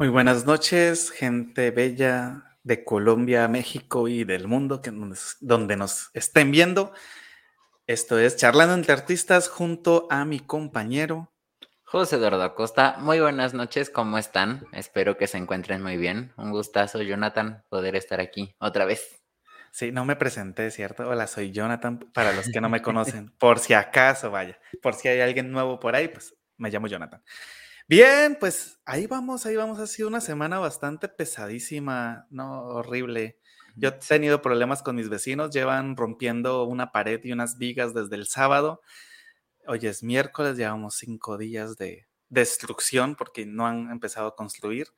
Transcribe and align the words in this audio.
Muy 0.00 0.08
buenas 0.08 0.46
noches, 0.46 1.10
gente 1.10 1.70
bella 1.72 2.56
de 2.62 2.84
Colombia, 2.84 3.46
México 3.48 4.08
y 4.08 4.24
del 4.24 4.48
mundo 4.48 4.80
que 4.80 4.90
donde 5.40 5.76
nos 5.76 6.08
estén 6.14 6.50
viendo. 6.50 6.94
Esto 7.86 8.18
es 8.18 8.38
Charlando 8.38 8.72
entre 8.72 8.94
Artistas 8.94 9.50
junto 9.50 10.08
a 10.08 10.24
mi 10.24 10.40
compañero 10.40 11.30
José 11.84 12.16
Eduardo 12.16 12.42
Acosta. 12.42 12.96
Muy 12.98 13.20
buenas 13.20 13.52
noches, 13.52 13.90
¿cómo 13.90 14.16
están? 14.16 14.66
Espero 14.72 15.18
que 15.18 15.26
se 15.26 15.36
encuentren 15.36 15.82
muy 15.82 15.98
bien. 15.98 16.32
Un 16.38 16.50
gustazo, 16.50 17.02
Jonathan, 17.02 17.62
poder 17.68 17.94
estar 17.94 18.20
aquí 18.20 18.56
otra 18.58 18.86
vez. 18.86 19.20
Sí, 19.70 19.92
no 19.92 20.06
me 20.06 20.16
presenté, 20.16 20.70
¿cierto? 20.70 21.06
Hola, 21.10 21.26
soy 21.26 21.52
Jonathan, 21.52 21.98
para 22.14 22.32
los 22.32 22.48
que 22.48 22.62
no 22.62 22.70
me 22.70 22.80
conocen, 22.82 23.34
por 23.38 23.58
si 23.58 23.74
acaso, 23.74 24.30
vaya, 24.30 24.58
por 24.80 24.94
si 24.94 25.08
hay 25.08 25.20
alguien 25.20 25.52
nuevo 25.52 25.78
por 25.78 25.94
ahí, 25.94 26.08
pues 26.08 26.34
me 26.56 26.70
llamo 26.70 26.86
Jonathan. 26.86 27.22
Bien, 27.90 28.36
pues 28.38 28.78
ahí 28.84 29.08
vamos, 29.08 29.46
ahí 29.46 29.56
vamos. 29.56 29.80
Ha 29.80 29.86
sido 29.88 30.06
una 30.06 30.20
semana 30.20 30.60
bastante 30.60 31.08
pesadísima, 31.08 32.24
no 32.30 32.62
horrible. 32.66 33.40
Yo 33.74 33.88
he 33.88 33.92
tenido 33.92 34.40
problemas 34.42 34.80
con 34.84 34.94
mis 34.94 35.08
vecinos, 35.08 35.50
llevan 35.50 35.96
rompiendo 35.96 36.62
una 36.66 36.92
pared 36.92 37.18
y 37.24 37.32
unas 37.32 37.58
vigas 37.58 37.92
desde 37.92 38.14
el 38.14 38.28
sábado. 38.28 38.80
Hoy 39.66 39.80
es 39.86 40.04
miércoles, 40.04 40.56
llevamos 40.56 40.96
cinco 40.98 41.38
días 41.38 41.76
de 41.78 42.06
destrucción 42.28 43.16
porque 43.16 43.46
no 43.46 43.66
han 43.66 43.90
empezado 43.90 44.28
a 44.28 44.36
construir. 44.36 44.88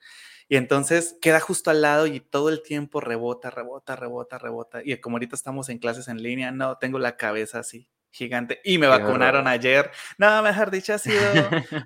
Y 0.48 0.56
entonces 0.56 1.17
queda 1.23 1.41
justo 1.41 1.70
al 1.70 1.83
lado 1.83 2.06
y 2.06 2.20
todo 2.20 2.51
el 2.51 2.62
tiempo 2.62 3.01
rebota, 3.01 3.51
rebota, 3.51 3.97
rebota, 3.97 4.39
rebota. 4.39 4.83
Y 4.84 4.98
como 5.01 5.17
ahorita 5.17 5.37
estamos 5.37 5.70
en 5.70 5.79
clases 5.79 6.09
en 6.09 6.23
línea, 6.23 6.53
no, 6.53 6.77
tengo 6.79 6.98
la 6.98 7.17
cabeza 7.17 7.61
así 7.61 7.89
gigante. 8.12 8.61
Y 8.62 8.79
me 8.79 8.87
vacunaron 8.87 9.48
ayer. 9.48 9.91
No, 10.19 10.43
mejor 10.43 10.70
dicho, 10.70 10.95
ha 10.95 10.98
sido. 10.98 11.20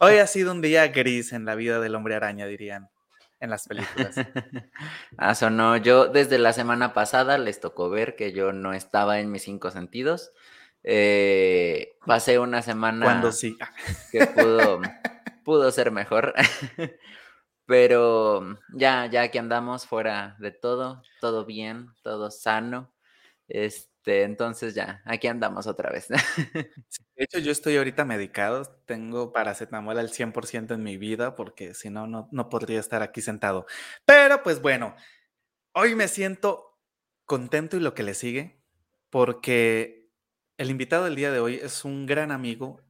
Hoy 0.00 0.18
ha 0.18 0.26
sido 0.26 0.52
un 0.52 0.60
día 0.60 0.88
gris 0.88 1.32
en 1.32 1.46
la 1.46 1.54
vida 1.54 1.80
del 1.80 1.94
hombre 1.94 2.16
araña, 2.16 2.46
dirían 2.46 2.90
en 3.40 3.50
las 3.50 3.66
películas. 3.66 4.16
ah, 5.18 5.34
sonó. 5.34 5.76
Yo 5.76 6.08
desde 6.08 6.38
la 6.38 6.52
semana 6.52 6.92
pasada 6.92 7.38
les 7.38 7.60
tocó 7.60 7.88
ver 7.88 8.16
que 8.16 8.32
yo 8.32 8.52
no 8.52 8.72
estaba 8.72 9.20
en 9.20 9.30
mis 9.30 9.42
cinco 9.42 9.70
sentidos. 9.70 10.32
Eh, 10.82 11.96
pasé 12.04 12.38
una 12.38 12.62
semana. 12.62 13.04
Cuando 13.04 13.32
sí. 13.32 13.56
Que 14.12 14.26
pudo, 14.26 14.80
pudo 15.44 15.70
ser 15.70 15.90
mejor. 15.90 16.34
Pero 17.66 18.58
ya, 18.74 19.06
ya 19.06 19.28
que 19.30 19.40
andamos 19.40 19.86
fuera 19.86 20.36
de 20.38 20.52
todo, 20.52 21.02
todo 21.20 21.44
bien, 21.44 21.88
todo 22.02 22.30
sano. 22.30 22.92
Este 23.48 23.95
este, 24.06 24.22
entonces 24.22 24.74
ya, 24.74 25.02
aquí 25.04 25.26
andamos 25.26 25.66
otra 25.66 25.90
vez. 25.90 26.06
de 26.54 26.70
hecho, 27.16 27.40
yo 27.40 27.50
estoy 27.50 27.76
ahorita 27.76 28.04
medicado, 28.04 28.62
tengo 28.86 29.32
paracetamol 29.32 29.98
al 29.98 30.10
100% 30.10 30.74
en 30.74 30.82
mi 30.84 30.96
vida 30.96 31.34
porque 31.34 31.74
si 31.74 31.90
no, 31.90 32.06
no 32.06 32.48
podría 32.48 32.78
estar 32.78 33.02
aquí 33.02 33.20
sentado. 33.20 33.66
Pero 34.04 34.44
pues 34.44 34.62
bueno, 34.62 34.94
hoy 35.72 35.96
me 35.96 36.06
siento 36.06 36.78
contento 37.24 37.76
y 37.76 37.80
lo 37.80 37.94
que 37.94 38.04
le 38.04 38.14
sigue 38.14 38.62
porque 39.10 40.08
el 40.56 40.70
invitado 40.70 41.04
del 41.06 41.16
día 41.16 41.32
de 41.32 41.40
hoy 41.40 41.56
es 41.56 41.84
un 41.84 42.06
gran 42.06 42.30
amigo 42.30 42.80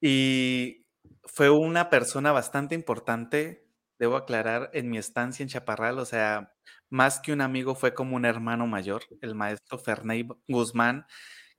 y 0.00 0.86
fue 1.24 1.50
una 1.50 1.90
persona 1.90 2.30
bastante 2.30 2.76
importante, 2.76 3.66
debo 3.98 4.16
aclarar, 4.16 4.70
en 4.72 4.88
mi 4.88 4.98
estancia 4.98 5.42
en 5.42 5.48
Chaparral, 5.48 5.98
o 5.98 6.04
sea, 6.04 6.54
más 6.90 7.20
que 7.20 7.32
un 7.32 7.40
amigo, 7.40 7.74
fue 7.74 7.94
como 7.94 8.16
un 8.16 8.24
hermano 8.24 8.66
mayor, 8.66 9.04
el 9.22 9.34
maestro 9.34 9.78
Ferney 9.78 10.28
Guzmán, 10.48 11.06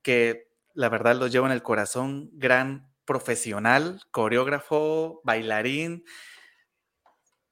que 0.02 0.48
la 0.74 0.88
verdad 0.88 1.16
lo 1.16 1.26
llevo 1.26 1.46
en 1.46 1.52
el 1.52 1.62
corazón, 1.62 2.30
gran 2.34 2.92
profesional, 3.04 4.00
coreógrafo, 4.10 5.20
bailarín. 5.24 6.04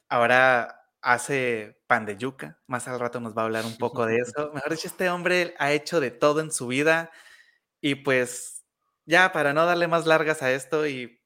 Ahora 0.09 0.77
hace 1.03 1.81
pan 1.87 2.05
de 2.05 2.17
yuca, 2.17 2.61
más 2.67 2.87
al 2.89 3.01
rato 3.01 3.21
nos 3.21 3.37
va 3.37 3.43
a 3.43 3.45
hablar 3.47 3.65
un 3.65 3.77
poco 3.77 4.07
de 4.07 4.17
eso. 4.25 4.53
Mejor 4.53 4.71
dicho, 4.71 4.89
este 4.89 5.09
hombre 5.11 5.55
ha 5.59 5.73
hecho 5.73 6.01
de 6.01 6.11
todo 6.11 6.41
en 6.41 6.53
su 6.53 6.67
vida 6.67 7.11
y 7.81 7.97
pues 7.97 8.65
ya 9.07 9.33
para 9.33 9.53
no 9.53 9.65
darle 9.67 9.89
más 9.89 10.07
largas 10.07 10.43
a 10.43 10.53
esto 10.53 10.87
y 10.87 11.21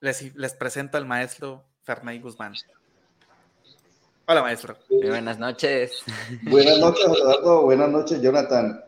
les, 0.00 0.34
les 0.34 0.54
presento 0.54 0.96
al 0.96 1.06
maestro 1.06 1.68
Ferney 1.82 2.20
Guzmán. 2.20 2.54
Hola, 4.28 4.42
maestro. 4.42 4.76
buenas 4.88 5.38
noches. 5.38 6.02
Buenas 6.50 6.80
noches, 6.80 7.04
Eduardo. 7.06 7.62
Buenas 7.62 7.88
noches, 7.90 8.20
Jonathan. 8.20 8.82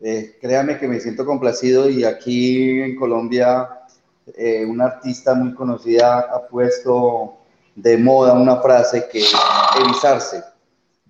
Eh, 0.00 0.36
créame 0.40 0.76
que 0.76 0.88
me 0.88 0.98
siento 0.98 1.24
complacido 1.24 1.88
y 1.88 2.02
aquí 2.02 2.80
en 2.80 2.96
Colombia 2.96 3.68
eh, 4.36 4.66
una 4.66 4.86
artista 4.86 5.34
muy 5.34 5.54
conocida 5.54 6.18
ha 6.18 6.48
puesto 6.48 7.36
de 7.76 7.96
moda 7.96 8.32
una 8.32 8.56
frase 8.56 9.06
que 9.08 9.20
es 9.20 9.32
erizarse. 9.80 10.42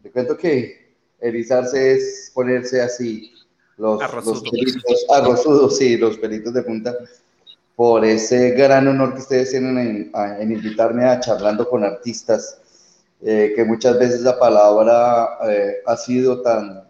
Te 0.03 0.11
cuento 0.11 0.37
que 0.37 0.95
erizarse 1.19 1.95
es 1.95 2.31
ponerse 2.35 2.83
así 2.83 3.33
los, 3.79 4.03
los 4.23 4.43
pelitos, 4.43 5.07
arrozudos, 5.15 5.79
sí, 5.79 5.97
los 5.97 6.19
pelitos 6.19 6.53
de 6.53 6.63
punta 6.63 6.95
por 7.75 8.05
ese 8.05 8.51
gran 8.51 8.87
honor 8.87 9.15
que 9.15 9.21
ustedes 9.21 9.51
tienen 9.51 9.79
en, 9.79 10.13
en 10.15 10.53
invitarme 10.53 11.07
a 11.07 11.21
charlando 11.21 11.67
con 11.67 11.85
artistas 11.85 12.59
eh, 13.25 13.53
que 13.55 13.65
muchas 13.65 13.99
veces 13.99 14.23
la 14.23 14.39
palabra 14.39 15.39
eh, 15.49 15.77
ha 15.87 15.97
sido 15.97 16.43
tan 16.43 16.83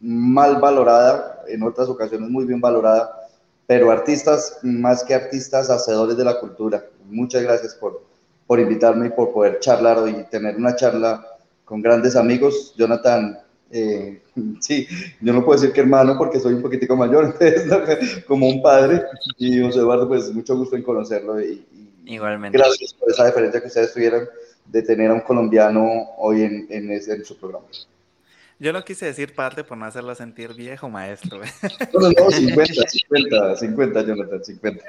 mal 0.00 0.60
valorada, 0.60 1.42
en 1.48 1.62
otras 1.62 1.88
ocasiones 1.88 2.28
muy 2.28 2.44
bien 2.44 2.60
valorada, 2.60 3.28
pero 3.66 3.90
artistas, 3.90 4.58
más 4.62 5.04
que 5.04 5.14
artistas, 5.14 5.70
hacedores 5.70 6.16
de 6.16 6.24
la 6.24 6.38
cultura. 6.38 6.84
Muchas 7.06 7.42
gracias 7.42 7.74
por, 7.74 8.02
por 8.46 8.60
invitarme 8.60 9.06
y 9.06 9.10
por 9.10 9.32
poder 9.32 9.58
charlar 9.60 10.06
y 10.08 10.24
tener 10.24 10.56
una 10.56 10.76
charla 10.76 11.24
con 11.64 11.80
grandes 11.80 12.14
amigos. 12.14 12.74
Jonathan, 12.76 13.38
eh, 13.70 14.20
sí, 14.60 14.86
yo 15.20 15.32
no 15.32 15.44
puedo 15.44 15.60
decir 15.60 15.72
que 15.72 15.80
hermano 15.80 16.18
porque 16.18 16.40
soy 16.40 16.54
un 16.54 16.62
poquitico 16.62 16.96
mayor, 16.96 17.36
entonces, 17.40 18.24
como 18.26 18.48
un 18.48 18.60
padre. 18.60 19.02
Y 19.38 19.62
José 19.62 19.78
Eduardo, 19.78 20.08
pues 20.08 20.30
mucho 20.32 20.56
gusto 20.56 20.76
en 20.76 20.82
conocerlo. 20.82 21.40
Y, 21.40 21.64
Igualmente. 22.04 22.58
Gracias 22.58 22.92
por 22.94 23.10
esa 23.10 23.26
diferencia 23.26 23.60
que 23.60 23.68
ustedes 23.68 23.94
tuvieron 23.94 24.28
de 24.66 24.82
tener 24.82 25.10
a 25.10 25.14
un 25.14 25.20
colombiano 25.20 26.10
hoy 26.18 26.42
en, 26.42 26.66
en, 26.70 26.90
ese, 26.90 27.14
en 27.14 27.24
su 27.24 27.36
programa. 27.36 27.66
Yo 28.60 28.74
no 28.74 28.84
quise 28.84 29.06
decir 29.06 29.34
parte 29.34 29.64
por 29.64 29.78
no 29.78 29.86
hacerlo 29.86 30.14
sentir 30.14 30.52
viejo, 30.52 30.90
maestro. 30.90 31.40
No, 31.94 32.00
no, 32.00 32.10
no, 32.10 32.30
50, 32.30 32.88
50, 32.88 33.56
50, 33.56 34.02
Jonathan, 34.02 34.44
50. 34.44 34.84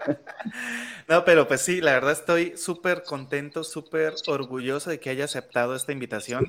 No, 1.07 1.23
pero 1.23 1.47
pues 1.47 1.61
sí, 1.61 1.79
la 1.79 1.93
verdad 1.93 2.11
estoy 2.11 2.57
súper 2.57 3.03
contento, 3.03 3.63
súper 3.63 4.13
orgulloso 4.27 4.89
de 4.89 4.99
que 4.99 5.09
haya 5.09 5.23
aceptado 5.23 5.73
esta 5.73 5.93
invitación. 5.93 6.45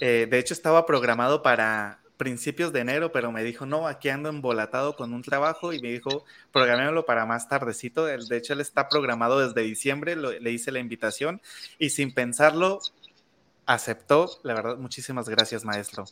Eh, 0.00 0.26
de 0.30 0.38
hecho, 0.38 0.54
estaba 0.54 0.86
programado 0.86 1.42
para 1.42 2.00
principios 2.16 2.72
de 2.72 2.80
enero, 2.80 3.12
pero 3.12 3.30
me 3.32 3.44
dijo, 3.44 3.66
no, 3.66 3.86
aquí 3.86 4.08
ando 4.08 4.28
embolatado 4.28 4.96
con 4.96 5.12
un 5.12 5.22
trabajo 5.22 5.72
y 5.72 5.80
me 5.80 5.88
dijo, 5.88 6.24
programémoslo 6.52 7.04
para 7.04 7.26
más 7.26 7.48
tardecito. 7.48 8.04
De 8.04 8.36
hecho, 8.36 8.52
él 8.52 8.60
está 8.60 8.88
programado 8.88 9.46
desde 9.46 9.62
diciembre, 9.62 10.16
le 10.16 10.50
hice 10.50 10.72
la 10.72 10.78
invitación 10.78 11.40
y 11.78 11.90
sin 11.90 12.14
pensarlo, 12.14 12.80
aceptó. 13.66 14.30
La 14.42 14.54
verdad, 14.54 14.76
muchísimas 14.78 15.28
gracias, 15.28 15.64
maestro. 15.64 16.04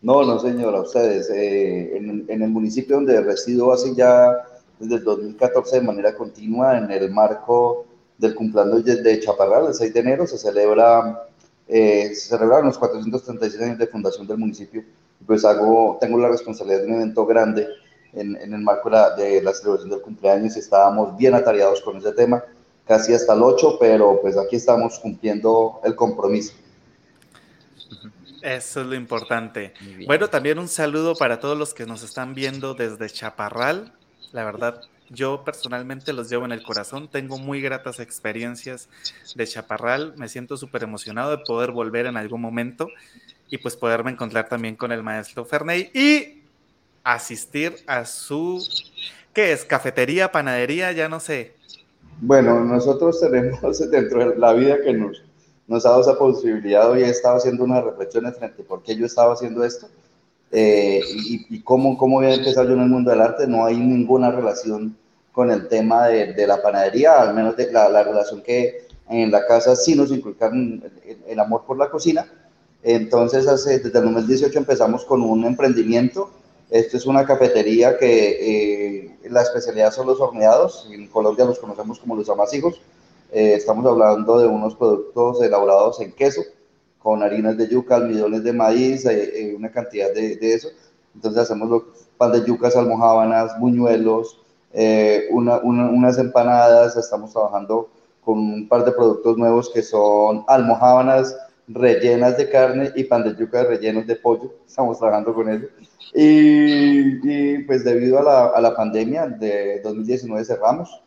No, 0.00 0.24
no, 0.24 0.38
señora, 0.38 0.80
ustedes. 0.80 1.30
Eh, 1.30 1.96
en, 1.96 2.42
el 2.42 2.48
municipio 2.50 2.96
donde 2.96 3.20
resido 3.20 3.72
hace 3.72 3.94
ya 3.94 4.44
desde 4.78 4.96
el 4.96 5.04
2014 5.04 5.76
de 5.76 5.82
manera 5.82 6.14
continua, 6.16 6.78
en 6.78 6.90
el 6.90 7.10
marco 7.10 7.86
del 8.18 8.34
cumpleaños 8.34 8.84
de 8.84 9.20
Chaparral, 9.20 9.66
el 9.66 9.74
6 9.74 9.94
de 9.94 10.00
enero, 10.00 10.26
se 10.26 10.38
celebra 10.38 11.28
eh, 11.68 12.14
se 12.14 12.28
celebraron 12.28 12.66
los 12.66 12.78
436 12.78 13.62
años 13.62 13.78
de 13.78 13.86
fundación 13.86 14.26
del 14.26 14.36
municipio, 14.36 14.84
pues 15.26 15.44
hago, 15.44 15.98
tengo 16.00 16.18
la 16.18 16.28
responsabilidad 16.28 16.80
de 16.80 16.86
un 16.86 16.94
evento 16.94 17.26
grande 17.26 17.68
en, 18.12 18.36
en 18.36 18.52
el 18.52 18.60
marco 18.60 18.90
de 18.90 18.96
la, 18.96 19.10
de 19.14 19.42
la, 19.42 19.54
celebración 19.54 19.90
del 19.90 20.00
cumpleaños 20.00 20.56
y 20.56 20.58
estábamos 20.58 21.16
bien 21.16 21.34
atareados 21.34 21.80
con 21.80 21.96
ese 21.96 22.12
tema, 22.12 22.44
casi 22.86 23.14
hasta 23.14 23.34
el 23.34 23.42
8, 23.42 23.78
pero 23.80 24.20
pues 24.20 24.36
aquí 24.36 24.56
estamos 24.56 24.98
cumpliendo 24.98 25.80
el 25.84 25.94
compromiso. 25.94 26.54
Eso 28.42 28.80
es 28.80 28.86
lo 28.88 28.96
importante. 28.96 29.72
Bueno, 30.06 30.28
también 30.28 30.58
un 30.58 30.66
saludo 30.66 31.14
para 31.14 31.38
todos 31.38 31.56
los 31.56 31.72
que 31.74 31.86
nos 31.86 32.02
están 32.02 32.34
viendo 32.34 32.74
desde 32.74 33.08
Chaparral. 33.08 33.92
La 34.32 34.44
verdad, 34.44 34.82
yo 35.10 35.44
personalmente 35.44 36.12
los 36.12 36.28
llevo 36.28 36.44
en 36.44 36.52
el 36.52 36.62
corazón, 36.62 37.08
tengo 37.08 37.38
muy 37.38 37.60
gratas 37.60 38.00
experiencias 38.00 38.88
de 39.36 39.46
Chaparral, 39.46 40.14
me 40.16 40.28
siento 40.28 40.56
súper 40.56 40.82
emocionado 40.82 41.30
de 41.30 41.38
poder 41.38 41.70
volver 41.70 42.06
en 42.06 42.16
algún 42.16 42.40
momento 42.40 42.88
y 43.52 43.58
pues 43.58 43.76
poderme 43.76 44.10
encontrar 44.10 44.48
también 44.48 44.74
con 44.74 44.92
el 44.92 45.02
maestro 45.02 45.44
Ferney 45.44 45.90
y 45.92 46.42
asistir 47.04 47.76
a 47.86 48.06
su, 48.06 48.66
¿qué 49.34 49.52
es? 49.52 49.66
Cafetería, 49.66 50.32
panadería, 50.32 50.90
ya 50.92 51.06
no 51.06 51.20
sé. 51.20 51.52
Bueno, 52.22 52.64
nosotros 52.64 53.20
tenemos 53.20 53.78
dentro 53.90 54.30
de 54.30 54.38
la 54.38 54.54
vida 54.54 54.80
que 54.82 54.94
nos, 54.94 55.22
nos 55.68 55.84
ha 55.84 55.90
dado 55.90 56.00
esa 56.00 56.18
posibilidad, 56.18 56.90
hoy 56.90 57.02
he 57.02 57.10
estado 57.10 57.36
haciendo 57.36 57.64
unas 57.64 57.84
reflexiones 57.84 58.38
frente 58.38 58.62
a 58.62 58.64
por 58.64 58.82
qué 58.82 58.96
yo 58.96 59.04
estaba 59.04 59.34
haciendo 59.34 59.62
esto 59.62 59.86
eh, 60.50 61.02
y, 61.14 61.46
y, 61.54 61.60
cómo, 61.60 61.98
cómo 61.98 62.16
voy 62.16 62.28
a 62.28 62.34
empezar 62.34 62.66
yo 62.66 62.72
en 62.72 62.80
el 62.80 62.88
mundo 62.88 63.10
del 63.10 63.20
arte, 63.20 63.46
no 63.46 63.66
hay 63.66 63.76
ninguna 63.76 64.30
relación 64.30 64.96
con 65.30 65.50
el 65.50 65.68
tema 65.68 66.08
de, 66.08 66.46
la 66.46 66.62
panadería, 66.62 67.20
al 67.20 67.34
menos 67.34 67.54
de 67.56 67.70
la, 67.70 67.90
la, 67.90 68.02
relación 68.02 68.42
que 68.42 68.86
en 69.10 69.30
la 69.30 69.46
casa 69.46 69.76
sí 69.76 69.94
nos 69.94 70.10
inculcaron 70.10 70.82
el, 71.26 71.38
amor 71.38 71.64
por 71.66 71.76
la 71.76 71.90
cocina. 71.90 72.26
Entonces, 72.82 73.46
desde 73.46 73.98
el 73.98 74.04
2018 74.04 74.58
empezamos 74.58 75.04
con 75.04 75.22
un 75.22 75.44
emprendimiento. 75.44 76.30
Esto 76.68 76.96
es 76.96 77.06
una 77.06 77.24
cafetería 77.24 77.96
que 77.98 79.04
eh, 79.04 79.18
la 79.30 79.42
especialidad 79.42 79.92
son 79.92 80.06
los 80.06 80.20
horneados. 80.20 80.88
En 80.90 81.06
Colombia 81.08 81.44
los 81.44 81.58
conocemos 81.58 82.00
como 82.00 82.16
los 82.16 82.28
amasijos. 82.28 82.80
Eh, 83.30 83.54
estamos 83.54 83.86
hablando 83.86 84.38
de 84.38 84.46
unos 84.46 84.74
productos 84.74 85.40
elaborados 85.42 86.00
en 86.00 86.12
queso, 86.12 86.42
con 86.98 87.22
harinas 87.22 87.56
de 87.56 87.68
yuca, 87.68 87.96
almidones 87.96 88.42
de 88.42 88.52
maíz, 88.52 89.06
eh, 89.06 89.54
una 89.56 89.70
cantidad 89.70 90.12
de, 90.12 90.36
de, 90.36 90.54
eso. 90.54 90.68
Entonces 91.14 91.42
hacemos 91.42 91.68
los 91.68 91.82
pan 92.18 92.32
de 92.32 92.44
yucas, 92.44 92.74
almohábanas, 92.74 93.58
buñuelos, 93.60 94.40
unas 95.30 96.18
empanadas. 96.18 96.96
Estamos 96.96 97.32
trabajando 97.32 97.90
con 98.24 98.38
un 98.38 98.68
par 98.68 98.84
de 98.84 98.92
productos 98.92 99.36
nuevos 99.36 99.70
que 99.70 99.82
son 99.82 100.44
almohábanas 100.48 101.36
rellenas 101.68 102.36
de 102.36 102.50
carne 102.50 102.92
y 102.94 103.04
pan 103.04 103.24
de 103.24 103.36
yuca 103.36 103.64
rellenos 103.64 104.06
de 104.06 104.16
pollo. 104.16 104.54
Estamos 104.66 104.98
trabajando 104.98 105.34
con 105.34 105.48
eso. 105.48 105.66
Y, 106.14 107.58
pues 107.64 107.84
debido 107.84 108.18
a 108.18 108.22
la, 108.22 108.46
a 108.48 108.60
la, 108.60 108.74
pandemia 108.76 109.26
de 109.26 109.80
2019 109.82 110.44
cerramos. 110.44 111.02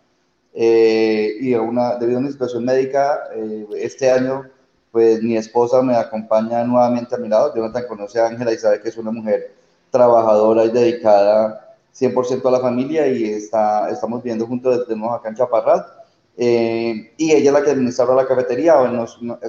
Eh, 0.54 1.36
y 1.42 1.54
a 1.54 1.62
una, 1.62 1.96
debido 1.96 2.18
a 2.18 2.22
una 2.22 2.32
situación 2.32 2.64
médica, 2.66 3.24
eh, 3.36 3.68
este 3.78 4.10
año 4.10 4.50
pues 4.92 5.22
mi 5.22 5.36
esposa 5.36 5.82
me 5.82 5.94
acompaña 5.94 6.64
nuevamente 6.64 7.16
a 7.16 7.18
mi 7.18 7.28
lado. 7.28 7.54
Jonathan 7.54 7.84
conoce 7.88 8.20
a 8.20 8.28
Ángela 8.28 8.54
y 8.54 8.58
sabe 8.58 8.80
que 8.80 8.88
es 8.88 8.98
una 8.98 9.12
mujer 9.12 9.54
trabajadora 9.92 10.64
y 10.64 10.72
dedicada 10.72 11.76
100% 11.94 12.46
a 12.48 12.52
la 12.52 12.60
familia 12.62 13.06
y 13.08 13.26
está, 13.26 13.90
estamos 13.90 14.24
viviendo 14.24 14.48
juntos 14.48 14.80
desde 14.80 14.96
nuevo 14.98 15.14
acá 15.14 15.28
en 15.28 15.36
Chaparral 15.36 15.86
eh, 16.38 17.14
y 17.18 17.32
ella 17.32 17.50
es 17.50 17.54
la 17.54 17.64
que 17.64 17.72
administra 17.72 18.14
la 18.14 18.28
cafetería, 18.28 18.78
o 18.80 18.88
nos, 18.88 19.22
nos, 19.22 19.40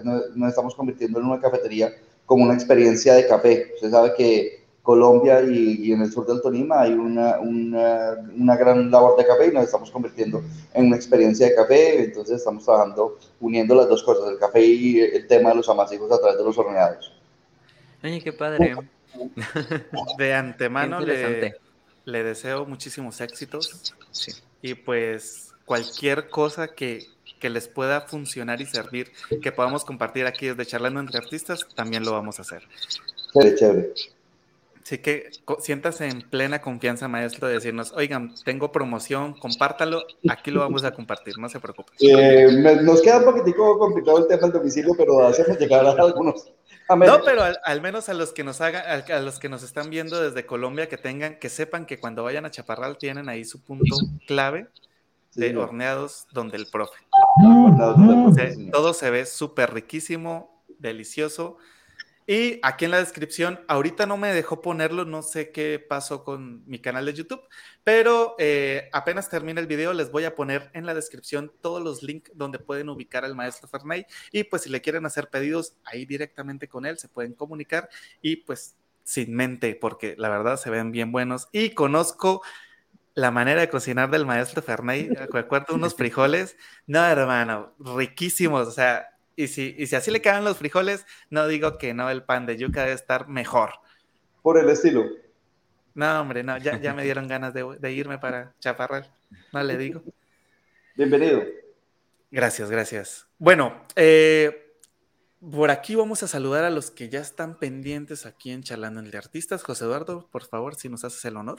estamos 0.48 0.74
convirtiendo 0.74 1.18
en 1.18 1.26
una 1.26 1.40
cafetería 1.40 1.92
como 2.24 2.44
una 2.44 2.54
experiencia 2.54 3.14
de 3.14 3.26
café. 3.26 3.72
Usted 3.74 3.90
sabe 3.90 4.14
que 4.16 4.64
Colombia 4.82 5.42
y, 5.42 5.90
en 5.90 6.02
el 6.02 6.12
sur 6.12 6.26
del 6.26 6.40
Tolima 6.40 6.82
hay 6.82 6.92
una, 6.92 7.40
una, 7.40 8.14
una, 8.36 8.56
gran 8.56 8.88
labor 8.88 9.16
de 9.16 9.26
café 9.26 9.48
y 9.48 9.52
nos 9.52 9.64
estamos 9.64 9.90
convirtiendo 9.90 10.44
en 10.74 10.86
una 10.86 10.96
experiencia 10.96 11.46
de 11.46 11.56
café, 11.56 12.04
entonces 12.04 12.36
estamos 12.36 12.64
trabajando 12.64 13.18
uniendo 13.40 13.74
las 13.74 13.88
dos 13.88 14.04
cosas, 14.04 14.30
el 14.30 14.38
café 14.38 14.64
y 14.64 15.00
el 15.00 15.26
tema 15.26 15.50
de 15.50 15.56
los 15.56 15.68
amasijos 15.68 16.10
a 16.12 16.20
través 16.20 16.38
de 16.38 16.44
los 16.44 16.56
horneados. 16.56 17.12
Oye, 18.04 18.20
qué 18.20 18.32
padre. 18.32 18.76
De 20.18 20.34
antemano 20.34 21.00
le, 21.00 21.56
le, 22.04 22.22
deseo 22.22 22.66
muchísimos 22.66 23.20
éxitos 23.22 23.94
sí. 24.10 24.30
y 24.60 24.74
pues 24.74 25.54
cualquier 25.66 26.30
cosa 26.30 26.68
que, 26.68 27.14
les 27.42 27.68
pueda 27.68 28.00
funcionar 28.00 28.60
y 28.60 28.66
servir, 28.66 29.12
que 29.40 29.52
podamos 29.52 29.84
compartir 29.84 30.26
aquí 30.26 30.48
desde 30.48 30.66
Charlando 30.66 30.98
entre 30.98 31.18
Artistas, 31.18 31.64
también 31.76 32.04
lo 32.04 32.10
vamos 32.10 32.40
a 32.40 32.42
hacer. 32.42 32.64
Chévere, 33.32 33.54
chévere. 33.54 33.92
Así 34.82 34.98
que 34.98 35.30
siéntase 35.60 36.08
en 36.08 36.22
plena 36.22 36.60
confianza, 36.60 37.06
maestro, 37.06 37.46
de 37.46 37.54
decirnos, 37.54 37.92
oigan, 37.92 38.34
tengo 38.44 38.72
promoción, 38.72 39.34
compártalo, 39.38 40.02
aquí 40.28 40.50
lo 40.50 40.58
vamos 40.58 40.82
a 40.82 40.90
compartir, 40.90 41.38
no 41.38 41.48
se 41.48 41.60
preocupe. 41.60 41.92
Eh, 42.00 42.48
nos 42.82 43.00
queda 43.00 43.18
un 43.18 43.24
poquitico 43.26 43.78
complicado 43.78 44.18
el 44.18 44.26
tema 44.26 44.42
del 44.42 44.52
domicilio, 44.52 44.94
pero 44.98 45.24
hacemos 45.24 45.56
llegar 45.58 45.86
a 45.86 45.90
algunos. 45.90 46.50
No, 46.88 47.22
pero 47.24 47.42
al, 47.64 47.80
menos 47.80 48.08
a 48.08 48.14
los 48.14 48.32
que 48.32 48.42
nos 48.42 48.60
hagan, 48.60 48.82
a 49.08 49.20
los 49.20 49.38
que 49.38 49.48
nos 49.48 49.62
están 49.62 49.90
viendo 49.90 50.20
desde 50.20 50.46
Colombia, 50.46 50.88
que 50.88 50.96
tengan, 50.96 51.38
que 51.38 51.48
sepan 51.48 51.86
que 51.86 51.98
cuando 51.98 52.24
vayan 52.24 52.44
a 52.44 52.50
Chaparral 52.50 52.96
tienen 52.96 53.28
ahí 53.28 53.44
su 53.44 53.60
punto 53.60 53.96
clave 54.26 54.68
de 55.36 55.56
horneados 55.56 56.26
donde 56.32 56.56
el 56.56 56.66
profe. 56.66 56.98
todo 58.72 58.94
se 58.94 59.10
ve 59.10 59.26
súper 59.26 59.72
riquísimo, 59.74 60.64
delicioso. 60.78 61.58
Y 62.28 62.58
aquí 62.64 62.86
en 62.86 62.90
la 62.90 62.98
descripción, 62.98 63.60
ahorita 63.68 64.04
no 64.04 64.16
me 64.16 64.32
dejó 64.32 64.60
ponerlo, 64.60 65.04
no 65.04 65.22
sé 65.22 65.52
qué 65.52 65.78
pasó 65.78 66.24
con 66.24 66.66
mi 66.66 66.80
canal 66.80 67.06
de 67.06 67.12
YouTube, 67.12 67.40
pero 67.84 68.34
eh, 68.40 68.88
apenas 68.92 69.30
termine 69.30 69.60
el 69.60 69.68
video 69.68 69.92
les 69.92 70.10
voy 70.10 70.24
a 70.24 70.34
poner 70.34 70.68
en 70.74 70.86
la 70.86 70.94
descripción 70.94 71.52
todos 71.60 71.80
los 71.80 72.02
links 72.02 72.32
donde 72.34 72.58
pueden 72.58 72.88
ubicar 72.88 73.24
al 73.24 73.36
maestro 73.36 73.68
Fernay 73.68 74.06
y 74.32 74.42
pues 74.42 74.62
si 74.62 74.70
le 74.70 74.80
quieren 74.80 75.06
hacer 75.06 75.28
pedidos 75.28 75.76
ahí 75.84 76.04
directamente 76.04 76.66
con 76.66 76.84
él, 76.84 76.98
se 76.98 77.08
pueden 77.08 77.32
comunicar. 77.32 77.88
Y 78.20 78.36
pues 78.36 78.74
sin 79.04 79.32
mente, 79.32 79.76
porque 79.80 80.16
la 80.18 80.28
verdad 80.28 80.56
se 80.56 80.68
ven 80.68 80.90
bien 80.90 81.12
buenos. 81.12 81.48
Y 81.52 81.70
conozco 81.70 82.42
la 83.16 83.30
manera 83.30 83.62
de 83.62 83.70
cocinar 83.70 84.10
del 84.10 84.26
maestro 84.26 84.62
Fernay, 84.62 85.08
recuerdo 85.08 85.74
unos 85.74 85.94
frijoles, 85.94 86.56
no 86.86 87.04
hermano, 87.04 87.74
riquísimos, 87.80 88.68
o 88.68 88.70
sea, 88.70 89.08
y 89.34 89.48
si, 89.48 89.74
y 89.76 89.86
si 89.86 89.96
así 89.96 90.10
le 90.10 90.20
quedan 90.20 90.44
los 90.44 90.58
frijoles, 90.58 91.06
no 91.30 91.48
digo 91.48 91.78
que 91.78 91.94
no, 91.94 92.10
el 92.10 92.22
pan 92.22 92.46
de 92.46 92.58
yuca 92.58 92.82
debe 92.82 92.92
estar 92.92 93.26
mejor. 93.26 93.70
Por 94.42 94.58
el 94.58 94.68
estilo. 94.68 95.06
No, 95.94 96.20
hombre, 96.20 96.42
no, 96.42 96.58
ya, 96.58 96.78
ya 96.78 96.92
me 96.92 97.04
dieron 97.04 97.26
ganas 97.26 97.54
de, 97.54 97.92
irme 97.92 98.18
para 98.18 98.54
Chaparral, 98.60 99.10
no 99.50 99.62
le 99.62 99.78
digo. 99.78 100.02
Bienvenido. 100.94 101.42
Gracias, 102.30 102.70
gracias. 102.70 103.26
Bueno, 103.38 103.82
eh, 103.96 104.74
por 105.40 105.70
aquí 105.70 105.94
vamos 105.94 106.22
a 106.22 106.28
saludar 106.28 106.64
a 106.64 106.70
los 106.70 106.90
que 106.90 107.08
ya 107.08 107.20
están 107.20 107.58
pendientes 107.58 108.26
aquí 108.26 108.50
en 108.50 108.62
Charlando 108.62 109.00
de 109.00 109.16
Artistas. 109.16 109.62
José 109.62 109.84
Eduardo, 109.84 110.28
por 110.30 110.44
favor, 110.44 110.74
si 110.74 110.90
nos 110.90 111.02
haces 111.04 111.24
el 111.24 111.38
honor. 111.38 111.58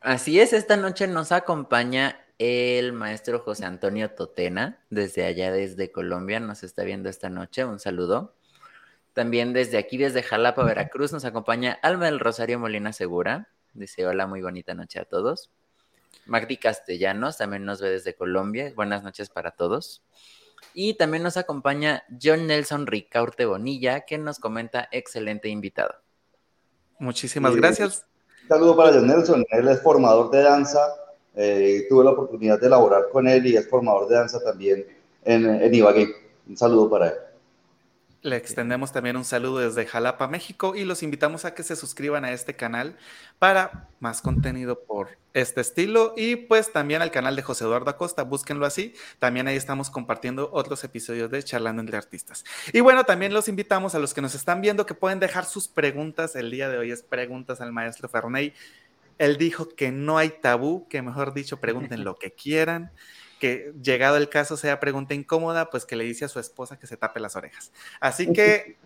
Así 0.00 0.40
es, 0.40 0.52
esta 0.52 0.76
noche 0.76 1.06
nos 1.06 1.32
acompaña 1.32 2.20
el 2.38 2.92
maestro 2.92 3.40
José 3.40 3.64
Antonio 3.64 4.10
Totena, 4.10 4.84
desde 4.90 5.24
allá, 5.24 5.50
desde 5.52 5.90
Colombia, 5.90 6.38
nos 6.38 6.62
está 6.62 6.84
viendo 6.84 7.08
esta 7.08 7.30
noche, 7.30 7.64
un 7.64 7.78
saludo. 7.78 8.34
También 9.14 9.54
desde 9.54 9.78
aquí, 9.78 9.96
desde 9.96 10.22
Jalapa, 10.22 10.62
Veracruz, 10.64 11.12
nos 11.12 11.24
acompaña 11.24 11.78
Alma 11.82 12.06
del 12.06 12.20
Rosario 12.20 12.58
Molina 12.58 12.92
Segura, 12.92 13.48
dice 13.72 14.06
hola, 14.06 14.26
muy 14.26 14.42
bonita 14.42 14.74
noche 14.74 15.00
a 15.00 15.06
todos. 15.06 15.50
Magdi 16.26 16.58
Castellanos 16.58 17.38
también 17.38 17.64
nos 17.64 17.80
ve 17.80 17.88
desde 17.88 18.14
Colombia, 18.14 18.72
buenas 18.74 19.02
noches 19.02 19.30
para 19.30 19.52
todos. 19.52 20.02
Y 20.74 20.94
también 20.94 21.22
nos 21.22 21.36
acompaña 21.36 22.04
John 22.22 22.46
Nelson 22.46 22.86
Ricaurte 22.86 23.46
Bonilla, 23.46 24.02
que 24.02 24.18
nos 24.18 24.38
comenta 24.38 24.88
excelente 24.92 25.48
invitado. 25.48 25.94
Muchísimas 26.98 27.56
gracias. 27.56 28.06
Saludo 28.48 28.76
para 28.76 28.92
John 28.92 29.08
Nelson, 29.08 29.44
él 29.50 29.66
es 29.66 29.82
formador 29.82 30.30
de 30.30 30.42
danza, 30.42 30.78
eh, 31.34 31.84
tuve 31.88 32.04
la 32.04 32.12
oportunidad 32.12 32.60
de 32.60 32.68
elaborar 32.68 33.08
con 33.10 33.26
él 33.26 33.44
y 33.44 33.56
es 33.56 33.68
formador 33.68 34.06
de 34.08 34.14
danza 34.14 34.38
también 34.40 34.86
en, 35.24 35.46
en 35.46 35.74
Ibagué. 35.74 36.06
Un 36.48 36.56
saludo 36.56 36.88
para 36.88 37.08
él. 37.08 37.14
Le 38.26 38.34
extendemos 38.34 38.90
también 38.90 39.16
un 39.16 39.24
saludo 39.24 39.58
desde 39.58 39.86
Jalapa, 39.86 40.26
México, 40.26 40.74
y 40.74 40.84
los 40.84 41.04
invitamos 41.04 41.44
a 41.44 41.54
que 41.54 41.62
se 41.62 41.76
suscriban 41.76 42.24
a 42.24 42.32
este 42.32 42.56
canal 42.56 42.96
para 43.38 43.88
más 44.00 44.20
contenido 44.20 44.80
por 44.82 45.16
este 45.32 45.60
estilo 45.60 46.12
y 46.16 46.34
pues 46.34 46.72
también 46.72 47.02
al 47.02 47.12
canal 47.12 47.36
de 47.36 47.42
José 47.42 47.62
Eduardo 47.62 47.88
Acosta, 47.88 48.24
búsquenlo 48.24 48.66
así. 48.66 48.94
También 49.20 49.46
ahí 49.46 49.54
estamos 49.54 49.90
compartiendo 49.90 50.50
otros 50.52 50.82
episodios 50.82 51.30
de 51.30 51.40
Charlando 51.44 51.80
entre 51.80 51.98
Artistas. 51.98 52.44
Y 52.72 52.80
bueno, 52.80 53.04
también 53.04 53.32
los 53.32 53.46
invitamos 53.46 53.94
a 53.94 54.00
los 54.00 54.12
que 54.12 54.22
nos 54.22 54.34
están 54.34 54.60
viendo 54.60 54.86
que 54.86 54.94
pueden 54.94 55.20
dejar 55.20 55.44
sus 55.44 55.68
preguntas. 55.68 56.34
El 56.34 56.50
día 56.50 56.68
de 56.68 56.78
hoy 56.78 56.90
es 56.90 57.02
preguntas 57.04 57.60
al 57.60 57.70
maestro 57.70 58.08
Ferney. 58.08 58.52
Él 59.18 59.36
dijo 59.36 59.68
que 59.68 59.92
no 59.92 60.18
hay 60.18 60.30
tabú, 60.30 60.88
que 60.88 61.00
mejor 61.00 61.32
dicho, 61.32 61.60
pregunten 61.60 62.02
lo 62.02 62.16
que 62.16 62.32
quieran 62.32 62.90
que 63.38 63.72
llegado 63.82 64.16
el 64.16 64.28
caso 64.28 64.56
sea 64.56 64.80
pregunta 64.80 65.14
incómoda, 65.14 65.70
pues 65.70 65.84
que 65.84 65.96
le 65.96 66.04
dice 66.04 66.24
a 66.24 66.28
su 66.28 66.40
esposa 66.40 66.78
que 66.78 66.86
se 66.86 66.96
tape 66.96 67.20
las 67.20 67.36
orejas. 67.36 67.72
Así 68.00 68.32
que 68.32 68.76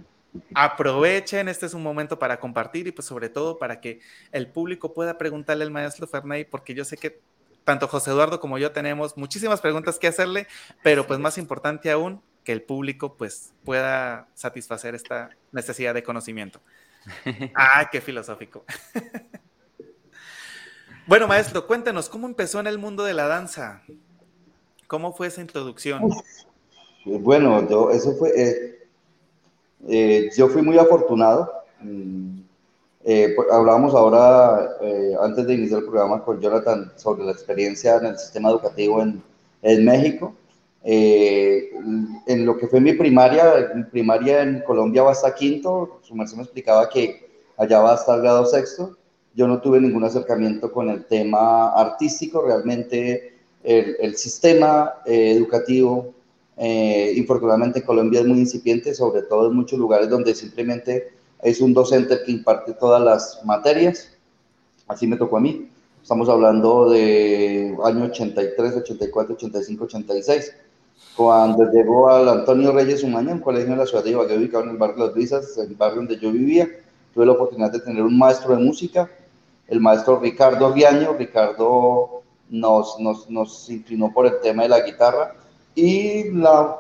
aprovechen, 0.55 1.49
este 1.49 1.67
es 1.67 1.75
un 1.75 1.83
momento 1.83 2.19
para 2.19 2.39
compartir 2.39 2.87
y 2.87 2.93
pues 2.93 3.07
sobre 3.07 3.29
todo 3.29 3.59
para 3.59 3.81
que 3.81 4.01
el 4.33 4.49
público 4.49 4.95
pueda 4.95 5.19
preguntarle 5.19 5.65
al 5.65 5.71
maestro 5.71 6.07
Fernay, 6.07 6.45
porque 6.45 6.75
yo 6.75 6.85
sé 6.85 6.97
que 6.97 7.21
tanto 7.65 7.89
José 7.89 8.11
Eduardo 8.11 8.41
como 8.41 8.59
yo 8.59 8.73
tenemos 8.73 9.17
muchísimas 9.17 9.61
preguntas 9.61 9.99
que 9.99 10.09
hacerle, 10.09 10.47
pero 10.83 11.07
pues 11.07 11.19
más 11.19 11.39
importante 11.39 11.91
aún, 11.91 12.23
que 12.45 12.53
el 12.53 12.63
público 12.63 13.17
pues 13.17 13.53
pueda 13.65 14.29
satisfacer 14.35 14.95
esta 14.95 15.31
necesidad 15.53 15.95
de 15.95 16.03
conocimiento. 16.03 16.61
Ah, 17.55 17.89
qué 17.91 18.01
filosófico. 18.01 18.65
bueno, 21.07 21.27
maestro, 21.27 21.67
cuéntenos, 21.67 22.11
¿cómo 22.11 22.27
empezó 22.27 22.61
en 22.61 22.67
el 22.67 22.79
mundo 22.79 23.05
de 23.05 23.15
la 23.15 23.27
danza? 23.27 23.83
¿Cómo 24.91 25.13
fue 25.13 25.29
esa 25.29 25.41
introducción? 25.41 26.03
Bueno, 27.05 27.65
yo, 27.69 27.93
eso 27.93 28.13
fue, 28.15 28.31
eh, 28.37 28.89
eh, 29.87 30.31
yo 30.37 30.49
fui 30.49 30.63
muy 30.63 30.79
afortunado. 30.79 31.49
Mm, 31.81 32.41
eh, 33.05 33.33
pues, 33.37 33.49
hablábamos 33.53 33.95
ahora, 33.95 34.69
antes 35.23 35.47
de 35.47 35.55
iniciar 35.55 35.79
el 35.79 35.87
programa 35.87 36.25
con 36.25 36.41
Jonathan, 36.41 36.93
sobre 36.97 37.25
la 37.25 37.31
experiencia 37.31 37.99
en 37.99 38.07
el 38.07 38.19
sistema 38.19 38.51
educativo 38.51 39.01
en, 39.01 39.23
en 39.63 39.85
México. 39.85 40.35
en 40.83 42.45
lo 42.45 42.57
que 42.57 42.67
fue 42.67 42.81
mi 42.81 42.95
primaria, 42.95 43.71
mi 43.73 43.85
primaria 43.85 44.43
en 44.43 44.61
Colombia 44.63 45.05
va 45.05 45.13
hasta 45.13 45.33
quinto, 45.37 46.01
su 46.03 46.17
merced 46.17 46.37
me 46.37 46.43
explicaba 46.43 46.89
que 46.89 47.31
allá 47.57 47.79
va 47.79 47.93
hasta 47.93 48.17
el 48.17 48.23
grado 48.23 48.45
sexto. 48.45 48.97
Yo 49.35 49.47
no 49.47 49.61
tuve 49.61 49.81
ningún 49.81 50.03
acercamiento 50.03 50.73
con 50.73 50.91
el 50.91 51.05
tema 51.05 51.71
artístico, 51.75 52.43
realmente 52.43 53.40
el, 53.63 54.17
sistema 54.17 54.95
eh, 55.07 55.33
educativo 55.33 56.15
Eh, 56.63 57.15
infortunadamente 57.17 57.83
Colombia 57.83 58.21
es 58.21 58.27
muy 58.27 58.39
incipiente, 58.39 58.95
sobre 58.95 59.23
todo 59.23 59.49
en 59.49 59.57
muchos 59.57 59.79
lugares 59.79 60.11
donde 60.11 60.35
simplemente 60.35 61.11
es 61.43 61.63
un 61.63 61.73
docente 61.73 62.19
que 62.23 62.33
imparte 62.33 62.75
todas 62.75 63.03
las 63.03 63.41
materias. 63.47 64.13
Así 64.87 65.07
me 65.07 65.17
tocó 65.17 65.39
a 65.39 65.41
mí. 65.41 65.71
Estamos 66.03 66.29
hablando 66.29 66.91
de 66.91 67.75
año 67.83 68.05
83, 68.05 68.77
84, 68.77 69.35
85, 69.37 69.85
86. 69.85 70.53
Cuando 71.17 71.65
llegó 71.73 72.11
al 72.11 72.29
Antonio 72.29 72.73
Reyes 72.73 73.03
un 73.05 73.15
año, 73.17 73.33
un 73.33 73.41
colegio 73.41 73.73
en 73.73 73.79
la 73.79 73.87
ciudad 73.87 74.05
de 74.05 74.11
Ibagué, 74.11 74.37
ubicado 74.37 74.65
en 74.65 74.71
el 74.71 74.77
barrio 74.77 75.07
Las 75.07 75.15
Brisas, 75.15 75.57
el 75.57 75.75
barrio 75.77 75.97
donde 75.97 76.19
yo 76.19 76.31
vivía, 76.31 76.69
tuve 77.15 77.25
la 77.25 77.33
oportunidad 77.33 77.73
de 77.73 77.81
tener 77.81 78.03
un 78.03 78.19
maestro 78.19 78.55
de 78.55 78.63
música, 78.63 79.11
el 79.67 79.81
maestro 79.81 80.21
Ricardo 80.21 80.67
Aguiaño. 80.67 81.15
Ricardo 81.15 82.20
nos, 82.51 82.99
nos, 82.99 83.31
nos 83.31 83.71
inclinó 83.71 84.13
por 84.13 84.27
el 84.27 84.41
tema 84.41 84.65
de 84.65 84.69
la 84.69 84.81
guitarra 84.81 85.35
y 85.75 86.25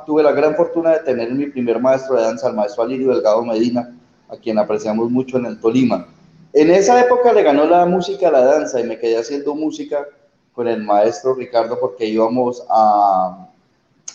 tuve 0.06 0.22
la 0.22 0.32
gran 0.32 0.54
fortuna 0.56 0.90
de 0.90 1.00
tener 1.00 1.32
mi 1.32 1.46
primer 1.46 1.80
maestro 1.80 2.16
de 2.16 2.22
danza, 2.22 2.48
el 2.48 2.54
maestro 2.54 2.82
Alirio 2.82 3.14
Delgado 3.14 3.44
Medina, 3.44 3.96
a 4.28 4.36
quien 4.36 4.58
apreciamos 4.58 5.10
mucho 5.10 5.38
en 5.38 5.46
el 5.46 5.60
Tolima. 5.60 6.06
En 6.52 6.70
esa 6.70 7.00
época 7.00 7.32
le 7.32 7.42
ganó 7.42 7.64
la 7.64 7.86
música 7.86 8.28
a 8.28 8.32
la 8.32 8.44
danza 8.44 8.80
y 8.80 8.84
me 8.84 8.98
quedé 8.98 9.16
haciendo 9.16 9.54
música 9.54 10.06
con 10.52 10.66
el 10.66 10.82
maestro 10.82 11.34
Ricardo 11.34 11.78
porque 11.78 12.06
íbamos 12.06 12.64
a, 12.68 13.48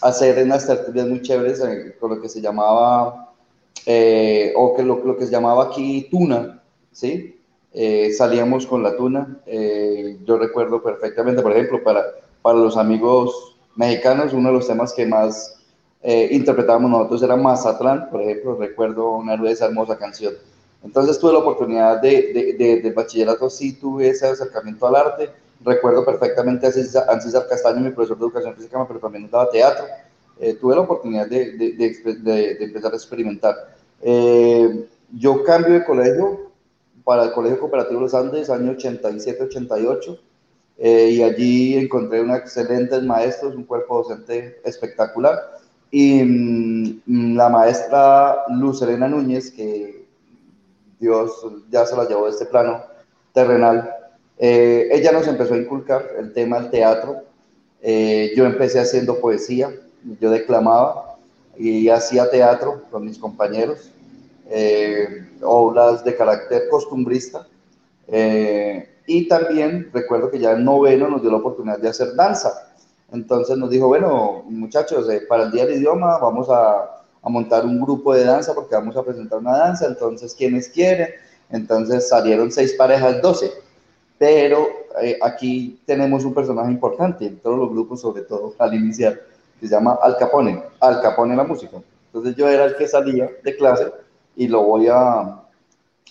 hacer 0.02 0.44
unas 0.44 0.68
tertulias 0.68 1.08
muy 1.08 1.22
chéveres 1.22 1.62
eh, 1.62 1.96
con 2.00 2.12
lo 2.12 2.22
que 2.22 2.28
se 2.28 2.42
llamaba, 2.42 3.34
eh, 3.86 4.54
o 4.56 4.76
que 4.76 4.84
lo, 4.84 5.04
lo, 5.04 5.18
que 5.18 5.26
se 5.26 5.32
llamaba 5.32 5.66
aquí 5.66 6.08
tuna, 6.12 6.62
¿sí? 6.92 7.35
Eh, 7.78 8.14
salíamos 8.14 8.66
con 8.66 8.82
la 8.82 8.96
tuna. 8.96 9.42
yo 10.26 10.38
recuerdo 10.38 10.82
perfectamente, 10.82 11.42
por 11.42 11.52
ejemplo, 11.52 11.84
para, 11.84 12.04
para 12.42 12.58
los 12.58 12.78
amigos 12.78 13.58
mexicanos, 13.76 14.34
uno 14.34 14.50
de 14.50 14.56
los 14.56 14.68
temas 14.68 14.94
que 14.94 15.06
más 15.06 15.52
interpretábamos 16.30 16.90
nosotros 16.92 17.24
era 17.24 17.36
Mazatlán, 17.36 18.10
por 18.12 18.22
ejemplo, 18.22 18.56
recuerdo 18.56 19.12
una 19.12 19.36
de 19.36 19.52
esa 19.52 19.66
hermosa 19.66 19.98
canción. 19.98 20.34
Entonces 20.86 21.18
tuve 21.18 21.34
la 21.34 21.40
oportunidad 21.40 22.00
de, 22.00 22.56
de, 22.58 22.82
de, 22.82 22.92
bachillerato, 22.92 23.50
sí 23.50 23.74
tuve 23.74 24.10
ese 24.10 24.28
acercamiento 24.28 24.86
al 24.86 24.96
arte. 24.96 25.32
Recuerdo 25.64 26.06
perfectamente 26.06 26.68
a 26.68 26.72
César 26.72 27.48
Castaño, 27.50 27.82
mi 27.82 27.90
profesor 27.90 28.20
de 28.20 28.26
educación 28.26 28.56
física, 28.56 28.86
pero 28.88 29.00
también 29.00 29.28
daba 29.30 29.50
teatro. 29.50 29.84
Eh, 30.40 30.54
tuve 30.54 30.76
la 30.76 30.82
oportunidad 30.82 31.28
de, 31.28 32.58
empezar 32.60 32.94
a 32.94 32.96
experimentar. 32.96 33.56
Eh, 34.02 34.88
yo 35.12 35.44
cambio 35.44 35.74
de 35.74 35.86
colegio 35.86 36.52
para 37.06 37.24
el 37.24 37.32
Colegio 37.32 37.60
Cooperativo 37.60 38.02
Los 38.02 38.14
Andes, 38.14 38.50
año 38.50 38.74
87-88, 38.74 40.20
eh, 40.78 41.10
y 41.12 41.24
allí 41.24 41.78
encontré 41.78 42.20
unos 42.20 42.40
excelentes 42.40 43.02
maestros, 43.04 43.56
un 43.56 43.64
cuerpo 43.64 44.00
docente 44.00 44.60
espectacular, 44.66 45.40
y 45.92 46.24
mm, 46.24 47.36
la 47.38 47.48
maestra 47.48 48.44
Luz 48.50 48.82
Elena 48.82 49.08
Núñez, 49.08 49.52
que 49.52 50.06
Dios 51.00 51.32
ya 51.70 51.86
se 51.86 51.96
la 51.96 52.08
llevó 52.08 52.26
de 52.26 52.32
este 52.32 52.46
plano 52.48 52.84
terrenal. 53.34 53.96
Eh, 54.38 54.90
ella 54.92 55.12
nos 55.12 55.28
empezó 55.28 55.54
a 55.54 55.58
inculcar 55.58 56.06
el 56.18 56.34
tema 56.34 56.60
del 56.60 56.72
teatro. 56.72 57.18
Eh, 57.82 58.34
yo 58.36 58.46
empecé 58.46 58.80
haciendo 58.80 59.20
poesía, 59.20 59.72
yo 60.20 60.32
declamaba 60.32 61.18
y 61.58 61.88
hacía 61.90 62.30
teatro 62.30 62.84
con 62.90 63.06
mis 63.06 63.20
compañeros, 63.20 63.92
eh, 64.50 65.30
obras 65.42 66.04
de 66.04 66.16
carácter 66.16 66.70
costumbrista. 66.70 67.48
y 69.08 69.28
también 69.28 69.90
recuerdo 69.94 70.32
que 70.32 70.40
ya 70.40 70.52
en 70.54 70.64
noveno 70.64 71.08
nos 71.08 71.22
dio 71.22 71.32
la 71.32 71.38
oportunidad 71.38 71.80
de 71.80 71.90
hacer 71.90 72.16
danza. 72.16 72.74
Entonces 73.12 73.58
nos 73.58 73.70
dijo, 73.70 73.88
bueno, 73.88 74.44
muchachos, 74.48 75.08
para 75.30 75.44
el 75.44 75.52
Día 75.52 75.66
del 75.66 75.78
Idioma 75.78 76.18
vamos 76.18 76.50
a 76.50 76.96
a 77.26 77.30
montar 77.30 77.66
un 77.66 77.82
grupo 77.82 78.14
de 78.14 78.24
danza 78.24 78.54
porque 78.54 78.76
vamos 78.76 78.96
a 78.96 79.04
presentar 79.04 79.40
una 79.40 79.58
danza, 79.58 79.88
entonces, 79.88 80.36
¿quiénes 80.36 80.70
quieren? 80.70 81.10
Entonces 81.50 82.08
salieron 82.08 82.52
seis 82.52 82.74
parejas, 82.74 83.20
doce. 83.20 83.52
Pero 84.20 84.68
eh, 85.02 85.18
aquí 85.22 85.82
tenemos 85.88 86.24
un 86.24 86.36
personaje 86.36 86.72
importante 86.72 87.26
en 87.26 87.40
todos 87.40 87.58
los 87.58 87.72
grupos, 87.72 88.02
sobre 88.02 88.22
todo 88.22 88.54
al 88.60 88.76
iniciar, 88.76 89.20
que 89.60 89.68
se 89.68 89.74
llama 89.74 89.98
Al 90.04 90.18
Capone, 90.18 90.64
Al 90.80 91.02
Capone 91.02 91.36
la 91.36 91.44
música. 91.44 91.78
Entonces 92.14 92.36
yo 92.36 92.48
era 92.48 92.66
el 92.66 92.76
que 92.76 92.88
salía 92.88 93.30
de 93.44 93.56
clase 93.56 93.92
y 94.36 94.48
lo 94.48 94.64
voy 94.64 94.88
a, 94.90 95.42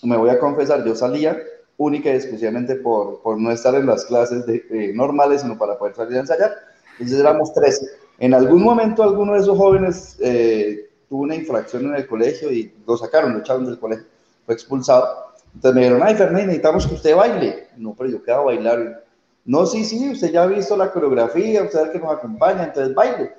me 0.03 0.17
voy 0.17 0.29
a 0.29 0.39
confesar, 0.39 0.83
yo 0.85 0.95
salía 0.95 1.37
única 1.77 2.09
y 2.09 2.15
exclusivamente 2.15 2.75
por, 2.75 3.21
por 3.21 3.39
no 3.39 3.51
estar 3.51 3.75
en 3.75 3.85
las 3.85 4.05
clases 4.05 4.45
de, 4.45 4.65
eh, 4.69 4.91
normales, 4.93 5.41
sino 5.41 5.57
para 5.57 5.77
poder 5.77 5.95
salir 5.95 6.17
a 6.17 6.21
ensayar. 6.21 6.51
Entonces 6.93 7.19
éramos 7.19 7.53
13. 7.53 7.85
En 8.19 8.33
algún 8.33 8.63
momento 8.63 9.03
alguno 9.03 9.33
de 9.33 9.39
esos 9.39 9.57
jóvenes 9.57 10.17
eh, 10.21 10.89
tuvo 11.09 11.23
una 11.23 11.35
infracción 11.35 11.85
en 11.85 11.95
el 11.95 12.07
colegio 12.07 12.51
y 12.51 12.73
lo 12.87 12.97
sacaron, 12.97 13.33
lo 13.33 13.39
echaron 13.39 13.65
del 13.65 13.79
colegio, 13.79 14.05
fue 14.45 14.55
expulsado. 14.55 15.33
Entonces 15.53 15.75
me 15.75 15.81
dijeron, 15.81 16.03
ay, 16.03 16.15
Fernández, 16.15 16.47
necesitamos 16.47 16.87
que 16.87 16.95
usted 16.95 17.15
baile. 17.15 17.67
No, 17.77 17.93
pero 17.97 18.09
yo 18.09 18.23
quedo 18.23 18.37
a 18.37 18.43
bailar. 18.43 19.03
No, 19.43 19.65
sí, 19.65 19.83
sí, 19.83 20.11
usted 20.11 20.31
ya 20.31 20.43
ha 20.43 20.47
visto 20.47 20.75
la 20.75 20.91
coreografía, 20.91 21.63
usted 21.63 21.79
es 21.79 21.85
el 21.85 21.91
que 21.91 21.99
nos 21.99 22.13
acompaña, 22.13 22.63
entonces 22.63 22.95
baile. 22.95 23.33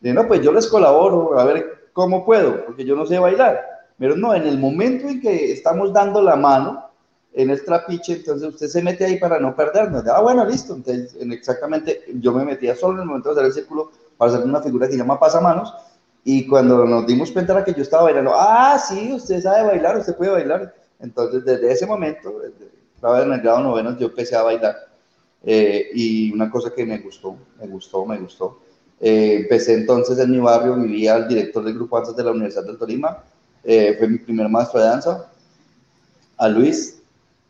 Dije, 0.00 0.14
no, 0.14 0.28
pues 0.28 0.40
yo 0.40 0.52
les 0.52 0.66
colaboro, 0.68 1.38
a 1.38 1.44
ver 1.44 1.88
cómo 1.92 2.24
puedo, 2.24 2.64
porque 2.64 2.84
yo 2.84 2.94
no 2.94 3.06
sé 3.06 3.18
bailar. 3.18 3.77
Pero 3.98 4.16
no, 4.16 4.34
en 4.34 4.46
el 4.46 4.58
momento 4.58 5.08
en 5.08 5.20
que 5.20 5.52
estamos 5.52 5.92
dando 5.92 6.22
la 6.22 6.36
mano 6.36 6.84
en 7.32 7.50
el 7.50 7.64
trapiche, 7.64 8.14
entonces 8.14 8.48
usted 8.48 8.68
se 8.68 8.82
mete 8.82 9.04
ahí 9.04 9.18
para 9.18 9.38
no 9.38 9.54
perdernos. 9.54 10.06
Ah, 10.06 10.20
bueno, 10.20 10.44
listo. 10.44 10.74
Entonces, 10.74 11.16
exactamente, 11.20 12.04
yo 12.14 12.32
me 12.32 12.44
metía 12.44 12.74
solo 12.74 12.94
en 12.94 13.00
el 13.02 13.06
momento 13.06 13.28
de 13.28 13.34
hacer 13.34 13.46
el 13.46 13.52
círculo 13.52 13.90
para 14.16 14.32
hacer 14.32 14.44
una 14.44 14.62
figura 14.62 14.86
que 14.86 14.92
se 14.92 14.98
llama 14.98 15.20
pasamanos 15.20 15.72
y 16.24 16.46
cuando 16.46 16.84
nos 16.84 17.06
dimos 17.06 17.30
cuenta 17.32 17.52
era 17.54 17.64
que 17.64 17.72
yo 17.72 17.82
estaba 17.82 18.04
bailando, 18.04 18.32
ah, 18.34 18.78
sí, 18.78 19.12
usted 19.14 19.40
sabe 19.40 19.66
bailar, 19.66 19.98
usted 19.98 20.16
puede 20.16 20.32
bailar. 20.32 20.74
Entonces, 21.00 21.44
desde 21.44 21.72
ese 21.72 21.86
momento, 21.86 22.42
estaba 22.94 23.22
en 23.22 23.32
el 23.32 23.40
grado 23.40 23.60
noveno, 23.60 23.96
yo 23.96 24.08
empecé 24.08 24.36
a 24.36 24.42
bailar. 24.42 24.76
Eh, 25.42 25.88
y 25.94 26.32
una 26.32 26.50
cosa 26.50 26.70
que 26.74 26.84
me 26.84 26.98
gustó, 26.98 27.36
me 27.58 27.66
gustó, 27.68 28.04
me 28.04 28.18
gustó. 28.18 28.60
Eh, 29.00 29.38
empecé 29.42 29.74
entonces 29.74 30.18
en 30.18 30.30
mi 30.30 30.38
barrio, 30.38 30.74
vivía 30.74 31.16
el 31.16 31.28
director 31.28 31.64
del 31.64 31.74
grupo 31.74 31.96
danzas 31.96 32.16
de 32.16 32.24
la 32.24 32.32
Universidad 32.32 32.64
del 32.64 32.76
Tolima, 32.76 33.24
eh, 33.64 33.96
fue 33.98 34.08
mi 34.08 34.18
primer 34.18 34.48
maestro 34.48 34.80
de 34.80 34.86
danza, 34.86 35.30
a 36.36 36.48
Luis, 36.48 37.00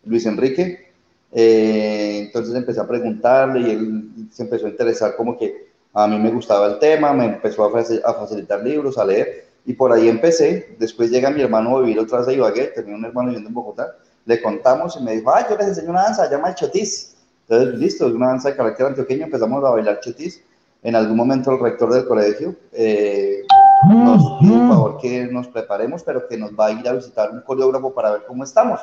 Luis 0.04 0.24
Enrique. 0.26 0.92
entonces 1.30 2.54
empecé 2.54 2.80
a 2.80 2.88
preguntarle 2.88 3.60
y 3.60 3.70
él 3.72 4.10
se 4.32 4.44
empezó 4.44 4.66
a 4.66 4.70
interesar 4.70 5.14
como 5.16 5.36
que 5.36 5.68
a 5.92 6.06
mí 6.06 6.18
me 6.18 6.30
gustaba 6.30 6.66
el 6.66 6.78
tema, 6.78 7.12
me 7.12 7.24
empezó 7.24 7.64
a, 7.64 8.14
facilitar 8.14 8.62
libros, 8.62 8.98
a 8.98 9.04
leer, 9.04 9.46
y 9.66 9.72
por 9.72 9.92
ahí 9.92 10.08
empecé. 10.08 10.76
Después 10.78 11.10
llega 11.10 11.30
mi 11.30 11.42
hermano 11.42 11.76
a 11.76 11.80
vivir 11.80 11.98
otra 11.98 12.18
vez 12.18 12.28
a 12.28 12.32
Ibagué, 12.32 12.68
tenía 12.68 12.94
un 12.94 13.04
hermano 13.04 13.28
viviendo 13.28 13.48
en 13.48 13.54
Bogotá, 13.54 13.96
le 14.24 14.40
contamos 14.40 14.96
y 14.96 15.02
me 15.02 15.16
dijo, 15.16 15.30
ah, 15.30 15.46
yo 15.48 15.56
les 15.56 15.68
enseño 15.68 15.90
una 15.90 16.04
danza, 16.04 16.30
llama 16.30 16.50
el 16.50 16.54
chotis. 16.54 17.16
Entonces, 17.48 17.78
listo, 17.78 18.06
es 18.06 18.12
una 18.12 18.28
danza 18.28 18.50
de 18.50 18.56
carácter 18.56 18.86
antioqueño, 18.86 19.24
empezamos 19.24 19.64
a 19.64 19.70
bailar 19.70 20.00
chotis. 20.00 20.42
En 20.82 20.94
algún 20.94 21.16
momento 21.16 21.50
el 21.50 21.58
rector 21.58 21.92
del 21.92 22.06
colegio 22.06 22.54
eh, 22.72 23.42
nos 23.86 24.22
por 24.40 24.68
favor 24.68 24.98
que 24.98 25.26
nos 25.26 25.48
preparemos, 25.48 26.02
pero 26.02 26.26
que 26.26 26.36
nos 26.36 26.50
va 26.52 26.66
a 26.66 26.72
ir 26.72 26.88
a 26.88 26.92
visitar 26.92 27.30
un 27.30 27.40
coreógrafo 27.42 27.92
para 27.92 28.12
ver 28.12 28.24
cómo 28.26 28.44
estamos. 28.44 28.80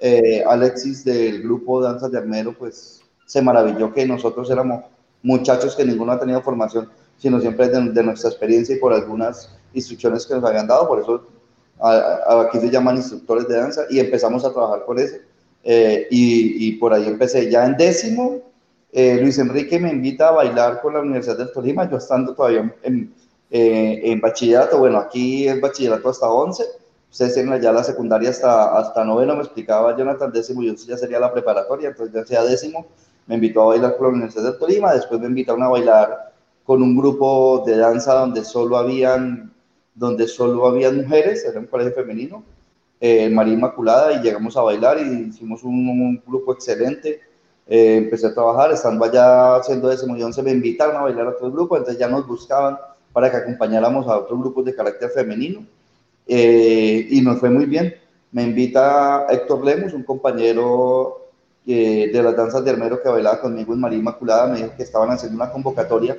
Eh, 0.00 0.42
Alexis 0.46 1.04
del 1.04 1.42
grupo 1.42 1.80
Danzas 1.80 2.10
de 2.10 2.18
Armero, 2.18 2.54
pues 2.58 3.02
se 3.26 3.42
maravilló 3.42 3.92
que 3.92 4.06
nosotros 4.06 4.50
éramos 4.50 4.84
muchachos 5.22 5.76
que 5.76 5.84
ninguno 5.84 6.12
ha 6.12 6.20
tenido 6.20 6.42
formación, 6.42 6.88
sino 7.18 7.40
siempre 7.40 7.68
de, 7.68 8.02
nuestra 8.02 8.30
experiencia 8.30 8.74
y 8.74 8.78
por 8.78 8.92
algunas 8.92 9.56
instrucciones 9.72 10.26
que 10.26 10.34
nos 10.34 10.44
habían 10.44 10.66
dado, 10.66 10.88
por 10.88 11.00
eso 11.00 11.26
aquí 11.80 12.58
se 12.58 12.70
llaman 12.70 12.96
instructores 12.96 13.48
de 13.48 13.56
danza 13.56 13.82
y 13.90 13.98
empezamos 13.98 14.44
a 14.44 14.52
trabajar 14.52 14.84
por 14.84 14.98
eso. 14.98 15.16
Eh, 15.64 16.08
y, 16.10 16.72
por 16.72 16.92
ahí 16.92 17.06
empecé 17.06 17.48
ya 17.50 17.64
en 17.64 17.76
décimo. 17.76 18.40
Eh, 18.92 19.18
Luis 19.20 19.38
Enrique 19.38 19.78
me 19.78 19.90
invita 19.90 20.28
a 20.28 20.32
bailar 20.32 20.80
con 20.82 20.94
la 20.94 21.00
Universidad 21.00 21.38
del 21.38 21.52
Tolima, 21.52 21.88
yo 21.88 21.96
estando 21.96 22.34
todavía 22.34 22.74
en, 22.82 23.14
eh, 23.54 24.00
en 24.10 24.18
bachillerato, 24.18 24.78
bueno, 24.78 24.96
aquí 24.96 25.46
es 25.46 25.60
bachillerato 25.60 26.08
hasta 26.08 26.26
11, 26.26 26.64
ustedes 27.10 27.34
tienen 27.34 27.60
ya 27.60 27.70
la 27.70 27.84
secundaria 27.84 28.30
hasta, 28.30 28.78
hasta 28.78 29.04
noveno, 29.04 29.36
me 29.36 29.42
explicaba 29.42 29.94
Jonathan 29.94 30.32
décimo, 30.32 30.62
yo 30.62 30.72
ya 30.72 30.96
sería 30.96 31.20
la 31.20 31.30
preparatoria, 31.30 31.90
entonces 31.90 32.14
ya 32.14 32.24
sea 32.24 32.44
décimo, 32.44 32.86
me 33.26 33.34
invitó 33.34 33.60
a 33.60 33.66
bailar 33.66 33.98
con 33.98 34.06
la 34.06 34.12
Universidad 34.14 34.52
de 34.52 34.58
Tolima, 34.58 34.94
después 34.94 35.20
me 35.20 35.26
invitaron 35.26 35.62
a 35.62 35.68
bailar 35.68 36.32
con 36.64 36.82
un 36.82 36.96
grupo 36.96 37.62
de 37.66 37.76
danza 37.76 38.14
donde 38.14 38.42
solo 38.42 38.78
habían, 38.78 39.52
donde 39.94 40.28
solo 40.28 40.66
habían 40.66 40.96
mujeres, 41.02 41.44
era 41.44 41.60
un 41.60 41.66
colegio 41.66 41.92
femenino, 41.92 42.42
eh, 43.02 43.28
María 43.28 43.52
Inmaculada, 43.52 44.14
y 44.14 44.22
llegamos 44.22 44.56
a 44.56 44.62
bailar 44.62 44.98
y 44.98 45.28
hicimos 45.28 45.62
un, 45.62 46.22
grupo 46.26 46.54
excelente. 46.54 47.20
Eh, 47.66 47.96
empecé 47.96 48.28
a 48.28 48.34
trabajar, 48.34 48.72
estando 48.72 49.04
allá 49.04 49.56
haciendo 49.56 49.92
ese 49.92 50.06
millón, 50.06 50.32
se 50.32 50.42
me 50.42 50.52
invitaron 50.52 50.96
a 50.96 51.02
bailar 51.02 51.26
a 51.26 51.30
otro 51.30 51.52
grupo, 51.52 51.76
entonces 51.76 52.00
ya 52.00 52.08
nos 52.08 52.26
buscaban 52.26 52.78
para 53.12 53.30
que 53.30 53.36
acompañáramos 53.36 54.06
a 54.06 54.18
otros 54.18 54.38
grupos 54.38 54.64
de 54.64 54.74
carácter 54.74 55.10
femenino 55.10 55.66
eh, 56.26 57.06
y 57.10 57.20
nos 57.20 57.38
fue 57.38 57.50
muy 57.50 57.66
bien. 57.66 57.94
Me 58.30 58.42
invita 58.42 59.26
Héctor 59.28 59.64
Lemus, 59.64 59.92
un 59.92 60.04
compañero 60.04 61.18
de 61.64 62.20
las 62.22 62.36
danzas 62.36 62.64
de 62.64 62.72
Hermero 62.72 63.00
que 63.00 63.08
bailaba 63.08 63.40
conmigo 63.40 63.72
en 63.72 63.80
María 63.80 63.98
Inmaculada, 63.98 64.48
me 64.48 64.58
dijo 64.58 64.72
que 64.76 64.82
estaban 64.82 65.10
haciendo 65.10 65.36
una 65.36 65.52
convocatoria 65.52 66.18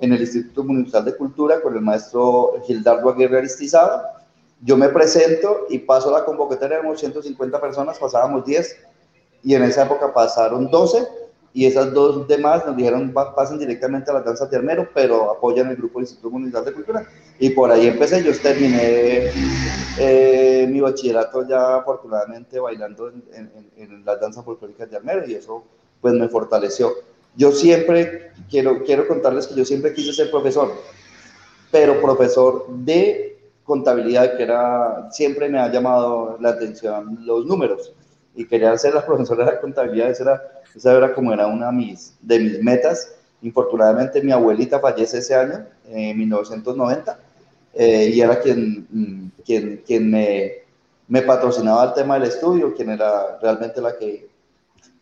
en 0.00 0.12
el 0.12 0.20
Instituto 0.20 0.64
Municipal 0.64 1.04
de 1.04 1.16
Cultura 1.16 1.60
con 1.60 1.74
el 1.76 1.82
maestro 1.82 2.54
Gildardo 2.66 3.10
Aguirre 3.10 3.38
Aristizada. 3.38 4.26
Yo 4.62 4.76
me 4.76 4.88
presento 4.88 5.66
y 5.68 5.78
paso 5.78 6.10
la 6.10 6.24
convocatoria, 6.24 6.78
éramos 6.78 6.98
150 6.98 7.60
personas, 7.60 7.98
pasábamos 7.98 8.44
10 8.44 8.76
y 9.44 9.54
en 9.54 9.62
esa 9.62 9.84
época 9.84 10.12
pasaron 10.12 10.70
12 10.70 11.06
y 11.52 11.66
esas 11.66 11.92
dos 11.92 12.28
demás 12.28 12.64
nos 12.64 12.76
dijeron 12.76 13.12
pasen 13.12 13.58
directamente 13.58 14.10
a 14.10 14.14
la 14.14 14.20
danza 14.22 14.46
de 14.46 14.88
pero 14.94 15.32
apoyan 15.32 15.68
el 15.68 15.76
grupo 15.76 15.98
del 15.98 16.04
Instituto 16.04 16.30
Municipal 16.30 16.64
de 16.64 16.72
Cultura. 16.72 17.06
Y 17.38 17.50
por 17.50 17.70
ahí 17.70 17.86
empecé, 17.88 18.22
yo 18.22 18.32
terminé 18.38 19.30
eh, 19.98 20.68
mi 20.70 20.80
bachillerato 20.80 21.48
ya 21.48 21.76
afortunadamente 21.76 22.60
bailando 22.60 23.08
en, 23.08 23.22
en, 23.32 23.70
en 23.76 24.04
las 24.04 24.20
danzas 24.20 24.44
folclóricas 24.44 24.90
de 24.90 24.96
Armero 24.96 25.26
y 25.26 25.34
eso 25.34 25.64
pues 26.00 26.14
me 26.14 26.28
fortaleció. 26.28 26.92
Yo 27.36 27.52
siempre, 27.52 28.32
quiero, 28.48 28.82
quiero 28.84 29.06
contarles 29.06 29.46
que 29.46 29.54
yo 29.54 29.64
siempre 29.64 29.94
quise 29.94 30.12
ser 30.12 30.30
profesor, 30.30 30.72
pero 31.70 32.00
profesor 32.00 32.66
de 32.68 33.38
contabilidad, 33.64 34.36
que 34.36 34.42
era, 34.42 35.08
siempre 35.12 35.48
me 35.48 35.60
ha 35.60 35.70
llamado 35.70 36.36
la 36.40 36.50
atención 36.50 37.18
los 37.24 37.46
números 37.46 37.92
y 38.34 38.46
quería 38.46 38.76
ser 38.76 38.94
la 38.94 39.06
profesora 39.06 39.50
de 39.50 39.60
contabilidad, 39.60 40.10
esa 40.10 40.22
era, 40.24 40.42
esa 40.74 40.96
era 40.96 41.14
como 41.14 41.32
era 41.32 41.46
una 41.46 41.66
de 41.66 41.72
mis, 41.72 42.14
de 42.20 42.38
mis 42.38 42.62
metas. 42.62 43.14
Infortunadamente 43.42 44.22
mi 44.22 44.32
abuelita 44.32 44.80
fallece 44.80 45.18
ese 45.18 45.34
año, 45.34 45.66
en 45.88 46.18
1990, 46.18 47.18
eh, 47.74 48.10
y 48.12 48.20
era 48.20 48.40
quien, 48.40 48.86
mm, 48.90 49.30
quien, 49.44 49.82
quien 49.86 50.10
me, 50.10 50.52
me 51.08 51.22
patrocinaba 51.22 51.84
el 51.84 51.94
tema 51.94 52.14
del 52.14 52.28
estudio, 52.28 52.74
quien 52.74 52.90
era 52.90 53.38
realmente 53.40 53.80
la 53.80 53.96
que, 53.96 54.28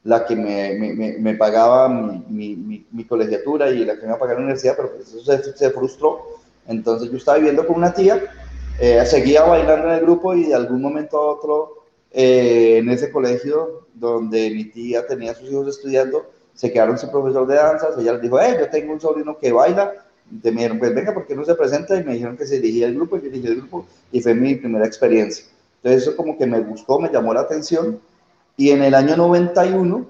la 0.05 0.25
que 0.25 0.37
me, 0.37 0.75
me, 0.75 1.19
me 1.19 1.35
pagaba 1.35 1.89
mi, 1.89 2.57
mi, 2.57 2.87
mi, 2.91 3.05
colegiatura 3.05 3.71
y 3.71 3.85
la 3.85 3.95
que 3.95 4.03
me 4.03 4.07
iba 4.07 4.17
a 4.17 4.19
pagar 4.19 4.37
la 4.37 4.43
universidad, 4.43 4.75
pero 4.77 4.93
pues 4.95 5.09
eso 5.09 5.21
se, 5.21 5.57
se, 5.57 5.71
frustró. 5.71 6.23
Entonces 6.67 7.11
yo 7.11 7.17
estaba 7.17 7.39
viviendo 7.39 7.67
con 7.67 7.77
una 7.77 7.93
tía, 7.93 8.23
eh, 8.81 9.05
seguía 9.05 9.43
bailando 9.43 9.89
en 9.89 9.95
el 9.95 10.01
grupo 10.01 10.35
y 10.35 10.45
de 10.45 10.55
algún 10.55 10.81
momento 10.81 11.19
a 11.19 11.35
otro 11.35 11.78
eh, 12.12 12.79
en 12.79 12.88
ese 12.88 13.11
colegio 13.11 13.87
donde 13.95 14.50
mi 14.50 14.65
tía 14.65 15.07
tenía 15.07 15.35
sus 15.35 15.50
hijos 15.50 15.69
estudiando, 15.69 16.31
se 16.55 16.73
quedaron 16.73 16.99
sin 16.99 17.11
profesor 17.11 17.47
de 17.47 17.57
danzas, 17.57 17.97
ella 17.99 18.15
les 18.15 18.23
dijo, 18.23 18.41
eh, 18.41 18.57
yo 18.59 18.69
tengo 18.71 18.93
un 18.93 19.00
sobrino 19.00 19.38
que 19.38 19.53
baila, 19.53 19.93
y 20.31 20.35
me 20.47 20.50
dijeron, 20.50 20.79
pues 20.79 20.95
venga, 20.95 21.15
¿por 21.15 21.27
qué 21.27 21.35
no 21.35 21.45
se 21.45 21.55
presenta? 21.55 21.97
Y 21.97 22.05
me 22.05 22.15
dijeron 22.15 22.37
que 22.37 22.47
se 22.47 22.57
dirigía 22.57 22.87
el 22.87 22.95
grupo, 22.95 23.17
y 23.17 23.23
yo 23.23 23.31
dirigí 23.31 23.47
el 23.47 23.57
grupo, 23.57 23.87
y 24.12 24.21
fue 24.21 24.35
mi 24.35 24.57
primera 24.57 24.87
experiencia. 24.87 25.45
Entonces 25.77 26.03
eso 26.03 26.17
como 26.17 26.37
que 26.37 26.47
me 26.47 26.61
gustó, 26.61 26.99
me 26.99 27.11
llamó 27.11 27.33
la 27.33 27.41
atención, 27.41 28.00
y 28.57 28.71
en 28.71 28.83
el 28.83 28.95
año 28.95 29.17
91, 29.17 30.07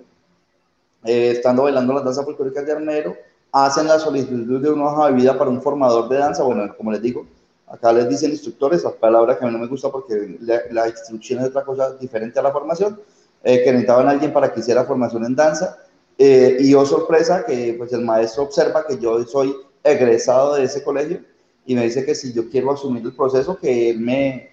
eh, 1.05 1.33
estando 1.33 1.64
bailando 1.64 1.93
las 1.93 2.05
danzas 2.05 2.25
folclóricas 2.25 2.64
de 2.64 2.73
Armero, 2.73 3.17
hacen 3.52 3.87
la 3.87 3.99
solicitud 3.99 4.61
de 4.61 4.71
una 4.71 4.87
hoja 4.87 5.09
de 5.09 5.12
vida 5.14 5.38
para 5.38 5.50
un 5.50 5.61
formador 5.61 6.09
de 6.09 6.17
danza, 6.17 6.43
bueno, 6.43 6.75
como 6.76 6.93
les 6.93 7.02
digo, 7.02 7.26
Acá 7.71 7.93
les 7.93 8.09
dicen 8.09 8.31
instructores, 8.31 8.83
la 8.83 8.93
palabra 8.93 9.39
que 9.39 9.45
a 9.45 9.49
mí 9.49 9.53
no 9.53 9.61
me 9.61 9.67
gusta 9.67 9.91
porque 9.91 10.39
la, 10.41 10.89
instrucción 10.89 11.41
es 11.41 11.49
otra 11.49 11.65
cosa 11.65 11.95
diferente 11.97 12.39
a 12.39 12.43
la 12.43 12.51
formación, 12.51 12.99
eh, 13.45 13.63
que 13.63 13.71
necesitaban 13.71 14.09
a 14.09 14.13
alguien 14.13 14.33
para 14.33 14.53
que 14.53 14.61
hiciera 14.61 14.85
formación 14.85 15.25
en 15.25 15.37
danza. 15.37 15.77
Eh, 16.17 16.57
y 16.61 16.75
oh 16.75 16.85
sorpresa 16.85 17.45
que 17.45 17.75
pues 17.79 17.93
el 17.93 18.05
maestro 18.05 18.45
observa 18.45 18.87
que 18.87 18.99
yo 18.99 19.23
soy 19.25 19.55
egresado 19.85 20.57
de 20.57 20.65
ese 20.65 20.83
colegio 20.83 21.21
y 21.65 21.77
me 21.77 21.85
dice 21.85 22.05
que 22.05 22.15
si 22.15 22.33
yo 22.33 22.51
quiero 22.51 22.73
asumir 22.73 23.05
el 23.05 23.15
proceso, 23.15 23.57
que 23.57 23.91
él 23.91 24.01
me, 24.01 24.51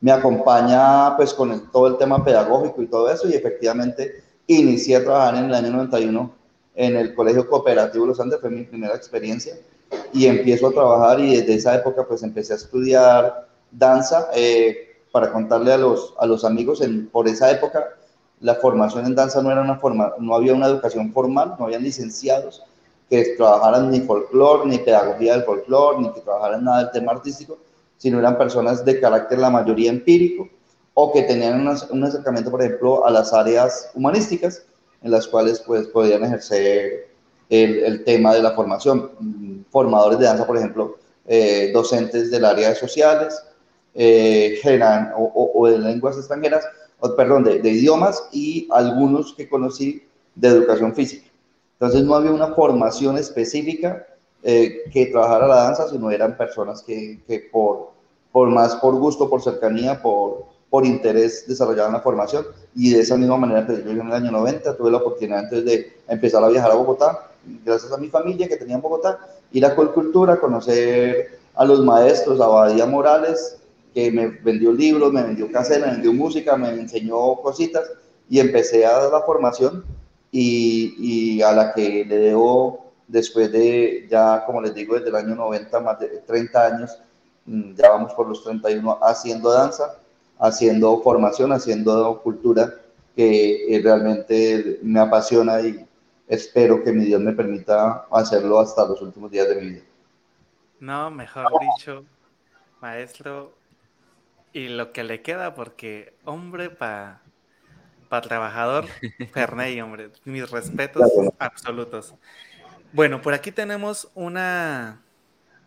me 0.00 0.12
acompaña 0.12 1.16
pues 1.16 1.32
con 1.32 1.70
todo 1.70 1.86
el 1.86 1.96
tema 1.96 2.22
pedagógico 2.24 2.82
y 2.82 2.86
todo 2.88 3.10
eso. 3.10 3.28
Y 3.28 3.34
efectivamente 3.34 4.22
inicié 4.48 4.96
a 4.96 5.04
trabajar 5.04 5.36
en 5.36 5.44
el 5.46 5.54
año 5.54 5.70
91 5.70 6.34
en 6.74 6.96
el 6.96 7.14
Colegio 7.14 7.48
Cooperativo 7.48 8.04
Los 8.04 8.20
Andes, 8.20 8.40
fue 8.40 8.50
mi 8.50 8.64
primera 8.64 8.94
experiencia 8.94 9.56
y 10.12 10.26
empiezo 10.26 10.68
a 10.68 10.72
trabajar 10.72 11.20
y 11.20 11.36
desde 11.36 11.54
esa 11.54 11.74
época 11.74 12.06
pues 12.06 12.22
empecé 12.22 12.52
a 12.54 12.56
estudiar 12.56 13.48
danza. 13.70 14.28
Eh, 14.34 14.86
para 15.16 15.32
contarle 15.32 15.72
a 15.72 15.78
los, 15.78 16.12
a 16.18 16.26
los 16.26 16.44
amigos, 16.44 16.82
en, 16.82 17.06
por 17.06 17.26
esa 17.26 17.50
época 17.50 17.88
la 18.40 18.56
formación 18.56 19.06
en 19.06 19.14
danza 19.14 19.40
no 19.40 19.50
era 19.50 19.62
una 19.62 19.78
forma, 19.78 20.12
no 20.18 20.34
había 20.34 20.52
una 20.52 20.66
educación 20.66 21.10
formal, 21.10 21.56
no 21.58 21.64
había 21.64 21.78
licenciados 21.78 22.62
que 23.08 23.34
trabajaran 23.34 23.90
ni 23.90 24.00
folclore, 24.00 24.68
ni 24.68 24.76
pedagogía 24.76 25.32
del 25.32 25.44
folclore, 25.44 26.02
ni 26.02 26.12
que 26.12 26.20
trabajaran 26.20 26.64
nada 26.64 26.80
del 26.80 26.90
tema 26.90 27.12
artístico, 27.12 27.56
sino 27.96 28.18
eran 28.18 28.36
personas 28.36 28.84
de 28.84 29.00
carácter 29.00 29.38
la 29.38 29.48
mayoría 29.48 29.88
empírico 29.88 30.50
o 30.92 31.10
que 31.14 31.22
tenían 31.22 31.66
un 31.90 32.04
acercamiento, 32.04 32.50
por 32.50 32.60
ejemplo, 32.60 33.06
a 33.06 33.10
las 33.10 33.32
áreas 33.32 33.90
humanísticas 33.94 34.64
en 35.00 35.12
las 35.12 35.26
cuales 35.26 35.60
pues 35.60 35.86
podían 35.86 36.24
ejercer 36.24 37.08
el, 37.48 37.78
el 37.84 38.04
tema 38.04 38.34
de 38.34 38.42
la 38.42 38.50
formación 38.50 39.55
formadores 39.76 40.18
de 40.18 40.24
danza, 40.24 40.46
por 40.46 40.56
ejemplo, 40.56 40.96
eh, 41.26 41.70
docentes 41.74 42.30
del 42.30 42.46
área 42.46 42.70
de 42.70 42.76
sociales, 42.76 43.38
eh, 43.94 44.58
o, 45.14 45.52
o, 45.54 45.66
de 45.66 45.78
lenguas 45.78 46.16
extranjeras, 46.16 46.64
o, 46.98 47.14
perdón, 47.14 47.44
de, 47.44 47.60
de, 47.60 47.70
idiomas 47.72 48.26
y 48.32 48.66
algunos 48.70 49.34
que 49.34 49.46
conocí 49.46 50.02
de 50.34 50.48
educación 50.48 50.94
física. 50.94 51.26
Entonces 51.74 52.04
no 52.04 52.14
había 52.14 52.32
una 52.32 52.54
formación 52.54 53.18
específica 53.18 54.06
eh, 54.42 54.84
que 54.90 55.06
trabajara 55.12 55.46
la 55.46 55.56
danza, 55.64 55.90
sino 55.90 56.10
eran 56.10 56.38
personas 56.38 56.82
que, 56.82 57.20
que, 57.26 57.40
por, 57.52 57.90
por 58.32 58.48
más 58.48 58.76
por 58.76 58.94
gusto, 58.94 59.28
por 59.28 59.42
cercanía, 59.42 60.00
por, 60.00 60.46
por 60.70 60.86
interés 60.86 61.44
desarrollaban 61.46 61.92
la 61.92 62.00
formación 62.00 62.46
y 62.74 62.94
de 62.94 63.00
esa 63.00 63.18
misma 63.18 63.36
manera, 63.36 63.66
pues, 63.66 63.84
yo 63.84 63.90
en 63.90 64.06
el 64.06 64.12
año 64.12 64.30
90 64.30 64.74
tuve 64.74 64.90
la 64.90 64.98
oportunidad 64.98 65.40
antes 65.40 65.66
de 65.66 65.92
empezar 66.08 66.42
a 66.42 66.48
viajar 66.48 66.70
a 66.70 66.76
Bogotá, 66.76 67.30
gracias 67.62 67.92
a 67.92 67.98
mi 67.98 68.08
familia 68.08 68.48
que 68.48 68.56
tenía 68.56 68.76
en 68.76 68.80
Bogotá, 68.80 69.18
ir 69.56 69.64
a 69.64 69.74
Colcultura, 69.74 70.38
conocer 70.38 71.38
a 71.54 71.64
los 71.64 71.82
maestros, 71.82 72.40
a 72.42 72.46
Badía 72.46 72.84
Morales, 72.84 73.56
que 73.94 74.10
me 74.10 74.26
vendió 74.26 74.70
libros, 74.70 75.10
me 75.14 75.22
vendió 75.22 75.50
casera, 75.50 75.86
me 75.86 75.92
vendió 75.92 76.12
música, 76.12 76.58
me 76.58 76.68
enseñó 76.68 77.36
cositas 77.36 77.90
y 78.28 78.38
empecé 78.38 78.84
a 78.84 78.98
dar 78.98 79.10
la 79.10 79.22
formación 79.22 79.82
y, 80.30 80.94
y, 80.98 81.42
a 81.42 81.52
la 81.52 81.72
que 81.72 82.04
le 82.04 82.18
debo 82.18 82.92
después 83.08 83.50
de, 83.50 84.06
ya 84.10 84.44
como 84.44 84.60
les 84.60 84.74
digo, 84.74 84.94
desde 84.94 85.08
el 85.08 85.16
año 85.16 85.34
90, 85.34 85.80
más 85.80 86.00
de 86.00 86.08
30 86.26 86.66
años, 86.66 86.98
mm, 87.46 87.76
ya 87.76 87.88
vamos 87.92 88.12
por 88.12 88.28
los 88.28 88.44
31 88.44 88.98
haciendo 89.00 89.50
danza, 89.52 89.96
haciendo 90.38 91.00
formación, 91.00 91.52
haciendo 91.52 92.20
cultura, 92.22 92.74
que 93.14 93.74
eh, 93.74 93.80
realmente 93.82 94.80
me 94.82 95.00
apasiona 95.00 95.62
y, 95.62 95.85
espero 96.26 96.82
que 96.82 96.92
mi 96.92 97.04
Dios 97.04 97.20
me 97.20 97.32
permita 97.32 98.06
hacerlo 98.10 98.60
hasta 98.60 98.86
los 98.86 99.00
últimos 99.02 99.30
días 99.30 99.48
de 99.48 99.54
mi 99.56 99.70
vida. 99.70 99.82
No, 100.80 101.10
mejor 101.10 101.46
dicho, 101.60 102.04
maestro, 102.80 103.54
y 104.52 104.68
lo 104.68 104.92
que 104.92 105.04
le 105.04 105.22
queda, 105.22 105.54
porque 105.54 106.14
hombre 106.24 106.70
para 106.70 107.22
pa 108.08 108.20
trabajador, 108.20 108.86
Ferney, 109.32 109.80
hombre, 109.80 110.10
mis 110.24 110.50
respetos 110.50 111.10
absolutos. 111.38 112.14
Bueno, 112.92 113.20
por 113.20 113.34
aquí 113.34 113.52
tenemos 113.52 114.10
una 114.14 115.02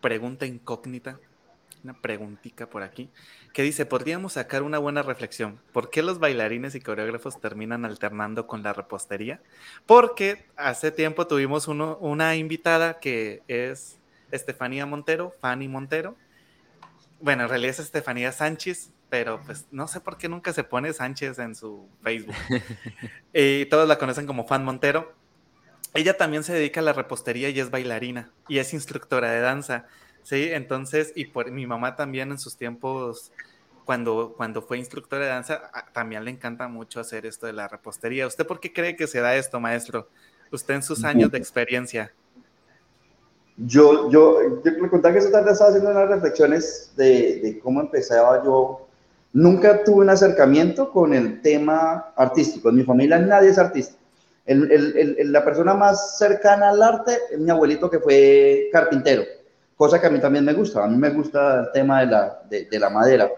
pregunta 0.00 0.46
incógnita, 0.46 1.18
una 1.84 1.94
preguntita 1.94 2.68
por 2.68 2.82
aquí 2.82 3.10
que 3.52 3.62
dice, 3.62 3.86
podríamos 3.86 4.34
sacar 4.34 4.62
una 4.62 4.78
buena 4.78 5.02
reflexión. 5.02 5.60
¿Por 5.72 5.90
qué 5.90 6.02
los 6.02 6.18
bailarines 6.18 6.74
y 6.74 6.80
coreógrafos 6.80 7.40
terminan 7.40 7.84
alternando 7.84 8.46
con 8.46 8.62
la 8.62 8.72
repostería? 8.72 9.40
Porque 9.86 10.46
hace 10.56 10.92
tiempo 10.92 11.26
tuvimos 11.26 11.68
uno, 11.68 11.96
una 12.00 12.36
invitada 12.36 13.00
que 13.00 13.42
es 13.48 13.98
Estefanía 14.30 14.86
Montero, 14.86 15.34
Fanny 15.40 15.68
Montero. 15.68 16.16
Bueno, 17.20 17.44
en 17.44 17.48
realidad 17.48 17.70
es 17.70 17.80
Estefanía 17.80 18.32
Sánchez, 18.32 18.90
pero 19.08 19.40
pues 19.44 19.66
no 19.72 19.88
sé 19.88 20.00
por 20.00 20.16
qué 20.16 20.28
nunca 20.28 20.52
se 20.52 20.64
pone 20.64 20.92
Sánchez 20.92 21.38
en 21.38 21.54
su 21.54 21.88
Facebook. 22.02 22.34
y 23.34 23.66
todos 23.66 23.88
la 23.88 23.98
conocen 23.98 24.26
como 24.26 24.46
Fan 24.46 24.64
Montero. 24.64 25.12
Ella 25.92 26.16
también 26.16 26.44
se 26.44 26.52
dedica 26.52 26.80
a 26.80 26.84
la 26.84 26.92
repostería 26.92 27.48
y 27.50 27.58
es 27.58 27.70
bailarina 27.70 28.30
y 28.46 28.58
es 28.58 28.72
instructora 28.72 29.32
de 29.32 29.40
danza. 29.40 29.86
Sí, 30.22 30.48
entonces, 30.52 31.12
y 31.14 31.26
por 31.26 31.50
mi 31.50 31.66
mamá 31.66 31.96
también 31.96 32.30
en 32.30 32.38
sus 32.38 32.56
tiempos, 32.56 33.32
cuando, 33.84 34.34
cuando 34.36 34.62
fue 34.62 34.78
instructora 34.78 35.24
de 35.24 35.30
danza, 35.30 35.70
también 35.92 36.24
le 36.24 36.30
encanta 36.30 36.68
mucho 36.68 37.00
hacer 37.00 37.26
esto 37.26 37.46
de 37.46 37.52
la 37.52 37.66
repostería. 37.66 38.26
¿Usted 38.26 38.46
por 38.46 38.60
qué 38.60 38.72
cree 38.72 38.96
que 38.96 39.06
se 39.06 39.20
da 39.20 39.34
esto, 39.34 39.58
maestro? 39.58 40.08
Usted 40.52 40.74
en 40.74 40.82
sus 40.82 41.04
años 41.04 41.30
de 41.30 41.38
experiencia. 41.38 42.12
Yo, 43.56 44.10
yo, 44.10 44.62
yo 44.64 44.70
le 44.70 44.88
contaba 44.88 45.12
que 45.12 45.18
esta 45.18 45.32
tarde 45.32 45.52
estaba 45.52 45.70
haciendo 45.70 45.90
unas 45.90 46.08
reflexiones 46.08 46.92
de, 46.96 47.40
de 47.40 47.58
cómo 47.58 47.80
empezaba 47.80 48.42
yo. 48.44 48.86
Nunca 49.32 49.84
tuve 49.84 50.02
un 50.02 50.10
acercamiento 50.10 50.90
con 50.90 51.14
el 51.14 51.40
tema 51.42 52.12
artístico. 52.16 52.70
En 52.70 52.76
mi 52.76 52.84
familia 52.84 53.18
nadie 53.18 53.50
es 53.50 53.58
artista. 53.58 53.96
El, 54.46 54.70
el, 54.72 55.16
el, 55.18 55.32
la 55.32 55.44
persona 55.44 55.74
más 55.74 56.18
cercana 56.18 56.70
al 56.70 56.82
arte 56.82 57.18
es 57.30 57.38
mi 57.38 57.50
abuelito 57.50 57.90
que 57.90 58.00
fue 58.00 58.68
carpintero 58.72 59.24
cosa 59.80 59.98
que 59.98 60.08
a 60.08 60.10
mí 60.10 60.20
también 60.20 60.44
me 60.44 60.52
gusta. 60.52 60.84
A 60.84 60.88
mí 60.88 60.96
me 60.98 61.08
gusta 61.08 61.60
el 61.60 61.72
tema 61.72 62.00
de 62.00 62.06
la, 62.06 62.42
de, 62.50 62.66
de 62.66 62.78
la 62.78 62.90
madera. 62.90 63.30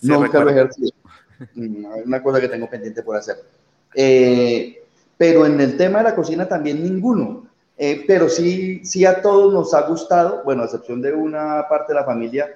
no 0.00 0.20
Nunca 0.20 0.40
lo 0.40 0.48
ejercido. 0.48 0.92
Mm, 1.54 1.84
una 2.06 2.22
cosa 2.22 2.40
que 2.40 2.48
tengo 2.48 2.70
pendiente 2.70 3.02
por 3.02 3.18
hacer. 3.18 3.36
Eh, 3.94 4.82
pero 5.18 5.44
en 5.44 5.60
el 5.60 5.76
tema 5.76 5.98
de 5.98 6.04
la 6.04 6.14
cocina 6.14 6.48
también 6.48 6.82
ninguno. 6.82 7.46
Eh, 7.76 8.04
pero 8.06 8.30
sí, 8.30 8.80
sí 8.82 9.04
a 9.04 9.20
todos 9.20 9.52
nos 9.52 9.74
ha 9.74 9.82
gustado, 9.82 10.42
bueno, 10.42 10.62
a 10.62 10.64
excepción 10.64 11.02
de 11.02 11.12
una 11.12 11.66
parte 11.68 11.92
de 11.92 11.98
la 12.00 12.06
familia, 12.06 12.48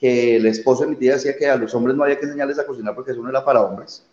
que 0.00 0.36
el 0.36 0.46
esposo 0.46 0.84
de 0.84 0.88
mi 0.88 0.96
tía 0.96 1.12
decía 1.12 1.36
que 1.36 1.50
a 1.50 1.56
los 1.56 1.74
hombres 1.74 1.94
no 1.96 2.02
había 2.02 2.18
que 2.18 2.24
enseñarles 2.24 2.58
a 2.58 2.66
cocinar 2.66 2.94
porque 2.94 3.10
eso 3.10 3.22
no 3.22 3.28
era 3.28 3.44
para 3.44 3.60
hombres, 3.60 4.06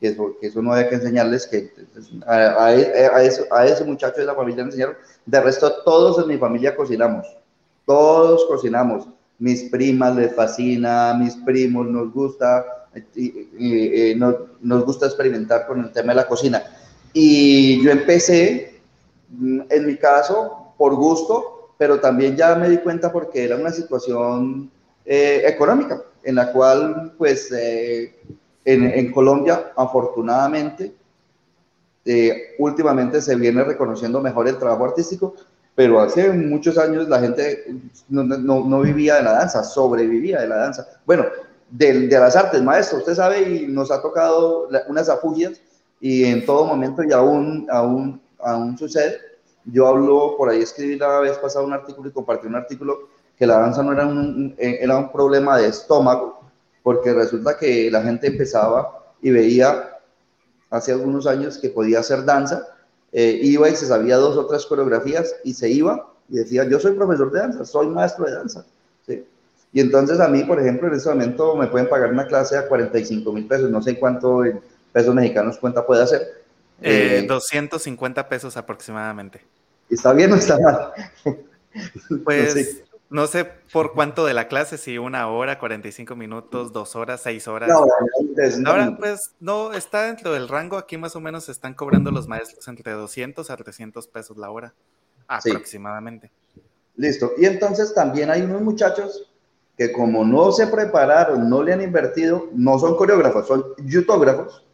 que 0.00 0.08
eso, 0.08 0.36
que 0.40 0.46
eso 0.46 0.62
no 0.62 0.72
había 0.72 0.88
que 0.88 0.94
enseñarles, 0.94 1.48
que 1.48 1.72
a, 2.24 2.66
a, 2.66 3.22
eso, 3.24 3.46
a 3.50 3.66
ese 3.66 3.82
muchacho 3.84 4.20
de 4.20 4.26
la 4.26 4.34
familia 4.36 4.62
le 4.62 4.70
enseñaron. 4.70 4.96
De 5.26 5.40
resto, 5.40 5.82
todos 5.84 6.22
en 6.22 6.28
mi 6.28 6.38
familia 6.38 6.76
cocinamos, 6.76 7.26
todos 7.86 8.44
cocinamos. 8.46 9.08
Mis 9.38 9.64
primas 9.64 10.14
les 10.16 10.34
fascina, 10.34 11.14
mis 11.14 11.34
primos 11.36 11.86
nos 11.86 12.12
gusta, 12.12 12.64
nos 14.60 14.84
gusta 14.84 15.06
experimentar 15.06 15.66
con 15.66 15.80
el 15.80 15.90
tema 15.92 16.12
de 16.12 16.16
la 16.16 16.28
cocina. 16.28 16.62
Y 17.12 17.82
yo 17.82 17.90
empecé 17.90 18.72
Mm, 19.32 19.62
en 19.70 19.86
mi 19.86 19.96
caso, 19.96 20.74
por 20.76 20.94
gusto, 20.94 21.74
pero 21.78 22.00
también 22.00 22.36
ya 22.36 22.54
me 22.54 22.68
di 22.68 22.78
cuenta 22.78 23.10
porque 23.10 23.44
era 23.44 23.56
una 23.56 23.70
situación 23.72 24.70
eh, 25.04 25.42
económica 25.46 26.02
en 26.22 26.34
la 26.34 26.52
cual, 26.52 27.14
pues, 27.18 27.50
eh, 27.52 28.14
en, 28.64 29.10
Colombia, 29.10 29.72
afortunadamente, 29.76 30.94
eh, 32.04 32.54
últimamente 32.58 33.20
se 33.20 33.34
viene 33.34 33.64
reconociendo 33.64 34.20
mejor 34.20 34.46
el 34.46 34.58
trabajo 34.58 34.84
artístico, 34.84 35.34
pero 35.74 36.00
hace 36.00 36.30
muchos 36.30 36.76
años 36.78 37.08
la 37.08 37.20
gente 37.20 37.64
no, 38.08 38.24
no, 38.24 38.64
no 38.64 38.80
vivía 38.80 39.16
de 39.16 39.22
la 39.22 39.32
danza, 39.32 39.64
sobrevivía 39.64 40.40
de 40.40 40.48
la 40.48 40.56
danza. 40.56 40.86
Bueno, 41.06 41.24
de, 41.70 42.08
de, 42.08 42.18
las 42.18 42.36
artes, 42.36 42.62
maestro, 42.62 42.98
usted 42.98 43.14
sabe, 43.14 43.42
y 43.42 43.66
nos 43.66 43.90
ha 43.90 44.02
tocado 44.02 44.68
unas 44.88 45.08
afugias, 45.08 45.60
y 46.00 46.24
en 46.24 46.44
todo 46.44 46.66
momento 46.66 47.02
y 47.02 47.12
aún, 47.12 47.66
aún 47.70 48.20
aún 48.42 48.76
sucede. 48.76 49.18
Yo 49.64 49.86
hablo, 49.86 50.34
por 50.36 50.50
ahí 50.50 50.60
escribí 50.60 50.98
la 50.98 51.20
vez 51.20 51.38
pasada 51.38 51.64
un 51.64 51.72
artículo 51.72 52.08
y 52.08 52.12
compartí 52.12 52.46
un 52.46 52.56
artículo 52.56 53.08
que 53.38 53.46
la 53.46 53.58
danza 53.58 53.82
no 53.82 53.92
era 53.92 54.06
un, 54.06 54.54
eh, 54.58 54.78
era 54.80 54.96
un 54.96 55.10
problema 55.10 55.56
de 55.56 55.68
estómago, 55.68 56.40
porque 56.82 57.12
resulta 57.12 57.56
que 57.56 57.90
la 57.90 58.02
gente 58.02 58.26
empezaba 58.26 59.04
y 59.22 59.30
veía 59.30 59.98
hace 60.70 60.92
algunos 60.92 61.26
años 61.26 61.58
que 61.58 61.68
podía 61.68 62.00
hacer 62.00 62.24
danza, 62.24 62.66
eh, 63.12 63.38
iba 63.42 63.68
y 63.68 63.76
se 63.76 63.86
sabía 63.86 64.16
dos 64.16 64.36
o 64.36 64.46
tres 64.46 64.66
coreografías 64.66 65.34
y 65.44 65.54
se 65.54 65.68
iba 65.68 66.08
y 66.28 66.36
decía, 66.36 66.64
yo 66.64 66.80
soy 66.80 66.92
profesor 66.92 67.30
de 67.30 67.40
danza, 67.40 67.64
soy 67.64 67.88
maestro 67.88 68.24
de 68.24 68.32
danza. 68.32 68.64
¿sí? 69.06 69.24
Y 69.72 69.80
entonces 69.80 70.18
a 70.20 70.28
mí, 70.28 70.44
por 70.44 70.60
ejemplo, 70.60 70.88
en 70.88 70.94
este 70.94 71.08
momento 71.10 71.56
me 71.56 71.66
pueden 71.66 71.88
pagar 71.88 72.10
una 72.10 72.26
clase 72.26 72.56
a 72.56 72.66
45 72.66 73.32
mil 73.32 73.46
pesos, 73.46 73.70
no 73.70 73.82
sé 73.82 73.98
cuánto 73.98 74.44
en 74.44 74.60
pesos 74.92 75.14
mexicanos 75.14 75.58
cuenta 75.58 75.86
puede 75.86 76.02
hacer, 76.02 76.42
250 76.82 78.20
eh, 78.20 78.24
pesos 78.24 78.56
aproximadamente. 78.56 79.40
¿Está 79.88 80.12
bien 80.12 80.32
o 80.32 80.36
está 80.36 80.58
mal? 80.58 80.92
Pues 82.24 82.54
no 82.54 82.62
sé. 82.62 82.84
Por 83.72 83.92
cuánto 83.92 84.24
de 84.24 84.34
la 84.34 84.48
clase, 84.48 84.78
si 84.78 84.98
una 84.98 85.28
hora, 85.28 85.58
45 85.58 86.16
minutos, 86.16 86.72
dos 86.72 86.96
horas, 86.96 87.22
seis 87.22 87.46
horas. 87.48 87.68
No, 87.68 87.86
Ahora, 88.70 88.96
pues 88.98 89.34
no, 89.40 89.72
está 89.72 90.06
dentro 90.06 90.32
del 90.32 90.48
rango. 90.48 90.76
Aquí 90.76 90.96
más 90.96 91.14
o 91.16 91.20
menos 91.20 91.48
están 91.48 91.74
cobrando 91.74 92.10
los 92.10 92.28
maestros 92.28 92.66
entre 92.68 92.92
200 92.92 93.50
a 93.50 93.56
300 93.56 94.06
pesos 94.08 94.36
la 94.36 94.50
hora, 94.50 94.74
aproximadamente. 95.26 96.30
Listo. 96.96 97.32
Y 97.38 97.46
entonces 97.46 97.94
también 97.94 98.30
hay 98.30 98.42
unos 98.42 98.62
muchachos 98.62 99.32
que 99.76 99.92
como 99.92 100.24
no 100.24 100.52
se 100.52 100.66
prepararon, 100.66 101.48
no 101.48 101.62
le 101.62 101.72
han 101.72 101.82
invertido, 101.82 102.48
no 102.52 102.78
son 102.78 102.96
coreógrafos, 102.96 103.46
son 103.46 103.64
yoututógrafos 103.84 104.66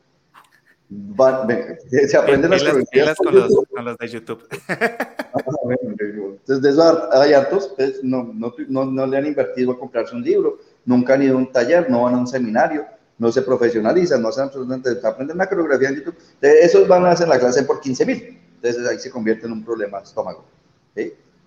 se 2.08 2.16
aprenden 2.16 2.50
las 2.50 2.62
coreografías 2.62 3.16
con 3.16 3.34
los, 3.34 3.52
con 3.70 3.84
los, 3.84 3.98
de 3.98 4.08
YouTube. 4.08 4.48
Entonces, 5.70 6.62
de 6.62 6.70
eso 6.70 7.12
hay 7.12 7.32
hartos, 7.32 7.72
pues, 7.76 8.02
no, 8.02 8.30
no, 8.34 8.54
no, 8.68 8.84
no, 8.84 9.06
le 9.06 9.16
han 9.18 9.26
invertido 9.26 9.72
a 9.72 9.78
comprarse 9.78 10.14
un 10.14 10.22
libro, 10.22 10.58
nunca 10.84 11.14
han 11.14 11.22
ido 11.22 11.34
a 11.34 11.38
un 11.38 11.52
taller, 11.52 11.90
no 11.90 12.02
van 12.02 12.14
a 12.14 12.18
un 12.18 12.26
seminario, 12.26 12.86
no 13.18 13.32
se 13.32 13.42
profesionalizan, 13.42 14.22
no 14.22 14.28
absolutamente, 14.28 14.90
aprenden 15.02 15.38
la 15.38 15.48
coreografía 15.48 15.88
en 15.88 15.96
YouTube. 15.96 16.16
esos 16.40 16.86
van 16.86 17.04
a 17.04 17.10
hacer 17.10 17.28
la 17.28 17.38
clase 17.38 17.62
por 17.64 17.80
15 17.80 18.06
mil, 18.06 18.38
entonces 18.56 18.86
ahí 18.86 18.98
se 18.98 19.10
convierte 19.10 19.46
en 19.46 19.52
un 19.52 19.64
problema 19.64 19.98
estómago. 20.00 20.44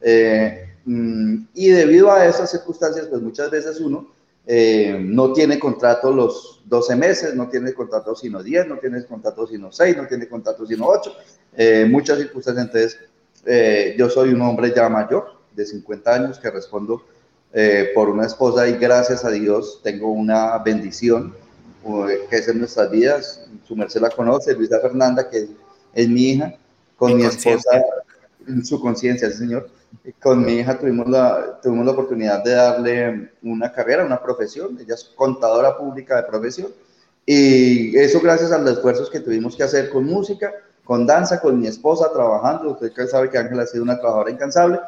Eh, 0.04 0.66
mm, 0.86 1.36
y 1.54 1.70
debido 1.70 2.12
a 2.12 2.26
esas 2.26 2.50
circunstancias, 2.50 3.08
pues 3.08 3.22
muchas 3.22 3.52
veces 3.52 3.80
uno 3.80 4.12
eh, 4.46 4.98
no 5.00 5.34
tiene 5.34 5.60
contrato 5.60 6.12
los 6.12 6.62
12 6.66 6.96
meses, 6.96 7.36
no 7.36 7.48
tiene 7.48 7.74
contrato 7.74 8.16
sino 8.16 8.42
10, 8.42 8.68
no 8.68 8.78
tiene 8.80 9.06
contrato 9.06 9.46
sino 9.46 9.72
6, 9.72 9.98
no 9.98 10.08
tiene 10.08 10.28
contrato 10.28 10.66
sino 10.66 10.88
8, 10.88 11.14
eh, 11.58 11.88
muchas 11.90 12.18
circunstancias. 12.18 12.66
Entonces, 12.66 13.00
eh, 13.46 13.96
yo 13.98 14.10
soy 14.10 14.34
un 14.34 14.42
hombre 14.42 14.74
ya 14.76 14.90
mayor, 14.90 15.40
de 15.56 15.66
50 15.66 16.14
años, 16.14 16.40
que 16.40 16.50
respondo 16.50 17.06
por 17.94 18.08
una 18.08 18.26
esposa 18.26 18.66
y 18.70 18.78
gracias 18.78 19.26
a 19.26 19.30
Dios 19.30 19.82
tengo 19.84 20.10
una 20.10 20.58
bendición 20.60 21.36
que 22.30 22.38
es 22.38 22.48
en 22.48 22.60
nuestras 22.60 22.90
vidas. 22.90 23.46
Su 23.68 23.76
merced 23.76 24.00
la 24.00 24.10
conoce, 24.10 24.54
Luisa 24.54 24.80
Fernanda, 24.80 25.30
que 25.30 25.50
es, 25.94 26.08
mi 26.08 26.30
hija, 26.30 26.56
con 26.96 27.18
mi, 27.18 27.26
esposa, 27.26 27.84
en 28.48 28.66
su 28.66 28.80
conciencia, 28.80 29.30
Señor 29.32 29.70
con 30.22 30.44
mi 30.44 30.54
hija 30.54 30.80
tuvimos 30.80 31.08
la, 31.08 31.60
tuvimos 31.62 31.86
la 31.86 31.92
oportunidad 31.92 32.44
de 32.44 32.52
darle 32.52 33.32
una 33.44 33.72
carrera, 33.72 34.06
una 34.06 34.22
profesión. 34.22 34.78
Ella 34.80 34.96
es 34.96 35.04
contadora 35.16 35.78
pública 35.78 36.18
de 36.18 36.24
profesión. 36.24 36.72
Y 37.26 37.98
eso 37.98 38.20
gracias 38.20 38.52
a 38.52 38.58
los 38.58 38.72
esfuerzos 38.74 39.10
que 39.10 39.20
tuvimos 39.20 39.56
que 39.56 39.64
hacer 39.64 39.90
con 39.90 40.06
música, 40.06 40.52
con 40.84 41.06
danza, 41.06 41.39
con 41.39 41.60
mi 41.60 41.67
esposa 41.67 42.12
trabajando. 42.12 42.72
Usted 42.72 42.91
sabe 43.08 43.30
que 43.30 43.38
Ángela 43.38 43.63
ha 43.63 43.67
sido 43.67 43.84
una 43.84 44.00
trabajadora 44.00 44.32
incansable. 44.32 44.80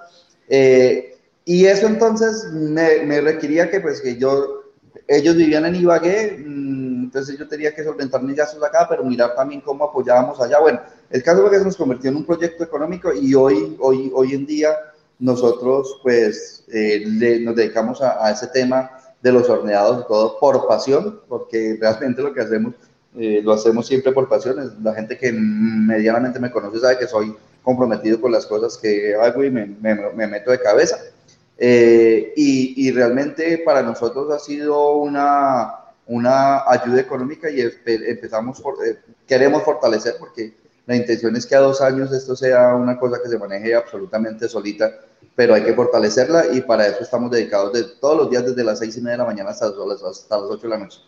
Eh, 0.48 1.18
y 1.46 1.66
eso 1.66 1.88
entonces 1.88 2.52
me, 2.52 3.22
requería 3.22 3.70
que, 3.70 3.80
pues, 3.80 4.02
que 4.02 4.18
yo, 4.18 4.64
ellos 5.08 5.36
vivían 5.36 5.66
en 5.66 5.76
Ibagué, 5.76 6.44
mm, 6.46 7.04
entonces 7.06 7.38
yo 7.38 7.48
tenía 7.48 7.76
que 7.76 7.84
solventar 7.84 8.24
mis 8.24 8.36
gastos 8.36 8.64
acá, 8.64 8.88
pero 8.90 9.04
mirar 9.04 9.36
también 9.36 9.62
cómo 9.62 9.84
apoyábamos 9.86 10.40
allá. 10.40 10.60
Bueno, 10.60 10.82
el 11.10 11.22
caso 11.22 11.42
fue 11.42 11.52
que 11.52 11.60
se 11.60 11.66
nos 11.66 11.78
convirtió 11.78 12.10
en 12.10 12.18
un 12.18 12.26
proyecto 12.26 12.64
económico 12.64 13.14
y 13.14 13.36
hoy, 13.36 13.78
hoy, 13.80 14.12
hoy 14.16 14.34
en 14.34 14.46
día 14.46 14.76
nosotros 15.20 16.00
pues 16.02 16.66
eh, 16.68 17.06
nos 17.42 17.56
dedicamos 17.56 18.02
a, 18.02 18.30
ese 18.32 18.48
tema 18.48 18.92
de 19.22 19.32
los 19.32 19.50
horneados 19.50 20.04
y 20.04 20.08
todo 20.08 20.40
por 20.40 20.68
pasión, 20.68 21.22
porque 21.28 21.78
realmente 21.80 22.22
lo 22.22 22.34
que 22.34 22.42
hacemos 22.42 22.74
eh, 23.18 23.42
lo 23.44 23.54
hacemos 23.54 23.88
siempre 23.88 24.12
por 24.12 24.28
pasión. 24.28 24.76
La 24.82 24.94
gente 24.94 25.18
que 25.18 25.32
medianamente 25.32 26.40
me 26.40 26.52
conoce 26.52 26.80
sabe 26.80 26.98
que 26.98 27.08
soy 27.08 27.36
comprometido 27.62 28.20
con 28.20 28.32
las 28.32 28.46
cosas 28.46 28.78
que 28.78 29.16
hago 29.16 29.44
y 29.44 29.52
me, 29.52 29.66
me, 29.66 30.28
meto 30.28 30.52
de 30.52 30.60
cabeza. 30.60 30.98
Eh, 31.58 32.34
y, 32.36 32.88
y, 32.88 32.92
realmente 32.92 33.60
para 33.60 33.84
nosotros 33.84 34.32
ha 34.32 34.40
sido 34.40 34.98
una, 34.98 35.76
una 36.08 36.70
ayuda 36.70 37.00
económica 37.00 37.50
y 37.50 37.62
empezamos 37.62 38.60
por, 38.60 38.76
queremos 39.28 39.64
fortalecer 39.64 40.16
porque 40.20 40.54
la 40.86 40.96
intención 40.96 41.36
es 41.36 41.46
que 41.46 41.56
a 41.56 41.60
dos 41.60 41.80
años 41.80 42.12
esto 42.12 42.36
sea 42.36 42.76
una 42.76 43.00
cosa 43.00 43.22
que 43.22 43.30
se 43.30 43.38
maneje 43.38 43.74
absolutamente 43.74 44.50
solita, 44.50 44.92
pero 45.36 45.54
hay 45.54 45.64
que 45.64 45.74
fortalecerla 45.74 46.48
y 46.54 46.62
para 46.62 46.88
eso 46.88 47.04
estamos 47.04 47.32
dedicados 47.32 47.72
de, 47.72 47.84
todos 48.02 48.18
los 48.18 48.30
días 48.30 48.46
desde 48.46 48.64
las 48.64 48.80
seis 48.80 48.98
y 48.98 49.02
media 49.02 49.14
de 49.14 49.18
la 49.20 49.26
mañana 49.26 49.52
hasta, 49.52 49.68
hasta 49.68 50.38
las 50.38 50.50
ocho 50.50 50.64
de 50.64 50.70
la 50.70 50.80
noche. 50.80 51.00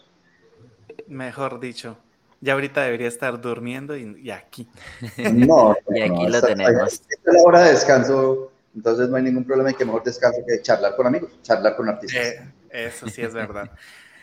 Mejor 1.08 1.60
dicho. 1.60 1.98
Ya 2.42 2.54
ahorita 2.54 2.84
debería 2.84 3.08
estar 3.08 3.40
durmiendo 3.40 3.96
y, 3.96 4.30
aquí. 4.32 4.68
No, 5.34 5.76
y 5.94 6.02
aquí 6.02 6.28
lo 6.28 6.42
tenemos. 6.42 6.94
Esta 6.94 7.32
es 7.32 7.34
la 7.34 7.42
hora 7.44 7.62
de 7.62 7.72
descanso, 7.72 8.52
entonces 8.76 9.10
no 9.10 9.18
hay 9.18 9.24
ningún 9.24 9.46
problema 9.46 9.72
y 9.72 9.74
que 9.74 9.86
mejor 9.86 10.04
descanso 10.04 10.40
que 10.48 10.62
charlar 10.62 10.96
con 10.96 11.08
amigos, 11.08 11.32
charlar 11.42 11.76
con 11.76 11.90
artistas. 11.90 12.24
Eh, 12.24 12.52
eso 12.70 13.08
sí 13.08 13.22
es 13.22 13.34
verdad. 13.34 13.72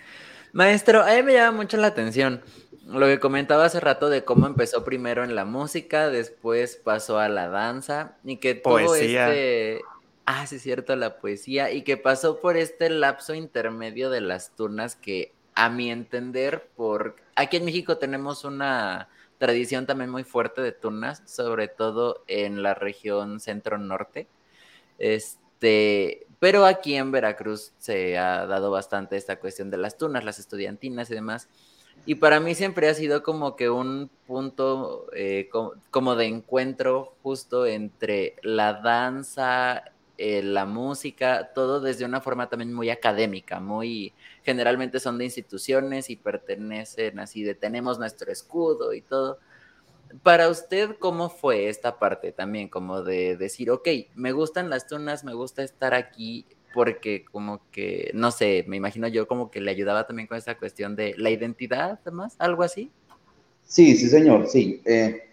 Maestro, 0.52 1.02
a 1.02 1.14
mí 1.14 1.22
me 1.22 1.32
llama 1.32 1.56
mucho 1.56 1.78
la 1.78 1.86
atención 1.86 2.42
lo 2.86 3.06
que 3.06 3.20
comentaba 3.20 3.64
hace 3.64 3.80
rato 3.80 4.08
de 4.08 4.24
cómo 4.24 4.46
empezó 4.46 4.84
primero 4.84 5.24
en 5.24 5.34
la 5.34 5.44
música, 5.44 6.10
después 6.10 6.76
pasó 6.76 7.18
a 7.18 7.28
la 7.28 7.48
danza 7.48 8.16
y 8.24 8.36
que 8.36 8.54
todo 8.54 8.84
poesía. 8.84 9.28
este 9.28 9.82
ah, 10.26 10.46
sí 10.46 10.56
es 10.56 10.62
cierto, 10.62 10.96
la 10.96 11.18
poesía 11.18 11.70
y 11.70 11.82
que 11.82 11.96
pasó 11.96 12.40
por 12.40 12.56
este 12.56 12.90
lapso 12.90 13.34
intermedio 13.34 14.10
de 14.10 14.20
las 14.20 14.54
turnas 14.54 14.96
que 14.96 15.32
a 15.54 15.68
mi 15.68 15.90
entender 15.90 16.68
por 16.76 17.16
aquí 17.36 17.56
en 17.56 17.64
México 17.64 17.98
tenemos 17.98 18.44
una 18.44 19.08
tradición 19.38 19.86
también 19.86 20.10
muy 20.10 20.24
fuerte 20.24 20.60
de 20.62 20.72
turnas, 20.72 21.22
sobre 21.26 21.68
todo 21.68 22.22
en 22.28 22.62
la 22.62 22.74
región 22.74 23.40
centro 23.40 23.78
norte. 23.78 24.28
Este, 24.98 26.26
pero 26.38 26.64
aquí 26.64 26.94
en 26.94 27.10
Veracruz 27.10 27.72
se 27.78 28.18
ha 28.18 28.46
dado 28.46 28.70
bastante 28.70 29.16
esta 29.16 29.40
cuestión 29.40 29.70
de 29.70 29.78
las 29.78 29.98
turnas, 29.98 30.24
las 30.24 30.38
estudiantinas 30.38 31.10
y 31.10 31.14
demás. 31.14 31.48
Y 32.06 32.16
para 32.16 32.40
mí 32.40 32.54
siempre 32.54 32.88
ha 32.88 32.94
sido 32.94 33.22
como 33.22 33.56
que 33.56 33.70
un 33.70 34.10
punto 34.26 35.06
eh, 35.14 35.48
como, 35.90 36.16
de 36.16 36.26
encuentro 36.26 37.14
justo 37.22 37.66
entre 37.66 38.36
la 38.42 38.74
danza, 38.74 39.84
eh, 40.18 40.42
la 40.42 40.66
música, 40.66 41.52
todo 41.54 41.80
desde 41.80 42.04
una 42.04 42.20
forma 42.20 42.48
también 42.48 42.72
muy 42.72 42.90
académica, 42.90 43.60
muy 43.60 44.12
generalmente 44.42 45.00
son 45.00 45.18
de 45.18 45.24
instituciones 45.24 46.10
y 46.10 46.16
pertenecen 46.16 47.18
así 47.18 47.42
tenemos 47.54 47.98
nuestro 47.98 48.30
escudo 48.32 48.92
y 48.92 49.02
todo. 49.02 49.38
para 50.22 50.48
usted, 50.50 50.96
¿cómo 50.98 51.30
fue 51.30 51.68
esta 51.68 51.98
parte 51.98 52.32
también? 52.32 52.68
Como 52.68 53.02
de 53.02 53.36
decir, 53.36 53.70
ok, 53.70 53.88
me 54.14 54.32
gustan 54.32 54.68
las 54.68 54.86
tunas, 54.86 55.24
me 55.24 55.32
gusta 55.32 55.62
estar 55.62 55.94
aquí, 55.94 56.46
porque 56.74 57.24
como 57.24 57.62
que, 57.70 58.10
no 58.14 58.30
sé, 58.30 58.64
me 58.66 58.76
imagino 58.76 59.08
yo 59.08 59.26
como 59.26 59.50
que 59.50 59.60
le 59.60 59.70
ayudaba 59.70 60.06
también 60.06 60.28
con 60.28 60.36
esa 60.36 60.56
cuestión 60.56 60.96
de 60.96 61.14
la 61.16 61.30
identidad, 61.30 61.98
además, 62.02 62.34
algo 62.38 62.62
así. 62.62 62.90
Sí, 63.64 63.96
sí, 63.96 64.08
señor, 64.08 64.48
sí. 64.48 64.82
Eh, 64.84 65.31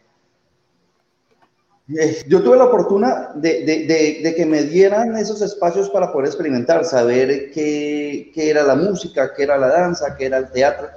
yo 2.28 2.43
tuve 2.43 2.58
la 2.58 2.67
fortuna 2.67 3.32
de, 3.34 4.34
que 4.38 4.45
me 4.45 4.63
dieran 4.63 5.15
esos 5.17 5.41
espacios 5.41 5.89
para 5.89 6.12
poder 6.12 6.28
experimentar, 6.28 6.86
saber 6.86 7.52
qué, 7.52 8.32
era 8.36 8.62
la 8.62 8.75
música, 8.75 9.34
qué 9.36 9.43
era 9.43 9.58
la 9.58 9.69
danza, 9.69 10.15
qué 10.15 10.28
era 10.28 10.38
el 10.38 10.52
teatro. 10.52 10.88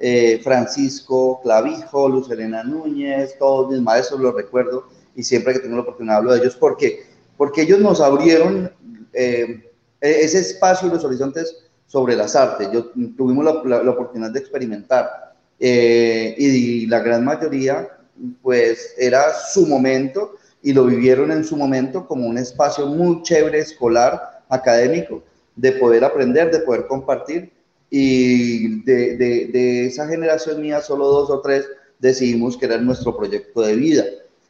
Eh, 0.00 0.40
Francisco 0.42 1.40
Clavijo, 1.42 2.08
Luz 2.08 2.30
Elena 2.30 2.62
Núñez, 2.62 3.36
todos 3.38 3.70
mis 3.70 3.82
maestros 3.82 4.20
los 4.20 4.34
recuerdo 4.34 4.86
y 5.16 5.24
siempre 5.24 5.52
que 5.52 5.58
tengo 5.58 5.74
la 5.74 5.82
oportunidad 5.82 6.18
hablo 6.18 6.32
de 6.32 6.38
ellos 6.38 6.54
porque, 6.54 7.04
porque 7.36 7.62
ellos 7.62 7.80
nos 7.80 8.00
abrieron 8.00 8.72
eh, 9.12 9.70
ese 10.00 10.38
espacio 10.38 10.88
y 10.88 10.92
los 10.92 11.04
horizontes 11.04 11.64
sobre 11.88 12.14
las 12.16 12.36
artes. 12.36 12.70
Yo, 12.72 12.90
tuvimos 13.16 13.44
la, 13.44 13.82
la, 13.82 13.90
oportunidad 13.90 14.30
de 14.30 14.38
experimentar 14.38 15.34
y 15.58 16.86
la 16.86 17.00
gran 17.00 17.24
mayoría 17.24 17.97
pues 18.42 18.94
era 18.98 19.32
su 19.52 19.66
momento 19.66 20.34
y 20.62 20.72
lo 20.72 20.84
vivieron 20.86 21.30
en 21.30 21.44
su 21.44 21.56
momento 21.56 22.06
como 22.06 22.26
un 22.26 22.38
espacio 22.38 22.86
muy 22.86 23.22
chévere, 23.22 23.60
escolar, 23.60 24.42
académico, 24.48 25.22
de 25.56 25.72
poder 25.72 26.04
aprender, 26.04 26.50
de 26.50 26.60
poder 26.60 26.86
compartir. 26.86 27.52
Y 27.90 28.82
de, 28.82 29.16
de, 29.16 29.86
esa 29.86 30.06
generación 30.06 30.60
mía, 30.60 30.82
solo 30.82 31.06
dos 31.06 31.30
o 31.30 31.40
tres 31.40 31.64
decidimos 31.98 32.56
que 32.56 32.66
era 32.66 32.76
nuestro 32.78 33.16
proyecto 33.16 33.62
de 33.62 33.76
vida. 33.76 34.04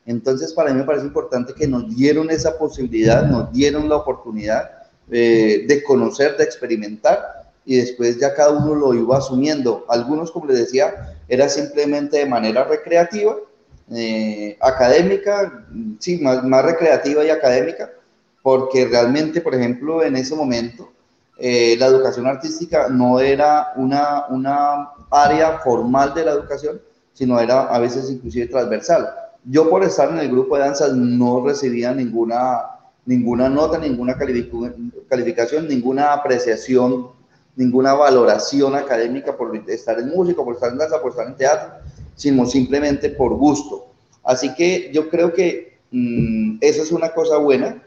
Entonces, 0.07 0.53
para 0.53 0.73
mí 0.73 0.81
me 0.81 0.87
parece 0.87 1.07
importante 1.07 1.55
que 1.55 1.69
nos 1.69 1.95
dieron 1.95 2.31
esa 2.31 2.59
posibilidad, 2.59 3.25
nos 3.27 3.53
dieron 3.53 3.89
la 3.89 3.97
oportunidad 3.97 4.71
eh, 5.11 5.67
de 5.69 5.85
conocer, 5.85 6.37
de 6.37 6.45
experimentar, 6.45 7.53
y 7.65 7.77
después 7.77 8.19
ya 8.19 8.35
cada 8.35 8.51
uno 8.51 8.75
lo 8.75 8.95
iba 8.95 9.19
asumiendo. 9.19 9.85
Algunos, 9.89 10.31
como 10.31 10.47
les 10.47 10.59
decía, 10.59 11.15
era 11.29 11.49
simplemente 11.49 12.19
de 12.19 12.27
manera 12.27 12.65
recreativa, 12.65 13.37
eh, 13.91 14.57
académica, 14.61 15.65
sí, 15.99 16.19
más, 16.19 16.45
más, 16.45 16.65
recreativa 16.65 17.25
y 17.25 17.31
académica, 17.31 17.91
porque 18.43 18.87
realmente, 18.87 19.41
por 19.41 19.55
ejemplo, 19.55 20.03
en 20.03 20.17
ese 20.17 20.35
momento, 20.35 20.93
eh, 21.39 21.77
la 21.79 21.87
educación 21.87 22.27
artística 22.27 22.89
no 22.89 23.21
era 23.21 23.73
una, 23.77 24.27
una 24.29 24.91
área 25.11 25.59
formal 25.61 26.13
de 26.13 26.25
la 26.25 26.33
educación, 26.33 26.81
sino 27.15 27.41
era 27.41 27.63
a 27.63 27.79
veces 27.79 28.11
inclusive 28.11 28.49
transversal. 28.49 29.09
Yo 29.45 29.71
por 29.71 29.83
estar 29.83 30.11
en 30.11 30.19
el 30.19 30.31
grupo 30.31 30.57
de 30.57 30.65
danzas 30.65 30.93
no 30.93 31.45
recibía 31.47 31.95
ninguna, 31.95 32.65
ninguna 33.07 33.49
nota, 33.49 33.79
ninguna 33.79 34.19
calificación, 34.19 35.67
ninguna 35.67 36.13
apreciación, 36.13 37.09
ninguna 37.57 37.95
valoración 37.95 38.75
académica 38.75 39.37
por 39.37 39.57
estar 39.69 39.99
en 39.99 40.11
música, 40.11 40.43
por 40.45 40.55
estar 40.55 40.73
en 40.73 40.79
danza, 40.79 41.01
por 41.01 41.13
estar 41.13 41.27
en 41.27 41.37
teatro 41.37 41.71
sino 42.19 42.45
simplemente 42.47 43.11
por 43.11 43.35
gusto. 43.35 43.87
Así 44.25 44.53
que 44.55 44.91
yo 44.93 45.09
creo 45.09 45.33
que 45.33 45.79
mm, 45.93 46.59
eso 46.61 46.83
es 46.83 46.93
una 46.93 47.11
cosa 47.15 47.39
buena, 47.39 47.83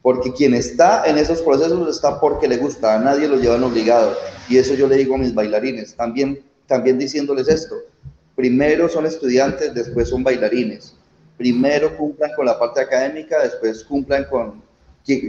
porque 0.00 0.32
quien 0.32 0.54
está 0.54 1.04
en 1.04 1.18
esos 1.18 1.42
procesos 1.42 1.88
está 1.88 2.20
porque 2.20 2.48
le 2.48 2.56
gusta, 2.56 2.94
a 2.94 2.98
nadie 2.98 3.28
lo 3.28 3.36
llevan 3.38 3.64
obligado. 3.64 4.16
Y 4.48 4.56
eso 4.56 4.74
yo 4.74 4.86
le 4.86 4.96
digo 4.96 5.16
a 5.16 5.18
mis 5.18 5.34
bailarines, 5.34 5.94
también, 5.94 6.42
también 6.66 6.98
diciéndoles 6.98 7.48
esto. 7.48 7.74
Primero 8.36 8.88
son 8.88 9.04
estudiantes, 9.04 9.74
después 9.74 10.08
son 10.08 10.22
bailarines. 10.22 10.94
Primero 11.36 11.96
cumplan 11.96 12.30
con 12.36 12.46
la 12.46 12.58
parte 12.58 12.80
académica, 12.80 13.42
después 13.42 13.82
cumplan 13.84 14.26
con, 14.30 14.62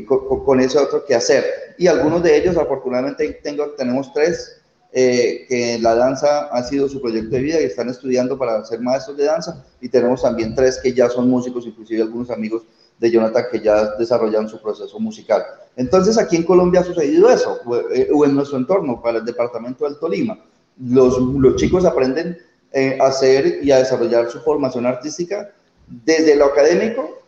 con, 0.08 0.46
con 0.46 0.60
ese 0.60 0.78
otro 0.78 1.04
que 1.06 1.16
hacer. 1.16 1.44
Y 1.80 1.88
algunos 1.88 2.22
de 2.22 2.38
ellos, 2.38 2.56
afortunadamente, 2.56 3.40
tengo, 3.44 3.72
tenemos 3.72 4.14
tres 4.14 4.63
eh, 4.96 5.46
que 5.50 5.80
la 5.80 5.96
danza 5.96 6.50
ha 6.52 6.64
sido 6.64 6.88
su 6.88 7.02
proyecto 7.02 7.36
de 7.36 7.42
vida 7.42 7.60
y 7.60 7.64
están 7.64 7.90
estudiando 7.90 8.38
para 8.38 8.64
ser 8.64 8.80
maestros 8.80 9.18
de 9.18 9.26
danza. 9.26 9.66
Y 9.82 9.90
tenemos 9.90 10.22
también 10.22 10.54
tres 10.54 10.80
que 10.82 10.94
ya 10.94 11.10
son 11.10 11.30
músicos, 11.30 11.66
inclusive 11.66 12.04
algunos 12.04 12.30
amigos 12.30 12.62
de 13.00 13.10
Jonathan 13.10 13.46
que 13.52 13.60
ya 13.60 13.96
desarrollan 13.96 14.48
su 14.48 14.62
proceso 14.62 15.00
musical. 15.00 15.44
Entonces 15.76 16.18
aquí 16.18 16.36
en 16.36 16.44
Colombia 16.44 16.82
ha 16.82 16.84
sucedido 16.84 17.30
eso, 17.30 17.60
eh, 17.92 18.10
o 18.14 18.24
en 18.24 18.36
nuestro 18.36 18.58
entorno, 18.58 19.02
para 19.02 19.18
el 19.18 19.26
departamento 19.26 19.86
del 19.86 19.98
Tolima. 19.98 20.38
Los, 20.80 21.20
los 21.20 21.56
chicos 21.56 21.86
aprenden 21.86 22.38
eh, 22.72 22.98
a 23.02 23.08
hacer 23.08 23.64
y 23.64 23.72
a 23.72 23.80
desarrollar 23.80 24.30
su 24.30 24.40
formación 24.42 24.86
artística 24.86 25.52
desde 25.88 26.36
lo 26.36 26.46
académico, 26.46 27.24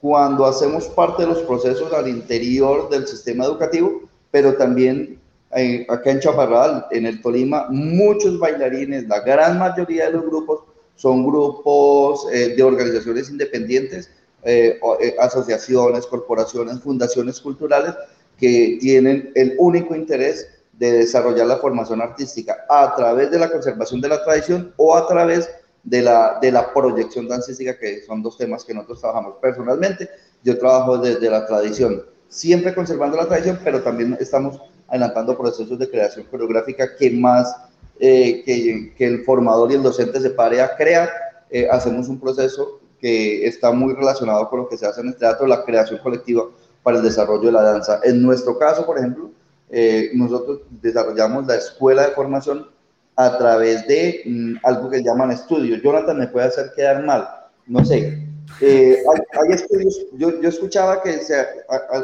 cuando 0.00 0.46
hacemos 0.46 0.86
parte 0.86 1.22
de 1.24 1.30
los 1.30 1.38
procesos 1.38 1.92
al 1.92 2.08
interior 2.08 2.88
del 2.88 3.06
sistema 3.06 3.44
educativo, 3.44 4.02
pero 4.30 4.54
también 4.54 5.17
acá 5.50 6.10
en 6.10 6.20
Chaparral, 6.20 6.86
en 6.90 7.06
el 7.06 7.22
Tolima, 7.22 7.66
muchos 7.70 8.38
bailarines, 8.38 9.08
la 9.08 9.20
gran 9.20 9.58
mayoría 9.58 10.06
de 10.06 10.12
los 10.12 10.26
grupos 10.26 10.60
son 10.98 11.24
grupos 11.24 12.26
eh, 12.32 12.56
de 12.56 12.62
organizaciones 12.62 13.30
independientes, 13.30 14.10
eh, 14.42 14.80
eh, 15.00 15.16
asociaciones, 15.20 16.06
corporaciones, 16.06 16.80
fundaciones 16.80 17.40
culturales 17.40 17.94
que 18.36 18.78
tienen 18.80 19.30
el 19.36 19.54
único 19.58 19.94
interés 19.94 20.48
de 20.72 20.92
desarrollar 20.92 21.46
la 21.46 21.58
formación 21.58 22.00
artística 22.00 22.64
a 22.68 22.94
través 22.96 23.30
de 23.30 23.38
la 23.38 23.50
conservación 23.50 24.00
de 24.00 24.08
la 24.08 24.24
tradición 24.24 24.72
o 24.76 24.96
a 24.96 25.06
través 25.06 25.48
de 25.84 26.02
la, 26.02 26.38
de 26.42 26.50
la 26.50 26.72
proyección 26.74 27.28
dancística, 27.28 27.78
que 27.78 28.02
son 28.02 28.20
dos 28.20 28.36
temas 28.36 28.64
que 28.64 28.74
nosotros 28.74 29.00
trabajamos 29.00 29.34
personalmente. 29.40 30.08
Yo 30.42 30.58
trabajo 30.58 30.98
desde 30.98 31.30
la 31.30 31.46
tradición, 31.46 32.04
siempre 32.28 32.74
conservando 32.74 33.16
la 33.16 33.26
tradición, 33.26 33.60
pero 33.62 33.82
también 33.82 34.16
estamos 34.18 34.60
adelantando 34.88 35.36
procesos 35.36 35.78
de 35.78 35.88
creación 35.88 36.26
coreográfica 36.26 36.96
que 36.96 37.10
más 37.10 37.54
eh, 38.00 38.42
que, 38.44 38.94
que, 38.96 39.06
el 39.06 39.24
formador 39.24 39.70
y 39.70 39.74
el 39.74 39.82
docente 39.82 40.20
se 40.20 40.30
pare 40.30 40.60
a 40.60 40.76
crear, 40.76 41.08
eh, 41.50 41.68
hacemos 41.70 42.08
un 42.08 42.20
proceso 42.20 42.80
que 43.00 43.46
está 43.46 43.72
muy 43.72 43.94
relacionado 43.94 44.48
con 44.48 44.60
lo 44.60 44.68
que 44.68 44.76
se 44.76 44.86
hace 44.86 45.00
en 45.00 45.08
el 45.08 45.16
teatro, 45.16 45.46
la 45.46 45.64
creación 45.64 45.98
colectiva 46.00 46.44
para 46.82 46.98
el 46.98 47.02
desarrollo 47.02 47.46
de 47.46 47.52
la 47.52 47.62
danza. 47.62 48.00
En 48.04 48.22
nuestro 48.22 48.58
caso, 48.58 48.86
por 48.86 48.98
ejemplo, 48.98 49.30
eh, 49.70 50.10
nosotros 50.14 50.60
desarrollamos 50.70 51.46
la 51.46 51.56
escuela 51.56 52.06
de 52.06 52.14
formación 52.14 52.68
a 53.16 53.36
través 53.36 53.86
de 53.86 54.22
mm, 54.24 54.54
algo 54.62 54.90
que 54.90 55.02
llaman 55.02 55.32
estudios. 55.32 55.82
Jonathan 55.82 56.18
me 56.18 56.28
puede 56.28 56.46
hacer 56.46 56.72
quedar 56.74 57.04
mal, 57.04 57.28
no 57.66 57.84
sé, 57.84 58.27
eh, 58.60 59.02
hay, 59.06 59.52
estudios, 59.52 60.06
yo, 60.12 60.40
yo, 60.40 60.48
escuchaba 60.48 61.02
que 61.02 61.18
se 61.18 61.34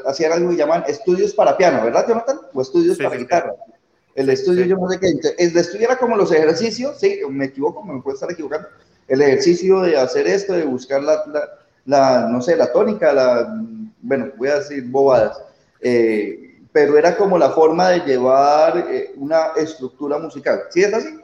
hacían 0.07 0.33
algo 0.33 0.51
que 0.51 0.57
llaman 0.57 0.85
estudios 0.87 1.35
para 1.35 1.57
piano, 1.57 1.85
¿verdad, 1.85 2.07
Jonathan? 2.07 2.39
O 2.53 2.63
estudios 2.63 2.99
para 2.99 3.17
guitarra. 3.17 3.55
El 4.15 4.29
estudio, 4.31 4.65
yo 4.65 4.77
no 4.77 4.89
sé 4.89 5.01
qué. 5.01 5.13
El 5.39 5.57
estudio 5.57 5.87
era 5.87 5.99
como 5.99 6.17
los 6.17 6.31
ejercicios, 6.31 6.99
sí, 7.01 7.21
me 7.29 7.47
equivoco, 7.47 7.83
me 7.83 8.01
puedo 8.01 8.15
estar 8.15 8.31
equivocando. 8.31 8.69
El 9.09 9.21
ejercicio 9.23 9.81
de 9.81 9.97
hacer 9.97 10.27
esto, 10.27 10.53
de 10.53 10.65
buscar 10.65 11.03
la, 11.03 11.25
la, 11.85 12.29
no 12.31 12.41
sé, 12.41 12.57
la 12.57 12.73
tónica, 12.73 13.13
la, 13.13 13.61
bueno, 14.01 14.31
voy 14.37 14.49
a 14.49 14.61
decir 14.61 14.85
bobadas. 14.89 15.43
Eh, 15.81 16.61
pero 16.73 16.97
era 16.97 17.17
como 17.17 17.39
la 17.39 17.51
forma 17.51 17.91
de 17.91 18.01
llevar 18.01 18.87
eh, 18.91 19.13
una 19.17 19.49
estructura 19.57 20.19
musical. 20.19 20.63
¿Sí 20.71 20.83
es 20.83 20.95
así? 20.95 21.21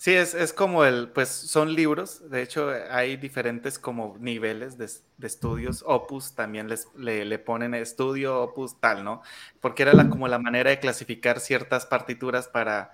Sí, 0.00 0.14
es, 0.14 0.32
es, 0.32 0.54
como 0.54 0.86
el, 0.86 1.10
pues 1.10 1.28
son 1.28 1.74
libros, 1.74 2.30
de 2.30 2.40
hecho 2.40 2.70
hay 2.90 3.18
diferentes 3.18 3.78
como 3.78 4.16
niveles 4.18 4.78
de, 4.78 4.88
de 5.18 5.26
estudios, 5.26 5.84
opus 5.86 6.34
también 6.34 6.70
les, 6.70 6.88
le, 6.96 7.26
le, 7.26 7.38
ponen 7.38 7.74
estudio, 7.74 8.40
opus, 8.40 8.80
tal, 8.80 9.04
¿no? 9.04 9.20
Porque 9.60 9.82
era 9.82 9.92
la, 9.92 10.08
como 10.08 10.26
la 10.26 10.38
manera 10.38 10.70
de 10.70 10.80
clasificar 10.80 11.38
ciertas 11.38 11.84
partituras 11.84 12.48
para, 12.48 12.92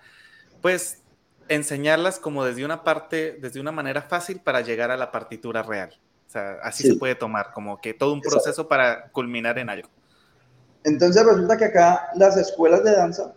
pues, 0.60 1.04
enseñarlas 1.46 2.18
como 2.18 2.44
desde 2.44 2.64
una 2.64 2.82
parte, 2.82 3.38
desde 3.40 3.60
una 3.60 3.70
manera 3.70 4.02
fácil 4.02 4.40
para 4.40 4.62
llegar 4.62 4.90
a 4.90 4.96
la 4.96 5.12
partitura 5.12 5.62
real. 5.62 5.96
O 6.26 6.30
sea, 6.30 6.56
así 6.64 6.88
se 6.88 6.96
puede 6.96 7.14
tomar, 7.14 7.52
como 7.52 7.80
que 7.80 7.94
todo 7.94 8.14
un 8.14 8.20
proceso 8.20 8.66
para 8.66 9.10
culminar 9.10 9.60
en 9.60 9.70
algo. 9.70 9.88
Entonces 10.82 11.24
resulta 11.24 11.56
que 11.56 11.66
acá 11.66 12.08
las 12.16 12.36
escuelas 12.36 12.82
de 12.82 12.96
danza 12.96 13.32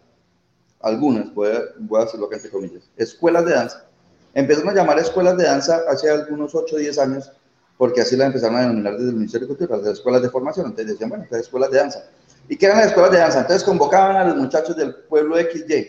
algunas, 0.81 1.33
voy 1.33 1.49
a, 1.49 1.61
voy 1.77 2.01
a 2.01 2.05
hacerlo 2.05 2.29
entre 2.31 2.49
comillas, 2.49 2.83
escuelas 2.95 3.45
de 3.45 3.53
danza. 3.53 3.85
Empezaron 4.33 4.69
a 4.69 4.73
llamar 4.73 4.99
escuelas 4.99 5.37
de 5.37 5.43
danza 5.43 5.81
hace 5.89 6.09
algunos 6.09 6.53
8 6.55 6.75
o 6.75 6.79
10 6.79 6.99
años, 6.99 7.31
porque 7.77 8.01
así 8.01 8.15
las 8.15 8.27
empezaron 8.27 8.57
a 8.57 8.61
denominar 8.61 8.93
desde 8.93 9.09
el 9.09 9.15
Ministerio 9.15 9.47
de 9.47 9.55
Cultura, 9.55 9.77
las 9.77 9.93
escuelas 9.93 10.21
de 10.21 10.29
formación. 10.29 10.67
Entonces 10.67 10.93
decían, 10.93 11.09
bueno, 11.09 11.23
estas 11.23 11.41
escuelas 11.41 11.71
de 11.71 11.77
danza. 11.77 12.03
¿Y 12.47 12.57
qué 12.57 12.65
eran 12.65 12.79
las 12.79 12.87
escuelas 12.87 13.11
de 13.11 13.17
danza? 13.17 13.39
Entonces 13.41 13.63
convocaban 13.63 14.17
a 14.17 14.25
los 14.25 14.35
muchachos 14.35 14.75
del 14.75 14.95
pueblo 14.95 15.35
XY, 15.37 15.87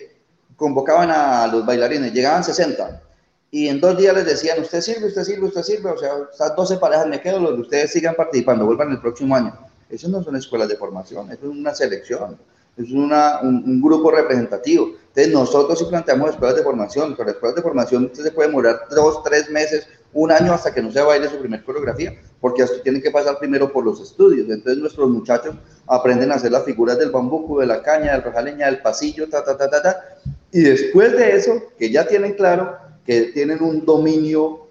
convocaban 0.57 1.11
a 1.11 1.47
los 1.47 1.65
bailarines, 1.65 2.13
llegaban 2.13 2.45
60, 2.45 3.03
y 3.51 3.69
en 3.69 3.81
dos 3.81 3.97
días 3.99 4.15
les 4.15 4.27
decían, 4.27 4.61
usted 4.61 4.81
sirve, 4.81 5.07
usted 5.07 5.25
sirve, 5.25 5.47
usted 5.47 5.63
sirve, 5.63 5.91
o 5.91 5.99
sea, 5.99 6.13
estas 6.31 6.55
12 6.55 6.77
parejas 6.77 7.07
me 7.07 7.21
quedo, 7.21 7.41
los 7.41 7.55
de 7.57 7.63
ustedes 7.63 7.93
sigan 7.93 8.15
participando, 8.15 8.65
vuelvan 8.65 8.93
el 8.93 9.01
próximo 9.01 9.35
año. 9.35 9.53
Eso 9.89 10.09
no 10.09 10.23
son 10.23 10.37
escuelas 10.37 10.69
de 10.69 10.77
formación, 10.77 11.33
eso 11.33 11.41
es 11.43 11.51
una 11.51 11.75
selección 11.75 12.39
es 12.83 12.91
una, 12.93 13.41
un, 13.43 13.81
grupo 13.81 14.11
representativo. 14.11 14.93
Entonces 15.09 15.33
nosotros 15.33 15.79
sí 15.79 15.85
planteamos 15.87 16.31
escuelas 16.31 16.57
de 16.57 16.63
formación, 16.63 17.15
pero 17.17 17.31
escuelas 17.31 17.57
de 17.57 17.63
formación 17.63 18.05
usted 18.07 18.23
se 18.23 18.31
puede 18.31 18.49
demorar 18.49 18.81
dos, 18.91 19.23
tres 19.23 19.51
meses, 19.51 19.87
un 20.13 20.33
año 20.33 20.53
hasta 20.53 20.73
que 20.73 20.83
no 20.83 20.91
se 20.91 21.01
baile 21.03 21.29
su 21.29 21.39
primer 21.39 21.63
coreografía, 21.63 22.15
porque 22.41 22.63
esto 22.63 22.81
tiene 22.83 23.01
que 23.01 23.11
pasar 23.11 23.39
primero 23.39 23.73
por 23.73 23.85
los 23.85 24.01
estudios. 24.01 24.49
Entonces 24.49 24.79
nuestros 24.79 25.11
muchachos 25.11 25.55
aprenden 25.87 26.33
a 26.33 26.37
hacer 26.37 26.53
las 26.53 26.65
figuras 26.65 26.99
del 26.99 27.11
bambuco, 27.11 27.61
de 27.61 27.67
la 27.67 27.83
caña, 27.83 28.13
del 28.13 28.23
rojaleña, 28.23 28.67
del 28.67 28.81
pasillo, 28.81 29.29
ta, 29.29 29.45
ta, 29.45 29.57
ta, 29.57 29.69
ta, 29.69 29.83
ta. 29.83 30.05
Y 30.53 30.61
después 30.61 31.13
de 31.13 31.37
eso, 31.37 31.63
que 31.79 31.91
ya 31.91 32.07
tienen 32.07 32.35
claro, 32.35 32.77
que 33.05 33.33
tienen 33.35 33.63
un 33.63 33.85
dominio 33.85 34.69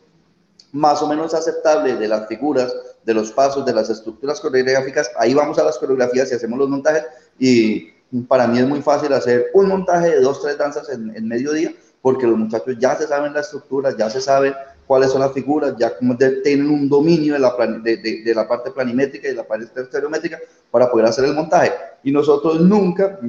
más 0.71 1.01
o 1.01 1.07
menos 1.07 1.33
aceptable 1.33 1.95
de 1.95 2.07
las 2.07 2.27
figuras, 2.27 2.73
de 3.03 3.13
los 3.13 3.31
pasos, 3.31 3.65
de 3.65 3.73
las 3.73 3.89
estructuras 3.89 4.39
coreográficas, 4.39 5.09
ahí 5.17 5.33
vamos 5.33 5.57
a 5.57 5.63
las 5.63 5.77
coreografías 5.77 6.31
y 6.31 6.35
hacemos 6.35 6.59
los 6.59 6.69
montajes 6.69 7.05
y 7.39 7.89
para 8.27 8.47
mí 8.47 8.59
es 8.59 8.67
muy 8.67 8.81
fácil 8.81 9.13
hacer 9.13 9.47
un 9.53 9.67
montaje 9.67 10.09
de 10.09 10.21
dos, 10.21 10.41
tres 10.41 10.57
danzas 10.57 10.89
en, 10.89 11.15
en 11.15 11.27
medio 11.27 11.51
día, 11.51 11.73
porque 12.01 12.25
los 12.25 12.37
muchachos 12.37 12.75
ya 12.79 12.95
se 12.95 13.07
saben 13.07 13.33
la 13.33 13.41
estructura, 13.41 13.95
ya 13.97 14.09
se 14.09 14.21
saben 14.21 14.53
cuáles 14.89 15.11
son 15.11 15.21
las 15.21 15.33
figuras, 15.33 15.75
ya 15.77 15.93
tienen 16.43 16.67
un 16.67 16.89
dominio 16.89 17.33
de 17.33 17.39
la, 17.39 17.55
de, 17.83 17.97
de, 17.97 18.33
la 18.33 18.47
parte 18.47 18.71
planimétrica 18.71 19.27
y 19.27 19.31
de 19.31 19.37
la 19.37 19.47
parte 19.47 19.65
estereométrica 19.79 20.39
para 20.71 20.89
poder 20.89 21.05
hacer 21.05 21.25
el 21.25 21.35
montaje. 21.35 21.71
Y 22.03 22.11
nosotros 22.11 22.59
nunca, 22.59 23.19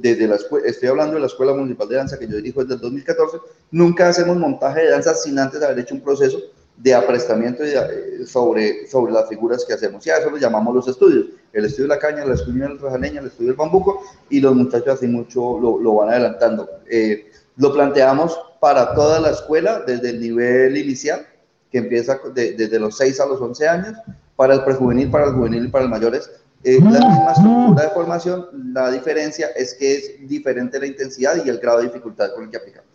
desde 0.00 0.26
la 0.26 0.36
estoy 0.64 0.88
hablando 0.88 1.16
de 1.16 1.20
la 1.20 1.26
Escuela 1.26 1.52
Municipal 1.52 1.90
de 1.90 1.96
Danza 1.96 2.18
que 2.18 2.26
yo 2.26 2.36
dirijo 2.36 2.62
desde 2.62 2.76
el 2.76 2.80
2014, 2.80 3.36
nunca 3.70 4.08
hacemos 4.08 4.38
montaje 4.38 4.80
de 4.80 4.90
danza 4.92 5.14
sin 5.14 5.38
antes 5.38 5.62
haber 5.62 5.80
hecho 5.80 5.94
un 5.94 6.00
proceso 6.00 6.38
de 6.78 6.94
aprestamiento 6.94 7.62
eh, 7.64 8.24
sobre, 8.26 8.86
sobre 8.86 9.12
las 9.12 9.28
figuras 9.28 9.62
que 9.66 9.74
hacemos. 9.74 10.06
Y 10.06 10.10
a 10.10 10.16
eso 10.16 10.30
lo 10.30 10.38
llamamos 10.38 10.74
los 10.74 10.88
estudios. 10.88 11.26
El 11.52 11.64
estudio 11.64 11.88
de 11.88 11.94
la 11.94 11.98
caña, 11.98 12.22
el 12.22 12.32
estudio 12.32 12.68
del 12.68 12.78
rajaleña, 12.78 13.20
el 13.20 13.26
estudio 13.26 13.48
del 13.48 13.56
bambuco, 13.56 14.02
y 14.28 14.40
los 14.40 14.54
muchachos 14.54 14.94
así 14.94 15.06
mucho 15.06 15.58
lo, 15.58 15.78
lo 15.78 15.94
van 15.94 16.10
adelantando. 16.10 16.68
Eh, 16.90 17.30
lo 17.56 17.72
planteamos 17.72 18.38
para 18.60 18.94
toda 18.94 19.20
la 19.20 19.30
escuela, 19.30 19.80
desde 19.86 20.10
el 20.10 20.20
nivel 20.20 20.76
inicial, 20.76 21.26
que 21.70 21.78
empieza 21.78 22.20
desde 22.34 22.78
los 22.78 22.96
6 22.96 23.20
a 23.20 23.26
los 23.26 23.40
11 23.40 23.68
años, 23.68 23.94
para 24.36 24.54
el 24.54 24.64
prejuvenil, 24.64 25.10
para 25.10 25.26
el 25.26 25.32
juvenil 25.32 25.66
y 25.66 25.68
para 25.68 25.84
los 25.84 25.90
mayores. 25.90 26.30
Eh, 26.62 26.78
la 26.80 26.90
misma 26.90 27.32
estructura 27.32 27.84
de 27.84 27.90
formación, 27.90 28.72
la 28.74 28.90
diferencia 28.90 29.48
es 29.56 29.74
que 29.74 29.94
es 29.94 30.28
diferente 30.28 30.78
la 30.78 30.86
intensidad 30.86 31.42
y 31.44 31.48
el 31.48 31.58
grado 31.58 31.78
de 31.78 31.84
dificultad 31.84 32.34
con 32.34 32.44
el 32.44 32.50
que 32.50 32.56
aplicamos. 32.58 32.90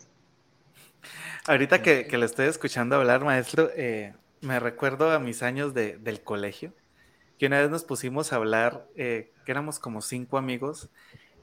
Ahorita 1.48 1.82
que, 1.82 2.08
que 2.08 2.18
le 2.18 2.26
estoy 2.26 2.48
escuchando 2.48 2.96
hablar, 2.96 3.24
maestro, 3.24 3.70
eh, 3.76 4.13
me 4.41 4.60
recuerdo 4.60 5.12
a 5.12 5.20
mis 5.20 5.44
años 5.44 5.74
de, 5.74 5.98
del 5.98 6.22
colegio, 6.22 6.74
que 7.38 7.48
una 7.48 7.60
vez 7.60 7.69
nos 7.69 7.84
pusimos 7.84 8.32
a 8.32 8.38
hablar, 8.38 8.88
eh, 8.95 9.32
que 9.45 9.52
éramos 9.52 9.80
como 9.80 10.02
cinco 10.02 10.38
amigos, 10.38 10.89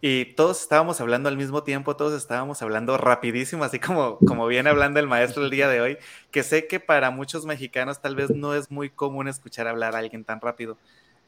y 0.00 0.34
todos 0.34 0.60
estábamos 0.60 1.00
hablando 1.00 1.28
al 1.28 1.36
mismo 1.36 1.62
tiempo, 1.62 1.94
todos 1.94 2.12
estábamos 2.14 2.60
hablando 2.60 2.98
rapidísimo, 2.98 3.62
así 3.62 3.78
como, 3.78 4.18
como 4.18 4.48
viene 4.48 4.68
hablando 4.68 4.98
el 4.98 5.06
maestro 5.06 5.44
el 5.44 5.50
día 5.50 5.68
de 5.68 5.80
hoy, 5.80 5.98
que 6.32 6.42
sé 6.42 6.66
que 6.66 6.80
para 6.80 7.10
muchos 7.10 7.46
mexicanos 7.46 8.00
tal 8.00 8.16
vez 8.16 8.30
no 8.30 8.54
es 8.54 8.70
muy 8.70 8.90
común 8.90 9.28
escuchar 9.28 9.68
hablar 9.68 9.94
a 9.94 9.98
alguien 9.98 10.24
tan 10.24 10.40
rápido, 10.40 10.76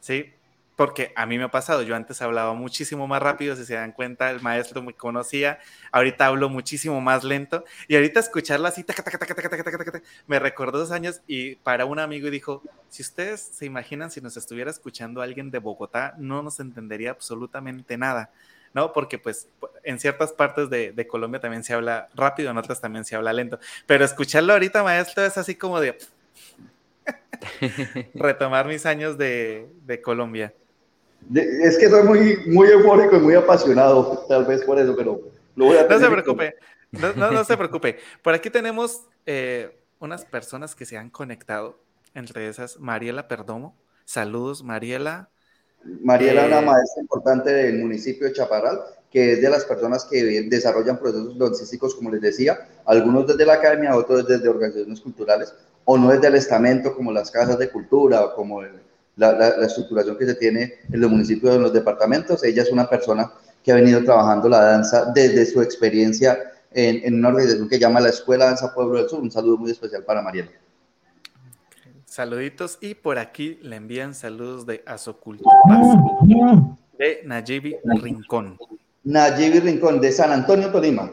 ¿sí? 0.01 0.33
Porque 0.77 1.13
a 1.15 1.25
mí 1.27 1.39
me 1.39 1.45
ha 1.45 1.51
pasado, 1.51 1.83
yo 1.83 1.95
antes 1.95 2.21
hablaba 2.21 2.55
muchísimo 2.55 3.07
más 3.07 3.23
rápido, 3.23 3.55
si 3.55 3.65
se 3.65 3.75
dan 3.75 3.93
cuenta, 3.93 4.31
el 4.31 4.41
maestro 4.41 4.83
me 4.83 4.93
conocía, 4.93 5.59
ahorita 5.93 6.27
hablo 6.27 6.49
muchísimo 6.49 7.01
más 7.01 7.23
lento, 7.23 7.65
y 7.87 7.95
ahorita 7.95 8.21
escucharla 8.21 8.71
así, 8.71 8.85
me 10.27 10.39
recordó 10.39 10.79
dos 10.79 10.91
años 10.91 11.21
y 11.27 11.57
para 11.57 11.85
un 11.85 12.01
amigo 12.01 12.29
dijo, 12.29 12.63
si 12.89 13.03
ustedes 13.03 13.41
se 13.41 13.67
imaginan 13.67 14.11
si 14.11 14.21
nos 14.21 14.37
estuviera 14.37 14.71
escuchando 14.71 15.23
alguien 15.23 15.51
de 15.51 15.59
Bogotá, 15.59 16.15
no 16.19 16.43
nos 16.43 16.59
entendería 16.59 17.11
absolutamente 17.11 17.97
nada, 17.97 18.31
¿no? 18.73 18.93
Porque 18.93 19.19
pues 19.19 19.47
en 19.85 20.01
ciertas 20.01 20.33
partes 20.33 20.71
de, 20.71 20.91
de 20.91 21.07
Colombia 21.07 21.41
también 21.41 21.63
se 21.63 21.73
habla 21.73 22.09
rápido, 22.17 22.51
en 22.51 22.59
otras 22.59 22.81
también 22.81 23.05
se 23.05 23.15
habla 23.15 23.33
lento, 23.33 23.61
pero 23.87 24.05
escucharlo 24.05 24.53
ahorita, 24.53 24.83
maestro, 24.83 25.25
es 25.25 25.39
así 25.39 25.55
como 25.55 25.81
de... 25.81 25.97
retomar 28.15 28.67
mis 28.67 28.87
años 28.87 29.19
de, 29.19 29.69
de 29.85 30.01
Colombia 30.01 30.55
es 31.33 31.79
que 31.79 31.89
soy 31.89 32.03
muy, 32.05 32.39
muy 32.47 32.69
eufórico 32.69 33.17
y 33.17 33.21
muy 33.21 33.35
apasionado, 33.35 34.25
tal 34.29 34.45
vez 34.45 34.63
por 34.63 34.79
eso, 34.79 34.95
pero 34.97 35.21
lo 35.57 35.67
voy 35.67 35.77
a 35.79 35.87
No 35.87 35.99
se 35.99 36.11
preocupe, 36.11 36.55
no, 36.93 37.45
se 37.45 37.57
preocupe. 37.57 37.99
Por 38.23 38.35
aquí 38.35 38.51
tenemos 38.51 39.03
eh, 39.27 39.77
unas 40.01 40.25
personas 40.25 40.75
que 40.75 40.85
se 40.85 40.97
han 40.97 41.11
conectado, 41.11 41.79
entre 42.15 42.49
esas 42.49 42.79
Mariela 42.79 43.27
Perdomo. 43.27 43.77
Saludos, 44.05 44.63
Mariela. 44.63 45.31
Mariela 46.03 46.43
es 46.43 46.47
una 46.49 46.61
eh, 46.61 46.67
maestra 46.67 47.03
importante 47.03 47.51
del 47.51 47.79
municipio 47.79 48.27
de 48.27 48.33
Chaparral, 48.33 48.81
que 49.11 49.33
es 49.33 49.43
de 49.43 49.51
las 49.51 49.65
personas 49.65 50.05
que 50.05 50.43
desarrollan 50.49 50.99
procesos 50.99 51.39
dancísticos, 51.39 51.95
como 51.95 52.11
les 52.11 52.21
decía, 52.21 52.69
algunos 52.85 53.27
desde 53.27 53.47
la 53.47 53.55
academia, 53.55 53.97
otros 53.97 54.27
desde 54.27 54.49
organizaciones 54.49 55.01
culturales, 55.01 55.55
o 55.85 55.99
no 55.99 56.11
desde 56.11 56.29
el 56.29 56.35
estamento, 56.37 56.95
como 56.95 57.13
las 57.13 57.31
casas 57.31 57.59
de 57.59 57.71
cultura, 57.71 58.25
o 58.25 58.35
como 58.35 58.63
el, 58.63 58.84
la, 59.17 59.49
estructuración 59.65 60.17
que 60.19 60.27
se 60.27 60.35
tiene 60.35 60.75
en 60.91 61.01
los 61.01 61.11
municipios, 61.11 61.55
en 61.55 61.63
los 61.63 61.73
departamentos. 61.73 62.43
Ella 62.45 62.63
es 62.63 62.71
una 62.71 62.89
persona 62.89 63.33
que 63.63 63.73
ha 63.73 63.77
venido 63.77 64.03
trabajando 64.05 64.49
la 64.49 64.61
danza 64.61 65.13
desde 65.15 65.47
su 65.47 65.63
experiencia 65.63 66.39
en, 66.73 67.01
en 67.05 67.15
una 67.15 67.29
organización 67.29 67.69
que 67.69 67.79
llama 67.79 68.01
la 68.01 68.11
Escuela 68.11 68.47
Danza 68.47 68.75
Pueblo 68.75 68.99
del 68.99 69.09
Sur. 69.09 69.21
Un 69.21 69.31
saludo 69.31 69.59
muy 69.59 69.71
especial 69.71 70.05
para 70.05 70.23
Mariela. 70.23 70.51
Saluditos 72.05 72.79
y 72.81 72.95
por 72.95 73.19
aquí 73.19 73.59
le 73.63 73.77
envían 73.77 74.15
saludos 74.15 74.67
de 74.67 74.83
Azoculto 74.87 75.51
de 76.99 77.21
Nayibi 77.25 77.77
Rincón. 77.85 78.59
Nayibi 79.05 79.61
Rincón, 79.61 80.01
de 80.01 80.13
San 80.13 80.33
Antonio, 80.33 80.71
Tolima. 80.71 81.11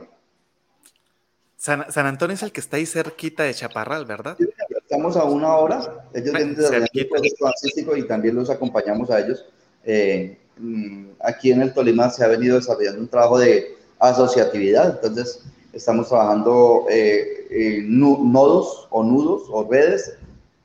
San, 1.61 1.85
Antonio 2.07 2.33
es 2.33 2.41
el 2.41 2.51
que 2.51 2.59
está 2.59 2.77
ahí 2.77 2.87
cerquita 2.87 3.43
de 3.43 3.53
Chaparral, 3.53 4.03
¿verdad? 4.05 4.35
Estamos 4.81 5.15
a 5.15 5.25
una 5.25 5.57
hora. 5.57 6.07
Ellos 6.11 6.33
vienen 6.33 6.55
de 6.55 7.99
y 7.99 8.07
también 8.07 8.33
los 8.33 8.49
acompañamos 8.49 9.11
a 9.11 9.19
ellos. 9.19 9.45
Eh, 9.83 10.39
mm, 10.57 11.09
aquí 11.19 11.51
en 11.51 11.61
el 11.61 11.71
Tolima 11.71 12.09
se 12.09 12.25
ha 12.25 12.29
venido 12.29 12.55
desarrollando 12.55 12.99
un 12.99 13.07
trabajo 13.07 13.37
de 13.37 13.77
asociatividad, 13.99 14.95
entonces 14.95 15.43
estamos 15.71 16.09
trabajando 16.09 16.87
eh, 16.89 17.45
en 17.51 17.99
nodos 17.99 18.87
o 18.89 19.03
nudos 19.03 19.43
o 19.51 19.69
redes, 19.69 20.17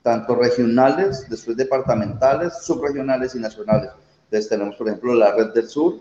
tanto 0.03 0.35
regionales, 0.35 1.29
después 1.29 1.59
departamentales, 1.59 2.55
subregionales 2.63 3.35
y 3.35 3.39
nacionales. 3.39 3.91
Entonces 4.25 4.49
tenemos, 4.49 4.77
por 4.77 4.89
ejemplo, 4.89 5.15
la 5.15 5.35
red 5.35 5.53
del 5.53 5.69
sur, 5.69 5.97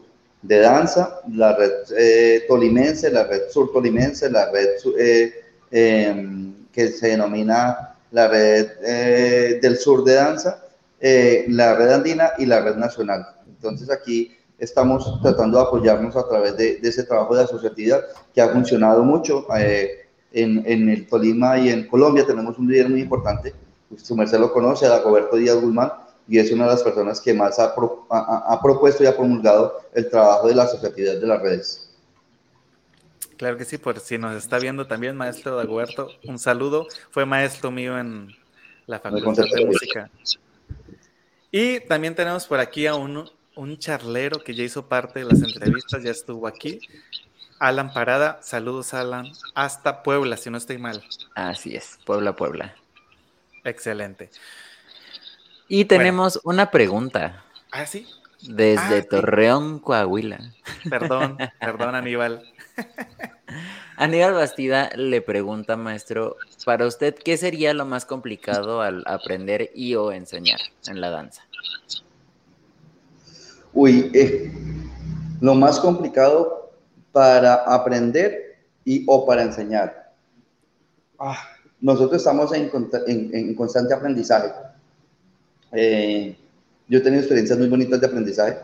de 0.48 0.60
danza, 0.60 1.22
la 1.34 1.56
red 1.56 1.72
eh, 1.98 2.46
tolimense, 2.48 3.10
la 3.10 3.24
red 3.24 3.50
sur 3.50 3.72
tolimense, 3.72 4.30
la 4.30 4.52
red 4.52 4.70
eh, 4.98 5.34
em, 5.72 6.68
que 6.72 6.90
se 6.90 7.10
denomina 7.10 7.96
la 8.12 8.28
red 8.28 8.68
eh, 8.84 9.60
del 9.62 9.78
sur 9.78 10.04
de 10.04 10.14
danza, 10.14 10.62
la 11.48 11.76
red 11.76 11.92
andina 11.92 12.32
y 12.38 12.46
la 12.46 12.62
red 12.62 12.76
nacional. 12.76 13.26
Entonces 13.48 13.90
aquí 13.90 14.36
estamos 14.60 15.20
tratando 15.22 15.58
de 15.58 15.64
apoyarnos 15.64 16.16
a 16.16 16.28
través 16.28 16.56
de, 16.58 16.80
ese 16.82 17.04
trabajo 17.04 17.36
de 17.36 17.44
asociatividad 17.44 18.02
que 18.34 18.42
ha 18.42 18.50
funcionado 18.50 19.04
mucho. 19.04 19.46
En, 20.32 20.64
en, 20.66 20.90
el 20.90 21.08
Tolima 21.08 21.58
y 21.58 21.70
en 21.70 21.88
Colombia 21.88 22.26
tenemos 22.26 22.58
un 22.60 22.68
líder 22.68 22.90
muy 22.90 23.02
importante, 23.02 23.54
su 23.96 24.18
merced 24.18 24.38
lo 24.38 24.52
conoce, 24.52 24.86
Dagoberto 24.86 25.38
Díaz 25.38 25.62
Guzmán, 25.62 25.92
y 26.28 26.40
es 26.40 26.52
una 26.52 26.66
de 26.66 26.72
las 26.72 26.84
personas 26.84 27.22
que 27.22 27.34
más 27.34 27.60
ha, 27.60 27.76
ha, 28.10 28.62
propuesto 28.62 29.04
y 29.04 29.08
ha 29.08 29.16
promulgado 29.16 29.82
el 29.94 30.10
trabajo 30.10 30.48
de 30.48 30.56
la 30.56 30.64
asociatividad 30.64 31.20
de 31.20 31.28
las 31.28 31.42
redes. 31.42 31.90
Claro 33.38 33.58
que 33.58 33.66
sí, 33.66 33.78
por 33.78 34.00
si 34.00 34.18
nos 34.18 34.36
está 34.36 34.60
viendo 34.60 34.88
también, 34.88 35.16
maestro 35.16 35.58
Dagoberto, 35.58 36.10
un 36.24 36.40
saludo. 36.40 36.88
Fue 37.12 37.26
maestro 37.26 37.70
mío 37.70 38.00
en 38.00 38.34
la 38.88 39.00
Facultad 39.00 39.44
de 39.54 39.66
Música. 39.66 40.10
Y 41.52 41.82
también 41.82 42.16
tenemos 42.16 42.46
por 42.46 42.60
aquí 42.60 42.88
a 42.88 42.96
un, 42.96 43.30
un 43.56 43.78
charlero 43.78 44.44
que 44.44 44.56
ya 44.56 44.64
hizo 44.64 44.88
parte 44.88 45.20
de 45.20 45.26
las 45.26 45.42
entrevistas, 45.42 46.04
ya 46.04 46.12
estuvo 46.12 46.48
aquí. 46.48 46.80
Alan 47.60 47.94
Parada, 47.94 48.40
saludos 48.42 48.94
Alan, 48.94 49.32
hasta 49.54 50.04
Puebla, 50.04 50.38
si 50.38 50.50
no 50.50 50.58
estoy 50.58 50.78
mal. 50.78 51.04
Así 51.36 51.76
es, 51.76 52.00
Puebla, 52.06 52.36
Puebla. 52.36 52.76
Excelente. 53.64 54.30
Y 55.68 55.86
tenemos 55.86 56.40
una 56.44 56.70
pregunta. 56.70 57.44
Ah, 57.72 57.86
sí. 57.86 58.08
Desde 58.42 59.00
ah, 59.00 59.06
Torreón, 59.10 59.80
Coahuila. 59.80 60.40
Perdón, 60.90 61.38
perdón, 61.60 61.96
Aníbal. 61.96 62.44
Aníbal 63.98 64.34
Bastida 64.34 64.90
le 64.96 65.22
pregunta, 65.22 65.76
maestro, 65.78 66.36
para 66.66 66.86
usted, 66.86 67.16
¿qué 67.16 67.38
sería 67.38 67.74
lo 67.74 67.86
más 67.86 68.06
complicado 68.06 68.82
al 68.82 69.04
aprender 69.08 69.72
y 69.74 69.96
o 69.96 70.12
enseñar 70.12 70.60
en 70.88 71.02
la 71.02 71.10
danza? 71.10 71.42
Uy, 73.74 74.12
eh, 74.14 74.52
lo 75.42 75.56
más 75.56 75.80
complicado 75.80 76.72
para 77.12 77.56
aprender 77.56 78.58
y 78.84 79.04
o 79.08 79.26
para 79.26 79.44
enseñar. 79.44 80.14
Ah, 81.18 81.40
nosotros 81.82 82.22
estamos 82.22 82.52
en 82.54 83.56
constante 83.56 83.94
aprendizaje. 83.94 84.52
Eh, 85.76 86.38
yo 86.88 87.00
he 87.00 87.02
tenido 87.02 87.22
experiencias 87.22 87.58
muy 87.60 87.68
bonitas 87.68 88.00
de 88.00 88.08
aprendizaje 88.08 88.58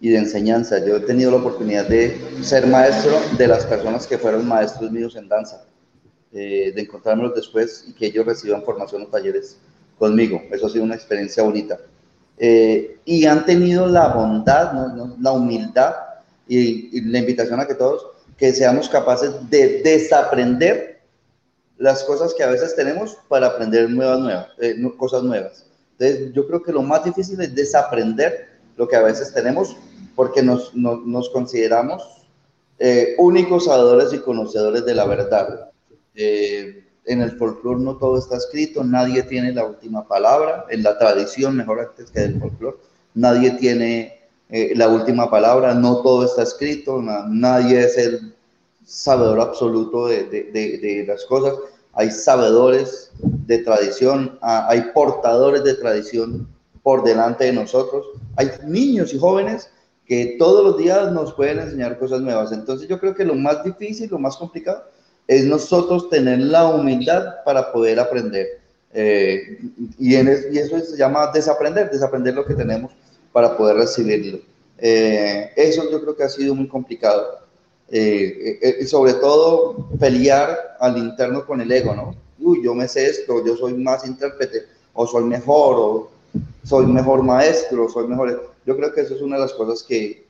y 0.00 0.10
de 0.10 0.18
enseñanza. 0.18 0.84
Yo 0.84 0.96
he 0.96 1.00
tenido 1.00 1.30
la 1.30 1.38
oportunidad 1.38 1.88
de 1.88 2.20
ser 2.42 2.66
maestro 2.66 3.12
de 3.38 3.46
las 3.46 3.64
personas 3.66 4.06
que 4.06 4.18
fueron 4.18 4.46
maestros 4.46 4.90
míos 4.90 5.16
en 5.16 5.28
danza, 5.28 5.64
eh, 6.32 6.72
de 6.74 6.82
encontrármelos 6.82 7.34
después 7.34 7.84
y 7.88 7.92
que 7.92 8.06
ellos 8.06 8.26
reciban 8.26 8.62
formación 8.62 9.02
o 9.02 9.06
talleres 9.06 9.58
conmigo. 9.98 10.42
Eso 10.50 10.66
ha 10.66 10.70
sido 10.70 10.84
una 10.84 10.94
experiencia 10.94 11.42
bonita. 11.42 11.78
Eh, 12.38 12.98
y 13.04 13.24
han 13.26 13.44
tenido 13.44 13.86
la 13.86 14.08
bondad, 14.08 14.72
la 15.20 15.32
humildad 15.32 15.94
y, 16.48 17.00
la 17.02 17.18
invitación 17.18 17.60
a 17.60 17.66
que 17.66 17.74
todos 17.74 18.06
que 18.36 18.52
seamos 18.52 18.88
capaces 18.88 19.30
de 19.50 19.82
desaprender 19.82 21.00
las 21.78 22.02
cosas 22.02 22.34
que 22.34 22.42
a 22.42 22.50
veces 22.50 22.74
tenemos 22.74 23.16
para 23.28 23.46
aprender 23.46 23.88
nuevas, 23.88 24.18
nuevas 24.18 24.48
eh, 24.58 24.74
cosas 24.96 25.22
nuevas. 25.22 25.66
Entonces, 25.98 26.32
yo 26.32 26.46
creo 26.46 26.62
que 26.62 26.72
lo 26.72 26.82
más 26.82 27.04
difícil 27.04 27.40
es 27.40 27.54
desaprender 27.54 28.48
lo 28.76 28.88
que 28.88 28.96
a 28.96 29.02
veces 29.02 29.32
tenemos 29.32 29.76
porque 30.14 30.42
nos, 30.42 30.74
nos, 30.74 31.30
consideramos 31.30 32.26
eh, 32.78 33.14
únicos 33.18 33.66
sabedores 33.66 34.12
y 34.12 34.18
conocedores 34.18 34.84
de 34.84 34.94
la 34.94 35.06
verdad. 35.06 35.70
Eh, 36.14 36.84
en 37.04 37.20
el 37.20 37.32
folclore 37.32 37.80
no 37.80 37.96
todo 37.96 38.18
está 38.18 38.36
escrito, 38.36 38.84
nadie 38.84 39.22
tiene 39.24 39.52
la 39.52 39.64
última 39.64 40.06
palabra, 40.06 40.66
en 40.70 40.82
la 40.82 40.98
tradición, 40.98 41.56
mejor 41.56 41.80
antes 41.80 42.10
que 42.10 42.20
del 42.20 42.38
folclore, 42.38 42.76
nadie 43.14 43.52
tiene 43.52 44.20
eh, 44.50 44.72
la 44.76 44.88
última 44.88 45.30
palabra, 45.30 45.74
no 45.74 46.02
todo 46.02 46.24
está 46.24 46.42
escrito, 46.42 47.02
nadie 47.02 47.84
es 47.84 47.98
el 47.98 48.34
sabedor 48.84 49.40
absoluto 49.40 50.06
de, 50.06 50.24
de, 50.24 50.44
de, 50.52 51.04
las 51.06 51.24
cosas, 51.24 51.54
hay 51.92 52.10
sabedores 52.10 53.10
de 53.20 53.58
tradición, 53.58 54.38
ah, 54.42 54.66
hay 54.68 54.82
portadores 54.94 55.64
de 55.64 55.74
tradición 55.74 56.48
por 56.82 57.04
delante 57.04 57.44
de 57.44 57.52
nosotros, 57.52 58.06
hay 58.36 58.50
niños 58.66 59.12
y 59.14 59.18
jóvenes 59.18 59.70
que 60.06 60.36
todos 60.38 60.64
los 60.64 60.78
días 60.78 61.12
nos 61.12 61.32
pueden 61.34 61.60
enseñar 61.60 61.98
cosas 61.98 62.20
nuevas. 62.20 62.52
Entonces 62.52 62.88
yo 62.88 62.98
creo 62.98 63.14
que 63.14 63.24
lo 63.24 63.34
más 63.34 63.62
difícil, 63.62 64.10
lo 64.10 64.18
más 64.18 64.36
complicado, 64.36 64.84
es 65.28 65.44
nosotros 65.44 66.10
tener 66.10 66.40
la 66.40 66.66
humildad 66.68 67.36
para 67.44 67.72
poder 67.72 68.00
aprender. 68.00 68.60
Eh, 68.92 69.58
y, 69.98 70.16
en 70.16 70.28
y, 70.52 70.58
eso 70.58 70.78
se 70.80 70.96
llama 70.96 71.30
desaprender, 71.32 71.90
desaprender 71.90 72.34
lo 72.34 72.44
que 72.44 72.54
tenemos 72.54 72.92
para 73.32 73.56
poder 73.56 73.76
recibirlo. 73.76 74.40
Eh, 74.78 75.50
eso 75.56 75.88
yo 75.90 76.00
creo 76.00 76.16
que 76.16 76.24
ha 76.24 76.28
sido 76.28 76.54
muy 76.54 76.68
complicado. 76.68 77.41
Eh, 77.94 78.78
y 78.80 78.86
sobre 78.86 79.12
todo 79.14 79.90
pelear 80.00 80.78
al 80.80 80.96
interno 80.96 81.44
con 81.44 81.60
el 81.60 81.70
ego, 81.70 81.94
¿no? 81.94 82.16
Uy, 82.38 82.64
yo 82.64 82.74
me 82.74 82.88
sé 82.88 83.06
esto, 83.06 83.44
yo 83.44 83.54
soy 83.56 83.74
más 83.74 84.06
intérprete, 84.06 84.62
o 84.94 85.06
soy 85.06 85.24
mejor, 85.24 85.76
o 85.78 86.10
soy 86.64 86.86
mejor 86.86 87.22
maestro, 87.22 87.90
soy 87.90 88.08
mejor 88.08 88.54
yo 88.64 88.76
creo 88.76 88.94
que 88.94 89.02
eso 89.02 89.14
es 89.14 89.20
una 89.20 89.36
de 89.36 89.42
las 89.42 89.52
cosas 89.52 89.82
que, 89.82 90.24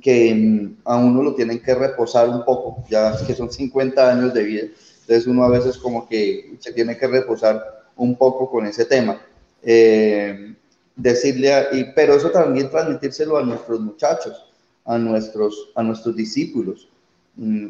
que 0.00 0.34
mm, 0.34 0.76
a 0.84 0.96
uno 0.96 1.22
lo 1.22 1.34
tienen 1.34 1.60
que 1.60 1.74
reposar 1.74 2.28
un 2.28 2.44
poco, 2.44 2.84
ya 2.88 3.14
que 3.26 3.34
son 3.34 3.50
50 3.50 4.10
años 4.10 4.32
de 4.32 4.44
vida, 4.44 4.62
entonces 5.00 5.26
uno 5.26 5.44
a 5.44 5.50
veces 5.50 5.78
como 5.78 6.08
que 6.08 6.56
se 6.60 6.72
tiene 6.72 6.96
que 6.96 7.08
reposar 7.08 7.88
un 7.96 8.16
poco 8.16 8.48
con 8.48 8.66
ese 8.66 8.84
tema. 8.84 9.20
Eh, 9.62 10.54
decirle, 10.94 11.52
y, 11.72 11.84
pero 11.94 12.14
eso 12.14 12.30
también 12.30 12.70
transmitírselo 12.70 13.36
a 13.38 13.42
nuestros 13.42 13.80
muchachos, 13.80 14.46
a 14.84 14.98
nuestros, 14.98 15.70
a 15.74 15.82
nuestros 15.82 16.14
discípulos, 16.14 16.88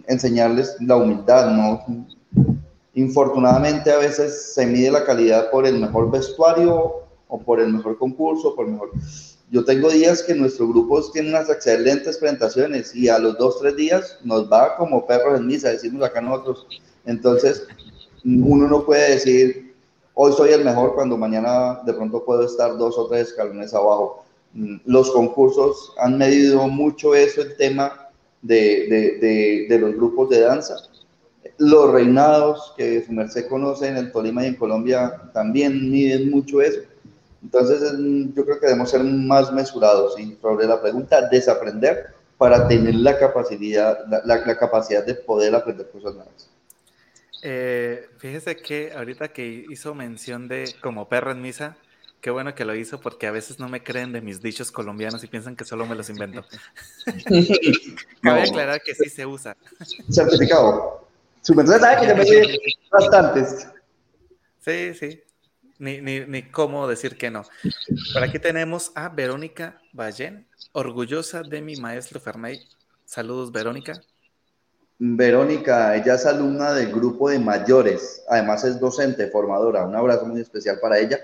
enseñarles 0.06 0.76
la 0.80 0.96
humildad, 0.96 1.50
¿no? 1.50 2.06
Infortunadamente 2.94 3.90
a 3.92 3.98
veces 3.98 4.52
se 4.54 4.66
mide 4.66 4.90
la 4.90 5.04
calidad 5.04 5.50
por 5.50 5.66
el 5.66 5.78
mejor 5.78 6.10
vestuario 6.10 7.04
o 7.28 7.38
por 7.40 7.60
el 7.60 7.72
mejor 7.72 7.96
concurso, 7.96 8.54
por 8.54 8.66
mejor 8.66 8.90
yo 9.50 9.64
tengo 9.64 9.90
días 9.90 10.22
que 10.22 10.34
nuestro 10.34 10.68
grupo 10.68 11.02
tiene 11.10 11.30
unas 11.30 11.50
excelentes 11.50 12.18
presentaciones 12.18 12.94
y 12.94 13.08
a 13.08 13.18
los 13.18 13.36
dos, 13.36 13.58
tres 13.58 13.76
días 13.76 14.18
nos 14.22 14.50
va 14.50 14.76
como 14.76 15.06
perros 15.06 15.40
en 15.40 15.48
misa, 15.48 15.70
decimos 15.70 16.04
acá 16.04 16.20
nosotros. 16.20 16.68
Entonces, 17.04 17.66
uno 18.24 18.68
no 18.68 18.84
puede 18.84 19.10
decir, 19.10 19.74
hoy 20.14 20.32
soy 20.34 20.50
el 20.50 20.64
mejor 20.64 20.94
cuando 20.94 21.16
mañana 21.16 21.80
de 21.84 21.92
pronto 21.92 22.24
puedo 22.24 22.44
estar 22.44 22.78
dos 22.78 22.96
o 22.96 23.08
tres 23.08 23.30
escalones 23.30 23.74
abajo. 23.74 24.24
Mm, 24.54 24.76
los 24.84 25.10
concursos 25.10 25.94
han 25.98 26.16
medido 26.16 26.68
mucho 26.68 27.16
eso, 27.16 27.42
el 27.42 27.56
tema 27.56 28.09
de, 28.42 29.18
de, 29.20 29.66
de, 29.68 29.78
los 29.78 29.94
grupos 29.94 30.30
de 30.30 30.40
danza. 30.40 30.76
Los 31.58 31.90
reinados 31.90 32.74
que 32.76 33.04
su 33.04 33.12
merced 33.12 33.48
conoce 33.48 33.88
en 33.88 33.96
el 33.96 34.12
Tolima 34.12 34.44
y 34.44 34.48
en 34.48 34.56
Colombia 34.56 35.20
también 35.32 35.90
miden 35.90 36.30
mucho 36.30 36.60
eso. 36.60 36.80
Entonces, 37.42 37.80
yo 38.34 38.44
creo 38.44 38.60
que 38.60 38.66
debemos 38.66 38.90
ser 38.90 39.02
más 39.02 39.52
mesurados 39.52 40.18
y 40.18 40.36
sobre 40.40 40.66
la 40.66 40.80
pregunta, 40.80 41.28
desaprender 41.28 42.14
para 42.36 42.68
tener 42.68 42.94
la 42.94 43.18
capacidad, 43.18 43.98
la, 44.24 44.56
capacidad 44.56 45.04
de 45.04 45.14
poder 45.14 45.54
aprender 45.54 45.88
cosas 45.90 46.14
nuevas. 46.14 46.50
Eh, 47.42 48.08
fíjese 48.18 48.56
que 48.56 48.92
ahorita 48.94 49.28
que 49.28 49.66
hizo 49.68 49.94
mención 49.94 50.48
de 50.48 50.74
como 50.82 51.08
perro 51.08 51.32
en 51.32 51.40
misa, 51.42 51.76
qué 52.20 52.30
bueno 52.30 52.54
que 52.54 52.64
lo 52.64 52.74
hizo 52.74 53.00
porque 53.00 53.26
a 53.26 53.30
veces 53.30 53.58
no 53.58 53.68
me 53.68 53.82
creen 53.82 54.12
de 54.12 54.20
mis 54.20 54.40
dichos 54.40 54.70
colombianos 54.70 55.24
y 55.24 55.26
piensan 55.26 55.56
que 55.56 55.64
solo 55.64 55.86
me 55.86 55.94
los 55.94 56.10
invento. 56.10 56.44
Cabe 58.22 58.42
aclarar 58.42 58.80
que 58.82 58.94
sí 58.94 59.08
se 59.08 59.26
usa. 59.26 59.56
Certificado. 60.10 61.08
Su 61.42 61.54
mensaje 61.54 61.80
sabe 61.80 62.06
que 62.06 62.14
me 62.14 62.58
bastantes. 62.90 63.68
Sí, 64.60 64.94
sí 64.94 65.22
ni, 65.80 66.00
ni, 66.00 66.20
ni, 66.20 66.42
cómo 66.42 66.86
decir 66.86 67.16
que 67.16 67.30
no. 67.30 67.42
Por 68.12 68.22
aquí 68.22 68.38
tenemos 68.38 68.92
a 68.94 69.08
Verónica 69.08 69.80
Ballén, 69.92 70.46
orgullosa 70.72 71.42
de 71.42 71.62
mi 71.62 71.76
maestro 71.76 72.20
Fernay. 72.20 72.60
Saludos, 73.06 73.50
Verónica. 73.50 74.00
Verónica, 74.98 75.96
ella 75.96 76.14
es 76.14 76.26
alumna 76.26 76.74
del 76.74 76.92
grupo 76.92 77.30
de 77.30 77.38
mayores, 77.38 78.22
además 78.28 78.62
es 78.64 78.78
docente, 78.78 79.28
formadora. 79.28 79.86
Un 79.86 79.96
abrazo 79.96 80.26
muy 80.26 80.42
especial 80.42 80.78
para 80.80 80.98
ella, 80.98 81.18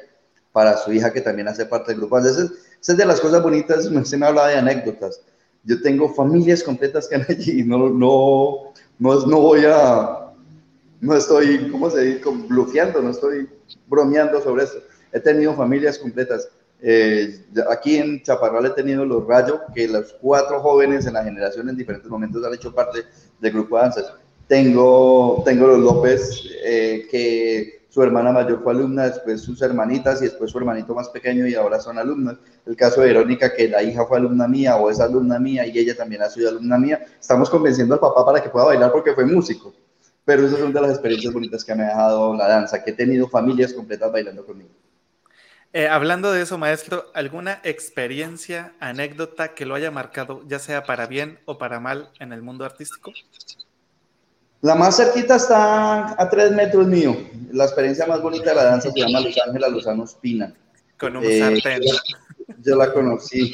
para 0.56 0.78
su 0.78 0.90
hija 0.90 1.12
que 1.12 1.20
también 1.20 1.48
hace 1.48 1.66
parte 1.66 1.92
del 1.92 2.00
grupo. 2.00 2.18
Esa 2.18 2.44
es, 2.80 2.96
de 2.96 3.04
las 3.04 3.20
cosas 3.20 3.42
bonitas, 3.42 3.90
se 4.04 4.16
me 4.16 4.24
habla 4.24 4.46
de 4.46 4.54
anécdotas. 4.54 5.20
Yo 5.64 5.82
tengo 5.82 6.14
familias 6.14 6.62
completas 6.62 7.08
que 7.08 7.16
han 7.16 7.26
allí, 7.28 7.62
no, 7.62 7.90
no, 7.90 8.72
no, 8.98 9.26
no 9.26 9.40
voy 9.40 9.66
a, 9.66 10.32
no 10.98 11.14
estoy, 11.14 11.68
¿cómo 11.70 11.90
se 11.90 12.00
dice? 12.00 12.22
Blufeando, 12.48 13.02
no 13.02 13.10
estoy 13.10 13.50
bromeando 13.86 14.40
sobre 14.40 14.64
eso. 14.64 14.78
He 15.12 15.20
tenido 15.20 15.54
familias 15.54 15.98
completas. 15.98 16.48
Eh, 16.80 17.44
aquí 17.70 17.98
en 17.98 18.22
Chaparral 18.22 18.64
he 18.64 18.70
tenido 18.70 19.04
los 19.04 19.26
Rayos, 19.26 19.60
que 19.74 19.86
los 19.86 20.14
cuatro 20.22 20.60
jóvenes 20.60 21.04
en 21.04 21.12
la 21.12 21.24
generación 21.24 21.68
en 21.68 21.76
diferentes 21.76 22.10
momentos 22.10 22.42
han 22.42 22.54
hecho 22.54 22.74
parte 22.74 23.00
del 23.40 23.52
grupo 23.52 23.76
de 23.76 23.82
danzas. 23.82 24.14
Tengo, 24.48 25.42
tengo 25.44 25.66
los 25.66 25.80
López, 25.80 26.44
eh, 26.64 27.06
que 27.10 27.86
su 27.88 28.02
hermana 28.02 28.32
mayor 28.32 28.62
fue 28.62 28.72
alumna, 28.72 29.06
después 29.06 29.40
sus 29.40 29.60
hermanitas 29.62 30.20
y 30.20 30.26
después 30.26 30.50
su 30.50 30.58
hermanito 30.58 30.94
más 30.94 31.08
pequeño 31.08 31.46
y 31.46 31.54
ahora 31.54 31.80
son 31.80 31.98
alumnas. 31.98 32.36
El 32.64 32.76
caso 32.76 33.00
de 33.00 33.08
Verónica, 33.08 33.54
que 33.54 33.68
la 33.68 33.82
hija 33.82 34.06
fue 34.06 34.18
alumna 34.18 34.46
mía 34.46 34.76
o 34.76 34.90
es 34.90 35.00
alumna 35.00 35.38
mía 35.38 35.66
y 35.66 35.78
ella 35.78 35.96
también 35.96 36.22
ha 36.22 36.28
sido 36.28 36.50
alumna 36.50 36.78
mía. 36.78 37.04
Estamos 37.20 37.50
convenciendo 37.50 37.94
al 37.94 38.00
papá 38.00 38.24
para 38.24 38.42
que 38.42 38.50
pueda 38.50 38.66
bailar 38.66 38.92
porque 38.92 39.14
fue 39.14 39.24
músico 39.24 39.72
pero 40.26 40.44
esas 40.44 40.58
son 40.58 40.72
de 40.72 40.80
las 40.80 40.90
experiencias 40.90 41.32
bonitas 41.32 41.64
que 41.64 41.74
me 41.74 41.84
ha 41.84 41.86
dejado 41.86 42.36
la 42.36 42.48
danza, 42.48 42.82
que 42.82 42.90
he 42.90 42.94
tenido 42.94 43.28
familias 43.28 43.72
completas 43.72 44.10
bailando 44.10 44.44
conmigo. 44.44 44.70
Eh, 45.72 45.86
hablando 45.86 46.32
de 46.32 46.42
eso, 46.42 46.58
maestro, 46.58 47.04
¿alguna 47.14 47.60
experiencia, 47.62 48.74
anécdota 48.80 49.54
que 49.54 49.66
lo 49.66 49.76
haya 49.76 49.92
marcado, 49.92 50.42
ya 50.48 50.58
sea 50.58 50.82
para 50.82 51.06
bien 51.06 51.38
o 51.44 51.58
para 51.58 51.78
mal, 51.78 52.10
en 52.18 52.32
el 52.32 52.42
mundo 52.42 52.64
artístico? 52.64 53.12
La 54.66 54.74
más 54.74 54.96
cerquita 54.96 55.36
está 55.36 56.20
a 56.20 56.28
tres 56.28 56.50
metros 56.50 56.88
mío. 56.88 57.16
La 57.52 57.66
experiencia 57.66 58.04
más 58.04 58.20
bonita 58.20 58.50
de 58.50 58.56
la 58.56 58.64
danza 58.64 58.90
se 58.90 58.98
llama 58.98 59.20
Luz 59.20 59.36
Ángela 59.46 59.68
Lozano 59.68 60.02
Espina. 60.02 60.52
Con 60.98 61.16
un 61.18 61.24
eh, 61.24 61.38
sartén. 61.38 61.82
Yo, 62.64 62.74
la 62.74 62.92
conocí, 62.92 63.52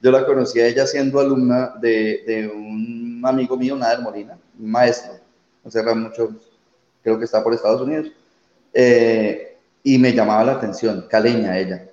yo 0.00 0.10
la 0.10 0.24
conocí 0.24 0.58
a 0.60 0.68
ella 0.68 0.86
siendo 0.86 1.20
alumna 1.20 1.74
de, 1.78 2.24
de 2.26 2.48
un 2.48 3.20
amigo 3.22 3.54
mío, 3.58 3.76
Nader 3.76 4.00
Molina, 4.00 4.38
un 4.58 4.70
maestro 4.70 5.12
no 5.62 5.94
mucho, 5.96 6.34
creo 7.02 7.18
que 7.18 7.26
está 7.26 7.44
por 7.44 7.52
Estados 7.52 7.82
Unidos, 7.82 8.06
eh, 8.72 9.58
y 9.82 9.98
me 9.98 10.14
llamaba 10.14 10.44
la 10.44 10.52
atención, 10.52 11.06
caleña 11.10 11.58
ella. 11.58 11.86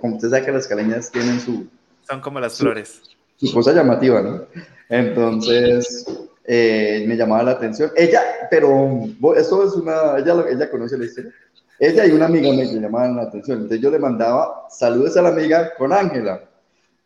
Como 0.00 0.16
usted 0.16 0.30
sabe 0.30 0.44
que 0.44 0.52
las 0.52 0.66
caleñas 0.66 1.12
tienen 1.12 1.38
su... 1.38 1.68
Son 2.08 2.20
como 2.20 2.40
las 2.40 2.58
flores. 2.58 3.00
Su 3.36 3.52
cosa 3.52 3.72
llamativa, 3.72 4.20
¿no? 4.22 4.46
Entonces, 4.88 6.27
eh, 6.48 7.04
me 7.06 7.16
llamaba 7.16 7.44
la 7.44 7.50
atención. 7.52 7.92
Ella, 7.94 8.20
pero 8.50 9.04
esto 9.36 9.64
es 9.64 9.74
una, 9.74 10.18
ella, 10.18 10.44
ella 10.50 10.70
conoce 10.70 10.98
la 10.98 11.04
historia. 11.04 11.32
Ella 11.78 12.06
y 12.06 12.10
una 12.10 12.26
amiga 12.26 12.50
me 12.50 12.64
llamaban 12.64 13.14
la 13.14 13.22
atención. 13.22 13.58
Entonces 13.58 13.80
yo 13.80 13.90
le 13.90 14.00
mandaba 14.00 14.66
saludos 14.68 15.16
a 15.16 15.22
la 15.22 15.28
amiga 15.28 15.72
con 15.78 15.92
Ángela. 15.92 16.42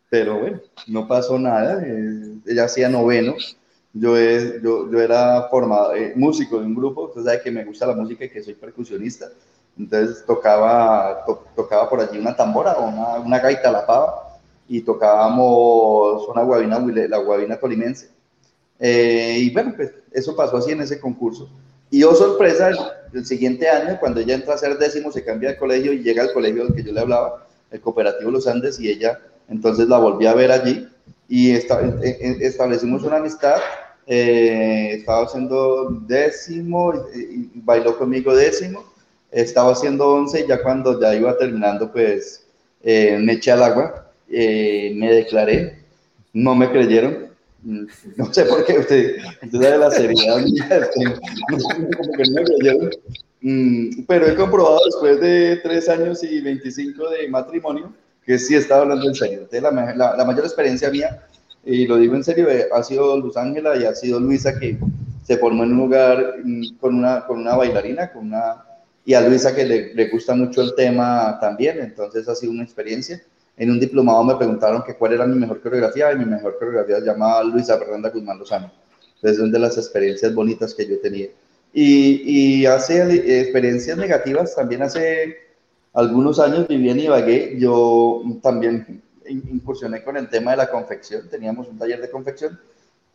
Pero 0.09 0.39
bueno, 0.39 0.61
no 0.87 1.07
pasó 1.07 1.37
nada. 1.37 1.83
Eh, 1.85 2.37
ella 2.47 2.63
hacía 2.63 2.89
noveno 2.89 3.35
yo, 3.93 4.17
yo, 4.17 4.91
yo, 4.91 4.99
era 4.99 5.47
formado, 5.49 5.95
eh, 5.95 6.13
músico 6.15 6.59
de 6.59 6.65
un 6.65 6.73
grupo, 6.73 7.03
usted 7.03 7.23
sabe 7.23 7.41
que 7.41 7.51
me 7.51 7.63
gusta 7.63 7.85
la 7.85 7.93
música 7.93 8.25
y 8.25 8.29
que 8.29 8.41
soy 8.41 8.55
percusionista. 8.55 9.29
Entonces 9.77 10.25
tocaba, 10.25 11.23
tocaba 11.55 11.89
por 11.89 12.01
allí 12.01 12.17
una 12.17 12.35
tambora 12.35 12.73
o 12.73 12.87
una, 12.87 13.19
una 13.19 13.39
gaita 13.39 13.71
la 13.71 13.85
pava. 13.85 14.39
y 14.67 14.81
tocábamos 14.81 16.27
una 16.27 16.43
guabina, 16.43 16.79
la 17.07 17.17
guabina 17.17 17.57
tolimense. 17.59 18.09
Eh, 18.79 19.37
y 19.39 19.49
bueno, 19.51 19.73
pues 19.75 19.91
eso 20.11 20.35
pasó 20.35 20.57
así 20.57 20.71
en 20.71 20.81
ese 20.81 20.99
concurso. 20.99 21.49
Y 21.89 22.03
oh 22.03 22.15
sorpresa, 22.15 22.71
el, 23.13 23.25
siguiente 23.25 23.69
año, 23.69 23.97
cuando 23.99 24.19
ella 24.19 24.35
entra 24.35 24.55
a 24.55 24.57
ser 24.57 24.77
décimo, 24.77 25.11
se 25.11 25.23
cambia 25.23 25.49
de 25.49 25.57
colegio 25.57 25.93
y 25.93 26.01
llega 26.01 26.23
al 26.23 26.33
colegio 26.33 26.63
al 26.63 26.73
que 26.73 26.83
yo 26.83 26.91
le 26.91 26.99
hablaba, 26.99 27.47
el 27.71 27.79
Cooperativo 27.81 28.31
Los 28.31 28.47
Andes, 28.47 28.79
y 28.79 28.89
ella 28.89 29.19
entonces 29.49 29.87
la 29.87 29.99
volví 29.99 30.25
a 30.25 30.33
ver 30.33 30.51
allí 30.51 30.87
y 31.27 31.51
e, 31.51 31.65
e, 31.65 32.37
establecimos 32.41 33.03
una 33.03 33.17
amistad. 33.17 33.57
Eh, 34.05 34.95
estaba 34.95 35.23
haciendo 35.23 35.89
décimo, 36.05 36.93
y, 37.15 37.49
bailó 37.55 37.97
conmigo 37.97 38.35
décimo, 38.35 38.83
estaba 39.31 39.71
haciendo 39.71 40.09
once 40.09 40.41
y 40.41 40.47
ya 40.47 40.61
cuando 40.61 40.99
ya 40.99 41.15
iba 41.15 41.37
terminando, 41.37 41.91
pues 41.91 42.45
eh, 42.83 43.17
me 43.19 43.33
eché 43.33 43.51
al 43.51 43.63
agua, 43.63 44.11
eh, 44.29 44.93
me 44.95 45.11
declaré, 45.13 45.79
no 46.33 46.53
me 46.53 46.69
creyeron, 46.69 47.29
no 48.17 48.33
sé 48.33 48.45
por 48.45 48.65
qué, 48.65 48.79
usted, 48.79 49.17
usted 49.43 49.61
sabe 49.61 49.77
la 49.77 49.91
seriedad 49.91 50.45
mm, 53.41 54.03
pero 54.07 54.27
he 54.27 54.35
comprobado 54.35 54.79
después 54.85 55.21
de 55.21 55.57
tres 55.63 55.87
años 55.89 56.23
y 56.23 56.41
25 56.41 57.09
de 57.09 57.27
matrimonio 57.29 57.93
que 58.25 58.39
sí 58.39 58.55
estaba 58.55 58.83
hablando 58.83 59.07
en 59.07 59.15
serio. 59.15 59.47
la, 59.51 60.15
la, 60.17 60.25
mayor 60.25 60.45
experiencia 60.45 60.89
mía, 60.89 61.25
y 61.65 61.85
lo 61.87 61.97
digo 61.97 62.15
en 62.15 62.23
serio, 62.23 62.49
eh, 62.49 62.67
ha 62.73 62.83
sido 62.83 63.17
Luz 63.17 63.37
Ángela 63.37 63.75
y 63.77 63.85
ha 63.85 63.93
sido 63.93 64.19
Luisa 64.19 64.57
que 64.57 64.77
se 65.23 65.37
formó 65.37 65.63
en 65.63 65.71
un 65.71 65.77
lugar 65.77 66.35
mm, 66.43 66.77
con 66.79 66.95
una, 66.95 67.25
con 67.25 67.39
una 67.39 67.55
bailarina, 67.55 68.11
con 68.11 68.27
una, 68.27 68.63
y 69.05 69.13
a 69.13 69.21
Luisa 69.21 69.55
que 69.55 69.65
le, 69.65 70.09
gusta 70.09 70.35
mucho 70.35 70.61
el 70.61 70.75
tema 70.75 71.37
también, 71.39 71.79
entonces 71.79 72.27
ha 72.27 72.35
sido 72.35 72.51
una 72.51 72.63
experiencia. 72.63 73.21
En 73.55 73.69
un 73.69 73.79
diplomado 73.79 74.23
me 74.23 74.35
preguntaron 74.35 74.83
que 74.83 74.95
cuál 74.95 75.13
era 75.13 75.25
mi 75.25 75.35
mejor 75.35 75.61
coreografía 75.61 76.11
y 76.11 76.17
mi 76.17 76.25
mejor 76.25 76.57
coreografía 76.57 76.99
se 76.99 77.05
llama 77.05 77.43
Luisa 77.43 77.77
Fernanda 77.77 78.09
Guzmán 78.09 78.39
Lozano. 78.39 78.71
Es 79.21 79.39
una 79.39 79.51
de 79.51 79.59
las 79.59 79.77
experiencias 79.77 80.33
bonitas 80.33 80.73
que 80.73 80.87
yo 80.87 80.99
tenía. 80.99 81.27
Y, 81.71 82.61
y 82.61 82.65
hace 82.65 83.41
experiencias 83.41 83.97
negativas 83.97 84.55
también 84.55 84.81
hace 84.81 85.37
algunos 85.93 86.39
años 86.39 86.67
viví 86.67 86.89
en 86.89 86.99
Ibagué, 86.99 87.55
yo 87.59 88.23
también 88.41 89.01
incursioné 89.27 90.03
con 90.03 90.17
el 90.17 90.29
tema 90.29 90.51
de 90.51 90.57
la 90.57 90.69
confección, 90.69 91.29
teníamos 91.29 91.67
un 91.67 91.77
taller 91.77 92.01
de 92.01 92.09
confección 92.09 92.59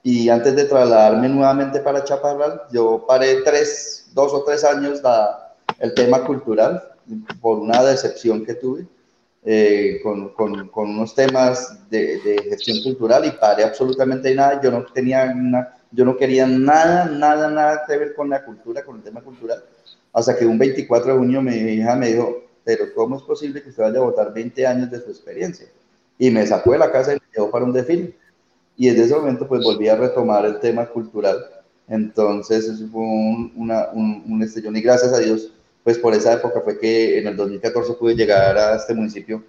y 0.03 0.29
antes 0.29 0.55
de 0.55 0.65
trasladarme 0.65 1.29
nuevamente 1.29 1.81
para 1.81 2.05
Chaparral, 2.05 2.63
yo 2.73 3.05
paré 3.07 3.43
tres, 3.43 4.11
dos 4.15 4.33
o 4.33 4.45
tres 4.45 4.65
años 4.65 5.03
la, 5.03 5.55
el 5.81 5.93
tema 5.95 6.25
cultural 6.25 6.83
por 7.41 7.59
una 7.59 7.83
decepción 7.83 8.45
que 8.45 8.55
tuve 8.55 8.87
eh, 9.51 10.01
con, 10.03 10.35
con, 10.35 10.69
con, 10.69 10.91
unos 10.91 11.15
temas 11.15 11.89
de, 11.89 12.21
de, 12.21 12.43
gestión 12.51 12.83
cultural 12.83 13.25
y 13.25 13.31
paré 13.31 13.65
absolutamente 13.65 14.35
nada, 14.35 14.61
yo 14.61 14.71
no 14.71 14.85
tenía 14.85 15.35
yo 15.91 16.05
no 16.05 16.19
quería 16.19 16.47
nada, 16.47 17.07
nada, 17.07 17.49
nada 17.49 17.83
que 17.87 17.97
ver 17.97 18.15
con 18.15 18.29
la 18.29 18.45
cultura, 18.45 18.85
con 18.85 18.97
el 18.97 19.03
tema 19.03 19.23
cultural, 19.23 19.65
hasta 20.13 20.37
que 20.37 20.45
un 20.45 20.59
24 20.59 21.13
de 21.13 21.19
junio 21.19 21.41
mi 21.41 21.55
hija 21.55 21.97
me 21.97 22.09
dijo, 22.09 22.45
pero 22.63 22.93
¿cómo 22.95 23.17
es 23.17 23.23
posible 23.23 23.63
que 23.63 23.71
usted 23.71 23.85
vaya 23.85 24.01
a 24.01 24.03
votar 24.03 24.35
20 24.35 24.67
años 24.67 24.91
de 24.91 25.01
su 25.01 25.09
experiencia? 25.09 25.67
Y 26.19 26.29
me 26.29 26.47
sacó 26.47 26.73
de 26.73 26.81
la 26.81 26.93
casa 26.93 27.13
y 27.13 27.15
me 27.15 27.23
llevó 27.35 27.51
para 27.51 27.65
un 27.65 27.73
desfile. 27.73 28.15
Y 28.77 28.91
desde 28.91 29.05
ese 29.05 29.15
momento 29.15 29.49
pues 29.49 29.65
volví 29.65 29.89
a 29.89 29.97
retomar 29.97 30.45
el 30.45 30.61
tema 30.61 30.85
cultural. 30.85 31.39
Entonces 31.89 32.67
eso 32.67 32.87
fue 32.93 33.01
un, 33.01 33.55
una, 33.57 33.89
un, 33.95 34.25
un 34.29 34.43
estellón 34.43 34.77
y 34.77 34.83
gracias 34.83 35.15
a 35.15 35.21
Dios 35.21 35.53
pues 35.89 35.97
por 35.97 36.13
esa 36.13 36.35
época 36.35 36.61
fue 36.61 36.79
que 36.79 37.19
en 37.19 37.29
el 37.29 37.35
2014 37.35 37.95
pude 37.95 38.15
llegar 38.15 38.59
a 38.59 38.77
este 38.77 38.93
municipio 38.93 39.43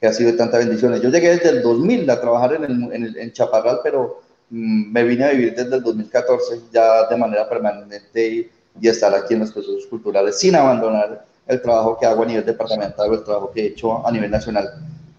que 0.00 0.06
ha 0.06 0.12
sido 0.14 0.32
de 0.32 0.38
tantas 0.38 0.64
bendiciones. 0.64 1.02
Yo 1.02 1.10
llegué 1.10 1.36
desde 1.36 1.50
el 1.50 1.60
2000 1.60 2.08
a 2.08 2.18
trabajar 2.18 2.54
en, 2.54 2.64
el, 2.64 2.92
en, 2.94 3.18
en 3.18 3.32
Chaparral, 3.34 3.80
pero 3.82 4.22
mm, 4.48 4.90
me 4.90 5.04
vine 5.04 5.24
a 5.24 5.32
vivir 5.32 5.54
desde 5.54 5.76
el 5.76 5.82
2014 5.82 6.60
ya 6.72 7.06
de 7.08 7.16
manera 7.18 7.46
permanente 7.46 8.26
y, 8.26 8.50
y 8.80 8.88
estar 8.88 9.14
aquí 9.14 9.34
en 9.34 9.40
los 9.40 9.52
procesos 9.52 9.86
culturales 9.86 10.38
sin 10.38 10.54
abandonar 10.54 11.26
el 11.46 11.60
trabajo 11.60 11.98
que 12.00 12.06
hago 12.06 12.22
a 12.22 12.26
nivel 12.26 12.46
departamental 12.46 13.10
o 13.10 13.12
el 13.12 13.24
trabajo 13.24 13.52
que 13.52 13.60
he 13.60 13.66
hecho 13.66 14.06
a 14.06 14.10
nivel 14.10 14.30
nacional, 14.30 14.70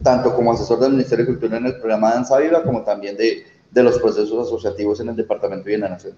tanto 0.01 0.35
como 0.35 0.53
asesor 0.53 0.79
del 0.79 0.93
Ministerio 0.93 1.23
de 1.23 1.33
Cultura 1.33 1.57
en 1.57 1.67
el 1.67 1.75
programa 1.75 2.15
Danza 2.15 2.39
Viva, 2.39 2.63
como 2.63 2.81
también 2.81 3.15
de, 3.15 3.45
de 3.69 3.83
los 3.83 3.99
procesos 3.99 4.47
asociativos 4.47 4.99
en 5.01 5.09
el 5.09 5.15
departamento 5.15 5.69
y 5.69 5.75
en 5.75 5.81
la 5.81 5.89
nación. 5.89 6.15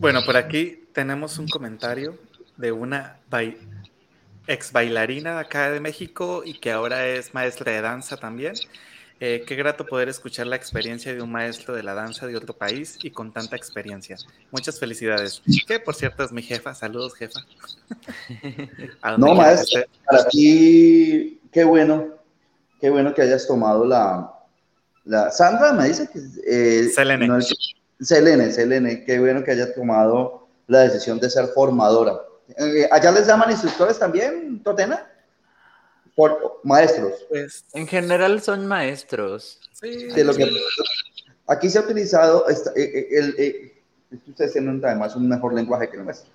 Bueno, 0.00 0.22
por 0.26 0.36
aquí 0.36 0.88
tenemos 0.92 1.38
un 1.38 1.46
comentario 1.46 2.18
de 2.56 2.72
una 2.72 3.18
ex 4.46 4.72
bailarina 4.72 5.34
de 5.34 5.40
acá 5.40 5.70
de 5.70 5.80
México 5.80 6.42
y 6.44 6.54
que 6.54 6.72
ahora 6.72 7.06
es 7.06 7.34
maestra 7.34 7.72
de 7.72 7.80
danza 7.80 8.16
también. 8.16 8.54
Eh, 9.18 9.44
qué 9.46 9.56
grato 9.56 9.86
poder 9.86 10.10
escuchar 10.10 10.46
la 10.46 10.56
experiencia 10.56 11.14
de 11.14 11.22
un 11.22 11.32
maestro 11.32 11.74
de 11.74 11.82
la 11.82 11.94
danza 11.94 12.26
de 12.26 12.36
otro 12.36 12.54
país 12.54 12.98
y 13.02 13.10
con 13.10 13.32
tanta 13.32 13.56
experiencia. 13.56 14.16
Muchas 14.50 14.78
felicidades. 14.78 15.42
Que 15.66 15.80
por 15.80 15.94
cierto 15.94 16.22
es 16.22 16.32
mi 16.32 16.42
jefa. 16.42 16.74
Saludos, 16.74 17.14
jefa. 17.14 17.40
no, 19.18 19.34
maestro, 19.34 19.84
para 20.04 20.28
ti, 20.28 21.40
qué 21.50 21.64
bueno, 21.64 22.08
qué 22.78 22.90
bueno 22.90 23.14
que 23.14 23.22
hayas 23.22 23.46
tomado 23.46 23.86
la. 23.86 24.30
la 25.04 25.30
Sandra 25.30 25.72
me 25.72 25.88
dice 25.88 26.10
que. 26.12 26.20
Eh, 26.46 26.88
Selene. 26.90 27.28
Selene, 27.98 28.52
Selene, 28.52 29.04
qué 29.04 29.18
bueno 29.18 29.42
que 29.42 29.52
hayas 29.52 29.74
tomado 29.74 30.46
la 30.66 30.80
decisión 30.80 31.18
de 31.20 31.30
ser 31.30 31.46
formadora. 31.54 32.20
Eh, 32.48 32.88
¿Allá 32.90 33.10
les 33.12 33.26
llaman 33.26 33.50
instructores 33.50 33.98
también, 33.98 34.62
Totena? 34.62 35.06
por 36.16 36.60
maestros. 36.64 37.12
Pues, 37.28 37.64
en 37.74 37.86
general 37.86 38.40
son 38.40 38.66
maestros. 38.66 39.60
Sí, 39.72 40.08
lo 40.16 40.34
que, 40.34 40.50
aquí 41.46 41.68
se 41.68 41.78
ha 41.78 41.82
utilizado, 41.82 42.48
eh, 42.48 42.56
eh, 42.74 43.08
el, 43.12 43.34
eh, 43.38 43.82
ustedes 44.26 44.54
tienen 44.54 44.82
además 44.82 45.14
un 45.14 45.28
mejor 45.28 45.54
lenguaje 45.54 45.88
que 45.88 45.98
el 45.98 46.04
nuestro. 46.04 46.30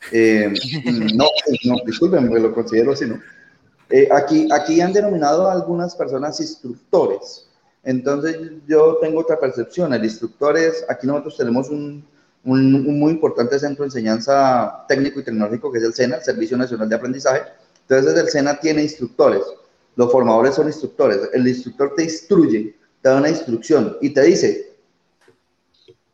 no, 1.14 1.26
no, 1.64 1.76
disculpen, 1.84 2.32
me 2.32 2.40
lo 2.40 2.54
considero 2.54 2.92
así, 2.92 3.04
¿no? 3.04 3.20
aquí, 4.12 4.48
aquí 4.52 4.80
han 4.80 4.92
denominado 4.92 5.48
a 5.48 5.52
algunas 5.52 5.94
personas 5.94 6.40
instructores. 6.40 7.48
Entonces 7.84 8.38
yo 8.66 8.98
tengo 9.00 9.20
otra 9.20 9.38
percepción. 9.38 9.92
El 9.92 10.04
instructor 10.04 10.56
es, 10.56 10.84
aquí 10.88 11.06
nosotros 11.06 11.36
tenemos 11.36 11.68
un, 11.68 12.06
un, 12.48 12.98
muy 12.98 13.12
importante 13.12 13.58
centro 13.58 13.84
de 13.84 13.88
enseñanza 13.88 14.84
técnico 14.88 15.20
y 15.20 15.24
tecnológico 15.24 15.70
que 15.70 15.78
es 15.78 15.84
el 15.84 15.94
SENA, 15.94 16.16
el 16.16 16.24
Servicio 16.24 16.56
Nacional 16.56 16.88
de 16.88 16.96
Aprendizaje, 16.96 17.42
entonces 17.88 18.16
el 18.16 18.28
SENA 18.28 18.58
tiene 18.58 18.82
instructores, 18.82 19.42
los 19.96 20.10
formadores 20.10 20.54
son 20.54 20.66
instructores, 20.66 21.20
el 21.32 21.46
instructor 21.46 21.94
te 21.94 22.04
instruye, 22.04 22.74
te 23.02 23.08
da 23.08 23.16
una 23.16 23.28
instrucción 23.28 23.96
y 24.00 24.10
te 24.10 24.22
dice, 24.22 24.76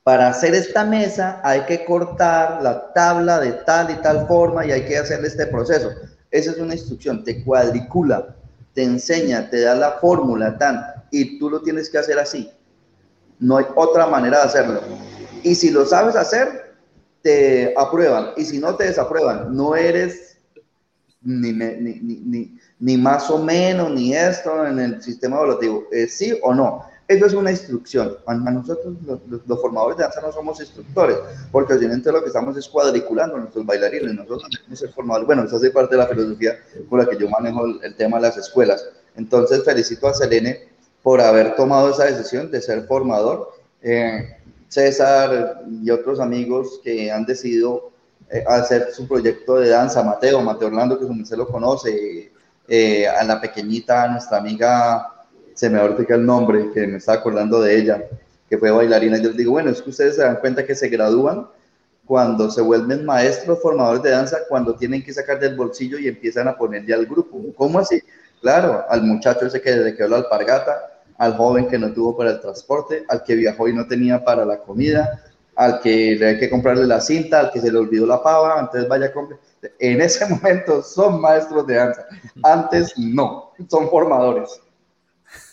para 0.02 0.28
hacer 0.28 0.54
esta 0.54 0.84
mesa 0.84 1.40
hay 1.42 1.62
que 1.62 1.84
cortar 1.84 2.62
la 2.62 2.92
tabla 2.92 3.40
de 3.40 3.52
tal 3.52 3.90
y 3.90 3.94
tal 4.02 4.26
forma 4.26 4.66
y 4.66 4.72
hay 4.72 4.84
que 4.84 4.98
hacerle 4.98 5.28
este 5.28 5.46
proceso. 5.46 5.90
Esa 6.30 6.50
es 6.50 6.58
una 6.58 6.74
instrucción, 6.74 7.24
te 7.24 7.42
cuadricula, 7.44 8.34
te 8.74 8.82
enseña, 8.82 9.48
te 9.48 9.60
da 9.60 9.74
la 9.74 9.92
fórmula, 9.92 10.58
tan, 10.58 10.84
y 11.10 11.38
tú 11.38 11.48
lo 11.48 11.62
tienes 11.62 11.88
que 11.88 11.98
hacer 11.98 12.18
así. 12.18 12.50
No 13.38 13.56
hay 13.56 13.66
otra 13.76 14.06
manera 14.06 14.38
de 14.38 14.44
hacerlo. 14.44 14.80
Y 15.44 15.54
si 15.54 15.70
lo 15.70 15.86
sabes 15.86 16.16
hacer, 16.16 16.74
te 17.22 17.72
aprueban. 17.76 18.30
Y 18.36 18.44
si 18.44 18.58
no 18.58 18.74
te 18.74 18.84
desaprueban, 18.84 19.54
no 19.54 19.76
eres 19.76 20.38
ni, 21.22 21.52
ni, 21.52 22.00
ni, 22.00 22.58
ni, 22.78 22.96
más 22.96 23.30
o 23.30 23.38
menos, 23.38 23.90
ni 23.90 24.14
esto 24.14 24.66
en 24.66 24.78
el 24.78 25.02
sistema 25.02 25.36
evaluativo, 25.36 25.84
es 25.90 26.14
sí 26.14 26.38
o 26.42 26.54
no. 26.54 26.84
Eso 27.06 27.26
es 27.26 27.34
una 27.34 27.50
instrucción. 27.50 28.16
A 28.26 28.34
nosotros, 28.34 28.94
los, 29.46 29.60
formadores 29.60 29.98
de 29.98 30.04
danza, 30.04 30.22
no 30.22 30.32
somos 30.32 30.58
instructores, 30.60 31.18
porque 31.52 31.74
obviamente 31.74 32.10
lo 32.10 32.22
que 32.22 32.28
estamos 32.28 32.56
es 32.56 32.66
cuadriculando 32.66 33.36
a 33.36 33.40
nuestros 33.40 33.66
bailarines. 33.66 34.14
Nosotros 34.14 34.48
tenemos 34.50 34.78
ser 34.78 34.90
formadores. 34.92 35.26
Bueno, 35.26 35.44
eso 35.44 35.56
hace 35.56 35.70
parte 35.70 35.96
de 35.96 36.02
la 36.02 36.08
filosofía 36.08 36.58
con 36.88 36.98
la 36.98 37.06
que 37.06 37.18
yo 37.18 37.28
manejo 37.28 37.66
el, 37.82 37.94
tema 37.96 38.16
de 38.16 38.22
las 38.22 38.38
escuelas. 38.38 38.86
Entonces, 39.16 39.62
felicito 39.64 40.08
a 40.08 40.14
Selene 40.14 40.68
por 41.02 41.20
haber 41.20 41.54
tomado 41.56 41.90
esa 41.90 42.04
decisión 42.04 42.50
de 42.50 42.62
ser 42.62 42.86
formador. 42.86 43.52
Eh, 43.82 44.38
César 44.74 45.62
y 45.82 45.88
otros 45.90 46.18
amigos 46.18 46.80
que 46.82 47.12
han 47.12 47.24
decidido 47.24 47.92
eh, 48.28 48.42
hacer 48.48 48.88
su 48.92 49.06
proyecto 49.06 49.60
de 49.60 49.68
danza, 49.68 50.02
Mateo, 50.02 50.40
Mateo 50.40 50.66
Orlando, 50.66 50.98
que 50.98 51.04
usted 51.04 51.36
lo 51.36 51.46
conoce, 51.46 52.32
eh, 52.66 53.06
a 53.06 53.22
la 53.22 53.40
pequeñita, 53.40 54.08
nuestra 54.08 54.38
amiga, 54.38 55.12
se 55.54 55.70
me 55.70 55.78
ahorita 55.78 56.16
el 56.16 56.26
nombre, 56.26 56.72
que 56.72 56.88
me 56.88 56.96
está 56.96 57.12
acordando 57.12 57.60
de 57.60 57.76
ella, 57.76 58.04
que 58.48 58.58
fue 58.58 58.72
bailarina. 58.72 59.18
Yo 59.18 59.28
les 59.28 59.36
digo, 59.36 59.52
bueno, 59.52 59.70
es 59.70 59.80
que 59.80 59.90
ustedes 59.90 60.16
se 60.16 60.22
dan 60.22 60.36
cuenta 60.36 60.66
que 60.66 60.74
se 60.74 60.88
gradúan 60.88 61.46
cuando 62.04 62.50
se 62.50 62.60
vuelven 62.60 63.04
maestros, 63.04 63.62
formadores 63.62 64.02
de 64.02 64.10
danza, 64.10 64.38
cuando 64.48 64.74
tienen 64.74 65.04
que 65.04 65.12
sacar 65.12 65.38
del 65.38 65.54
bolsillo 65.54 65.98
y 65.98 66.08
empiezan 66.08 66.48
a 66.48 66.56
poner 66.56 66.84
ya 66.84 66.96
al 66.96 67.06
grupo. 67.06 67.40
¿Cómo 67.56 67.78
así? 67.78 68.02
Claro, 68.40 68.84
al 68.88 69.02
muchacho 69.02 69.46
ese 69.46 69.62
que 69.62 69.70
le 69.70 69.94
quedó 69.94 70.08
la 70.08 70.16
alpargata, 70.16 70.93
al 71.18 71.36
joven 71.36 71.68
que 71.68 71.78
no 71.78 71.92
tuvo 71.92 72.16
para 72.16 72.30
el 72.30 72.40
transporte, 72.40 73.04
al 73.08 73.22
que 73.22 73.34
viajó 73.34 73.68
y 73.68 73.72
no 73.72 73.86
tenía 73.86 74.24
para 74.24 74.44
la 74.44 74.58
comida, 74.58 75.22
al 75.56 75.80
que 75.80 76.16
le 76.16 76.26
hay 76.26 76.38
que 76.38 76.50
comprarle 76.50 76.86
la 76.86 77.00
cinta, 77.00 77.40
al 77.40 77.52
que 77.52 77.60
se 77.60 77.70
le 77.70 77.78
olvidó 77.78 78.06
la 78.06 78.22
pava, 78.22 78.60
entonces 78.60 78.88
vaya 78.88 79.06
a 79.06 79.12
comprar. 79.12 79.38
En 79.78 80.00
ese 80.00 80.26
momento 80.28 80.82
son 80.82 81.20
maestros 81.20 81.66
de 81.66 81.74
danza, 81.74 82.06
antes 82.42 82.98
no, 82.98 83.52
son 83.68 83.88
formadores. 83.88 84.60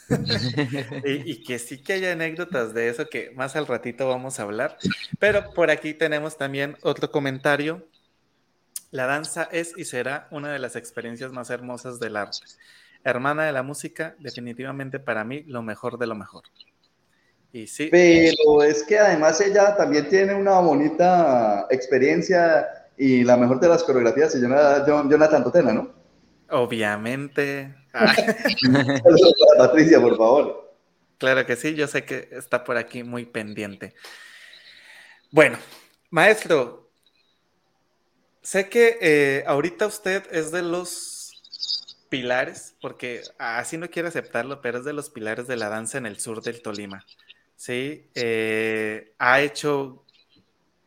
y, 1.05 1.41
que 1.43 1.57
sí 1.57 1.81
que 1.81 1.93
hay 1.93 2.05
anécdotas 2.05 2.73
de 2.73 2.89
eso 2.89 3.07
que 3.07 3.31
más 3.31 3.55
al 3.55 3.67
ratito 3.67 4.09
vamos 4.09 4.39
a 4.39 4.43
hablar. 4.43 4.77
Pero 5.19 5.53
por 5.53 5.71
aquí 5.71 5.93
tenemos 5.93 6.37
también 6.37 6.77
otro 6.81 7.11
comentario. 7.11 7.87
La 8.89 9.05
danza 9.05 9.47
es 9.51 9.73
y 9.77 9.85
será 9.85 10.27
una 10.31 10.51
de 10.51 10.59
las 10.59 10.75
experiencias 10.75 11.31
más 11.31 11.49
hermosas 11.49 11.99
del 11.99 12.17
arte. 12.17 12.39
Hermana 13.03 13.45
de 13.45 13.51
la 13.51 13.63
música, 13.63 14.15
definitivamente 14.19 14.99
para 14.99 15.23
mí 15.23 15.43
lo 15.43 15.61
mejor 15.61 15.97
de 15.97 16.07
lo 16.07 16.15
mejor. 16.15 16.43
Y 17.53 17.67
sí. 17.67 17.89
Pero 17.91 18.63
es 18.63 18.83
que 18.83 18.97
además 18.97 19.41
ella 19.41 19.75
también 19.75 20.07
tiene 20.07 20.33
una 20.33 20.59
bonita 20.59 21.67
experiencia 21.69 22.67
y 22.97 23.23
la 23.23 23.35
mejor 23.35 23.59
de 23.59 23.67
las 23.67 23.83
coreografías 23.83 24.31
se 24.31 24.39
llama 24.39 24.85
Jonathan 24.85 25.43
Totena, 25.43 25.73
¿no? 25.73 25.91
Obviamente. 26.49 27.75
Patricia, 29.57 29.99
por 29.99 30.17
favor. 30.17 30.75
Claro 31.17 31.45
que 31.45 31.55
sí, 31.55 31.75
yo 31.75 31.87
sé 31.87 32.03
que 32.03 32.29
está 32.31 32.63
por 32.63 32.77
aquí 32.77 33.03
muy 33.03 33.25
pendiente. 33.25 33.93
Bueno, 35.29 35.57
maestro, 36.09 36.89
sé 38.41 38.69
que 38.69 38.97
eh, 39.01 39.43
ahorita 39.45 39.85
usted 39.85 40.23
es 40.31 40.51
de 40.51 40.61
los 40.61 41.10
pilares, 42.11 42.75
porque 42.81 43.21
así 43.39 43.77
no 43.77 43.89
quiero 43.89 44.09
aceptarlo, 44.09 44.59
pero 44.59 44.79
es 44.79 44.85
de 44.85 44.91
los 44.91 45.09
pilares 45.09 45.47
de 45.47 45.55
la 45.55 45.69
danza 45.69 45.97
en 45.97 46.05
el 46.05 46.19
sur 46.19 46.43
del 46.43 46.61
Tolima. 46.61 47.05
Sí, 47.55 48.09
eh, 48.15 49.13
ha 49.17 49.39
hecho 49.39 50.03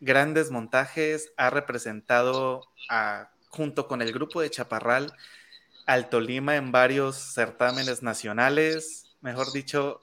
grandes 0.00 0.50
montajes, 0.50 1.32
ha 1.38 1.48
representado 1.48 2.68
junto 3.48 3.88
con 3.88 4.02
el 4.02 4.12
grupo 4.12 4.42
de 4.42 4.50
Chaparral 4.50 5.14
al 5.86 6.10
Tolima 6.10 6.56
en 6.56 6.72
varios 6.72 7.16
certámenes 7.16 8.02
nacionales. 8.02 9.06
Mejor 9.22 9.50
dicho, 9.50 10.00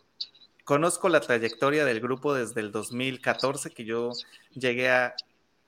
conozco 0.64 1.08
la 1.08 1.22
trayectoria 1.22 1.86
del 1.86 2.00
grupo 2.00 2.34
desde 2.34 2.62
el 2.62 2.72
2014, 2.72 3.70
que 3.70 3.86
yo 3.86 4.12
llegué 4.56 4.90
a... 4.90 5.14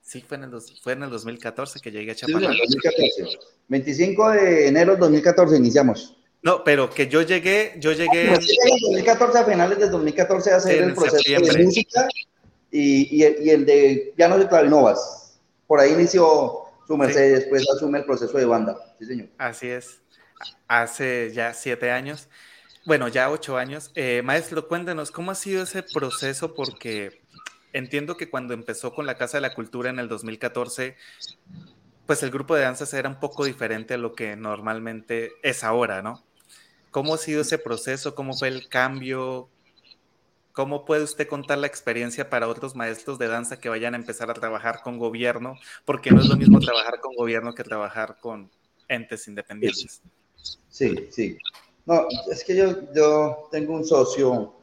Sí, 0.04 0.22
fue 0.22 0.38
en 0.38 0.44
el, 0.44 0.52
fue 0.82 0.94
en 0.94 1.04
el 1.04 1.10
2014 1.10 1.80
que 1.80 1.90
llegué 1.90 2.12
a 2.12 2.16
Chaparral. 2.16 2.54
Sí, 2.54 2.60
2014. 2.60 3.40
25 3.70 4.30
de 4.32 4.68
enero 4.68 4.92
del 4.92 5.00
2014 5.00 5.58
iniciamos. 5.58 6.18
No, 6.44 6.62
pero 6.64 6.90
que 6.90 7.08
yo 7.08 7.22
llegué, 7.22 7.74
yo 7.78 7.94
llegué... 7.94 8.26
en 8.26 8.34
2014, 8.34 9.40
a 9.40 9.46
finales 9.46 9.80
del 9.80 9.90
2014, 9.92 10.52
a 10.52 10.56
hacer 10.58 10.84
el 10.84 10.94
proceso 10.94 11.42
de 11.42 11.64
música 11.64 12.08
y, 12.70 13.24
el 13.24 13.66
de 13.66 14.14
pianos 14.18 14.44
y 14.44 14.48
clavinovas. 14.48 15.40
Por 15.66 15.80
ahí 15.80 15.94
inició 15.94 16.66
su 16.86 16.98
merced, 16.98 17.26
y 17.26 17.30
después 17.30 17.66
asume 17.74 18.00
el 18.00 18.06
proceso 18.06 18.38
de 18.38 18.44
banda. 18.44 18.78
Sí, 19.00 19.06
señor. 19.06 19.30
Así 19.38 19.70
es. 19.70 20.02
Hace 20.68 21.32
ya 21.34 21.54
siete 21.54 21.92
años. 21.92 22.28
Bueno, 22.86 23.08
ya 23.08 23.32
ocho 23.32 23.58
años. 23.58 23.92
Eh, 23.96 24.22
maestro, 24.26 24.68
cuéntenos, 24.68 25.12
¿cómo 25.12 25.32
ha 25.32 25.36
sido 25.36 25.64
ese 25.64 25.82
proceso? 25.82 26.54
Porque 26.54 27.23
entiendo 27.74 28.16
que 28.16 28.30
cuando 28.30 28.54
empezó 28.54 28.94
con 28.94 29.06
la 29.06 29.18
Casa 29.18 29.38
de 29.38 29.42
la 29.42 29.54
Cultura 29.54 29.90
en 29.90 30.00
el 30.00 30.08
2014, 30.08 30.96
pues 32.06 32.24
el 32.24 32.32
grupo 32.32 32.56
de 32.56 32.62
danzas 32.62 32.94
era 32.94 33.10
un 33.10 33.20
poco 33.20 33.46
diferente 33.46 33.96
a 33.96 33.98
lo 33.98 34.14
que 34.14 34.36
normalmente 34.36 35.32
es 35.42 35.64
ahora, 35.64 36.02
¿no? 36.02 36.24
¿Cómo 36.92 37.16
ha 37.16 37.18
sido 37.18 37.42
ese 37.42 37.58
proceso? 37.58 38.14
¿Cómo 38.14 38.34
fue 38.34 38.50
el 38.50 38.70
cambio? 38.70 39.50
¿Cómo 40.52 40.86
puede 40.86 41.04
usted 41.04 41.28
contar 41.28 41.58
la 41.58 41.66
experiencia 41.66 42.30
para 42.30 42.48
otros 42.48 42.76
maestros 42.76 43.18
de 43.18 43.28
danza 43.28 43.60
que 43.60 43.70
vayan 43.70 43.96
a 43.96 43.98
empezar 43.98 44.30
a 44.30 44.36
trabajar 44.36 44.82
con 44.84 45.00
gobierno? 45.00 45.58
Porque 45.86 46.12
no 46.12 46.22
es 46.22 46.28
lo 46.28 46.38
mismo 46.38 46.60
trabajar 46.60 47.00
con 47.00 47.16
gobierno 47.16 47.56
que 47.56 47.64
trabajar 47.64 48.18
con 48.20 48.52
entes 48.88 49.28
independientes. 49.28 50.02
Sí, 50.70 51.08
sí. 51.10 51.38
No, 51.86 52.06
es 52.32 52.44
que 52.44 52.56
yo, 52.56 52.94
yo 52.94 53.50
tengo 53.52 53.74
un 53.74 53.84
socio 53.84 54.54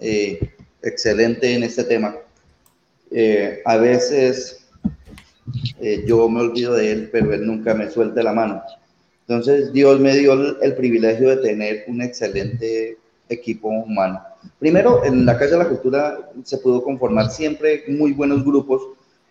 eh, 0.00 0.54
excelente 0.82 1.54
en 1.54 1.62
este 1.62 1.84
tema. 1.84 2.16
Eh, 3.10 3.60
a 3.64 3.76
veces 3.76 4.66
eh, 5.80 6.04
yo 6.06 6.28
me 6.28 6.40
olvido 6.40 6.74
de 6.74 6.92
él, 6.92 7.08
pero 7.10 7.32
él 7.32 7.46
nunca 7.46 7.74
me 7.74 7.90
suelta 7.90 8.22
la 8.22 8.32
mano. 8.32 8.62
Entonces 9.22 9.72
Dios 9.72 10.00
me 10.00 10.16
dio 10.16 10.60
el, 10.60 10.74
privilegio 10.74 11.28
de 11.28 11.36
tener 11.36 11.84
un 11.86 12.02
excelente 12.02 12.98
equipo 13.28 13.68
humano. 13.68 14.20
Primero, 14.58 15.04
en 15.04 15.24
la 15.24 15.38
Casa 15.38 15.52
de 15.52 15.58
la 15.58 15.68
Cultura 15.68 16.18
se 16.44 16.58
pudo 16.58 16.82
conformar 16.82 17.30
siempre 17.30 17.84
muy 17.88 18.12
buenos 18.12 18.44
grupos 18.44 18.82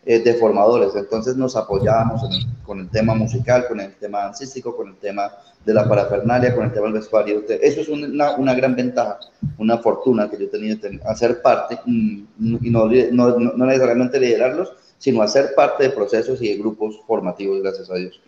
eh, 0.10 0.18
de 0.18 0.34
formadores, 0.34 0.96
entonces 0.96 1.38
nos 1.38 1.56
apoyábamos 1.56 2.24
con 2.64 2.80
el 2.80 2.90
tema 2.90 3.14
musical, 3.14 3.68
con 3.68 3.80
el 3.80 3.94
tema 3.94 4.22
dancístico, 4.22 4.76
con 4.76 4.88
el 4.88 4.96
tema 4.96 5.30
de 5.64 5.72
la 5.72 5.88
parafernalia, 5.88 6.56
con 6.56 6.66
el 6.66 6.74
tema 6.74 6.86
del 6.86 6.96
vestuario. 6.96 7.44
Eso 7.48 7.82
es 7.82 7.90
una, 7.90 8.36
una 8.36 8.56
gran 8.56 8.76
ventaja, 8.76 9.20
una 9.60 9.78
fortuna 9.78 10.28
que 10.28 10.38
yo 10.40 10.46
he 10.52 10.58
de 10.58 11.00
hacer 11.06 11.44
parte 11.44 11.80
mm, 11.86 12.24
y 12.40 12.72
no, 12.72 12.90
no, 13.12 13.38
no 13.38 13.66
necesariamente 13.68 14.20
liderarlos, 14.20 14.74
sino 14.98 15.22
hacer 15.22 15.54
parte 15.56 15.84
de 15.84 15.90
procesos 15.92 16.42
y 16.42 16.50
de 16.50 16.58
grupos 16.58 17.00
formativos, 17.06 17.62
gracias 17.62 17.92
a 17.92 17.94
Dios. 17.94 18.20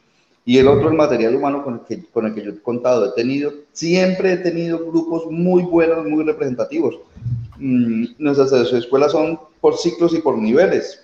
Y 0.45 0.59
el 0.59 0.67
otro, 0.67 0.87
el 0.87 0.95
material 0.95 1.35
humano 1.35 1.63
con 1.63 1.73
el, 1.73 1.79
que, 1.81 2.05
con 2.11 2.27
el 2.27 2.35
que 2.35 2.43
yo 2.43 2.51
he 2.51 2.61
contado, 2.61 3.07
he 3.07 3.11
tenido, 3.13 3.53
siempre 3.71 4.33
he 4.33 4.37
tenido 4.37 4.77
grupos 4.85 5.25
muy 5.31 5.63
buenos, 5.63 6.05
muy 6.05 6.23
representativos. 6.25 6.99
Mm, 7.57 8.05
nuestras 8.19 8.51
escuelas 8.71 9.13
son 9.13 9.39
por 9.59 9.77
ciclos 9.77 10.13
y 10.13 10.21
por 10.21 10.37
niveles. 10.37 10.99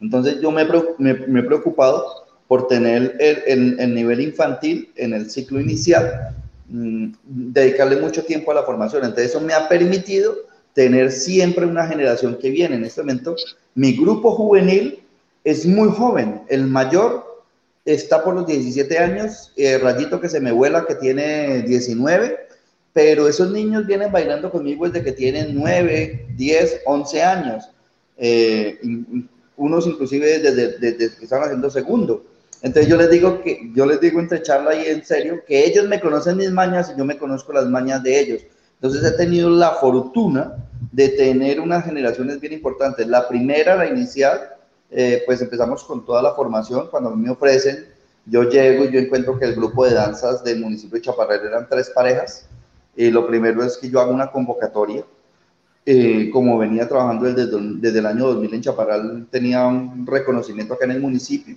Entonces 0.00 0.40
yo 0.40 0.50
me, 0.50 0.66
me, 0.98 1.40
he 1.40 1.42
preocupado 1.42 2.26
por 2.48 2.68
tener 2.68 3.16
el, 3.18 3.76
el, 3.78 3.94
nivel 3.94 4.20
infantil 4.20 4.90
en 4.96 5.14
el 5.14 5.30
ciclo 5.30 5.60
inicial, 5.60 6.34
mm, 6.68 7.12
dedicarle 7.24 7.96
mucho 7.96 8.24
tiempo 8.24 8.50
a 8.50 8.54
la 8.54 8.62
formación. 8.62 9.04
Entonces 9.04 9.30
eso 9.30 9.40
me 9.40 9.54
ha 9.54 9.68
permitido 9.68 10.34
tener 10.74 11.10
siempre 11.10 11.66
una 11.66 11.86
generación 11.86 12.38
que 12.40 12.50
viene. 12.50 12.76
En 12.76 12.84
este 12.84 13.00
momento, 13.00 13.34
mi 13.74 13.96
grupo 13.96 14.32
juvenil 14.32 15.00
es 15.42 15.64
muy 15.64 15.88
joven. 15.88 16.42
El 16.48 16.66
mayor 16.66 17.24
está 17.86 18.22
por 18.22 18.34
los 18.34 18.46
17 18.46 18.98
años, 18.98 19.52
el 19.56 19.80
Rayito 19.80 20.20
que 20.20 20.28
se 20.28 20.40
me 20.40 20.52
vuela 20.52 20.86
que 20.86 20.96
tiene 20.96 21.62
19, 21.62 22.36
pero 22.92 23.28
esos 23.28 23.52
niños 23.52 23.86
vienen 23.86 24.10
bailando 24.10 24.50
conmigo 24.50 24.88
desde 24.88 25.04
que 25.04 25.12
tienen 25.12 25.54
9, 25.54 26.26
10, 26.36 26.80
11 26.84 27.22
años. 27.22 27.70
Eh, 28.18 28.78
unos 29.56 29.86
inclusive 29.86 30.38
desde, 30.38 30.78
desde, 30.78 31.16
que 31.16 31.24
están 31.24 31.42
haciendo 31.42 31.70
segundo. 31.70 32.24
Entonces 32.62 32.90
yo 32.90 32.96
les 32.96 33.10
digo 33.10 33.42
que 33.42 33.70
yo 33.74 33.86
les 33.86 34.00
digo 34.00 34.18
entre 34.18 34.42
charla 34.42 34.74
y 34.74 34.86
en 34.86 35.04
serio 35.04 35.42
que 35.46 35.66
ellos 35.66 35.86
me 35.86 36.00
conocen 36.00 36.36
mis 36.36 36.50
mañas 36.50 36.92
y 36.92 36.98
yo 36.98 37.04
me 37.04 37.18
conozco 37.18 37.52
las 37.52 37.66
mañas 37.66 38.02
de 38.02 38.18
ellos. 38.18 38.42
Entonces 38.80 39.04
he 39.04 39.16
tenido 39.16 39.50
la 39.50 39.72
fortuna 39.72 40.56
de 40.92 41.08
tener 41.10 41.60
unas 41.60 41.84
generaciones 41.84 42.40
bien 42.40 42.52
importantes. 42.52 43.06
La 43.06 43.26
primera, 43.28 43.76
la 43.76 43.86
inicial, 43.86 44.54
eh, 44.90 45.22
pues 45.26 45.40
empezamos 45.40 45.84
con 45.84 46.04
toda 46.04 46.22
la 46.22 46.34
formación. 46.34 46.88
Cuando 46.90 47.10
me 47.10 47.30
ofrecen, 47.30 47.86
yo 48.26 48.44
llego 48.44 48.84
y 48.84 48.92
yo 48.92 49.00
encuentro 49.00 49.38
que 49.38 49.46
el 49.46 49.54
grupo 49.54 49.84
de 49.84 49.94
danzas 49.94 50.44
del 50.44 50.60
municipio 50.60 50.96
de 50.96 51.02
Chaparral 51.02 51.46
eran 51.46 51.68
tres 51.68 51.90
parejas. 51.90 52.46
Y 52.94 53.10
lo 53.10 53.26
primero 53.26 53.62
es 53.62 53.76
que 53.76 53.88
yo 53.88 54.00
hago 54.00 54.12
una 54.12 54.30
convocatoria. 54.30 55.04
Eh, 55.88 56.30
como 56.32 56.58
venía 56.58 56.88
trabajando 56.88 57.32
desde, 57.32 57.46
desde, 57.78 58.00
el 58.00 58.06
año 58.06 58.26
2000 58.26 58.54
en 58.54 58.60
Chaparral, 58.60 59.26
tenía 59.30 59.64
un 59.66 60.04
reconocimiento 60.04 60.74
acá 60.74 60.84
en 60.84 60.90
el 60.90 61.00
municipio. 61.00 61.54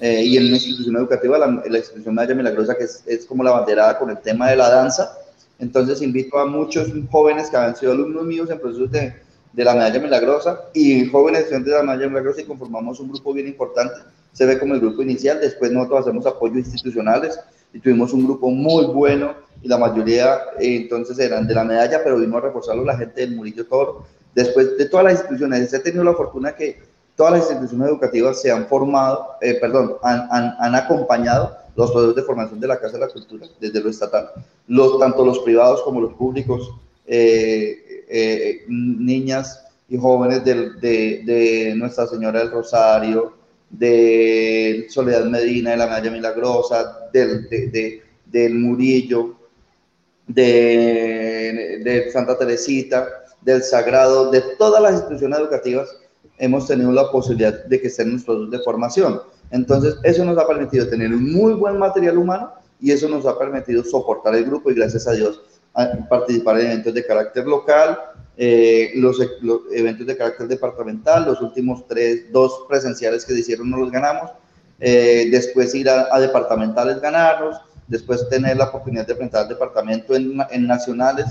Eh, 0.00 0.24
y 0.24 0.36
en 0.36 0.46
una 0.46 0.54
institución 0.54 0.96
educativa, 0.96 1.38
la, 1.38 1.46
la 1.46 1.78
institución 1.78 2.12
Maya 2.16 2.34
Milagrosa, 2.34 2.76
que 2.76 2.84
es, 2.84 3.04
es, 3.06 3.26
como 3.26 3.44
la 3.44 3.52
banderada 3.52 3.96
con 3.96 4.10
el 4.10 4.18
tema 4.18 4.50
de 4.50 4.56
la 4.56 4.68
danza. 4.68 5.12
Entonces 5.60 6.02
invito 6.02 6.36
a 6.38 6.46
muchos 6.46 6.90
jóvenes 7.12 7.48
que 7.48 7.56
han 7.58 7.76
sido 7.76 7.92
alumnos 7.92 8.24
míos 8.24 8.50
en 8.50 8.58
procesos 8.58 8.90
de, 8.90 9.14
de 9.52 9.64
la 9.64 9.74
Medalla 9.74 10.00
Milagrosa 10.00 10.62
y 10.74 11.06
jóvenes 11.06 11.42
estudiantes 11.42 11.72
de 11.72 11.78
la 11.78 11.84
Medalla 11.84 12.08
Milagrosa 12.08 12.40
y 12.40 12.46
conformamos 12.46 12.98
un 12.98 13.12
grupo 13.12 13.32
bien 13.32 13.46
importante. 13.46 14.00
Se 14.32 14.46
ve 14.46 14.58
como 14.58 14.74
el 14.74 14.80
grupo 14.80 15.02
inicial, 15.02 15.38
después 15.40 15.70
nosotros 15.70 16.00
hacemos 16.00 16.26
apoyo 16.26 16.56
institucionales 16.56 17.38
y 17.72 17.80
tuvimos 17.80 18.12
un 18.12 18.24
grupo 18.24 18.50
muy 18.50 18.86
bueno 18.86 19.34
y 19.62 19.68
la 19.68 19.78
mayoría 19.78 20.36
eh, 20.58 20.76
entonces 20.76 21.18
eran 21.18 21.46
de 21.46 21.54
la 21.54 21.64
medalla, 21.64 22.00
pero 22.02 22.18
vimos 22.18 22.42
a 22.42 22.46
reforzarlo 22.46 22.84
la 22.84 22.96
gente 22.96 23.20
del 23.20 23.36
Murillo 23.36 23.66
Toro. 23.66 24.04
Después 24.34 24.76
de 24.78 24.86
todas 24.86 25.04
las 25.04 25.14
instituciones, 25.14 25.72
he 25.72 25.80
tenido 25.80 26.04
la 26.04 26.14
fortuna 26.14 26.54
que 26.54 26.78
todas 27.16 27.32
las 27.32 27.42
instituciones 27.42 27.88
educativas 27.88 28.40
se 28.40 28.50
han 28.50 28.66
formado, 28.66 29.36
eh, 29.40 29.54
perdón, 29.60 29.96
han, 30.02 30.28
han, 30.30 30.54
han, 30.58 30.74
acompañado 30.74 31.56
los 31.76 31.90
procesos 31.90 32.16
de 32.16 32.22
formación 32.22 32.60
de 32.60 32.66
la 32.66 32.78
Casa 32.80 32.94
de 32.94 33.00
la 33.00 33.08
Cultura 33.08 33.46
desde 33.60 33.80
lo 33.80 33.90
estatal, 33.90 34.30
los, 34.68 34.98
tanto 34.98 35.24
los 35.24 35.40
privados 35.40 35.82
como 35.82 36.00
los 36.00 36.14
públicos. 36.14 36.72
Eh, 37.12 38.04
eh, 38.12 38.64
niñas 38.68 39.64
y 39.88 39.96
jóvenes 39.96 40.44
de, 40.44 40.70
de, 40.80 41.74
Nuestra 41.76 42.06
Señora 42.08 42.40
del 42.40 42.50
Rosario, 42.50 43.32
de 43.70 44.86
Soledad 44.90 45.24
Medina, 45.24 45.70
de 45.70 45.76
la 45.76 45.86
Maya 45.86 46.10
Milagrosa, 46.10 47.08
del, 47.12 47.48
de, 47.48 48.02
del 48.26 48.54
Murillo, 48.54 49.36
de, 50.26 52.08
Santa 52.12 52.36
Teresita, 52.36 53.08
del 53.40 53.62
Sagrado, 53.62 54.30
de 54.30 54.42
todas 54.58 54.82
las 54.82 54.92
instituciones 54.92 55.38
educativas, 55.38 55.88
hemos 56.38 56.66
tenido 56.66 56.92
la 56.92 57.10
posibilidad 57.10 57.64
de 57.64 57.80
que 57.80 57.88
estén 57.88 58.10
nuestros 58.10 58.50
de 58.50 58.58
formación. 58.60 59.20
Entonces, 59.50 59.96
eso 60.04 60.24
nos 60.24 60.38
ha 60.38 60.46
permitido 60.46 60.88
tener 60.88 61.12
un 61.12 61.32
muy 61.32 61.54
buen 61.54 61.78
material 61.78 62.18
humano 62.18 62.52
y 62.80 62.92
eso 62.92 63.08
nos 63.08 63.26
ha 63.26 63.38
permitido 63.38 63.84
soportar 63.84 64.34
el 64.34 64.44
grupo 64.44 64.70
y 64.70 64.74
gracias 64.74 65.06
a 65.06 65.12
Dios 65.12 65.42
participar 66.08 66.60
en 66.60 66.66
eventos 66.66 66.94
de 66.94 67.06
carácter 67.06 67.46
local, 67.46 67.98
eh, 68.42 68.92
los, 68.94 69.18
eventos 69.70 70.06
de 70.06 70.16
carácter 70.16 70.48
departamental, 70.48 71.26
los 71.26 71.42
últimos 71.42 71.86
tres, 71.86 72.32
dos 72.32 72.64
presenciales 72.66 73.26
que 73.26 73.34
se 73.34 73.40
hicieron 73.40 73.68
no 73.68 73.76
los 73.76 73.90
ganamos, 73.90 74.30
eh, 74.78 75.28
después 75.30 75.74
ir 75.74 75.90
a, 75.90 76.18
departamentales 76.18 77.02
ganarlos, 77.02 77.60
después 77.86 78.26
tener 78.30 78.56
la 78.56 78.64
oportunidad 78.64 79.06
de 79.06 79.14
presentar 79.14 79.42
al 79.42 79.48
departamento 79.50 80.14
en, 80.14 80.38
en 80.50 80.66
nacionales 80.66 81.26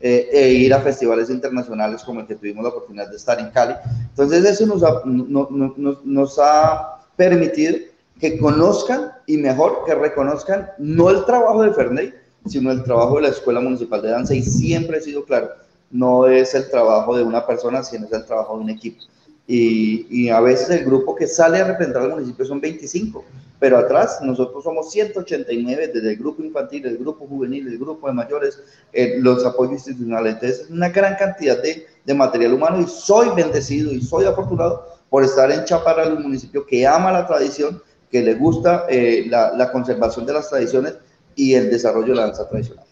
eh, 0.00 0.30
e 0.32 0.52
ir 0.52 0.72
a 0.72 0.80
festivales 0.80 1.28
internacionales 1.28 2.02
como 2.02 2.20
el 2.20 2.26
que 2.26 2.34
tuvimos 2.34 2.62
la 2.62 2.70
oportunidad 2.70 3.10
de 3.10 3.16
estar 3.16 3.38
en 3.38 3.50
Cali. 3.50 3.74
Entonces 4.08 4.46
eso 4.46 4.64
nos 4.64 4.82
ha, 4.82 5.02
nos 5.04 6.38
ha 6.38 7.00
permitido 7.14 7.76
que 8.18 8.38
conozcan 8.38 9.12
y 9.26 9.36
mejor 9.36 9.84
que 9.84 9.94
reconozcan 9.94 10.70
no 10.78 11.10
el 11.10 11.26
trabajo 11.26 11.62
de 11.62 11.74
Ferney, 11.74 12.14
sino 12.46 12.70
el 12.70 12.84
trabajo 12.84 13.16
de 13.16 13.22
la 13.22 13.28
Escuela 13.28 13.60
Municipal 13.60 14.00
de 14.00 14.12
Danza 14.12 14.34
y 14.34 14.42
siempre 14.42 14.96
he 14.96 15.02
sido 15.02 15.26
claro, 15.26 15.50
no 15.90 16.26
es 16.26 16.54
el 16.54 16.68
trabajo 16.70 17.16
de 17.16 17.22
una 17.22 17.46
persona, 17.46 17.82
sino 17.82 18.06
es 18.06 18.12
el 18.12 18.24
trabajo 18.24 18.56
de 18.56 18.64
un 18.64 18.70
equipo. 18.70 19.02
Y, 19.46 20.30
a 20.30 20.40
veces 20.40 20.70
el 20.70 20.84
grupo 20.86 21.14
que 21.14 21.26
sale 21.26 21.58
a 21.58 21.64
representar 21.64 22.02
al 22.02 22.10
municipio 22.10 22.46
son 22.46 22.60
25, 22.60 23.24
pero 23.58 23.76
atrás 23.76 24.20
nosotros 24.22 24.64
somos 24.64 24.90
189 24.90 25.90
desde 25.92 26.10
el 26.12 26.16
grupo 26.16 26.42
infantil, 26.42 26.86
el 26.86 26.96
grupo 26.96 27.26
juvenil, 27.26 27.68
el 27.68 27.78
grupo 27.78 28.06
de 28.06 28.14
mayores, 28.14 28.58
eh, 28.92 29.16
los 29.20 29.44
apoyos 29.44 29.74
institucionales. 29.74 30.34
Entonces 30.34 30.60
es 30.60 30.70
una 30.70 30.88
gran 30.88 31.16
cantidad 31.16 31.62
de, 31.62 31.86
de, 32.04 32.14
material 32.14 32.54
humano 32.54 32.80
y 32.80 32.86
soy 32.86 33.28
bendecido 33.36 33.92
y 33.92 34.00
soy 34.00 34.24
afortunado 34.24 34.86
por 35.10 35.22
estar 35.22 35.50
en 35.52 35.64
Chaparral, 35.64 36.14
un 36.14 36.22
municipio 36.22 36.66
que 36.66 36.86
ama 36.86 37.12
la 37.12 37.26
tradición, 37.26 37.82
que 38.10 38.22
le 38.22 38.34
gusta 38.34 38.86
eh, 38.88 39.26
la, 39.28 39.52
la 39.54 39.70
conservación 39.70 40.24
de 40.24 40.32
las 40.32 40.48
tradiciones 40.48 40.94
y 41.36 41.54
el 41.54 41.70
desarrollo 41.70 42.08
de 42.08 42.14
la 42.14 42.26
danza 42.26 42.48
tradicional. 42.48 42.83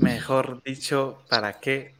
Mejor 0.00 0.62
dicho, 0.62 1.22
¿para 1.28 1.60
qué 1.60 1.96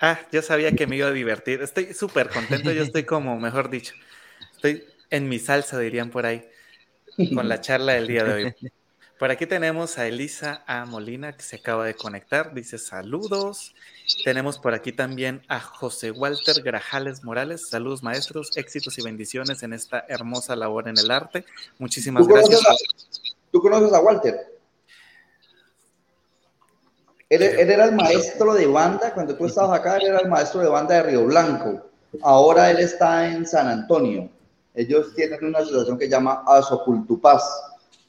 Ah, 0.00 0.18
yo 0.32 0.40
sabía 0.40 0.72
que 0.72 0.86
me 0.86 0.96
iba 0.96 1.08
a 1.08 1.12
divertir. 1.12 1.60
Estoy 1.60 1.92
súper 1.92 2.30
contento, 2.30 2.72
yo 2.72 2.82
estoy 2.82 3.04
como, 3.04 3.38
mejor 3.38 3.68
dicho, 3.68 3.94
estoy 4.54 4.84
en 5.10 5.28
mi 5.28 5.38
salsa, 5.38 5.78
dirían 5.78 6.10
por 6.10 6.24
ahí, 6.24 6.48
con 7.34 7.48
la 7.50 7.60
charla 7.60 7.92
del 7.92 8.06
día 8.06 8.24
de 8.24 8.32
hoy. 8.32 8.54
Por 9.18 9.30
aquí 9.30 9.44
tenemos 9.44 9.98
a 9.98 10.06
Elisa 10.06 10.64
A. 10.66 10.86
Molina, 10.86 11.36
que 11.36 11.42
se 11.42 11.56
acaba 11.56 11.84
de 11.84 11.92
conectar, 11.92 12.54
dice 12.54 12.78
saludos. 12.78 13.74
Tenemos 14.24 14.58
por 14.58 14.72
aquí 14.72 14.92
también 14.92 15.42
a 15.48 15.60
José 15.60 16.10
Walter 16.10 16.62
Grajales 16.62 17.22
Morales, 17.22 17.68
saludos 17.68 18.02
maestros, 18.02 18.56
éxitos 18.56 18.98
y 18.98 19.02
bendiciones 19.02 19.62
en 19.62 19.74
esta 19.74 20.06
hermosa 20.08 20.56
labor 20.56 20.88
en 20.88 20.96
el 20.96 21.10
arte. 21.10 21.44
Muchísimas 21.78 22.26
gracias. 22.26 22.62
¿Tú 23.52 23.60
conoces 23.60 23.92
a 23.92 24.00
Walter? 24.00 24.59
Él, 27.30 27.42
era 27.42 27.84
el 27.84 27.94
maestro 27.94 28.54
de 28.54 28.66
banda, 28.66 29.14
cuando 29.14 29.36
tú 29.36 29.46
estabas 29.46 29.78
acá, 29.78 29.98
él 29.98 30.08
era 30.08 30.18
el 30.18 30.28
maestro 30.28 30.62
de 30.62 30.68
banda 30.68 30.96
de 30.96 31.04
Río 31.04 31.26
Blanco. 31.26 31.80
Ahora 32.22 32.72
él 32.72 32.78
está 32.78 33.28
en 33.30 33.46
San 33.46 33.68
Antonio. 33.68 34.28
Ellos 34.74 35.14
tienen 35.14 35.44
una 35.44 35.60
asociación 35.60 35.96
que 35.96 36.08
llama 36.08 36.42
Asocultupaz. 36.44 37.44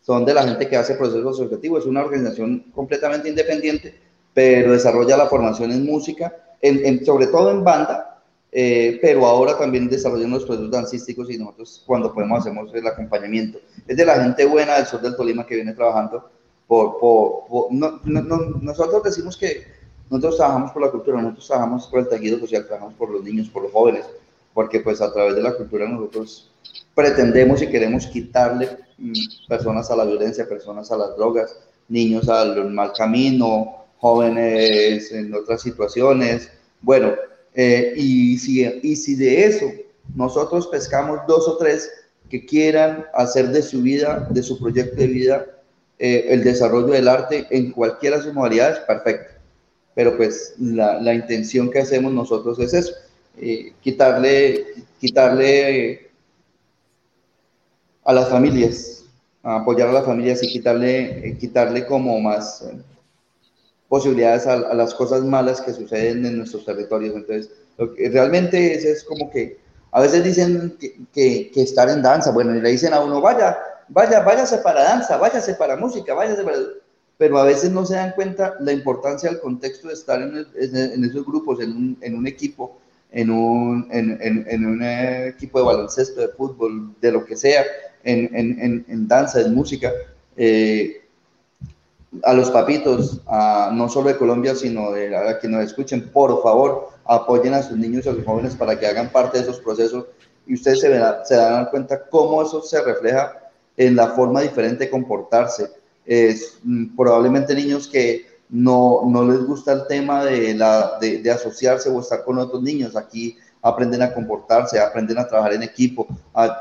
Son 0.02 0.26
de 0.26 0.34
la 0.34 0.42
gente 0.42 0.68
que 0.68 0.76
hace 0.76 0.96
procesos 0.96 1.40
asociativos. 1.40 1.82
Es 1.82 1.86
una 1.86 2.04
organización 2.04 2.66
completamente 2.74 3.30
independiente, 3.30 3.94
pero 4.34 4.72
desarrolla 4.72 5.16
la 5.16 5.28
formación 5.28 5.72
en 5.72 5.86
música, 5.86 6.36
en, 6.60 7.06
sobre 7.06 7.28
todo 7.28 7.52
en 7.52 7.64
banda, 7.64 8.24
eh, 8.52 8.98
pero 9.04 9.28
ahora 9.28 9.56
también 9.56 9.88
desarrollan 9.88 10.32
los 10.32 10.46
procesos 10.46 10.72
dancísticos 10.72 11.30
y 11.30 11.38
nosotros 11.38 11.84
cuando 11.86 12.12
podemos 12.12 12.40
hacemos 12.40 12.74
el 12.74 12.88
acompañamiento. 12.88 13.60
Es 13.88 13.96
de 13.96 14.04
la 14.04 14.16
gente 14.24 14.46
buena 14.46 14.78
del 14.78 14.88
sur 14.88 15.00
del 15.00 15.16
Tolima 15.16 15.46
que 15.46 15.56
viene 15.56 15.74
trabajando 15.74 16.28
por, 16.72 17.68
nosotros 17.74 19.04
decimos 19.04 19.36
que 19.36 19.68
nosotros 20.10 20.38
trabajamos 20.38 20.72
por 20.72 20.82
la 20.82 20.90
cultura, 20.90 21.22
nosotros 21.22 21.48
trabajamos 21.48 21.88
por 21.88 22.00
el 22.00 22.08
tejido 22.08 22.40
social, 22.40 22.66
trabajamos 22.66 22.94
por 22.94 23.10
los 23.10 23.22
niños, 23.22 23.50
por 23.50 23.64
los 23.64 23.74
jóvenes, 23.74 24.06
porque 24.54 24.80
pues 24.80 25.02
a 25.02 25.12
través 25.12 25.36
de 25.36 25.42
la 25.42 25.54
cultura 25.54 25.86
nosotros 25.86 26.50
pretendemos 26.96 27.62
y 27.62 27.68
queremos 27.68 28.08
quitarle 28.08 28.70
mm, 28.98 29.12
personas 29.50 29.92
a 29.92 29.98
la 29.98 30.06
violencia, 30.06 30.48
personas 30.48 30.90
a 30.94 30.98
las 30.98 31.18
drogas, 31.18 31.58
niños 31.90 32.30
al 32.30 32.72
mal 32.72 32.94
camino, 32.94 33.88
jóvenes 33.98 35.12
en 35.12 35.34
otras 35.34 35.62
situaciones. 35.62 36.50
Bueno, 36.80 37.12
eh, 37.54 37.94
y, 37.98 38.38
si, 38.38 38.64
y 38.82 38.96
si 38.96 39.16
de 39.16 39.44
eso 39.44 39.66
nosotros 40.16 40.68
pescamos 40.68 41.20
dos 41.28 41.50
o 41.50 41.58
tres 41.58 41.92
que 42.30 42.46
quieran 42.46 43.08
hacer 43.14 43.50
de 43.50 43.62
su 43.62 43.82
vida, 43.82 44.26
de 44.30 44.42
su 44.42 44.58
proyecto 44.58 44.96
de 44.96 45.08
vida, 45.08 45.46
eh, 46.04 46.34
el 46.34 46.44
desarrollo 46.44 46.88
del 46.88 47.08
arte 47.08 47.46
en 47.52 47.72
cualquiera 47.72 48.18
de 48.18 48.24
sus 48.24 48.34
modalidades, 48.34 48.80
perfecto. 48.80 49.34
Pero 49.94 50.18
pues 50.18 50.56
la, 50.58 51.00
la 51.00 51.14
intención 51.14 51.70
que 51.70 51.78
hacemos 51.78 52.12
nosotros 52.12 52.58
es 52.58 52.74
eso, 52.74 52.94
eh, 53.38 53.72
quitarle, 53.82 54.66
quitarle 55.00 56.10
a 58.04 58.14
las 58.14 58.30
familias, 58.30 59.06
apoyar 59.44 59.90
a 59.90 59.94
las 59.94 60.06
familias 60.06 60.42
y 60.42 60.48
quitarle, 60.48 61.28
eh, 61.28 61.38
quitarle 61.38 61.86
como 61.86 62.20
más 62.20 62.66
posibilidades 63.88 64.48
a, 64.48 64.74
las 64.74 64.96
cosas 64.96 65.24
malas 65.24 65.62
que 65.62 65.72
suceden 65.72 66.26
en 66.26 66.40
nuestros 66.40 66.66
territorios. 66.66 67.16
Entonces, 67.16 67.52
lo 67.78 67.94
que 67.94 68.10
realmente 68.10 68.74
es, 68.74 68.86
es 68.86 69.04
como 69.04 69.30
que 69.30 69.60
a 69.92 70.02
veces 70.02 70.24
dicen 70.24 70.78
que, 70.80 70.96
que, 71.14 71.52
que, 71.54 71.62
estar 71.62 71.90
en 71.90 72.02
danza, 72.02 72.32
bueno, 72.32 72.56
y 72.56 72.62
le 72.62 72.72
dicen 72.72 72.92
a 72.92 73.02
uno, 73.02 73.22
vaya, 73.22 73.56
vaya, 73.92 74.22
váyase 74.22 74.58
para 74.60 74.84
danza, 74.84 75.18
váyase 75.18 75.54
para 75.56 75.76
música, 75.76 76.14
váyase 76.14 76.44
para... 76.44 76.58
Pero 77.18 77.38
a 77.38 77.44
veces 77.44 77.70
no 77.70 77.86
se 77.86 77.96
dan 77.96 78.14
cuenta 78.14 78.56
la 78.60 78.72
importancia 78.72 79.30
del 79.30 79.40
contexto 79.40 79.90
de 79.90 79.94
estar 79.94 80.20
en, 80.22 81.06
esos 81.06 81.24
grupos, 81.24 81.60
en 81.62 81.98
un, 82.16 82.28
equipo, 82.28 82.80
en 83.12 83.30
un, 83.30 84.82
equipo 85.28 85.60
de 85.60 85.66
baloncesto, 85.66 86.20
de 86.22 86.30
fútbol, 86.30 86.96
de 87.00 87.12
lo 87.12 87.24
que 87.24 87.36
sea, 87.36 87.64
en, 88.04 89.08
danza, 89.08 89.42
en 89.42 89.54
música. 89.54 89.92
Eh, 90.36 90.98
a 92.24 92.34
los 92.34 92.50
papitos, 92.50 93.22
no 93.74 93.88
solo 93.88 94.08
de 94.10 94.18
Colombia, 94.18 94.56
sino 94.56 94.92
de 94.92 95.16
a 95.16 95.38
quienes 95.38 95.60
nos 95.60 95.68
escuchen, 95.68 96.10
por 96.10 96.42
favor, 96.42 96.90
apoyen 97.06 97.54
a 97.54 97.62
sus 97.62 97.78
niños 97.78 98.08
y 98.08 98.10
a 98.10 98.14
sus 98.14 98.26
jóvenes 98.26 98.56
para 98.56 98.80
que 98.80 98.88
hagan 98.88 99.12
parte 99.12 99.38
de 99.38 99.44
esos 99.44 99.60
procesos 99.60 100.06
y 100.48 100.56
ustedes 100.56 100.82
se, 100.82 100.90
se 101.26 101.36
dan 101.36 101.68
cuenta 101.68 102.02
cómo 102.10 102.42
eso 102.42 102.64
se 102.64 102.82
refleja 102.82 103.41
en 103.78 103.96
la 103.96 104.10
forma 104.10 104.42
diferente 104.42 104.86
de 104.86 104.90
comportarse. 104.90 105.70
Es, 106.06 106.60
mm, 106.64 106.96
probablemente 106.96 107.56
niños 107.56 107.88
que 107.88 108.26
no, 108.50 109.02
no, 109.06 109.26
les 109.26 109.46
gusta 109.46 109.72
el 109.72 109.88
tema 109.88 110.26
de, 110.26 110.54
la, 110.54 110.98
de, 111.00 111.32
asociarse 111.32 111.90
o 111.90 112.02
estar 112.02 112.24
con 112.24 112.38
otros 112.38 112.62
niños. 112.62 112.96
Aquí 112.96 113.38
aprenden 113.62 114.02
a 114.02 114.14
comportarse, 114.14 114.80
aprenden 114.80 115.20
a 115.20 115.28
trabajar 115.28 115.54
en 115.54 115.64
equipo, 115.64 116.08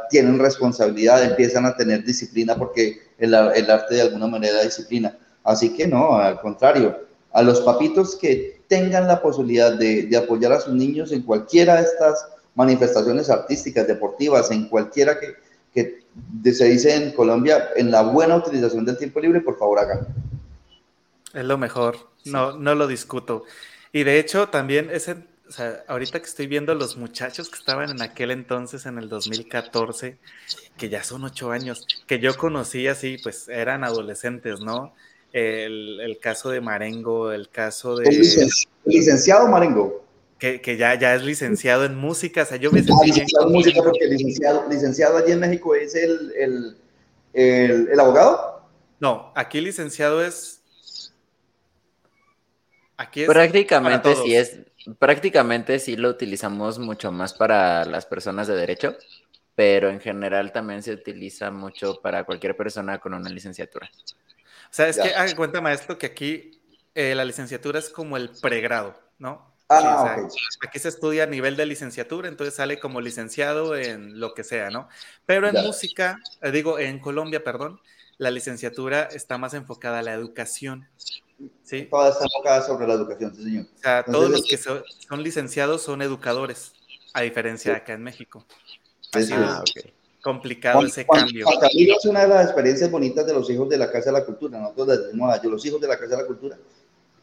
tienen 0.08 0.38
responsabilidad, 0.38 1.24
empiezan 1.24 1.66
a 1.66 1.74
tener 1.74 2.04
disciplina 2.04 2.56
porque 2.56 3.00
el, 3.18 3.34
el, 3.34 3.70
arte 3.70 3.96
de 3.96 4.02
alguna 4.02 4.28
manera 4.28 4.62
disciplina. 4.62 5.18
Así 5.42 5.74
que 5.74 5.88
no, 5.88 6.16
al 6.16 6.40
contrario, 6.40 6.96
a 7.32 7.42
los 7.42 7.60
papitos 7.62 8.14
que 8.16 8.62
tengan 8.68 9.08
la 9.08 9.20
posibilidad 9.20 9.72
de, 9.72 10.04
de 10.04 10.16
apoyar 10.16 10.52
a 10.52 10.60
sus 10.60 10.74
niños 10.74 11.10
en 11.10 11.22
cualquiera 11.22 11.76
de 11.76 11.82
estas 11.82 12.28
manifestaciones 12.54 13.30
artísticas, 13.30 13.86
deportivas, 13.86 14.50
en 14.50 14.68
cualquiera 14.68 15.18
que, 15.18 15.34
que 15.72 16.00
se 16.52 16.64
dice 16.64 16.94
en 16.94 17.12
Colombia, 17.12 17.70
en 17.76 17.90
la 17.90 18.02
buena 18.02 18.36
utilización 18.36 18.84
del 18.84 18.98
tiempo 18.98 19.20
libre, 19.20 19.40
por 19.40 19.58
favor 19.58 19.78
hagan. 19.78 20.08
Es 21.32 21.44
lo 21.44 21.58
mejor, 21.58 21.96
no, 22.24 22.56
no 22.56 22.74
lo 22.74 22.86
discuto. 22.86 23.44
Y 23.92 24.04
de 24.04 24.18
hecho 24.18 24.48
también 24.48 24.90
ese, 24.90 25.16
o 25.48 25.52
sea, 25.52 25.84
ahorita 25.88 26.20
que 26.20 26.26
estoy 26.26 26.46
viendo 26.46 26.74
los 26.74 26.96
muchachos 26.96 27.48
que 27.48 27.58
estaban 27.58 27.90
en 27.90 28.02
aquel 28.02 28.30
entonces, 28.30 28.86
en 28.86 28.98
el 28.98 29.08
2014, 29.08 30.18
que 30.76 30.88
ya 30.88 31.04
son 31.04 31.24
ocho 31.24 31.52
años, 31.52 31.86
que 32.06 32.18
yo 32.18 32.36
conocí 32.36 32.88
así, 32.88 33.18
pues 33.22 33.48
eran 33.48 33.84
adolescentes, 33.84 34.60
¿no? 34.60 34.94
El, 35.32 36.00
el 36.00 36.18
caso 36.18 36.50
de 36.50 36.60
Marengo, 36.60 37.30
el 37.30 37.48
caso 37.48 37.96
de... 37.96 38.10
licenciado 38.84 39.46
Marengo 39.46 40.09
que, 40.40 40.76
ya, 40.78 40.94
ya 40.94 41.14
es 41.14 41.22
licenciado 41.22 41.84
en 41.84 41.96
música. 41.96 42.42
O 42.42 42.46
sea, 42.46 42.56
yo 42.56 42.72
me 42.72 42.82
sentí 42.82 43.08
licenciado 43.08 43.46
en 43.46 43.52
música 43.52 43.82
porque 43.82 44.06
licenciado, 44.06 44.66
licenciado 44.68 45.18
allí 45.18 45.32
en 45.32 45.40
México 45.40 45.74
es 45.74 45.94
el, 45.94 46.32
el, 47.34 47.88
el, 47.90 48.00
abogado. 48.00 48.66
No, 48.98 49.32
aquí 49.36 49.60
licenciado 49.60 50.24
es. 50.24 50.62
Aquí 52.96 53.22
es 53.22 53.28
prácticamente 53.28 54.14
sí 54.16 54.34
es, 54.34 54.58
prácticamente 54.98 55.78
sí 55.78 55.96
lo 55.96 56.08
utilizamos 56.08 56.78
mucho 56.78 57.12
más 57.12 57.32
para 57.32 57.84
las 57.84 58.06
personas 58.06 58.46
de 58.46 58.56
derecho, 58.56 58.96
pero 59.54 59.90
en 59.90 60.00
general 60.00 60.52
también 60.52 60.82
se 60.82 60.92
utiliza 60.92 61.50
mucho 61.50 62.00
para 62.02 62.24
cualquier 62.24 62.56
persona 62.56 62.98
con 62.98 63.14
una 63.14 63.28
licenciatura. 63.28 63.90
O 63.94 64.72
sea, 64.72 64.88
es 64.88 64.98
que 64.98 65.14
haga 65.14 65.34
cuenta, 65.34 65.60
maestro, 65.60 65.98
que 65.98 66.06
aquí 66.06 66.60
eh, 66.94 67.14
la 67.14 67.24
licenciatura 67.24 67.78
es 67.78 67.88
como 67.88 68.16
el 68.16 68.30
pregrado, 68.40 68.98
¿no? 69.18 69.49
Ah, 69.72 70.26
aquí 70.66 70.78
se 70.80 70.88
estudia 70.88 71.22
a 71.22 71.26
nivel 71.26 71.56
de 71.56 71.64
licenciatura, 71.64 72.28
entonces 72.28 72.54
sale 72.54 72.80
como 72.80 73.00
licenciado 73.00 73.76
en 73.76 74.18
lo 74.18 74.34
que 74.34 74.42
sea, 74.42 74.68
¿no? 74.68 74.88
Pero 75.26 75.46
en 75.46 75.64
música, 75.64 76.18
eh, 76.42 76.50
digo, 76.50 76.80
en 76.80 76.98
Colombia, 76.98 77.44
perdón, 77.44 77.80
la 78.18 78.32
licenciatura 78.32 79.04
está 79.04 79.38
más 79.38 79.54
enfocada 79.54 80.00
a 80.00 80.02
la 80.02 80.12
educación. 80.12 80.88
¿sí? 81.62 81.86
Toda 81.88 82.10
está 82.10 82.24
enfocada 82.24 82.62
sobre 82.62 82.88
la 82.88 82.94
educación, 82.94 83.32
sí, 83.36 83.44
señor. 83.44 83.66
O 83.72 83.78
sea, 83.78 84.04
todos 84.04 84.28
los 84.28 84.44
que 84.44 84.56
son, 84.56 84.82
licenciados 85.22 85.82
son 85.82 86.02
educadores, 86.02 86.72
a 87.14 87.20
diferencia 87.20 87.70
de 87.70 87.78
acá 87.78 87.92
en 87.92 88.02
México. 88.02 88.44
Así 89.12 89.32
ah, 89.36 89.62
es 89.64 89.84
complicado 90.20 90.84
ese 90.84 91.06
cambio. 91.06 91.46
Juan 91.46 91.60
Camilo 91.60 91.94
es 91.96 92.04
una 92.06 92.22
de 92.22 92.28
las 92.28 92.44
experiencias 92.46 92.90
bonitas 92.90 93.24
de 93.24 93.34
los 93.34 93.48
hijos 93.48 93.68
de 93.68 93.78
la 93.78 93.90
Casa 93.92 94.06
de 94.06 94.18
la 94.18 94.24
Cultura, 94.24 94.58
nosotros 94.58 94.88
desde 94.88 95.48
los 95.48 95.64
hijos 95.64 95.80
de 95.80 95.86
la 95.86 95.96
Casa 95.96 96.16
de 96.16 96.22
la 96.22 96.26
Cultura, 96.26 96.58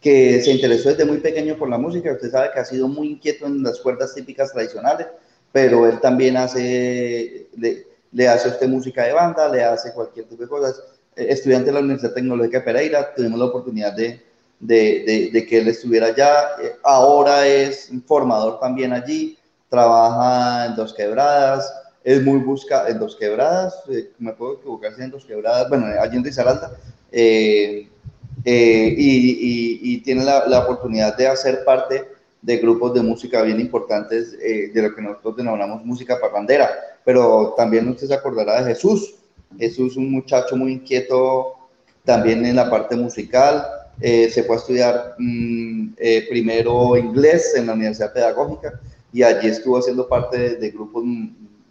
que 0.01 0.41
se 0.41 0.51
interesó 0.51 0.89
desde 0.89 1.05
muy 1.05 1.17
pequeño 1.17 1.57
por 1.57 1.69
la 1.69 1.77
música, 1.77 2.11
usted 2.11 2.31
sabe 2.31 2.51
que 2.53 2.59
ha 2.59 2.65
sido 2.65 2.87
muy 2.87 3.11
inquieto 3.11 3.45
en 3.45 3.63
las 3.63 3.79
cuerdas 3.79 4.13
típicas 4.13 4.51
tradicionales, 4.51 5.07
pero 5.51 5.87
él 5.87 5.99
también 5.99 6.37
hace, 6.37 7.47
le, 7.55 8.27
hace 8.27 8.49
a 8.49 8.51
usted 8.51 8.67
música 8.67 9.03
de 9.03 9.13
banda, 9.13 9.49
le 9.49 9.63
hace 9.63 9.93
cualquier 9.93 10.27
tipo 10.27 10.43
de 10.43 10.49
cosas. 10.49 10.81
Eh, 11.15 11.27
estudiante 11.29 11.67
de 11.67 11.73
la 11.73 11.79
Universidad 11.79 12.13
Tecnológica 12.13 12.59
de 12.59 12.65
Pereira, 12.65 13.13
tuvimos 13.15 13.39
la 13.39 13.45
oportunidad 13.45 13.93
de, 13.93 14.21
de, 14.59 15.29
de, 15.33 15.45
que 15.47 15.59
él 15.59 15.67
estuviera 15.67 16.07
allá. 16.07 16.51
Eh, 16.61 16.75
ahora 16.83 17.47
es 17.47 17.89
formador 18.05 18.59
también 18.59 18.93
allí, 18.93 19.37
trabaja 19.67 20.67
en 20.67 20.75
Dos 20.75 20.93
Quebradas, 20.93 21.73
es 22.03 22.23
muy 22.23 22.39
busca 22.39 22.87
en 22.87 22.99
Dos 22.99 23.15
Quebradas, 23.15 23.83
eh, 23.89 24.11
me 24.19 24.33
puedo 24.33 24.53
equivocar 24.53 24.93
si 24.95 25.01
en 25.01 25.11
Dos 25.11 25.25
Quebradas, 25.25 25.67
bueno, 25.69 25.87
allí 25.99 26.17
en 26.17 26.23
Risaralda, 26.23 26.71
y, 28.49 29.81
y, 29.91 29.93
y, 29.93 29.97
tiene 30.01 30.23
la, 30.23 30.47
la, 30.47 30.59
oportunidad 30.59 31.17
de 31.17 31.27
hacer 31.27 31.63
parte 31.65 32.05
de 32.41 32.57
grupos 32.57 32.93
de 32.93 33.01
música 33.01 33.41
bien 33.41 33.59
importantes, 33.59 34.37
de 34.39 34.81
lo 34.81 34.95
que 34.95 35.01
nosotros 35.01 35.37
denominamos 35.37 35.83
música 35.83 36.19
parrandera, 36.19 36.69
pero 37.03 37.53
también 37.57 37.89
usted 37.89 38.07
se 38.07 38.13
acordará 38.13 38.61
de 38.61 38.73
Jesús, 38.73 39.15
Jesús 39.57 39.91
es 39.91 39.97
un 39.97 40.11
muchacho 40.11 40.55
muy 40.55 40.73
inquieto 40.73 41.55
también 42.03 42.45
en 42.45 42.55
la 42.55 42.69
parte 42.69 42.95
musical. 42.95 43.65
Eh, 43.99 44.29
se 44.29 44.43
fue 44.43 44.55
a 44.55 44.59
estudiar 44.59 45.15
mm, 45.17 45.93
eh, 45.97 46.25
primero 46.29 46.95
inglés 46.95 47.53
en 47.55 47.67
la 47.67 47.73
Universidad 47.73 48.13
Pedagógica 48.13 48.79
y 49.11 49.23
allí 49.23 49.47
estuvo 49.47 49.77
haciendo 49.77 50.07
parte 50.07 50.55
de, 50.55 50.69
grupos 50.69 51.03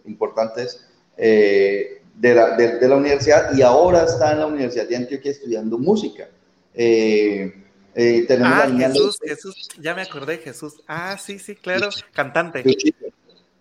importantes 0.05 0.85
eh, 1.15 2.01
de, 2.15 2.35
la, 2.35 2.57
de, 2.57 2.87
la, 2.87 2.97
universidad 2.97 3.55
y 3.55 3.61
ahora 3.61 4.03
está 4.03 4.33
en 4.33 4.39
la 4.39 4.47
Universidad 4.47 4.87
de 4.87 4.97
Antioquia 4.97 5.31
estudiando 5.31 5.77
música. 5.77 6.27
Ah, 8.43 8.67
Jesús, 8.77 9.19
Jesús, 9.23 9.69
ya 9.79 9.95
me 9.95 10.03
acordé, 10.03 10.37
Jesús. 10.37 10.75
Ah, 10.87 11.17
sí, 11.17 11.39
sí, 11.39 11.55
claro, 11.55 11.89
cantante 12.13 12.63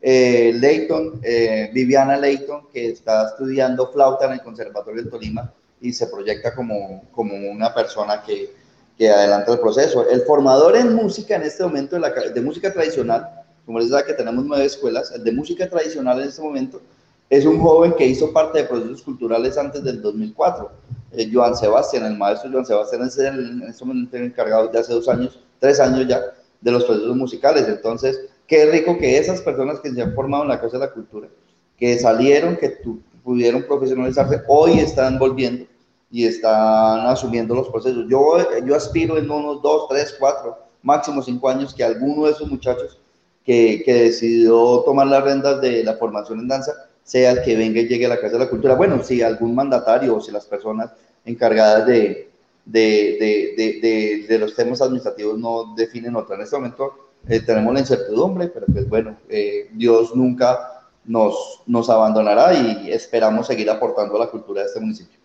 eh, 0.08 0.52
Leighton, 0.54 1.20
eh, 1.22 1.70
Viviana 1.72 2.16
Leighton, 2.16 2.68
que 2.72 2.90
está 2.90 3.28
estudiando 3.28 3.90
flauta 3.90 4.26
en 4.26 4.34
el 4.34 4.40
Conservatorio 4.40 5.02
de 5.02 5.10
Tolima 5.10 5.52
y 5.80 5.92
se 5.92 6.06
proyecta 6.06 6.54
como, 6.54 7.02
como 7.10 7.34
una 7.50 7.74
persona 7.74 8.22
que, 8.22 8.54
que 8.96 9.08
adelanta 9.08 9.52
el 9.52 9.58
proceso. 9.58 10.08
El 10.08 10.22
formador 10.22 10.76
en 10.76 10.94
música 10.94 11.34
en 11.34 11.42
este 11.42 11.64
momento, 11.64 11.96
de, 11.96 12.02
la, 12.02 12.10
de 12.10 12.40
música 12.40 12.72
tradicional, 12.72 13.44
como 13.64 13.80
les 13.80 13.90
da 13.90 14.04
que 14.04 14.12
tenemos 14.12 14.44
nueve 14.44 14.64
escuelas, 14.66 15.10
el 15.10 15.24
de 15.24 15.32
música 15.32 15.68
tradicional 15.68 16.20
en 16.22 16.28
este 16.28 16.40
momento 16.40 16.80
es 17.28 17.44
un 17.44 17.60
joven 17.60 17.94
que 17.94 18.06
hizo 18.06 18.32
parte 18.32 18.58
de 18.58 18.64
procesos 18.64 19.02
culturales 19.02 19.58
antes 19.58 19.82
del 19.82 20.00
2004. 20.02 20.70
Eh, 21.12 21.30
Sebastián, 21.54 22.04
el 22.04 22.16
maestro 22.16 22.50
Joan 22.52 22.66
Sebastián 22.66 23.02
es 23.02 23.18
el, 23.18 23.62
en 23.62 23.62
este 23.68 23.84
momento 23.84 24.16
encargado 24.16 24.68
de 24.68 24.78
hace 24.78 24.92
dos 24.92 25.08
años, 25.08 25.40
tres 25.58 25.80
años 25.80 26.06
ya, 26.06 26.20
de 26.60 26.70
los 26.70 26.84
procesos 26.84 27.16
musicales. 27.16 27.66
Entonces, 27.68 28.18
Qué 28.46 28.66
rico 28.66 28.96
que 28.96 29.18
esas 29.18 29.42
personas 29.42 29.80
que 29.80 29.90
se 29.90 30.00
han 30.00 30.14
formado 30.14 30.44
en 30.44 30.50
la 30.50 30.60
Casa 30.60 30.78
de 30.78 30.86
la 30.86 30.92
Cultura, 30.92 31.28
que 31.76 31.98
salieron, 31.98 32.56
que 32.56 32.78
pudieron 33.24 33.64
profesionalizarse, 33.64 34.42
hoy 34.46 34.78
están 34.78 35.18
volviendo 35.18 35.66
y 36.10 36.26
están 36.26 37.06
asumiendo 37.06 37.56
los 37.56 37.68
procesos. 37.68 38.06
Yo, 38.08 38.36
yo 38.64 38.76
aspiro 38.76 39.18
en 39.18 39.28
unos 39.28 39.60
dos, 39.62 39.88
tres, 39.88 40.14
cuatro, 40.18 40.56
máximo 40.82 41.22
cinco 41.22 41.48
años 41.48 41.74
que 41.74 41.82
alguno 41.82 42.26
de 42.26 42.32
esos 42.32 42.48
muchachos 42.48 43.00
que, 43.44 43.82
que 43.84 43.94
decidió 43.94 44.82
tomar 44.84 45.08
las 45.08 45.24
rendas 45.24 45.60
de 45.60 45.82
la 45.82 45.94
formación 45.94 46.38
en 46.38 46.48
danza 46.48 46.72
sea 47.06 47.30
el 47.30 47.42
que 47.42 47.56
venga 47.56 47.80
y 47.80 47.86
llegue 47.86 48.06
a 48.06 48.08
la 48.08 48.20
Casa 48.20 48.32
de 48.32 48.40
la 48.40 48.50
Cultura. 48.50 48.74
Bueno, 48.74 49.02
si 49.02 49.22
algún 49.22 49.54
mandatario 49.54 50.16
o 50.16 50.20
si 50.20 50.32
las 50.32 50.44
personas 50.44 50.90
encargadas 51.24 51.86
de, 51.86 52.30
de, 52.64 53.54
de, 53.56 53.80
de, 53.80 54.26
de 54.26 54.38
los 54.38 54.54
temas 54.54 54.82
administrativos 54.82 55.38
no 55.38 55.74
definen 55.76 56.16
otra. 56.16 56.34
En 56.34 56.42
este 56.42 56.56
momento 56.56 57.12
eh, 57.28 57.40
tenemos 57.40 57.72
la 57.72 57.80
incertidumbre, 57.80 58.48
pero 58.48 58.66
pues 58.66 58.88
bueno, 58.88 59.16
eh, 59.28 59.70
Dios 59.72 60.16
nunca 60.16 60.82
nos, 61.04 61.62
nos 61.66 61.88
abandonará 61.88 62.52
y 62.52 62.90
esperamos 62.90 63.46
seguir 63.46 63.70
aportando 63.70 64.16
a 64.16 64.26
la 64.26 64.30
cultura 64.30 64.62
de 64.62 64.66
este 64.66 64.80
municipio. 64.80 65.18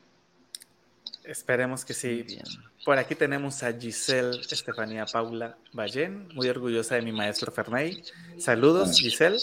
Esperemos 1.23 1.84
que 1.84 1.95
sí. 1.95 2.21
Bien. 2.21 2.43
Por 2.86 2.97
aquí 2.97 3.15
tenemos 3.15 3.63
a 3.63 3.73
Giselle 3.73 4.39
Estefanía 4.51 5.05
Paula 5.05 5.57
Ballén, 5.73 6.27
muy 6.36 6.47
orgullosa 6.47 6.95
de 6.95 7.01
mi 7.01 7.11
maestro 7.11 7.51
Ferney. 7.51 8.03
Saludos, 8.38 8.99
Giselle. 8.99 9.39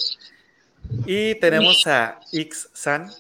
Y 1.07 1.35
tenemos 1.37 1.87
a 1.87 2.21
X 2.33 2.71
San, 2.73 3.11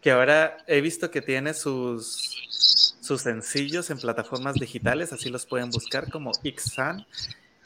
que 0.00 0.10
ahora 0.10 0.58
he 0.66 0.80
visto 0.80 1.10
que 1.10 1.20
tiene 1.20 1.54
sus, 1.54 2.96
sus 3.00 3.22
sencillos 3.22 3.90
en 3.90 3.98
plataformas 3.98 4.54
digitales, 4.54 5.12
así 5.12 5.28
los 5.28 5.46
pueden 5.46 5.70
buscar 5.70 6.10
como 6.10 6.32
X 6.42 6.72
San 6.74 7.06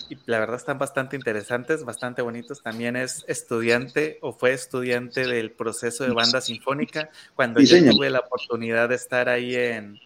y 0.08 0.18
la 0.26 0.38
verdad 0.38 0.56
están 0.56 0.78
bastante 0.78 1.16
interesantes, 1.16 1.84
bastante 1.84 2.22
bonitos. 2.22 2.62
También 2.62 2.96
es 2.96 3.24
estudiante 3.28 4.18
o 4.20 4.32
fue 4.32 4.52
estudiante 4.52 5.26
del 5.26 5.52
proceso 5.52 6.04
de 6.04 6.12
banda 6.12 6.40
sinfónica 6.40 7.10
cuando 7.34 7.60
yo 7.60 7.78
tuve 7.90 8.10
la 8.10 8.20
oportunidad 8.20 8.88
de 8.88 8.94
estar 8.96 9.28
ahí 9.28 9.54
en, 9.54 9.98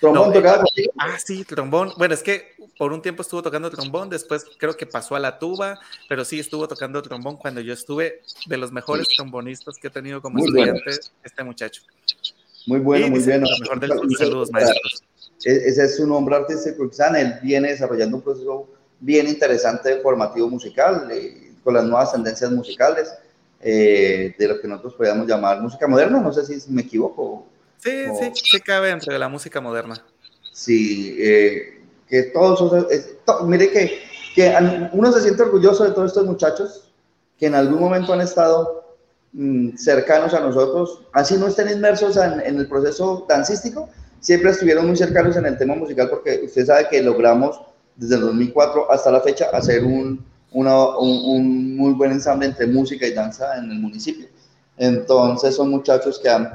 ¿Trombón? 0.00 0.32
¿Trombón 0.32 0.32
tocaba 0.32 0.64
Ah, 0.98 1.18
sí, 1.18 1.44
trombón. 1.44 1.92
Bueno, 1.96 2.14
es 2.14 2.22
que 2.22 2.54
por 2.78 2.92
un 2.92 3.02
tiempo 3.02 3.22
estuvo 3.22 3.42
tocando 3.42 3.70
trombón, 3.70 4.08
después 4.08 4.44
creo 4.56 4.76
que 4.76 4.86
pasó 4.86 5.16
a 5.16 5.20
la 5.20 5.38
tuba, 5.38 5.78
pero 6.08 6.24
sí 6.24 6.38
estuvo 6.38 6.68
tocando 6.68 7.02
trombón 7.02 7.36
cuando 7.36 7.60
yo 7.60 7.72
estuve 7.72 8.22
de 8.46 8.56
los 8.56 8.70
mejores 8.70 9.08
trombonistas 9.16 9.76
que 9.78 9.88
he 9.88 9.90
tenido 9.90 10.22
como 10.22 10.38
estudiante, 10.38 10.90
este 11.24 11.44
muchacho. 11.44 11.82
Muy 12.66 12.80
bueno, 12.80 13.08
muy 13.08 13.20
bueno. 13.20 13.46
mejor 13.60 13.80
del 13.80 13.92
saludos, 14.16 14.50
maestros. 14.52 15.02
E-, 15.44 15.68
ese 15.68 15.84
es 15.84 15.96
su 15.96 16.06
nombre 16.06 16.36
artístico, 16.36 16.90
Él 17.16 17.34
viene 17.42 17.70
desarrollando 17.70 18.16
un 18.18 18.22
proceso 18.22 18.68
bien 19.00 19.28
interesante 19.28 20.00
formativo 20.00 20.48
musical, 20.48 21.08
eh, 21.10 21.52
con 21.64 21.74
las 21.74 21.84
nuevas 21.84 22.12
tendencias 22.12 22.50
musicales, 22.50 23.12
eh, 23.60 24.34
de 24.38 24.48
lo 24.48 24.60
que 24.60 24.68
nosotros 24.68 24.94
podríamos 24.94 25.26
llamar 25.26 25.60
música 25.60 25.86
moderna. 25.86 26.20
No 26.20 26.32
sé 26.32 26.44
si 26.44 26.70
me 26.70 26.82
equivoco. 26.82 27.46
Sí, 27.78 28.04
sí, 28.18 28.32
sí 28.34 28.60
cabe 28.60 28.90
entre 28.90 29.18
la 29.18 29.28
música 29.28 29.60
moderna. 29.60 30.04
Sí, 30.52 31.16
eh, 31.18 31.80
que 32.08 32.24
todos, 32.24 32.86
mire 33.44 33.70
que, 33.70 34.00
que 34.34 34.54
uno 34.92 35.12
se 35.12 35.22
siente 35.22 35.42
orgulloso 35.42 35.84
de 35.84 35.90
todos 35.90 36.08
estos 36.08 36.26
muchachos 36.26 36.90
que 37.38 37.46
en 37.46 37.54
algún 37.54 37.78
momento 37.78 38.12
han 38.12 38.20
estado 38.20 38.96
mm, 39.32 39.76
cercanos 39.76 40.34
a 40.34 40.40
nosotros, 40.40 41.02
así 41.12 41.36
no 41.36 41.46
estén 41.46 41.70
inmersos 41.70 42.16
en, 42.16 42.40
en 42.40 42.58
el 42.58 42.68
proceso 42.68 43.24
dancístico, 43.28 43.88
siempre 44.20 44.50
estuvieron 44.50 44.86
muy 44.86 44.96
cercanos 44.96 45.36
en 45.36 45.46
el 45.46 45.56
tema 45.56 45.74
musical 45.74 46.10
porque 46.10 46.40
usted 46.44 46.66
sabe 46.66 46.88
que 46.90 47.02
logramos 47.02 47.60
desde 47.96 48.16
el 48.16 48.22
2004 48.22 48.90
hasta 48.90 49.10
la 49.10 49.20
fecha 49.20 49.46
hacer 49.52 49.84
un, 49.84 50.24
un, 50.52 51.76
muy 51.76 51.92
buen 51.92 52.12
ensamble 52.12 52.46
entre 52.46 52.66
música 52.66 53.06
y 53.06 53.12
danza 53.12 53.58
en 53.58 53.70
el 53.70 53.78
municipio. 53.78 54.26
Entonces 54.78 55.56
son 55.56 55.70
muchachos 55.70 56.18
que 56.18 56.28
han, 56.28 56.50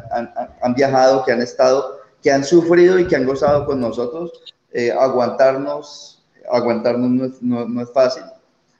han, 0.61 0.73
viajado, 0.73 1.23
que 1.25 1.31
han 1.31 1.41
estado, 1.41 1.99
que 2.21 2.31
han 2.31 2.43
sufrido 2.43 2.99
y 2.99 3.07
que 3.07 3.15
han 3.15 3.25
gozado 3.25 3.65
con 3.65 3.79
nosotros. 3.79 4.31
Eh, 4.71 4.91
aguantarnos, 4.91 6.23
aguantarnos 6.51 7.41
no 7.41 7.81
es, 7.81 7.91
fácil. 7.91 8.23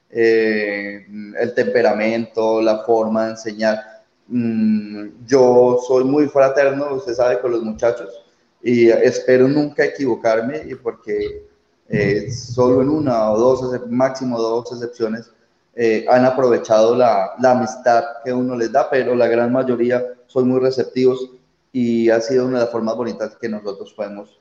Eh, 0.10 1.06
el 1.40 1.54
temperamento, 1.54 2.62
la 2.62 2.80
forma 2.80 3.26
de 3.26 3.32
enseñar. 3.32 3.80
Mm, 4.28 5.26
yo 5.26 5.80
soy 5.86 6.06
muy 6.06 6.28
fraterno, 6.28 6.96
usted 6.96 7.14
sabe, 7.14 7.40
con 7.40 7.52
los 7.52 7.62
muchachos 7.62 8.24
y 8.64 8.90
espero 8.90 9.48
nunca 9.48 9.84
equivocarme 9.84 10.64
y 10.66 10.76
porque 10.76 11.46
eh, 11.90 12.32
solo 12.32 12.82
en 12.82 12.90
una 12.90 13.32
o 13.32 13.38
dos, 13.38 13.82
máximo 13.90 14.40
dos 14.40 14.72
excepciones, 14.72 15.30
eh, 15.76 16.06
han 16.08 16.26
aprovechado 16.26 16.96
la, 16.96 17.34
amistad 17.44 18.04
que 18.24 18.32
uno 18.32 18.56
les 18.56 18.72
da, 18.72 18.90
pero 18.90 19.16
la 19.16 19.28
gran 19.28 19.52
mayoría 19.52 20.06
son 20.28 20.48
muy 20.48 20.60
receptivos 20.60 21.32
y 21.72 22.10
ha 22.10 22.22
sido 22.22 22.46
una 22.46 22.60
de 22.60 22.66
las 22.66 22.72
formas 22.72 22.96
bonitas 22.96 23.36
que 23.42 23.50
nosotros 23.50 23.92
podemos 23.94 24.40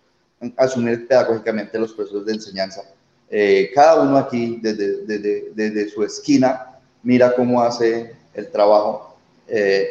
asumir 0.57 1.07
pedagógicamente 1.07 1.79
los 1.79 1.95
procesos 1.95 2.27
de 2.27 2.35
enseñanza. 2.35 2.83
Eh, 3.31 3.71
cada 3.75 4.03
uno 4.03 4.19
aquí, 4.19 4.61
desde, 4.61 5.89
su 5.89 6.03
esquina, 6.03 6.79
mira 7.03 7.35
cómo 7.35 7.63
hace 7.63 8.15
el 8.35 8.51
trabajo 8.51 9.17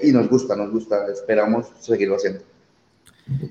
y 0.02 0.12
nos 0.12 0.28
gusta, 0.30 0.56
nos 0.56 0.72
gusta, 0.72 1.08
esperamos 1.12 1.68
seguirlo 1.80 2.16
haciendo. 2.16 2.51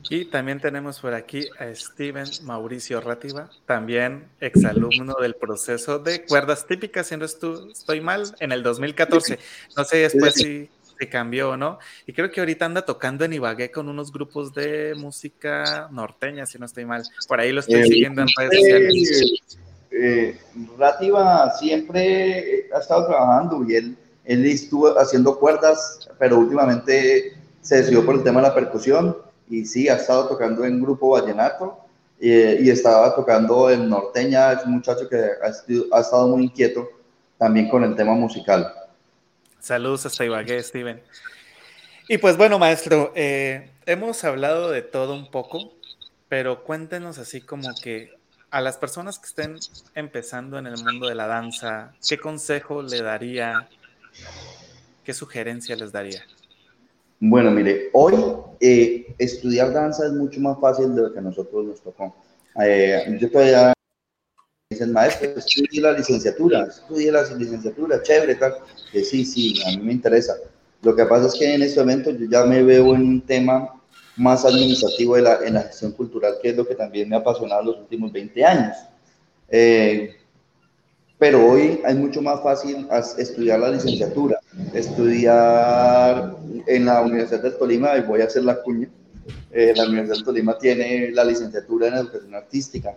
Y 0.09 0.27
también 0.27 0.61
tenemos 0.61 1.01
por 1.01 1.15
aquí 1.15 1.47
a 1.59 1.75
Steven 1.75 2.27
Mauricio 2.43 3.01
Rativa, 3.01 3.51
también 3.67 4.25
exalumno 4.41 5.15
del 5.21 5.35
proceso 5.35 5.99
de 5.99 6.25
cuerdas 6.25 6.67
típicas, 6.67 7.07
si 7.07 7.17
no 7.17 7.25
estoy 7.25 8.01
mal, 8.01 8.35
en 8.41 8.53
el 8.53 8.63
2014. 8.63 9.39
No 9.77 9.85
sé 9.85 9.99
después 9.99 10.35
si, 10.35 10.69
Se 10.99 11.09
cambió, 11.09 11.57
¿no? 11.57 11.79
Y 12.07 12.13
creo 12.13 12.31
que 12.31 12.41
ahorita 12.41 12.67
anda 12.67 12.85
tocando 12.85 13.25
en 13.25 13.33
Ibagué 13.33 13.71
con 13.71 13.89
unos 13.89 14.13
grupos 14.13 14.53
de 14.53 14.95
música 14.97 15.89
norteña, 15.91 16.45
si 16.45 16.59
no 16.59 16.67
estoy 16.67 16.85
mal. 16.85 17.03
Por 17.27 17.41
ahí 17.41 17.53
lo 17.53 17.61
estoy 17.61 17.81
Eh, 17.81 17.85
siguiendo 17.85 18.23
en 18.23 18.29
redes 18.37 18.61
sociales. 18.61 19.43
Eh, 19.93 20.39
Rativa 20.79 21.51
siempre 21.59 22.69
ha 22.75 22.79
estado 22.79 23.07
trabajando 23.07 23.65
y 23.69 23.75
él, 23.77 23.97
él 24.25 24.45
estuvo 24.45 24.99
haciendo 24.99 25.39
cuerdas, 25.39 26.09
pero 26.19 26.39
últimamente 26.39 27.35
se 27.63 27.77
decidió 27.77 28.05
por 28.05 28.17
el 28.17 28.23
tema 28.23 28.41
de 28.41 28.49
la 28.49 28.55
percusión 28.55 29.17
y 29.51 29.67
sí, 29.67 29.89
ha 29.89 29.97
estado 29.97 30.29
tocando 30.29 30.65
en 30.65 30.81
grupo 30.81 31.11
vallenato 31.11 31.79
eh, 32.21 32.59
y 32.61 32.71
estaba 32.71 33.15
tocando 33.15 33.69
en 33.69 33.89
norteña, 33.89 34.53
es 34.53 34.65
un 34.65 34.75
muchacho 34.75 35.09
que 35.09 35.17
ha, 35.17 35.49
estado 36.01 36.29
muy 36.29 36.45
inquieto 36.45 36.89
también 37.37 37.69
con 37.69 37.83
el 37.83 37.97
tema 37.97 38.15
musical. 38.15 38.73
Saludos 39.59 40.07
hasta 40.07 40.25
Ibagué, 40.25 40.63
Steven. 40.63 41.03
Y 42.09 42.19
pues 42.19 42.37
bueno, 42.37 42.59
maestro, 42.59 43.13
eh, 43.15 43.71
hemos 43.87 44.23
hablado 44.25 44.71
de 44.71 44.83
todo 44.83 45.15
un 45.15 45.31
poco, 45.31 45.73
pero 46.29 46.63
cuéntenos 46.63 47.19
así 47.19 47.41
como 47.41 47.69
que 47.83 48.13
a 48.51 48.61
las 48.61 48.79
personas 48.79 49.19
que 49.19 49.27
estén 49.27 49.57
empezando 49.95 50.59
en 50.59 50.67
el 50.67 50.83
mundo 50.83 51.09
de 51.09 51.15
la 51.15 51.27
danza, 51.27 51.93
¿qué 52.09 52.19
consejo 52.19 52.83
le 52.83 53.03
daría? 53.03 53.69
¿Qué 55.05 55.13
sugerencia 55.13 55.75
les 55.77 55.93
daría? 55.93 56.23
Bueno, 57.21 57.51
mire, 57.51 57.91
hoy 57.93 58.15
eh, 58.61 59.15
estudiar 59.19 59.73
danza 59.73 60.07
es 60.07 60.13
mucho 60.13 60.41
más 60.41 60.61
fácil 60.61 60.95
de 60.95 61.03
lo 61.03 61.13
que 61.13 61.19
a 61.19 61.23
nosotros 61.23 61.65
nos 61.65 61.81
tocó. 61.81 62.15
Eh, 62.63 63.17
yo 63.19 63.31
todavía 63.31 63.73
dicen, 64.69 64.93
maestro, 64.93 65.31
estudie 65.31 65.81
la 65.81 65.93
licenciatura, 65.93 66.65
estudie 66.65 67.11
la 67.11 67.23
licenciatura, 67.23 68.03
chévere, 68.03 68.35
tal. 68.35 68.55
Que 68.93 69.03
sí, 69.03 69.25
sí, 69.25 69.61
a 69.67 69.71
mí 69.71 69.83
me 69.83 69.93
interesa. 69.93 70.35
Lo 70.83 70.95
que 70.95 71.05
pasa 71.07 71.27
es 71.27 71.35
que 71.35 71.55
en 71.55 71.63
este 71.63 71.81
momento 71.81 72.11
yo 72.11 72.27
ya 72.31 72.45
me 72.45 72.63
veo 72.63 72.95
en 72.95 73.03
un 73.03 73.21
tema 73.23 73.81
más 74.17 74.45
administrativo 74.45 75.17
de 75.17 75.23
la, 75.23 75.39
en 75.45 75.55
la 75.55 75.63
gestión 75.63 75.93
cultural, 75.93 76.35
que 76.43 76.51
es 76.51 76.57
lo 76.57 76.67
que 76.67 76.75
también 76.75 77.09
me 77.09 77.17
ha 77.17 77.21
apasionado 77.21 77.63
los 77.63 77.79
últimos 77.79 78.13
20 78.13 78.45
años. 78.45 78.77
Eh, 79.49 80.17
pero 81.19 81.51
hoy 81.51 81.81
es 81.87 81.97
mucho 81.97 82.23
más 82.23 82.43
fácil 82.43 82.89
estudiar 83.19 83.61
la 83.61 83.71
licenciatura, 83.71 84.39
estudiar 84.73 86.35
en 86.67 86.85
la 86.85 87.03
Universidad 87.03 87.43
del 87.43 87.57
Tolima, 87.57 87.97
y 87.97 88.03
voy 88.03 88.21
a 88.21 88.25
hacer 88.25 88.45
la 88.45 88.63
cuña, 88.63 88.89
eh, 89.53 89.73
la 89.77 89.85
Universidad 89.85 90.17
del 90.17 90.25
Tolima 90.25 90.59
tiene 90.59 91.11
la 91.13 91.25
licenciatura 91.25 91.89
en 91.89 91.95
educación 91.95 92.35
artística, 92.35 92.97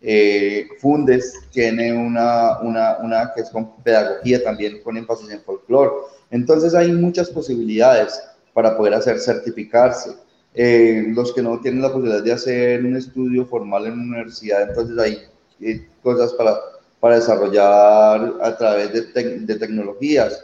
eh, 0.00 0.66
Fundes 0.80 1.34
tiene 1.50 1.92
una, 1.92 2.60
una, 2.60 2.98
una 2.98 3.32
que 3.34 3.42
es 3.42 3.50
con 3.50 3.76
pedagogía 3.82 4.42
también 4.42 4.82
con 4.82 4.96
énfasis 4.96 5.30
en 5.30 5.40
folclore, 5.40 5.90
entonces 6.30 6.74
hay 6.74 6.92
muchas 6.92 7.30
posibilidades 7.30 8.22
para 8.52 8.76
poder 8.76 8.94
hacer 8.94 9.18
certificarse. 9.18 10.10
Eh, 10.56 11.06
los 11.08 11.32
que 11.32 11.42
no 11.42 11.60
tienen 11.60 11.82
la 11.82 11.92
posibilidad 11.92 12.22
de 12.22 12.32
hacer 12.32 12.84
un 12.84 12.96
estudio 12.96 13.44
formal 13.44 13.86
en 13.86 13.94
una 13.94 14.18
universidad, 14.18 14.68
entonces 14.68 14.96
hay 14.98 15.18
eh, 15.60 15.88
cosas 16.02 16.32
para 16.34 16.54
para 17.00 17.16
desarrollar 17.16 18.34
a 18.40 18.56
través 18.56 18.90
de, 18.94 19.12
tec- 19.12 19.40
de 19.44 19.56
tecnologías. 19.56 20.42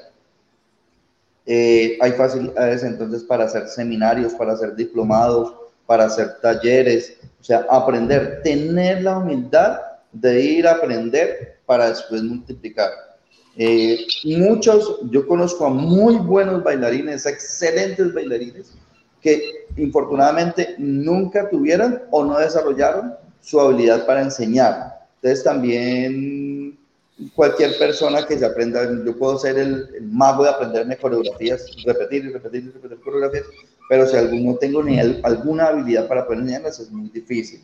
Eh, 1.46 1.98
hay 2.00 2.12
facilidades 2.12 2.82
entonces 2.82 3.24
para 3.24 3.44
hacer 3.44 3.68
seminarios, 3.68 4.34
para 4.34 4.52
hacer 4.52 4.76
diplomados, 4.76 5.54
para 5.86 6.04
hacer 6.04 6.36
talleres, 6.40 7.16
o 7.40 7.44
sea, 7.44 7.66
aprender, 7.70 8.42
tener 8.42 9.02
la 9.02 9.18
humildad 9.18 9.80
de 10.12 10.40
ir 10.40 10.66
a 10.66 10.72
aprender 10.72 11.58
para 11.66 11.88
después 11.88 12.22
multiplicar. 12.22 12.90
Eh, 13.56 14.06
muchos, 14.24 15.00
yo 15.10 15.26
conozco 15.26 15.66
a 15.66 15.70
muy 15.70 16.16
buenos 16.16 16.62
bailarines, 16.62 17.26
excelentes 17.26 18.12
bailarines, 18.14 18.72
que 19.20 19.66
infortunadamente 19.76 20.74
nunca 20.78 21.48
tuvieron 21.50 22.02
o 22.10 22.24
no 22.24 22.38
desarrollaron 22.38 23.14
su 23.40 23.60
habilidad 23.60 24.06
para 24.06 24.22
enseñar. 24.22 25.00
Entonces 25.16 25.44
también 25.44 26.49
cualquier 27.34 27.76
persona 27.78 28.26
que 28.26 28.38
se 28.38 28.46
aprenda, 28.46 28.88
yo 29.04 29.16
puedo 29.16 29.38
ser 29.38 29.58
el, 29.58 29.88
el 29.94 30.06
mago 30.06 30.44
de 30.44 30.50
aprenderme 30.50 30.96
coreografías, 30.96 31.66
repetir 31.84 32.24
y 32.24 32.28
repetir 32.30 32.64
y 32.64 32.70
repetir 32.70 33.00
coreografías, 33.00 33.44
pero 33.88 34.06
si 34.06 34.16
algún, 34.16 34.46
no 34.46 34.54
tengo 34.56 34.82
ni 34.82 34.98
alguna 34.98 35.66
habilidad 35.66 36.06
para 36.08 36.24
poder 36.24 36.40
enseñarlas, 36.40 36.80
es 36.80 36.90
muy 36.90 37.08
difícil. 37.10 37.60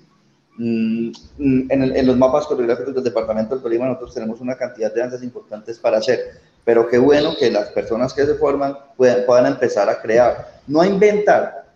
Mm, 0.59 1.11
mm, 1.39 1.71
en 1.71 2.07
los 2.07 2.17
mapas 2.17 2.47
coreográficos 2.47 2.95
del 2.95 3.05
departamento 3.05 3.55
del 3.55 3.63
Tolima 3.63 3.87
nosotros 3.87 4.15
tenemos 4.15 4.41
una 4.41 4.57
cantidad 4.57 4.93
de 4.93 5.01
danzas 5.01 5.23
importantes 5.23 5.79
para 5.79 5.99
hacer, 5.99 6.41
pero 6.65 6.89
qué 6.89 6.99
bueno 6.99 7.35
que 7.39 7.51
las 7.51 7.69
personas 7.71 8.15
que 8.15 8.25
se 8.25 8.35
forman 8.37 8.77
puedan, 8.97 9.27
puedan 9.27 9.47
empezar 9.47 9.89
a 9.89 10.01
crear, 10.01 10.61
no 10.67 10.81
a 10.81 10.87
inventar, 10.87 11.67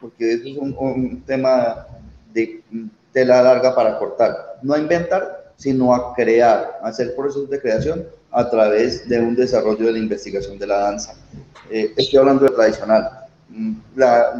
porque 0.00 0.32
eso 0.32 0.48
es 0.48 0.56
un, 0.56 0.74
un 0.76 1.22
tema 1.22 1.86
de 2.32 2.62
tela 3.12 3.40
larga 3.40 3.74
para 3.74 3.98
cortar, 3.98 4.58
no 4.62 4.74
a 4.74 4.78
inventar, 4.78 5.43
sino 5.56 5.94
a 5.94 6.14
crear, 6.14 6.78
a 6.82 6.88
hacer 6.88 7.14
procesos 7.14 7.48
de 7.50 7.60
creación 7.60 8.04
a 8.30 8.48
través 8.50 9.08
de 9.08 9.20
un 9.20 9.34
desarrollo 9.36 9.86
de 9.86 9.92
la 9.92 9.98
investigación 9.98 10.58
de 10.58 10.66
la 10.66 10.78
danza. 10.78 11.14
Eh, 11.70 11.92
estoy 11.96 12.18
hablando 12.18 12.44
de 12.44 12.50
tradicional. 12.50 13.20
Mm, 13.48 13.74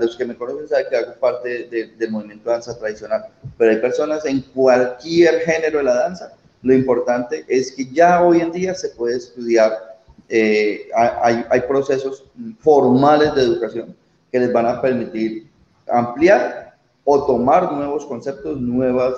los 0.00 0.16
que 0.16 0.24
me 0.24 0.34
conocen 0.34 0.68
saben 0.68 0.86
que 0.90 0.96
hago 0.96 1.12
parte 1.20 1.68
de- 1.70 1.86
del 1.96 2.10
movimiento 2.10 2.48
de 2.48 2.54
danza 2.56 2.76
tradicional, 2.76 3.26
pero 3.56 3.70
hay 3.70 3.78
personas 3.78 4.24
en 4.26 4.40
cualquier 4.40 5.40
género 5.40 5.78
de 5.78 5.84
la 5.84 5.94
danza. 5.94 6.32
Lo 6.62 6.74
importante 6.74 7.44
es 7.46 7.72
que 7.72 7.84
ya 7.92 8.22
hoy 8.22 8.40
en 8.40 8.50
día 8.50 8.74
se 8.74 8.88
puede 8.88 9.16
estudiar, 9.18 9.72
eh, 10.28 10.88
hay, 10.94 11.44
hay 11.48 11.60
procesos 11.60 12.24
formales 12.58 13.34
de 13.34 13.42
educación 13.42 13.94
que 14.32 14.40
les 14.40 14.52
van 14.52 14.66
a 14.66 14.80
permitir 14.80 15.46
ampliar 15.86 16.74
o 17.04 17.24
tomar 17.26 17.70
nuevos 17.72 18.04
conceptos, 18.06 18.58
nuevas, 18.60 19.14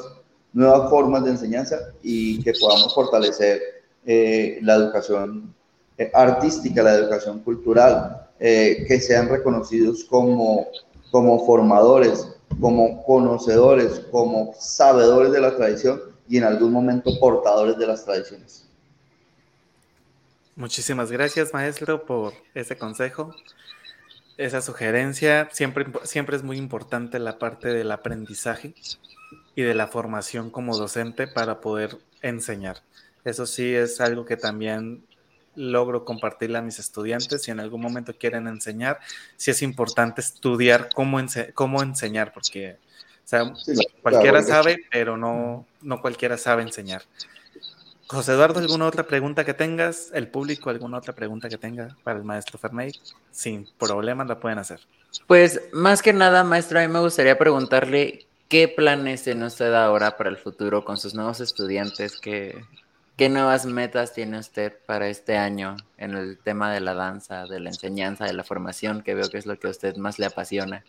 nuevas 0.57 0.89
formas 0.89 1.23
de 1.23 1.33
enseñanza 1.33 1.79
y 2.03 2.43
que 2.43 2.55
podamos 2.59 2.95
fortalecer 2.95 3.61
eh, 4.07 4.59
la 4.63 4.77
educación 4.77 5.55
eh, 5.99 6.11
artística, 6.15 6.83
la 6.83 6.95
educación 6.95 7.41
cultural, 7.41 8.27
eh, 8.41 8.87
que 8.89 8.99
sean 8.99 9.29
reconocidos 9.29 10.05
como, 10.05 10.69
como 11.11 11.45
formadores, 11.45 12.27
como 12.59 13.05
conocedores, 13.05 14.01
como 14.11 14.55
sabedores 14.59 15.31
de 15.31 15.41
la 15.43 15.55
tradición 15.55 16.01
y 16.27 16.39
en 16.39 16.45
algún 16.45 16.73
momento 16.73 17.11
portadores 17.21 17.77
de 17.77 17.87
las 17.87 18.07
tradiciones. 18.07 18.67
Muchísimas 20.55 21.13
gracias, 21.13 21.53
maestro, 21.53 22.07
por 22.07 22.33
ese 22.55 22.79
consejo, 22.79 23.35
esa 24.39 24.63
sugerencia. 24.63 25.51
Siempre, 25.53 25.85
siempre 26.05 26.35
es 26.35 26.43
muy 26.43 26.57
importante 26.57 27.19
la 27.19 27.39
parte 27.39 27.69
del 27.69 27.93
aprendizaje 27.93 28.73
y 29.57 29.63
de 29.63 29.75
la 29.75 29.89
formación 29.89 30.51
como 30.51 30.77
docente 30.77 31.27
para 31.27 31.61
poder 31.61 31.99
enseñar. 32.23 32.83
Eso 33.25 33.47
sí 33.47 33.75
es 33.75 34.01
algo 34.01 34.25
que 34.25 34.37
también 34.37 35.03
logro 35.57 36.05
compartirle 36.05 36.59
a 36.59 36.63
mis 36.63 36.79
estudiantes. 36.79 37.43
Si 37.43 37.51
en 37.51 37.59
algún 37.59 37.81
momento 37.81 38.15
quieren 38.17 38.47
enseñar, 38.47 39.01
sí 39.37 39.51
es 39.51 39.63
importante 39.63 40.21
estudiar 40.21 40.91
cómo, 40.95 41.19
ense 41.19 41.53
cómo 41.55 41.83
enseñar, 41.83 42.33
porque 42.33 42.77
o 43.25 43.29
sea, 43.29 43.53
Sí, 43.57 43.75
cualquiera 44.03 44.45
claro. 44.45 44.47
sabe, 44.47 44.85
pero 44.91 45.17
no, 45.17 45.67
no 45.81 46.01
cualquiera 46.01 46.37
sabe 46.37 46.63
enseñar. 46.63 47.03
José 48.09 48.35
Eduardo, 48.35 48.61
¿alguna 48.61 48.87
otra 48.87 49.03
pregunta 49.05 49.45
que 49.45 49.55
tengas? 49.55 50.11
¿El 50.13 50.29
público 50.29 50.71
alguna 50.71 50.99
otra 50.99 51.13
pregunta 51.13 51.49
que 51.49 51.59
tenga 51.59 51.97
para 52.05 52.19
el 52.19 52.25
maestro 52.25 52.57
Ferney? 52.57 52.93
Sin 53.33 53.67
problemas 53.79 54.29
la 54.29 54.39
pueden 54.39 54.61
hacer. 54.61 54.81
Pues 55.27 55.61
más 55.73 56.03
que 56.03 56.13
nada, 56.13 56.45
maestro, 56.45 56.79
a 56.79 56.83
mí 56.83 56.89
me 56.89 57.01
gustaría 57.01 57.37
preguntarle 57.37 58.27
qué 58.49 58.69
planes 58.69 59.25
tiene 59.25 59.47
usted 59.47 59.73
ahora 59.75 60.17
para 60.17 60.31
el 60.31 60.37
futuro 60.37 60.85
con 60.85 60.97
sus 60.97 61.15
nuevos 61.15 61.41
estudiantes, 61.41 62.21
qué, 62.21 62.65
qué 63.17 63.29
nuevas 63.29 63.67
metas 63.67 64.13
tiene 64.13 64.39
usted 64.39 64.73
para 64.87 65.09
este 65.09 65.37
año 65.37 65.77
en 65.99 66.15
el 66.15 66.39
tema 66.39 66.73
de 66.73 66.81
la 66.81 66.95
danza, 66.95 67.47
de 67.47 67.61
la 67.61 67.71
enseñanza, 67.71 68.25
de 68.25 68.35
la 68.35 68.45
formación, 68.45 69.03
que 69.03 69.15
veo 69.15 69.29
que 69.29 69.39
es 69.39 69.47
lo 69.47 69.59
que 69.59 69.67
a 69.67 69.71
usted 69.71 69.97
más 69.97 70.19
le 70.19 70.27
apasiona. 70.27 70.85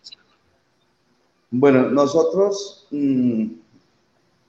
Bueno, 1.49 1.89
nosotros, 1.89 2.87
mmm, 2.91 3.45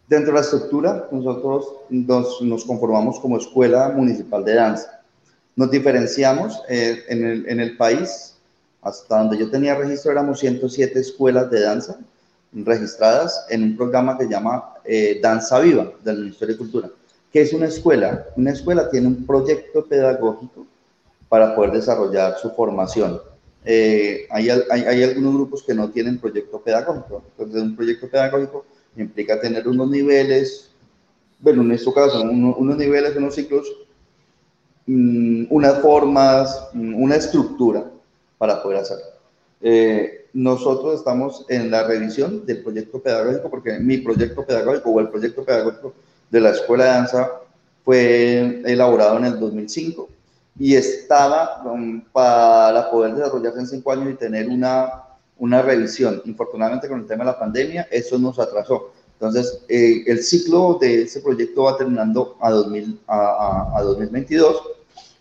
dentro 0.09 0.33
de 0.33 0.39
la 0.39 0.41
estructura, 0.41 1.09
nosotros 1.11 1.75
nos, 1.89 2.43
nos, 2.43 2.65
conformamos 2.65 3.21
como 3.21 3.39
Escuela 3.39 3.91
Municipal 3.91 4.45
de 4.45 4.55
Danza. 4.55 5.01
Nos 5.55 5.71
diferenciamos 5.71 6.61
eh, 6.69 7.05
en, 7.09 7.25
el, 7.25 7.49
en, 7.49 7.61
el, 7.61 7.77
país, 7.77 8.37
hasta 8.83 9.19
donde 9.19 9.39
yo 9.39 9.51
tenía 9.51 9.75
registro, 9.75 10.13
éramos 10.13 10.41
107 10.41 10.99
escuelas 10.99 11.51
de 11.51 11.61
danza 11.61 11.99
registradas 12.53 13.47
en 13.51 13.63
un 13.63 13.77
programa 13.77 14.17
que 14.17 14.25
se 14.25 14.31
llama 14.31 14.75
eh, 14.85 15.21
Danza 15.23 15.61
Viva 15.61 15.93
del 16.03 16.19
Ministerio 16.21 16.55
de 16.55 16.59
Cultura, 16.59 16.91
que 17.33 17.43
es 17.43 17.53
una 17.53 17.67
escuela. 17.67 18.27
Una 18.37 18.53
escuela 18.53 18.91
tiene 18.91 19.09
un 19.09 19.27
proyecto 19.27 19.85
pedagógico 19.85 20.67
para 21.29 21.55
poder 21.55 21.73
desarrollar 21.73 22.39
su 22.39 22.51
formación. 22.51 23.21
Eh, 23.65 24.27
hay, 24.31 24.49
hay, 24.49 24.83
hay, 24.83 25.03
algunos 25.03 25.35
grupos 25.35 25.63
que 25.63 25.75
no 25.75 25.91
tienen 25.91 26.19
proyecto 26.19 26.61
pedagógico. 26.61 27.23
Entonces, 27.33 27.63
un 27.63 27.77
proyecto 27.77 28.09
pedagógico 28.09 28.65
implica 28.97 29.41
tener 29.41 29.69
unos 29.69 29.91
niveles, 29.91 30.71
bueno, 31.41 31.63
en 31.63 31.73
este 31.73 31.93
caso, 31.93 32.23
uno, 32.23 32.57
unos 32.57 32.77
niveles, 32.79 33.15
unos 33.17 33.35
ciclos, 33.35 33.71
mmm, 34.87 35.45
unas 35.51 35.81
formas, 35.81 36.69
mmm, 36.73 37.03
una 37.03 37.17
estructura. 37.17 37.85
para 38.39 38.63
poder 38.63 38.79
hacerlo. 38.79 39.05
Eh, 39.61 40.18
nosotros 40.33 40.99
estamos 40.99 41.45
en 41.49 41.71
la 41.71 41.85
revisión 41.85 42.45
del 42.47 42.63
proyecto 42.63 43.01
pedagógico, 43.01 43.51
porque 43.51 43.79
mi 43.79 43.99
proyecto 43.99 44.45
pedagógico 44.45 44.91
o 44.91 45.01
el 45.01 45.09
proyecto 45.09 45.45
pedagógico 45.45 45.95
de 46.31 46.41
la 46.41 46.51
Escuela 46.51 46.85
de 46.85 46.91
Danza 46.91 47.31
fue 47.85 48.63
elaborado 48.67 49.17
en 49.19 49.25
el 49.25 49.41
2005 49.41 50.09
y 50.59 50.75
estaba 50.75 51.63
um, 51.65 52.03
para 52.13 52.91
poder 52.91 53.15
desarrollarse 53.15 53.61
en 53.61 53.67
cinco 53.67 53.93
años 53.93 54.11
y 54.11 54.15
tener 54.15 54.49
una, 54.49 55.05
una 55.39 55.63
revisión. 55.63 56.21
Infortunadamente 56.25 56.89
con 56.89 57.01
el 57.01 57.07
tema 57.07 57.25
de 57.25 57.31
la 57.31 57.39
pandemia, 57.39 57.89
eso 57.91 58.19
nos 58.19 58.39
atrasó. 58.39 58.93
Entonces, 59.15 59.65
eh, 59.69 60.05
el 60.07 60.23
ciclo 60.23 60.79
de 60.81 61.03
ese 61.03 61.21
proyecto 61.21 61.65
va 61.65 61.77
terminando 61.77 62.37
a, 62.41 62.51
2000, 62.51 63.01
a, 63.07 63.79
a, 63.79 63.83
2022 63.83 64.63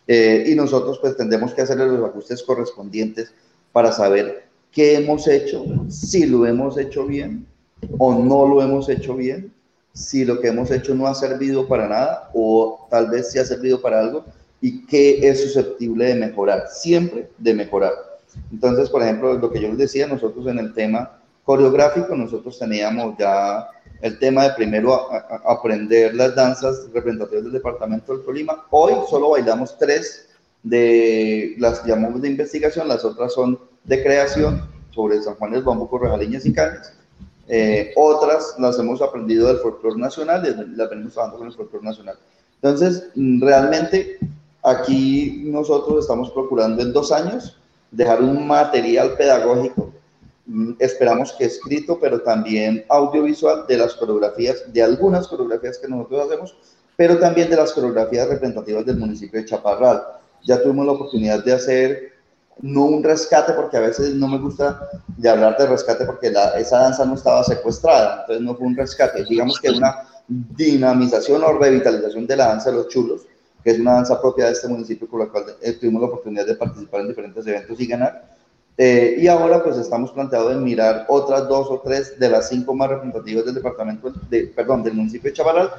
eh, 0.07 0.45
y 0.47 0.55
nosotros 0.55 0.99
pues 0.99 1.17
tendremos 1.17 1.53
que 1.53 1.61
hacerle 1.61 1.87
los 1.87 2.09
ajustes 2.09 2.43
correspondientes 2.43 3.31
para 3.71 3.91
saber 3.91 4.46
qué 4.77 4.93
hemos 4.93 5.27
hecho, 5.27 5.65
si 5.89 6.27
lo 6.27 6.45
hemos 6.45 6.77
hecho 6.77 7.07
bien 7.07 7.47
o 7.97 8.13
no 8.13 8.47
lo 8.47 8.61
hemos 8.61 8.87
hecho 8.89 9.15
bien, 9.15 9.51
si 9.91 10.23
lo 10.23 10.39
que 10.39 10.49
hemos 10.49 10.69
hecho 10.69 10.93
no 10.93 11.07
ha 11.07 11.15
servido 11.15 11.67
para 11.67 11.87
nada 11.87 12.29
o 12.35 12.87
tal 12.91 13.09
vez 13.09 13.31
sí 13.31 13.39
ha 13.39 13.43
servido 13.43 13.81
para 13.81 13.99
algo 13.99 14.23
y 14.61 14.85
qué 14.85 15.27
es 15.27 15.41
susceptible 15.41 16.05
de 16.05 16.13
mejorar, 16.13 16.65
siempre 16.69 17.27
de 17.39 17.55
mejorar. 17.55 17.93
Entonces, 18.51 18.87
por 18.91 19.01
ejemplo, 19.01 19.33
lo 19.33 19.49
que 19.49 19.59
yo 19.59 19.69
les 19.69 19.79
decía, 19.79 20.05
nosotros 20.05 20.45
en 20.45 20.59
el 20.59 20.71
tema 20.75 21.21
coreográfico, 21.43 22.15
nosotros 22.15 22.59
teníamos 22.59 23.17
ya 23.17 23.67
el 24.03 24.19
tema 24.19 24.43
de 24.43 24.53
primero 24.53 25.07
aprender 25.43 26.13
las 26.13 26.35
danzas 26.35 26.87
representativas 26.93 27.45
del 27.45 27.53
departamento 27.53 28.15
del 28.15 28.23
Tolima. 28.23 28.63
Hoy 28.69 28.93
solo 29.09 29.31
bailamos 29.31 29.75
tres 29.79 30.29
de 30.61 31.55
las 31.57 31.83
llamamos 31.83 32.21
de 32.21 32.29
investigación, 32.29 32.87
las 32.87 33.03
otras 33.03 33.33
son 33.33 33.57
de 33.87 34.03
creación 34.03 34.69
sobre 34.91 35.21
San 35.21 35.35
Juan 35.35 35.51
del 35.51 35.63
Bambuco, 35.63 35.97
Rejaliñas 35.97 36.45
y 36.45 36.53
Cañas. 36.53 36.93
Eh, 37.47 37.93
otras 37.95 38.55
las 38.59 38.77
hemos 38.77 39.01
aprendido 39.01 39.47
del 39.47 39.57
folclore 39.57 39.99
nacional 39.99 40.45
y 40.45 40.75
las 40.75 40.89
venimos 40.89 41.13
trabajando 41.13 41.39
con 41.39 41.47
el 41.47 41.53
folclore 41.53 41.85
nacional. 41.85 42.17
Entonces, 42.61 43.07
realmente 43.15 44.19
aquí 44.63 45.43
nosotros 45.45 46.01
estamos 46.01 46.29
procurando 46.31 46.81
en 46.81 46.93
dos 46.93 47.11
años 47.11 47.57
dejar 47.91 48.21
un 48.21 48.45
material 48.45 49.13
pedagógico 49.17 49.93
Mm, 50.47 50.75
esperamos 50.79 51.33
que 51.33 51.43
escrito, 51.43 51.99
pero 51.99 52.21
también 52.21 52.85
audiovisual 52.87 53.65
de 53.67 53.77
las 53.77 53.93
coreografías, 53.95 54.63
de 54.71 54.81
algunas 54.81 55.27
coreografías 55.27 55.77
que 55.77 55.89
nosotros 55.89 56.25
hacemos, 56.25 56.55
pero 56.95 57.19
también 57.19 57.49
de 57.49 57.57
las 57.57 57.73
coreografías 57.73 58.29
representativas 58.29 58.85
del 58.85 58.95
municipio 58.95 59.41
de 59.41 59.45
Chaparral. 59.45 60.03
Ya 60.45 60.61
tuvimos 60.63 60.85
la 60.85 60.93
oportunidad 60.93 61.43
de 61.43 61.53
hacer, 61.53 62.13
no 62.61 62.85
un 62.85 63.03
rescate, 63.03 63.53
porque 63.53 63.77
a 63.77 63.81
veces 63.81 64.15
no 64.15 64.27
me 64.27 64.37
gusta 64.37 64.89
de 65.17 65.29
hablar 65.29 65.57
de 65.57 65.67
rescate 65.67 66.05
porque 66.05 66.33
esa 66.57 66.79
danza 66.79 67.05
no 67.05 67.15
estaba 67.15 67.43
secuestrada, 67.43 68.21
entonces 68.21 68.43
no 68.43 68.55
fue 68.55 68.67
un 68.67 68.75
rescate, 68.75 69.23
digamos 69.23 69.59
que 69.59 69.69
una 69.69 70.03
dinamización 70.27 71.43
o 71.43 71.53
revitalización 71.53 72.27
de 72.27 72.35
la 72.35 72.47
danza 72.47 72.71
de 72.71 72.77
los 72.77 72.87
chulos, 72.89 73.21
que 73.63 73.71
es 73.71 73.79
una 73.79 73.93
danza 73.93 74.19
propia 74.21 74.45
de 74.45 74.51
este 74.53 74.67
municipio 74.67 75.07
con 75.07 75.19
la 75.19 75.27
cual 75.27 75.45
eh, 75.61 75.73
tuvimos 75.73 76.01
la 76.01 76.07
oportunidad 76.07 76.45
de 76.45 76.55
participar 76.55 77.01
en 77.01 77.09
diferentes 77.09 77.45
eventos 77.45 77.79
y 77.79 77.87
ganar 77.87 78.37
eh, 78.79 79.15
y 79.17 79.27
ahora 79.27 79.63
pues 79.63 79.75
estamos 79.77 80.11
planteados 80.11 80.53
en 80.53 80.63
mirar 80.63 81.05
otras 81.09 81.47
dos 81.47 81.67
o 81.71 81.81
tres 81.83 82.19
de 82.19 82.29
las 82.29 82.49
cinco 82.49 82.75
más 82.75 82.89
representativas 82.89 83.45
del 83.45 83.55
departamento, 83.55 84.13
de, 84.29 84.47
perdón, 84.55 84.83
del 84.83 84.93
municipio 84.93 85.31
de 85.31 85.35
Chaparral, 85.35 85.71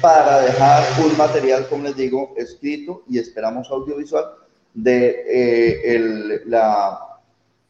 para 0.00 0.42
dejar 0.42 0.84
un 1.04 1.16
material, 1.16 1.66
como 1.68 1.84
les 1.84 1.96
digo, 1.96 2.34
escrito 2.36 3.02
y 3.08 3.18
esperamos 3.18 3.68
audiovisual 3.68 4.26
de 4.76 5.24
eh, 5.26 5.96
el, 5.96 6.42
la, 6.46 7.18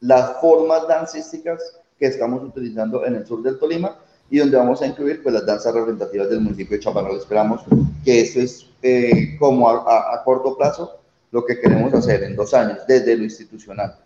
las 0.01 0.41
formas 0.41 0.87
dancísticas 0.87 1.81
que 1.99 2.07
estamos 2.07 2.43
utilizando 2.43 3.07
en 3.07 3.17
el 3.17 3.27
sur 3.27 3.43
del 3.43 3.59
Tolima 3.59 3.97
y 4.29 4.39
donde 4.39 4.59
vamos 4.59 4.83
a 4.83 4.87
incluir 4.87 5.23
pues 5.23 5.33
las 5.35 5.47
danzas 5.47 5.73
representativas 5.73 6.29
del 6.29 6.41
municipio 6.41 6.77
de 6.77 6.83
Chaparral. 6.83 7.17
Esperamos 7.17 7.63
que 8.05 8.21
eso 8.21 8.41
es 8.41 8.67
eh, 8.83 9.37
como 9.39 9.71
a, 9.71 10.15
a 10.15 10.23
corto 10.25 10.57
plazo 10.57 10.99
lo 11.31 11.45
que 11.45 11.59
queremos 11.59 11.95
hacer 11.95 12.23
en 12.25 12.37
dos 12.37 12.53
años 12.53 12.81
desde 12.87 13.17
lo 13.17 13.25
institucional 13.25 13.97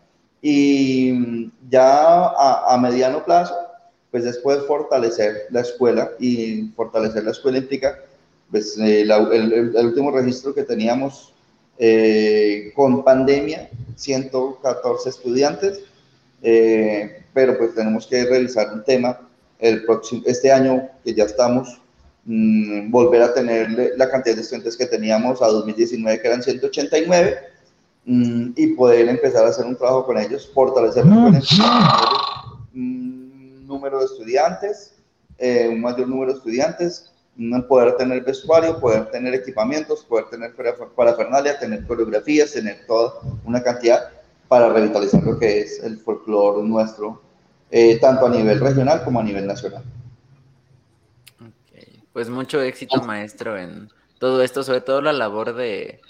y 0.42 1.50
ya 1.68 2.28
a, 2.28 2.78
mediano 2.80 3.24
plazo, 3.24 3.54
pues 4.10 4.24
después 4.24 4.64
fortalecer 4.66 5.46
la 5.50 5.60
escuela 5.60 6.10
y 6.18 6.68
fortalecer 6.74 7.24
la 7.24 7.32
escuela 7.32 7.58
implica, 7.58 7.98
pues 8.50 8.78
eh, 8.78 9.02
el, 9.02 9.86
último 9.86 10.10
registro 10.10 10.54
que 10.54 10.62
teníamos 10.62 11.34
eh, 11.80 12.72
con 12.76 13.02
pandemia, 13.02 13.68
114 13.96 15.08
estudiantes, 15.08 15.80
eh, 16.42 17.24
pero 17.34 17.58
pues 17.58 17.74
tenemos 17.74 18.06
que 18.06 18.24
revisar 18.24 18.72
un 18.72 18.84
tema. 18.84 19.26
El 19.58 19.84
próximo, 19.84 20.22
este 20.26 20.52
año 20.52 20.88
que 21.04 21.14
ya 21.14 21.24
estamos, 21.24 21.80
mm, 22.24 22.90
volver 22.90 23.22
a 23.22 23.34
tener 23.34 23.92
la 23.96 24.08
cantidad 24.08 24.36
de 24.36 24.42
estudiantes 24.42 24.76
que 24.76 24.86
teníamos 24.86 25.42
a 25.42 25.48
2019, 25.48 26.20
que 26.20 26.28
eran 26.28 26.42
189, 26.42 27.50
Mm, 28.04 28.52
y 28.56 28.68
poder 28.68 29.08
empezar 29.08 29.44
a 29.44 29.50
hacer 29.50 29.66
un 29.66 29.76
trabajo 29.76 30.06
con 30.06 30.18
ellos, 30.18 30.50
fortalecer 30.54 31.04
un 31.04 31.38
mm, 32.72 33.66
número 33.66 33.98
de 33.98 34.06
estudiantes, 34.06 34.94
eh, 35.38 35.68
un 35.70 35.80
mayor 35.80 36.08
número 36.08 36.32
de 36.32 36.38
estudiantes, 36.38 37.09
poder 37.68 37.96
tener 37.96 38.22
vestuario, 38.22 38.78
poder 38.78 39.10
tener 39.10 39.34
equipamientos, 39.34 40.04
poder 40.04 40.26
tener 40.26 40.54
parafernalia, 40.94 41.58
tener 41.58 41.86
coreografías, 41.86 42.52
tener 42.52 42.86
toda 42.86 43.14
una 43.44 43.62
cantidad 43.62 44.10
para 44.48 44.68
revitalizar 44.68 45.22
lo 45.22 45.38
que 45.38 45.60
es 45.60 45.82
el 45.82 45.98
folclore 45.98 46.62
nuestro, 46.62 47.22
eh, 47.70 47.98
tanto 48.00 48.26
a 48.26 48.30
nivel 48.30 48.60
regional 48.60 49.04
como 49.04 49.20
a 49.20 49.22
nivel 49.22 49.46
nacional. 49.46 49.82
Pues 52.12 52.28
mucho 52.28 52.60
éxito, 52.60 53.00
maestro, 53.02 53.56
en 53.56 53.88
todo 54.18 54.42
esto, 54.42 54.64
sobre 54.64 54.80
todo 54.80 55.00
la 55.00 55.12
labor 55.12 55.54
de, 55.54 56.00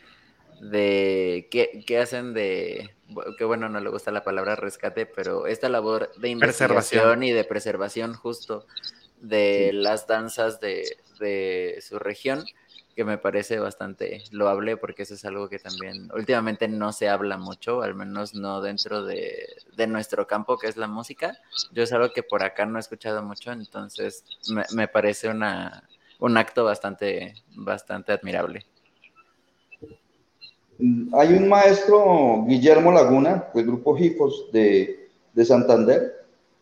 de 0.60 1.48
qué, 1.50 1.98
hacen 1.98 2.32
de, 2.32 2.90
que 3.36 3.44
bueno, 3.44 3.68
no 3.68 3.80
le 3.80 3.90
gusta 3.90 4.10
la 4.10 4.24
palabra 4.24 4.56
rescate, 4.56 5.04
pero 5.04 5.46
esta 5.46 5.68
labor 5.68 6.10
de 6.16 6.30
investigación 6.30 7.22
y 7.22 7.32
de 7.32 7.44
preservación 7.44 8.14
justo 8.14 8.66
de 9.20 9.72
las 9.72 10.06
danzas 10.06 10.60
de, 10.60 10.96
de, 11.18 11.78
su 11.80 11.98
región, 11.98 12.44
que 12.94 13.04
me 13.04 13.18
parece 13.18 13.58
bastante 13.58 14.24
loable 14.30 14.76
porque 14.76 15.04
eso 15.04 15.14
es 15.14 15.24
algo 15.24 15.48
que 15.48 15.58
también 15.58 16.10
últimamente 16.14 16.68
no 16.68 16.92
se 16.92 17.08
habla 17.08 17.38
mucho, 17.38 17.82
al 17.82 17.94
menos 17.94 18.34
no 18.34 18.60
dentro 18.60 19.04
de, 19.04 19.46
de 19.76 19.86
nuestro 19.86 20.26
campo 20.26 20.58
que 20.58 20.68
es 20.68 20.76
la 20.76 20.88
música. 20.88 21.38
Yo 21.72 21.82
es 21.82 21.92
algo 21.92 22.12
que 22.12 22.22
por 22.22 22.42
acá 22.42 22.66
no 22.66 22.78
he 22.78 22.80
escuchado 22.80 23.22
mucho, 23.22 23.52
entonces 23.52 24.24
me, 24.52 24.64
me 24.74 24.88
parece 24.88 25.28
una, 25.28 25.88
un 26.20 26.36
acto 26.36 26.64
bastante, 26.64 27.34
bastante 27.54 28.12
admirable. 28.12 28.66
Hay 31.12 31.34
un 31.34 31.48
maestro, 31.48 32.44
Guillermo 32.46 32.90
Laguna, 32.90 33.48
del 33.54 33.66
grupo 33.66 33.96
GIFOS 33.96 34.50
de, 34.50 35.10
de 35.34 35.44
Santander, 35.44 36.19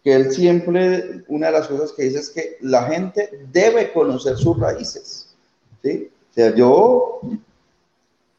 que 0.09 0.15
él 0.15 0.33
siempre, 0.33 1.23
una 1.29 1.49
de 1.49 1.53
las 1.53 1.69
cosas 1.69 1.93
que 1.93 2.05
dice 2.05 2.21
es 2.21 2.31
que 2.31 2.57
la 2.63 2.85
gente 2.85 3.29
debe 3.53 3.93
conocer 3.93 4.39
sus 4.39 4.59
raíces. 4.59 5.37
¿sí? 5.83 6.11
O 6.31 6.35
sea, 6.35 6.55
yo, 6.55 7.21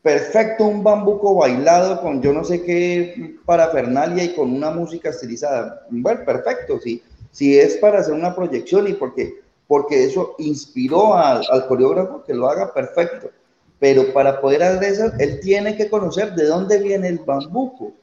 perfecto, 0.02 0.66
un 0.66 0.84
bambuco 0.84 1.36
bailado 1.36 2.02
con 2.02 2.24
yo 2.24 2.34
no 2.34 2.44
sé 2.44 2.64
qué 2.64 3.36
parafernalia 3.46 4.24
y 4.24 4.34
con 4.34 4.52
una 4.52 4.72
música 4.72 5.10
estilizada. 5.10 5.86
Bueno, 5.92 6.26
perfecto, 6.26 6.80
sí. 6.80 7.04
Si 7.30 7.60
es 7.60 7.78
para 7.78 8.00
hacer 8.00 8.16
una 8.16 8.36
proyección 8.36 8.88
y 8.88 8.94
porque, 8.94 9.40
porque 9.68 10.06
eso 10.06 10.34
inspiró 10.40 11.14
al, 11.14 11.44
al 11.52 11.68
coreógrafo 11.68 12.24
que 12.24 12.34
lo 12.34 12.50
haga, 12.50 12.74
perfecto 12.74 13.30
pero 13.78 14.12
para 14.12 14.42
poder 14.42 14.62
hacer 14.62 14.84
eso, 14.92 15.12
él 15.20 15.40
tiene 15.40 15.78
que 15.78 15.90
conocer 15.90 16.36
de 16.36 16.48
dónde 16.48 16.80
viene 16.80 17.08
el 17.08 17.20
bambuco, 17.20 17.94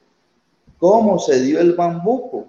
cómo 0.79 1.19
se 1.19 1.39
dio 1.39 1.59
el 1.59 1.73
bambuco, 1.73 2.47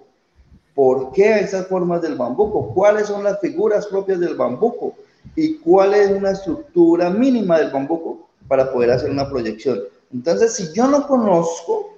por 0.79 1.11
qué 1.11 1.39
esas 1.41 1.67
formas 1.67 2.01
del 2.01 2.15
bambuco, 2.15 2.73
cuáles 2.73 3.07
son 3.07 3.21
las 3.21 3.41
figuras 3.41 3.85
propias 3.87 4.21
del 4.21 4.35
bambuco 4.35 4.95
y 5.35 5.57
cuál 5.57 5.93
es 5.93 6.09
una 6.09 6.31
estructura 6.31 7.09
mínima 7.09 7.59
del 7.59 7.69
bambuco 7.69 8.29
para 8.47 8.71
poder 8.71 8.91
hacer 8.91 9.11
una 9.11 9.29
proyección. 9.29 9.81
Entonces, 10.13 10.53
si 10.53 10.71
yo 10.71 10.87
no 10.87 11.05
conozco 11.05 11.97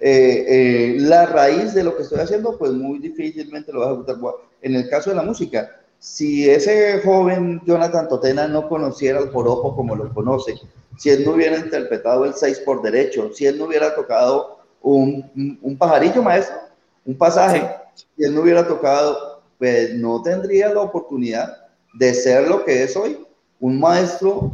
eh, 0.00 0.46
eh, 0.48 0.96
la 1.00 1.26
raíz 1.26 1.74
de 1.74 1.84
lo 1.84 1.94
que 1.94 2.04
estoy 2.04 2.20
haciendo, 2.20 2.56
pues 2.56 2.72
muy 2.72 3.00
difícilmente 3.00 3.70
lo 3.70 3.80
vas 3.80 3.88
a 3.88 3.92
ejecutar. 3.92 4.16
En 4.62 4.76
el 4.76 4.88
caso 4.88 5.10
de 5.10 5.16
la 5.16 5.24
música, 5.24 5.68
si 5.98 6.48
ese 6.48 7.02
joven 7.04 7.60
Jonathan 7.66 8.08
Totena 8.08 8.48
no 8.48 8.66
conociera 8.66 9.18
el 9.18 9.28
joropo 9.28 9.76
como 9.76 9.94
lo 9.94 10.10
conoce, 10.14 10.54
si 10.96 11.10
él 11.10 11.26
no 11.26 11.32
hubiera 11.32 11.58
interpretado 11.58 12.24
el 12.24 12.32
6 12.32 12.60
por 12.60 12.80
derecho, 12.80 13.30
si 13.34 13.44
él 13.44 13.58
no 13.58 13.66
hubiera 13.66 13.94
tocado 13.94 14.60
un, 14.80 15.58
un, 15.60 15.76
pajarillo, 15.76 16.22
maestro, 16.22 16.56
un 17.04 17.18
pasaje, 17.18 17.81
si 17.94 18.24
él 18.24 18.34
no 18.34 18.42
hubiera 18.42 18.66
tocado, 18.66 19.42
pues 19.58 19.94
no 19.94 20.22
tendría 20.22 20.72
la 20.72 20.80
oportunidad 20.80 21.56
de 21.94 22.14
ser 22.14 22.48
lo 22.48 22.64
que 22.64 22.82
es 22.82 22.96
hoy, 22.96 23.18
un 23.60 23.78
maestro, 23.78 24.52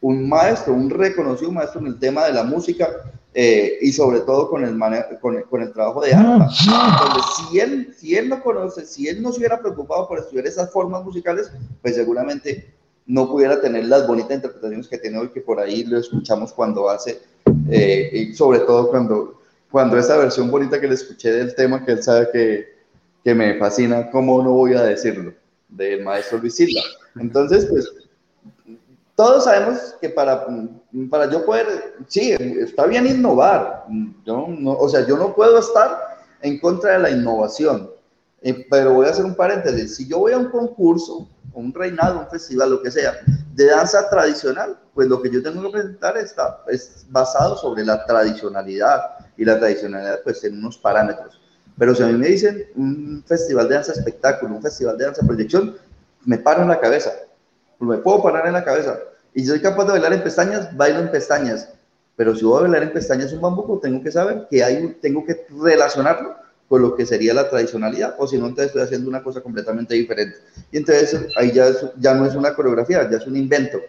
un 0.00 0.28
maestro, 0.28 0.74
un 0.74 0.90
reconocido 0.90 1.50
maestro 1.50 1.80
en 1.80 1.88
el 1.88 1.98
tema 1.98 2.26
de 2.26 2.32
la 2.32 2.44
música, 2.44 2.88
eh, 3.36 3.78
y 3.80 3.90
sobre 3.90 4.20
todo 4.20 4.48
con 4.48 4.64
el, 4.64 4.78
con, 5.20 5.42
con, 5.50 5.62
el 5.62 5.72
trabajo 5.72 6.00
de 6.02 6.14
arpa. 6.14 6.48
Entonces, 6.48 7.32
si 7.50 7.58
él, 7.58 7.94
si 7.98 8.14
él 8.14 8.28
no 8.28 8.40
conoce, 8.40 8.86
si 8.86 9.08
él 9.08 9.20
no 9.20 9.32
se 9.32 9.38
hubiera 9.38 9.58
preocupado 9.58 10.06
por 10.06 10.20
estudiar 10.20 10.46
esas 10.46 10.70
formas 10.70 11.02
musicales, 11.02 11.50
pues 11.82 11.96
seguramente 11.96 12.72
no 13.06 13.28
pudiera 13.28 13.60
tener 13.60 13.86
las 13.86 14.06
bonitas 14.06 14.36
interpretaciones 14.36 14.86
que 14.86 14.98
tiene 14.98 15.18
hoy, 15.18 15.30
que 15.30 15.40
por 15.40 15.58
ahí 15.58 15.82
lo 15.82 15.98
escuchamos 15.98 16.52
cuando 16.52 16.88
hace, 16.88 17.22
eh, 17.70 18.10
y 18.12 18.34
sobre 18.34 18.60
todo 18.60 18.88
cuando, 18.88 19.40
cuando 19.68 19.98
esa 19.98 20.16
versión 20.16 20.48
bonita 20.48 20.80
que 20.80 20.86
le 20.86 20.94
escuché 20.94 21.32
del 21.32 21.56
tema, 21.56 21.84
que 21.84 21.90
él 21.90 22.02
sabe 22.04 22.28
que, 22.32 22.73
que 23.24 23.34
me 23.34 23.58
fascina, 23.58 24.10
¿cómo 24.10 24.42
no 24.42 24.52
voy 24.52 24.74
a 24.74 24.82
decirlo? 24.82 25.32
Del 25.68 26.04
maestro 26.04 26.38
Luis. 26.38 26.58
Entonces, 27.16 27.66
pues 27.66 27.90
todos 29.16 29.44
sabemos 29.44 29.96
que 30.00 30.10
para, 30.10 30.46
para 31.10 31.30
yo 31.30 31.44
poder, 31.44 31.94
sí, 32.06 32.32
está 32.32 32.86
bien 32.86 33.06
innovar, 33.06 33.86
yo 34.24 34.46
no, 34.48 34.72
o 34.72 34.88
sea, 34.88 35.06
yo 35.06 35.16
no 35.16 35.34
puedo 35.34 35.58
estar 35.58 36.18
en 36.42 36.58
contra 36.58 36.94
de 36.94 36.98
la 36.98 37.10
innovación, 37.10 37.90
eh, 38.42 38.66
pero 38.68 38.92
voy 38.92 39.06
a 39.06 39.10
hacer 39.10 39.24
un 39.24 39.34
paréntesis, 39.34 39.96
si 39.96 40.08
yo 40.08 40.18
voy 40.18 40.32
a 40.32 40.38
un 40.38 40.50
concurso, 40.50 41.28
un 41.54 41.72
reinado, 41.72 42.20
un 42.20 42.28
festival, 42.28 42.70
lo 42.70 42.82
que 42.82 42.90
sea, 42.90 43.14
de 43.54 43.66
danza 43.66 44.10
tradicional, 44.10 44.76
pues 44.92 45.06
lo 45.08 45.22
que 45.22 45.30
yo 45.30 45.42
tengo 45.42 45.62
que 45.62 45.70
presentar 45.70 46.16
está, 46.18 46.62
es 46.66 47.06
basado 47.08 47.56
sobre 47.56 47.84
la 47.84 48.04
tradicionalidad 48.04 49.00
y 49.36 49.44
la 49.44 49.58
tradicionalidad 49.58 50.20
pues 50.24 50.42
en 50.42 50.58
unos 50.58 50.76
parámetros. 50.76 51.40
Pero 51.78 51.94
si 51.94 52.02
a 52.02 52.06
mí 52.06 52.14
me 52.14 52.28
dicen 52.28 52.66
un 52.76 53.24
festival 53.26 53.68
de 53.68 53.74
danza 53.74 53.92
espectáculo, 53.92 54.54
un 54.54 54.62
festival 54.62 54.96
de 54.96 55.06
danza 55.06 55.26
proyección, 55.26 55.76
me 56.24 56.38
paro 56.38 56.62
en 56.62 56.68
la 56.68 56.80
cabeza, 56.80 57.12
me 57.80 57.98
puedo 57.98 58.22
parar 58.22 58.46
en 58.46 58.52
la 58.52 58.64
cabeza. 58.64 58.98
Y 59.34 59.40
si 59.40 59.46
soy 59.46 59.60
capaz 59.60 59.84
de 59.86 59.92
bailar 59.92 60.12
en 60.12 60.22
pestañas, 60.22 60.74
bailo 60.76 61.00
en 61.00 61.10
pestañas. 61.10 61.68
Pero 62.16 62.34
si 62.36 62.44
voy 62.44 62.58
a 62.58 62.62
bailar 62.62 62.84
en 62.84 62.92
pestañas 62.92 63.32
un 63.32 63.40
bambuco, 63.40 63.80
tengo 63.80 64.02
que 64.02 64.12
saber 64.12 64.46
que 64.48 64.62
hay, 64.62 64.96
tengo 65.02 65.24
que 65.24 65.46
relacionarlo 65.60 66.36
con 66.68 66.80
lo 66.80 66.94
que 66.94 67.04
sería 67.04 67.34
la 67.34 67.50
tradicionalidad, 67.50 68.14
o 68.18 68.26
si 68.26 68.38
no, 68.38 68.46
entonces 68.46 68.68
estoy 68.68 68.82
haciendo 68.82 69.08
una 69.08 69.22
cosa 69.22 69.40
completamente 69.40 69.94
diferente. 69.94 70.38
Y 70.70 70.78
entonces 70.78 71.26
ahí 71.36 71.52
ya, 71.52 71.66
ya 71.98 72.14
no 72.14 72.24
es 72.24 72.34
una 72.34 72.54
coreografía, 72.54 73.08
ya 73.10 73.18
es 73.18 73.26
un 73.26 73.36
invento, 73.36 73.80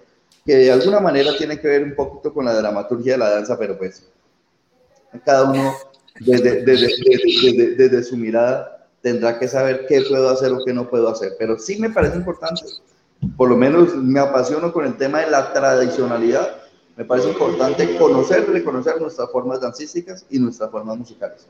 que 0.46 0.58
de 0.58 0.72
alguna 0.72 1.00
manera 1.00 1.32
tiene 1.38 1.60
que 1.60 1.68
ver 1.68 1.84
un 1.84 1.96
poquito 1.96 2.34
con 2.34 2.46
la 2.46 2.54
dramaturgia 2.54 3.14
de 3.14 3.20
la 3.20 3.30
danza, 3.30 3.58
pero 3.58 3.78
pues 3.78 4.04
cada 5.24 5.50
uno 5.50 5.74
desde, 6.20 6.64
desde, 6.64 6.88
desde, 7.04 7.76
desde 7.76 8.04
su 8.04 8.18
mirada 8.18 8.88
tendrá 9.02 9.38
que 9.38 9.48
saber 9.48 9.86
qué 9.88 10.02
puedo 10.02 10.30
hacer 10.30 10.52
o 10.52 10.64
qué 10.66 10.74
no 10.74 10.90
puedo 10.90 11.10
hacer. 11.10 11.34
Pero 11.38 11.60
sí 11.60 11.78
me 11.80 11.90
parece 11.90 12.18
importante 12.18 12.64
por 13.38 13.50
lo 13.50 13.58
menos 13.58 13.96
me 13.96 14.20
apasiono 14.20 14.72
con 14.72 14.86
el 14.86 14.98
tema 14.98 15.22
de 15.22 15.32
la 15.32 15.54
tradicionalidad. 15.54 16.62
Me 16.96 17.06
parece 17.06 17.30
importante 17.30 17.98
conocer, 17.98 18.48
reconocer 18.50 19.00
nuestras 19.02 19.30
formas 19.32 19.62
dancísticas 19.62 20.26
y 20.30 20.40
nuestras 20.40 20.72
formas 20.72 20.98
musicales. 20.98 21.48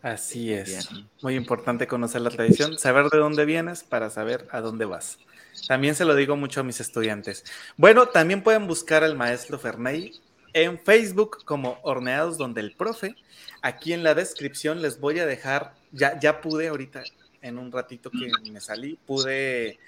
Así 0.00 0.52
es. 0.52 0.88
Muy 1.22 1.34
importante 1.34 1.88
conocer 1.88 2.20
la 2.20 2.30
tradición, 2.30 2.78
saber 2.78 3.06
de 3.10 3.18
dónde 3.18 3.44
vienes 3.44 3.82
para 3.82 4.10
saber 4.10 4.46
a 4.52 4.60
dónde 4.60 4.84
vas. 4.84 5.18
También 5.66 5.96
se 5.96 6.04
lo 6.04 6.14
digo 6.14 6.36
mucho 6.36 6.60
a 6.60 6.62
mis 6.62 6.80
estudiantes. 6.80 7.44
Bueno, 7.76 8.06
también 8.06 8.44
pueden 8.44 8.68
buscar 8.68 9.02
al 9.02 9.16
maestro 9.16 9.58
Ferney 9.58 10.12
en 10.52 10.78
Facebook 10.78 11.44
como 11.44 11.78
Horneados 11.82 12.38
donde 12.38 12.60
el 12.60 12.72
profe. 12.72 13.16
Aquí 13.62 13.92
en 13.92 14.02
la 14.02 14.14
descripción 14.14 14.82
les 14.82 15.00
voy 15.00 15.18
a 15.18 15.26
dejar, 15.26 15.74
ya, 15.92 16.18
ya 16.20 16.40
pude 16.40 16.68
ahorita, 16.68 17.02
en 17.42 17.58
un 17.58 17.72
ratito 17.72 18.10
que 18.10 18.30
me 18.50 18.60
salí, 18.60 18.98
pude 19.06 19.78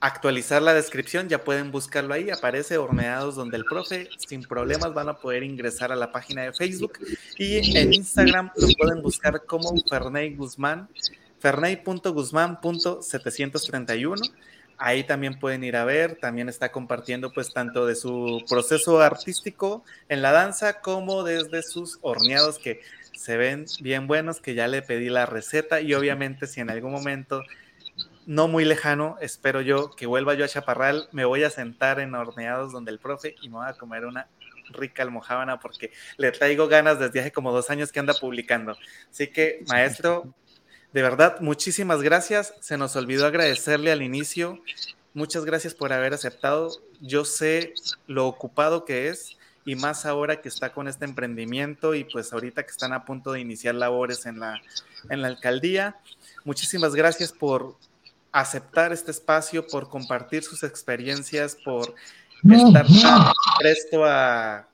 actualizar 0.00 0.60
la 0.60 0.74
descripción, 0.74 1.30
ya 1.30 1.44
pueden 1.44 1.72
buscarlo 1.72 2.12
ahí, 2.12 2.28
aparece 2.28 2.76
horneados 2.76 3.36
donde 3.36 3.56
el 3.56 3.64
profe 3.64 4.10
sin 4.18 4.42
problemas 4.42 4.92
van 4.92 5.08
a 5.08 5.16
poder 5.16 5.42
ingresar 5.42 5.92
a 5.92 5.96
la 5.96 6.12
página 6.12 6.42
de 6.42 6.52
Facebook 6.52 6.98
y 7.38 7.74
en 7.74 7.94
Instagram 7.94 8.50
lo 8.54 8.68
pueden 8.76 9.00
buscar 9.00 9.46
como 9.46 9.72
Ferney 9.88 10.34
Guzmán, 10.34 10.90
ferney.guzmán.731. 11.38 14.30
Ahí 14.76 15.04
también 15.04 15.38
pueden 15.38 15.64
ir 15.64 15.76
a 15.76 15.84
ver, 15.84 16.16
también 16.16 16.48
está 16.48 16.72
compartiendo 16.72 17.32
pues 17.32 17.52
tanto 17.52 17.86
de 17.86 17.94
su 17.94 18.44
proceso 18.48 19.00
artístico 19.00 19.84
en 20.08 20.22
la 20.22 20.32
danza 20.32 20.80
como 20.80 21.22
desde 21.22 21.62
sus 21.62 21.98
horneados 22.02 22.58
que 22.58 22.80
se 23.14 23.36
ven 23.36 23.66
bien 23.80 24.06
buenos, 24.06 24.40
que 24.40 24.54
ya 24.54 24.66
le 24.66 24.82
pedí 24.82 25.08
la 25.08 25.26
receta 25.26 25.80
y 25.80 25.94
obviamente 25.94 26.46
si 26.46 26.60
en 26.60 26.70
algún 26.70 26.92
momento 26.92 27.42
no 28.26 28.48
muy 28.48 28.64
lejano, 28.64 29.16
espero 29.20 29.60
yo, 29.60 29.90
que 29.90 30.06
vuelva 30.06 30.34
yo 30.34 30.44
a 30.44 30.48
Chaparral, 30.48 31.08
me 31.12 31.24
voy 31.24 31.44
a 31.44 31.50
sentar 31.50 32.00
en 32.00 32.14
horneados 32.14 32.72
donde 32.72 32.90
el 32.90 32.98
profe 32.98 33.34
y 33.42 33.48
me 33.48 33.56
voy 33.56 33.68
a 33.68 33.74
comer 33.74 34.06
una 34.06 34.28
rica 34.70 35.02
almohábana 35.02 35.60
porque 35.60 35.92
le 36.16 36.32
traigo 36.32 36.68
ganas 36.68 36.98
desde 36.98 37.20
hace 37.20 37.32
como 37.32 37.52
dos 37.52 37.70
años 37.70 37.92
que 37.92 38.00
anda 38.00 38.14
publicando. 38.14 38.76
Así 39.10 39.28
que, 39.28 39.62
maestro, 39.68 40.34
de 40.94 41.02
verdad, 41.02 41.40
muchísimas 41.40 42.02
gracias. 42.02 42.54
Se 42.60 42.78
nos 42.78 42.94
olvidó 42.94 43.26
agradecerle 43.26 43.90
al 43.90 44.00
inicio. 44.00 44.60
Muchas 45.12 45.44
gracias 45.44 45.74
por 45.74 45.92
haber 45.92 46.14
aceptado. 46.14 46.70
Yo 47.00 47.24
sé 47.24 47.74
lo 48.06 48.28
ocupado 48.28 48.84
que 48.84 49.08
es 49.08 49.36
y 49.64 49.74
más 49.74 50.06
ahora 50.06 50.40
que 50.40 50.48
está 50.48 50.72
con 50.72 50.86
este 50.86 51.04
emprendimiento 51.04 51.96
y 51.96 52.04
pues 52.04 52.32
ahorita 52.32 52.62
que 52.62 52.70
están 52.70 52.92
a 52.92 53.04
punto 53.04 53.32
de 53.32 53.40
iniciar 53.40 53.74
labores 53.74 54.24
en 54.24 54.38
la, 54.38 54.62
en 55.10 55.20
la 55.20 55.26
alcaldía. 55.26 55.96
Muchísimas 56.44 56.94
gracias 56.94 57.32
por 57.32 57.76
aceptar 58.30 58.92
este 58.92 59.10
espacio, 59.10 59.66
por 59.66 59.88
compartir 59.88 60.44
sus 60.44 60.62
experiencias, 60.62 61.56
por 61.64 61.92
estar 62.48 62.86
presto 63.58 64.04
a, 64.04 64.68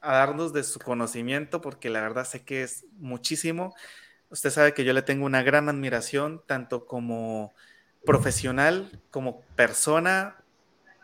a 0.00 0.12
darnos 0.14 0.54
de 0.54 0.64
su 0.64 0.78
conocimiento, 0.78 1.60
porque 1.60 1.90
la 1.90 2.00
verdad 2.00 2.26
sé 2.26 2.42
que 2.42 2.62
es 2.62 2.86
muchísimo. 2.98 3.74
Usted 4.30 4.50
sabe 4.50 4.74
que 4.74 4.84
yo 4.84 4.92
le 4.92 5.02
tengo 5.02 5.24
una 5.26 5.42
gran 5.42 5.68
admiración, 5.68 6.42
tanto 6.46 6.86
como 6.86 7.54
profesional, 8.04 8.90
como 9.10 9.40
persona, 9.56 10.36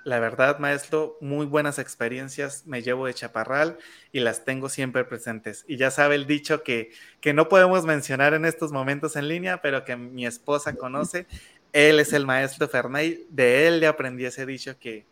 la 0.05 0.19
verdad, 0.19 0.59
maestro, 0.59 1.17
muy 1.21 1.47
buenas 1.47 1.79
experiencias 1.79 2.65
me 2.67 2.83
llevo 2.83 3.07
de 3.07 3.15
Chaparral 3.15 3.79
y 4.11 4.21
las 4.21 4.45
tengo 4.45 4.69
siempre 4.69 5.05
presentes. 5.05 5.65
Y 5.69 5.77
ya 5.77 5.91
sabe 5.91 6.17
el 6.17 6.27
dicho 6.27 6.63
que, 6.63 6.91
que 7.21 7.33
no 7.33 7.49
podemos 7.49 7.85
mencionar 7.85 8.35
en 8.35 8.45
estos 8.45 8.73
momentos 8.73 9.15
en 9.17 9.29
línea, 9.29 9.63
pero 9.63 9.85
que 9.85 9.97
mi 9.97 10.27
esposa 10.27 10.75
conoce. 10.75 11.27
Él 11.73 12.01
es 12.01 12.13
el 12.13 12.27
maestro 12.27 12.69
Fernay, 12.69 13.27
de 13.31 13.69
él 13.69 13.81
le 13.81 13.87
aprendí 13.87 14.25
ese 14.25 14.45
dicho 14.45 14.77
que, 14.79 15.07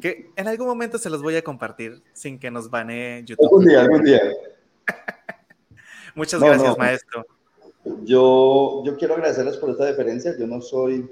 que 0.00 0.30
en 0.34 0.48
algún 0.48 0.66
momento 0.66 0.98
se 0.98 1.10
los 1.10 1.22
voy 1.22 1.36
a 1.36 1.42
compartir 1.42 2.02
sin 2.12 2.38
que 2.38 2.50
nos 2.50 2.68
banee 2.68 3.22
YouTube. 3.24 3.44
Algún 3.44 3.64
día, 3.64 3.80
algún 3.80 4.04
día. 4.04 4.20
Muchas 6.14 6.40
gracias, 6.40 6.76
maestro. 6.76 7.24
Yo, 8.04 8.82
yo 8.84 8.96
quiero 8.96 9.14
agradecerles 9.14 9.56
por 9.56 9.70
esta 9.70 9.84
deferencia. 9.84 10.36
Yo 10.38 10.46
no 10.46 10.60
soy 10.60 11.08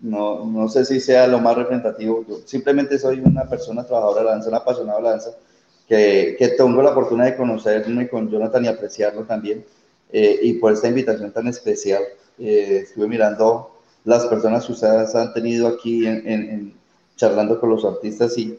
no, 0.00 0.44
no 0.44 0.68
sé 0.68 0.84
si 0.84 1.00
sea 1.00 1.26
lo 1.26 1.40
más 1.40 1.56
representativo. 1.56 2.24
Yo 2.28 2.38
simplemente 2.44 2.98
soy 2.98 3.20
una 3.20 3.48
persona 3.48 3.84
trabajadora 3.84 4.20
de 4.20 4.26
la 4.26 4.32
danza, 4.32 4.48
una 4.48 4.58
apasionada 4.58 4.98
de 4.98 5.04
la 5.04 5.10
danza, 5.10 5.30
que, 5.88 6.36
que 6.38 6.48
tengo 6.48 6.82
la 6.82 6.90
oportunidad 6.90 7.26
de 7.26 7.36
conocerme 7.36 8.08
con 8.08 8.30
Jonathan 8.30 8.64
y 8.64 8.68
apreciarlo 8.68 9.24
también. 9.24 9.64
Eh, 10.12 10.38
y 10.42 10.52
por 10.54 10.72
esta 10.72 10.88
invitación 10.88 11.32
tan 11.32 11.48
especial, 11.48 12.02
eh, 12.38 12.82
estuve 12.84 13.08
mirando 13.08 13.72
las 14.04 14.26
personas 14.26 14.66
que 14.66 14.72
ustedes 14.72 15.14
han 15.14 15.32
tenido 15.32 15.66
aquí 15.66 16.06
en, 16.06 16.26
en, 16.28 16.74
charlando 17.16 17.58
con 17.58 17.70
los 17.70 17.84
artistas 17.84 18.36
y 18.38 18.58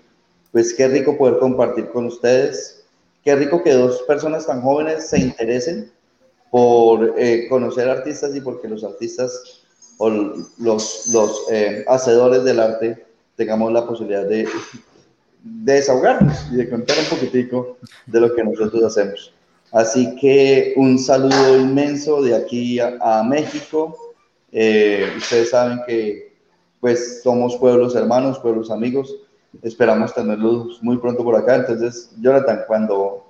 pues 0.51 0.73
qué 0.73 0.87
rico 0.87 1.17
poder 1.17 1.37
compartir 1.39 1.89
con 1.89 2.05
ustedes. 2.05 2.83
Qué 3.23 3.35
rico 3.35 3.61
que 3.61 3.73
dos 3.73 4.01
personas 4.03 4.47
tan 4.47 4.61
jóvenes 4.61 5.09
se 5.09 5.19
interesen 5.19 5.91
por 6.51 7.15
eh, 7.17 7.47
conocer 7.49 7.89
artistas 7.89 8.35
y 8.35 8.41
porque 8.41 8.67
los 8.67 8.83
artistas 8.83 9.63
o 9.97 10.09
los, 10.09 11.07
los 11.07 11.45
eh, 11.51 11.83
hacedores 11.87 12.43
del 12.43 12.59
arte 12.59 13.05
tengamos 13.35 13.71
la 13.71 13.85
posibilidad 13.85 14.25
de, 14.25 14.43
de, 14.43 14.49
desahogarnos 15.43 16.51
y 16.51 16.57
de 16.57 16.69
contar 16.69 16.97
un 16.99 17.17
poquitico 17.17 17.77
de 18.05 18.19
lo 18.19 18.33
que 18.35 18.43
nosotros 18.43 18.83
hacemos. 18.83 19.33
Así 19.71 20.15
que 20.15 20.73
un 20.77 20.97
saludo 20.97 21.57
inmenso 21.57 22.21
de 22.21 22.35
aquí 22.35 22.79
a, 22.79 23.23
México. 23.27 24.13
Eh, 24.51 25.11
ustedes 25.17 25.49
saben 25.49 25.81
que 25.85 26.33
pues 26.79 27.21
somos 27.21 27.57
pueblos 27.57 27.95
hermanos, 27.95 28.39
pueblos 28.39 28.71
amigos. 28.71 29.13
Esperamos 29.61 30.13
tenerlos 30.13 30.81
muy 30.81 30.97
pronto 30.97 31.23
por 31.23 31.35
acá. 31.35 31.55
Entonces, 31.55 32.11
Jonathan, 32.19 32.61
cuando, 32.67 33.26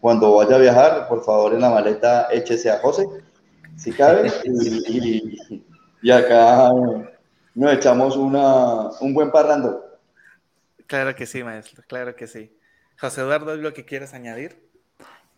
cuando 0.00 0.34
vaya 0.36 0.56
a 0.56 0.58
viajar, 0.58 1.08
por 1.08 1.24
favor 1.24 1.54
en 1.54 1.60
la 1.60 1.70
maleta 1.70 2.28
échese 2.30 2.70
a 2.70 2.78
José, 2.78 3.06
si 3.76 3.92
cabe, 3.92 4.30
y, 4.44 5.62
y 6.02 6.10
acá 6.10 6.70
nos 7.54 7.72
echamos 7.72 8.16
una, 8.16 8.90
un 9.00 9.12
buen 9.12 9.30
parrando. 9.30 9.84
Claro 10.86 11.14
que 11.14 11.26
sí, 11.26 11.44
maestro, 11.44 11.82
claro 11.86 12.16
que 12.16 12.26
sí. 12.26 12.56
José 12.98 13.20
Eduardo, 13.20 13.56
¿lo 13.56 13.72
que 13.72 13.84
quieres 13.84 14.12
añadir? 14.12 14.69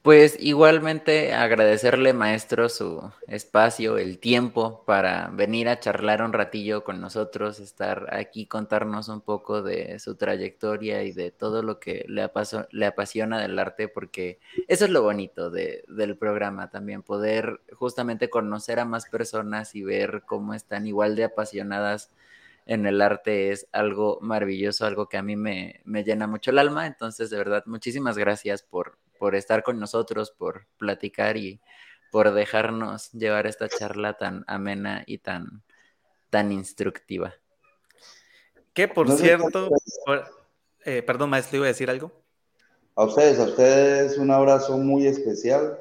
Pues 0.03 0.37
igualmente 0.41 1.33
agradecerle, 1.33 2.13
maestro, 2.13 2.69
su 2.69 3.13
espacio, 3.29 3.99
el 3.99 4.19
tiempo 4.19 4.83
para 4.85 5.29
venir 5.29 5.69
a 5.69 5.79
charlar 5.79 6.23
un 6.23 6.33
ratillo 6.33 6.83
con 6.83 7.01
nosotros, 7.01 7.61
estar 7.61 8.13
aquí, 8.13 8.47
contarnos 8.47 9.09
un 9.09 9.21
poco 9.21 9.63
de 9.63 10.01
su 10.01 10.17
trayectoria 10.17 11.05
y 11.05 11.13
de 11.13 11.31
todo 11.31 11.63
lo 11.63 11.79
que 11.79 12.05
le, 12.09 12.29
le 12.73 12.87
apasiona 12.87 13.41
del 13.41 13.57
arte, 13.61 13.87
porque 13.87 14.41
eso 14.67 14.87
es 14.87 14.91
lo 14.91 15.03
bonito 15.05 15.51
del 15.51 16.17
programa 16.19 16.69
también, 16.69 17.05
poder 17.05 17.61
justamente 17.73 18.29
conocer 18.29 18.81
a 18.81 18.85
más 18.85 19.07
personas 19.07 19.77
y 19.77 19.85
ver 19.85 20.25
cómo 20.27 20.55
están 20.55 20.89
igual 20.89 21.15
de 21.15 21.25
apasionadas 21.25 22.11
en 22.67 22.87
el 22.87 23.01
arte 23.03 23.51
es 23.51 23.69
algo 23.73 24.19
maravilloso, 24.21 24.87
algo 24.87 25.09
que 25.09 25.17
a 25.17 25.23
mí 25.23 25.37
me, 25.37 25.81
me 25.85 26.05
llena 26.05 26.27
mucho 26.27 26.51
el 26.51 26.59
alma. 26.59 26.87
Entonces, 26.87 27.31
de 27.31 27.37
verdad, 27.37 27.65
muchísimas 27.67 28.17
gracias 28.19 28.63
por, 28.63 28.97
por 29.23 29.37
estar 29.37 29.63
con 29.63 29.79
nosotros, 29.79 30.33
por 30.37 30.67
platicar 30.79 31.37
y 31.37 31.61
por 32.11 32.35
dejarnos 32.35 33.13
llevar 33.13 33.47
esta 33.47 33.69
charla 33.69 34.15
tan 34.15 34.43
amena 34.49 35.05
y 35.07 35.19
tan, 35.19 35.63
tan 36.29 36.51
instructiva. 36.51 37.33
Que 38.73 38.89
por 38.89 39.09
cierto, 39.13 39.69
eh, 40.85 41.05
perdón, 41.05 41.31
maestro, 41.31 41.59
¿iba 41.59 41.67
a 41.67 41.69
decir 41.69 41.89
algo? 41.89 42.11
A 42.97 43.05
ustedes, 43.05 43.39
a 43.39 43.45
ustedes 43.45 44.19
un 44.19 44.33
abrazo 44.33 44.77
muy 44.77 45.07
especial, 45.07 45.79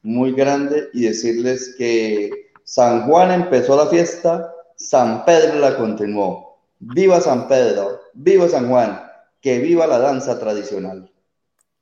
muy 0.00 0.32
grande 0.32 0.88
y 0.94 1.02
decirles 1.02 1.74
que 1.76 2.52
San 2.64 3.06
Juan 3.06 3.32
empezó 3.32 3.76
la 3.76 3.90
fiesta, 3.90 4.50
San 4.76 5.26
Pedro 5.26 5.58
la 5.58 5.76
continuó. 5.76 6.58
Viva 6.78 7.20
San 7.20 7.48
Pedro, 7.48 8.00
viva 8.14 8.48
San 8.48 8.70
Juan, 8.70 8.98
que 9.42 9.58
viva 9.58 9.86
la 9.86 9.98
danza 9.98 10.40
tradicional. 10.40 11.12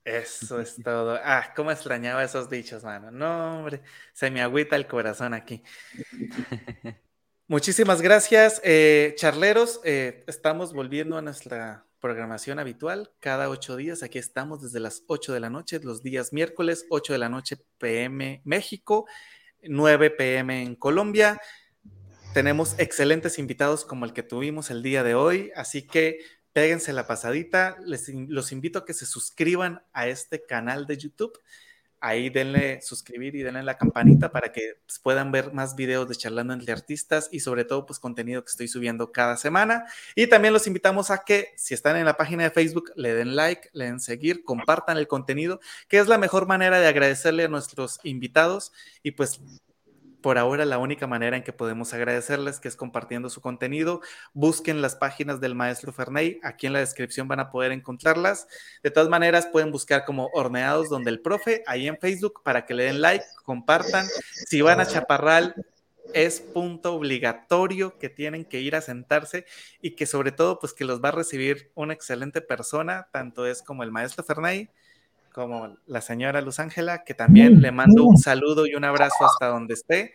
Eso 0.07 0.61
es 0.61 0.77
todo. 0.85 1.19
Ah, 1.23 1.53
cómo 1.55 1.73
extrañaba 1.73 2.23
esos 2.23 2.49
dichos, 2.49 2.85
mano. 2.85 3.11
No, 3.11 3.59
hombre, 3.59 3.83
se 4.13 4.31
me 4.31 4.41
agüita 4.41 4.77
el 4.77 4.87
corazón 4.87 5.35
aquí. 5.35 5.63
Muchísimas 7.49 8.01
gracias, 8.01 8.61
eh, 8.65 9.15
charleros. 9.17 9.81
Eh, 9.85 10.25
estamos 10.27 10.73
volviendo 10.73 11.17
a 11.19 11.23
nuestra 11.23 11.87
programación 12.01 12.59
habitual 12.61 13.13
cada 13.19 13.49
ocho 13.49 13.77
días. 13.77 14.03
Aquí 14.03 14.19
estamos 14.19 14.63
desde 14.63 14.81
las 14.81 15.03
ocho 15.09 15.33
de 15.33 15.41
la 15.41 15.51
noche, 15.51 15.81
los 15.83 16.03
días 16.03 16.33
miércoles, 16.33 16.87
ocho 16.89 17.13
de 17.13 17.19
la 17.19 17.29
noche 17.29 17.57
PM 17.79 18.43
México, 18.45 19.07
9 19.63 20.11
PM 20.11 20.63
en 20.63 20.77
Colombia. 20.77 21.41
Tenemos 22.33 22.75
excelentes 22.79 23.39
invitados 23.39 23.85
como 23.85 24.05
el 24.05 24.13
que 24.13 24.23
tuvimos 24.23 24.71
el 24.71 24.83
día 24.83 25.03
de 25.03 25.15
hoy, 25.15 25.51
así 25.57 25.87
que 25.87 26.19
péguense 26.57 26.95
la 26.95 27.07
pasadita. 27.07 27.77
Les, 27.85 28.09
los 28.09 28.51
invito 28.51 28.79
a 28.79 28.87
que 28.87 28.95
se 28.95 29.05
suscriban 29.05 29.83
a 29.93 30.07
este 30.09 30.47
canal 30.47 30.87
de 30.87 30.97
YouTube. 30.97 31.39
Ahí 32.01 32.31
denle 32.31 32.81
suscribir 32.81 33.35
y 33.35 33.43
denle 33.43 33.63
la 33.63 33.77
campanita 33.77 34.33
para 34.33 34.53
que 34.53 34.79
pues, 34.87 34.99
puedan 34.99 35.31
ver 35.31 35.53
más 35.53 35.77
videos 35.77 36.09
de 36.09 36.15
charlando 36.15 36.55
entre 36.55 36.73
artistas 36.73 37.29
y 37.31 37.41
sobre 37.41 37.67
todo 37.67 37.85
pues 37.85 37.99
contenido 37.99 38.43
que 38.43 38.49
estoy 38.49 38.69
subiendo 38.69 39.13
cada 39.13 39.37
semana. 39.37 39.85
Y 40.15 40.29
también 40.29 40.55
los 40.55 40.67
invitamos 40.67 41.11
a 41.11 41.25
que 41.25 41.53
si 41.59 41.75
están 41.75 41.97
en 41.97 42.07
la 42.07 42.17
página 42.17 42.45
de 42.45 42.51
Facebook 42.51 42.91
le 42.97 43.13
den 43.13 43.37
like, 43.37 43.69
le 43.75 43.85
den 43.85 44.01
seguir, 44.01 44.43
compartan 44.43 44.97
el 44.97 45.09
contenido, 45.09 45.61
que 45.89 45.99
es 45.99 46.09
la 46.09 46.17
mejor 46.17 46.47
manera 46.47 46.81
de 46.81 46.87
agradecerle 46.87 47.45
a 47.45 47.49
nuestros 47.49 48.01
invitados 48.03 48.73
y 49.03 49.11
pues 49.11 49.43
por 50.27 50.39
ahora 50.39 50.65
la 50.65 50.79
única 50.79 51.07
manera 51.07 51.37
en 51.37 51.45
que 51.45 51.53
podemos 51.53 51.95
agradecerles 51.95 52.59
que 52.59 52.67
es 52.67 52.75
compartiendo 52.75 53.31
su 53.31 53.41
contenido. 53.41 54.01
Busquen 54.35 54.83
las 54.83 54.97
páginas 54.97 55.41
del 55.41 55.55
maestro 55.55 55.93
Ferney, 55.93 56.41
aquí 56.43 56.67
en 56.67 56.73
la 56.73 56.81
descripción 56.81 57.29
van 57.29 57.39
a 57.39 57.49
poder 57.49 57.71
encontrarlas. 57.71 58.49
De 58.83 58.91
todas 58.91 59.09
maneras, 59.09 59.47
pueden 59.47 59.71
buscar 59.71 60.05
como 60.05 60.29
Horneados 60.35 60.89
donde 60.89 61.11
el 61.11 61.21
profe, 61.21 61.63
ahí 61.69 61.87
en 61.87 61.97
Facebook, 61.99 62.43
para 62.43 62.67
que 62.67 62.75
le 62.75 62.83
den 62.87 63.01
like, 63.01 63.25
compartan. 63.45 64.05
Si 64.49 64.61
van 64.63 64.81
a 64.81 64.87
Chaparral, 64.87 65.55
es 66.13 66.41
punto 66.41 66.95
obligatorio 66.95 67.97
que 67.97 68.09
tienen 68.09 68.45
que 68.45 68.61
ir 68.61 68.75
a 68.75 68.81
sentarse 68.81 69.47
y 69.81 69.93
que 69.93 70.07
sobre 70.07 70.33
todo, 70.33 70.59
pues 70.59 70.75
que 70.75 70.85
los 70.85 71.01
va 71.01 71.11
a 71.11 71.13
recibir 71.13 71.71
una 71.77 71.95
excelente 71.95 72.41
persona, 72.41 73.07
tanto 73.13 73.47
es 73.47 73.63
como 73.63 73.85
el 73.85 73.93
maestro 73.93 74.25
Ferney 74.25 74.71
como 75.37 75.77
la 75.85 76.01
señora 76.01 76.41
Luz 76.41 76.61
Ángela, 76.61 77.05
que 77.05 77.13
también 77.13 77.61
le 77.61 77.71
mando 77.71 78.05
un 78.05 78.17
saludo 78.17 78.67
y 78.67 78.75
un 78.75 78.85
abrazo 78.85 79.27
hasta 79.27 79.49
donde 79.49 79.75
esté. 79.75 80.15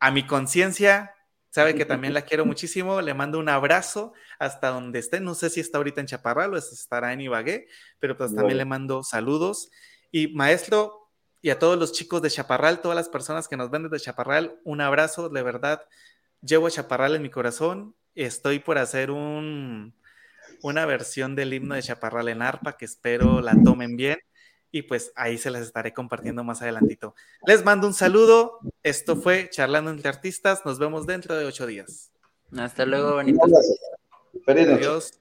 A 0.00 0.10
mi 0.10 0.26
conciencia, 0.26 1.14
sabe 1.50 1.76
que 1.76 1.84
también 1.84 2.14
la 2.14 2.22
quiero 2.22 2.44
muchísimo, 2.44 3.00
le 3.00 3.14
mando 3.14 3.38
un 3.38 3.48
abrazo 3.48 4.12
hasta 4.40 4.70
donde 4.70 4.98
esté. 4.98 5.20
No 5.20 5.36
sé 5.36 5.50
si 5.50 5.60
está 5.60 5.78
ahorita 5.78 6.00
en 6.00 6.08
Chaparral 6.08 6.52
o 6.52 6.56
estará 6.56 7.12
en 7.12 7.20
Ibagué, 7.20 7.68
pero 8.00 8.16
pues 8.16 8.34
también 8.34 8.58
le 8.58 8.64
mando 8.64 9.04
saludos. 9.04 9.70
Y 10.10 10.34
maestro, 10.34 11.12
y 11.40 11.50
a 11.50 11.60
todos 11.60 11.78
los 11.78 11.92
chicos 11.92 12.20
de 12.20 12.30
Chaparral, 12.30 12.80
todas 12.80 12.96
las 12.96 13.08
personas 13.08 13.46
que 13.46 13.56
nos 13.56 13.70
ven 13.70 13.84
desde 13.84 14.04
Chaparral, 14.04 14.58
un 14.64 14.80
abrazo, 14.80 15.28
de 15.28 15.44
verdad. 15.44 15.86
Llevo 16.42 16.66
a 16.66 16.72
Chaparral 16.72 17.14
en 17.14 17.22
mi 17.22 17.30
corazón. 17.30 17.94
Estoy 18.16 18.58
por 18.58 18.78
hacer 18.78 19.12
un, 19.12 19.94
una 20.60 20.86
versión 20.86 21.36
del 21.36 21.54
himno 21.54 21.76
de 21.76 21.82
Chaparral 21.82 22.28
en 22.28 22.42
arpa 22.42 22.76
que 22.76 22.86
espero 22.86 23.40
la 23.40 23.54
tomen 23.62 23.96
bien 23.96 24.18
y 24.72 24.82
pues 24.82 25.12
ahí 25.16 25.38
se 25.38 25.50
las 25.50 25.62
estaré 25.62 25.92
compartiendo 25.92 26.44
más 26.44 26.62
adelantito. 26.62 27.14
Les 27.46 27.64
mando 27.64 27.86
un 27.86 27.94
saludo. 27.94 28.58
Esto 28.82 29.16
fue 29.16 29.48
Charlando 29.50 29.90
entre 29.90 30.08
Artistas. 30.08 30.64
Nos 30.64 30.78
vemos 30.78 31.06
dentro 31.06 31.36
de 31.36 31.46
ocho 31.46 31.66
días. 31.66 32.12
Hasta 32.56 32.86
luego, 32.86 33.14
bonito. 33.14 33.40
Adiós. 34.46 35.20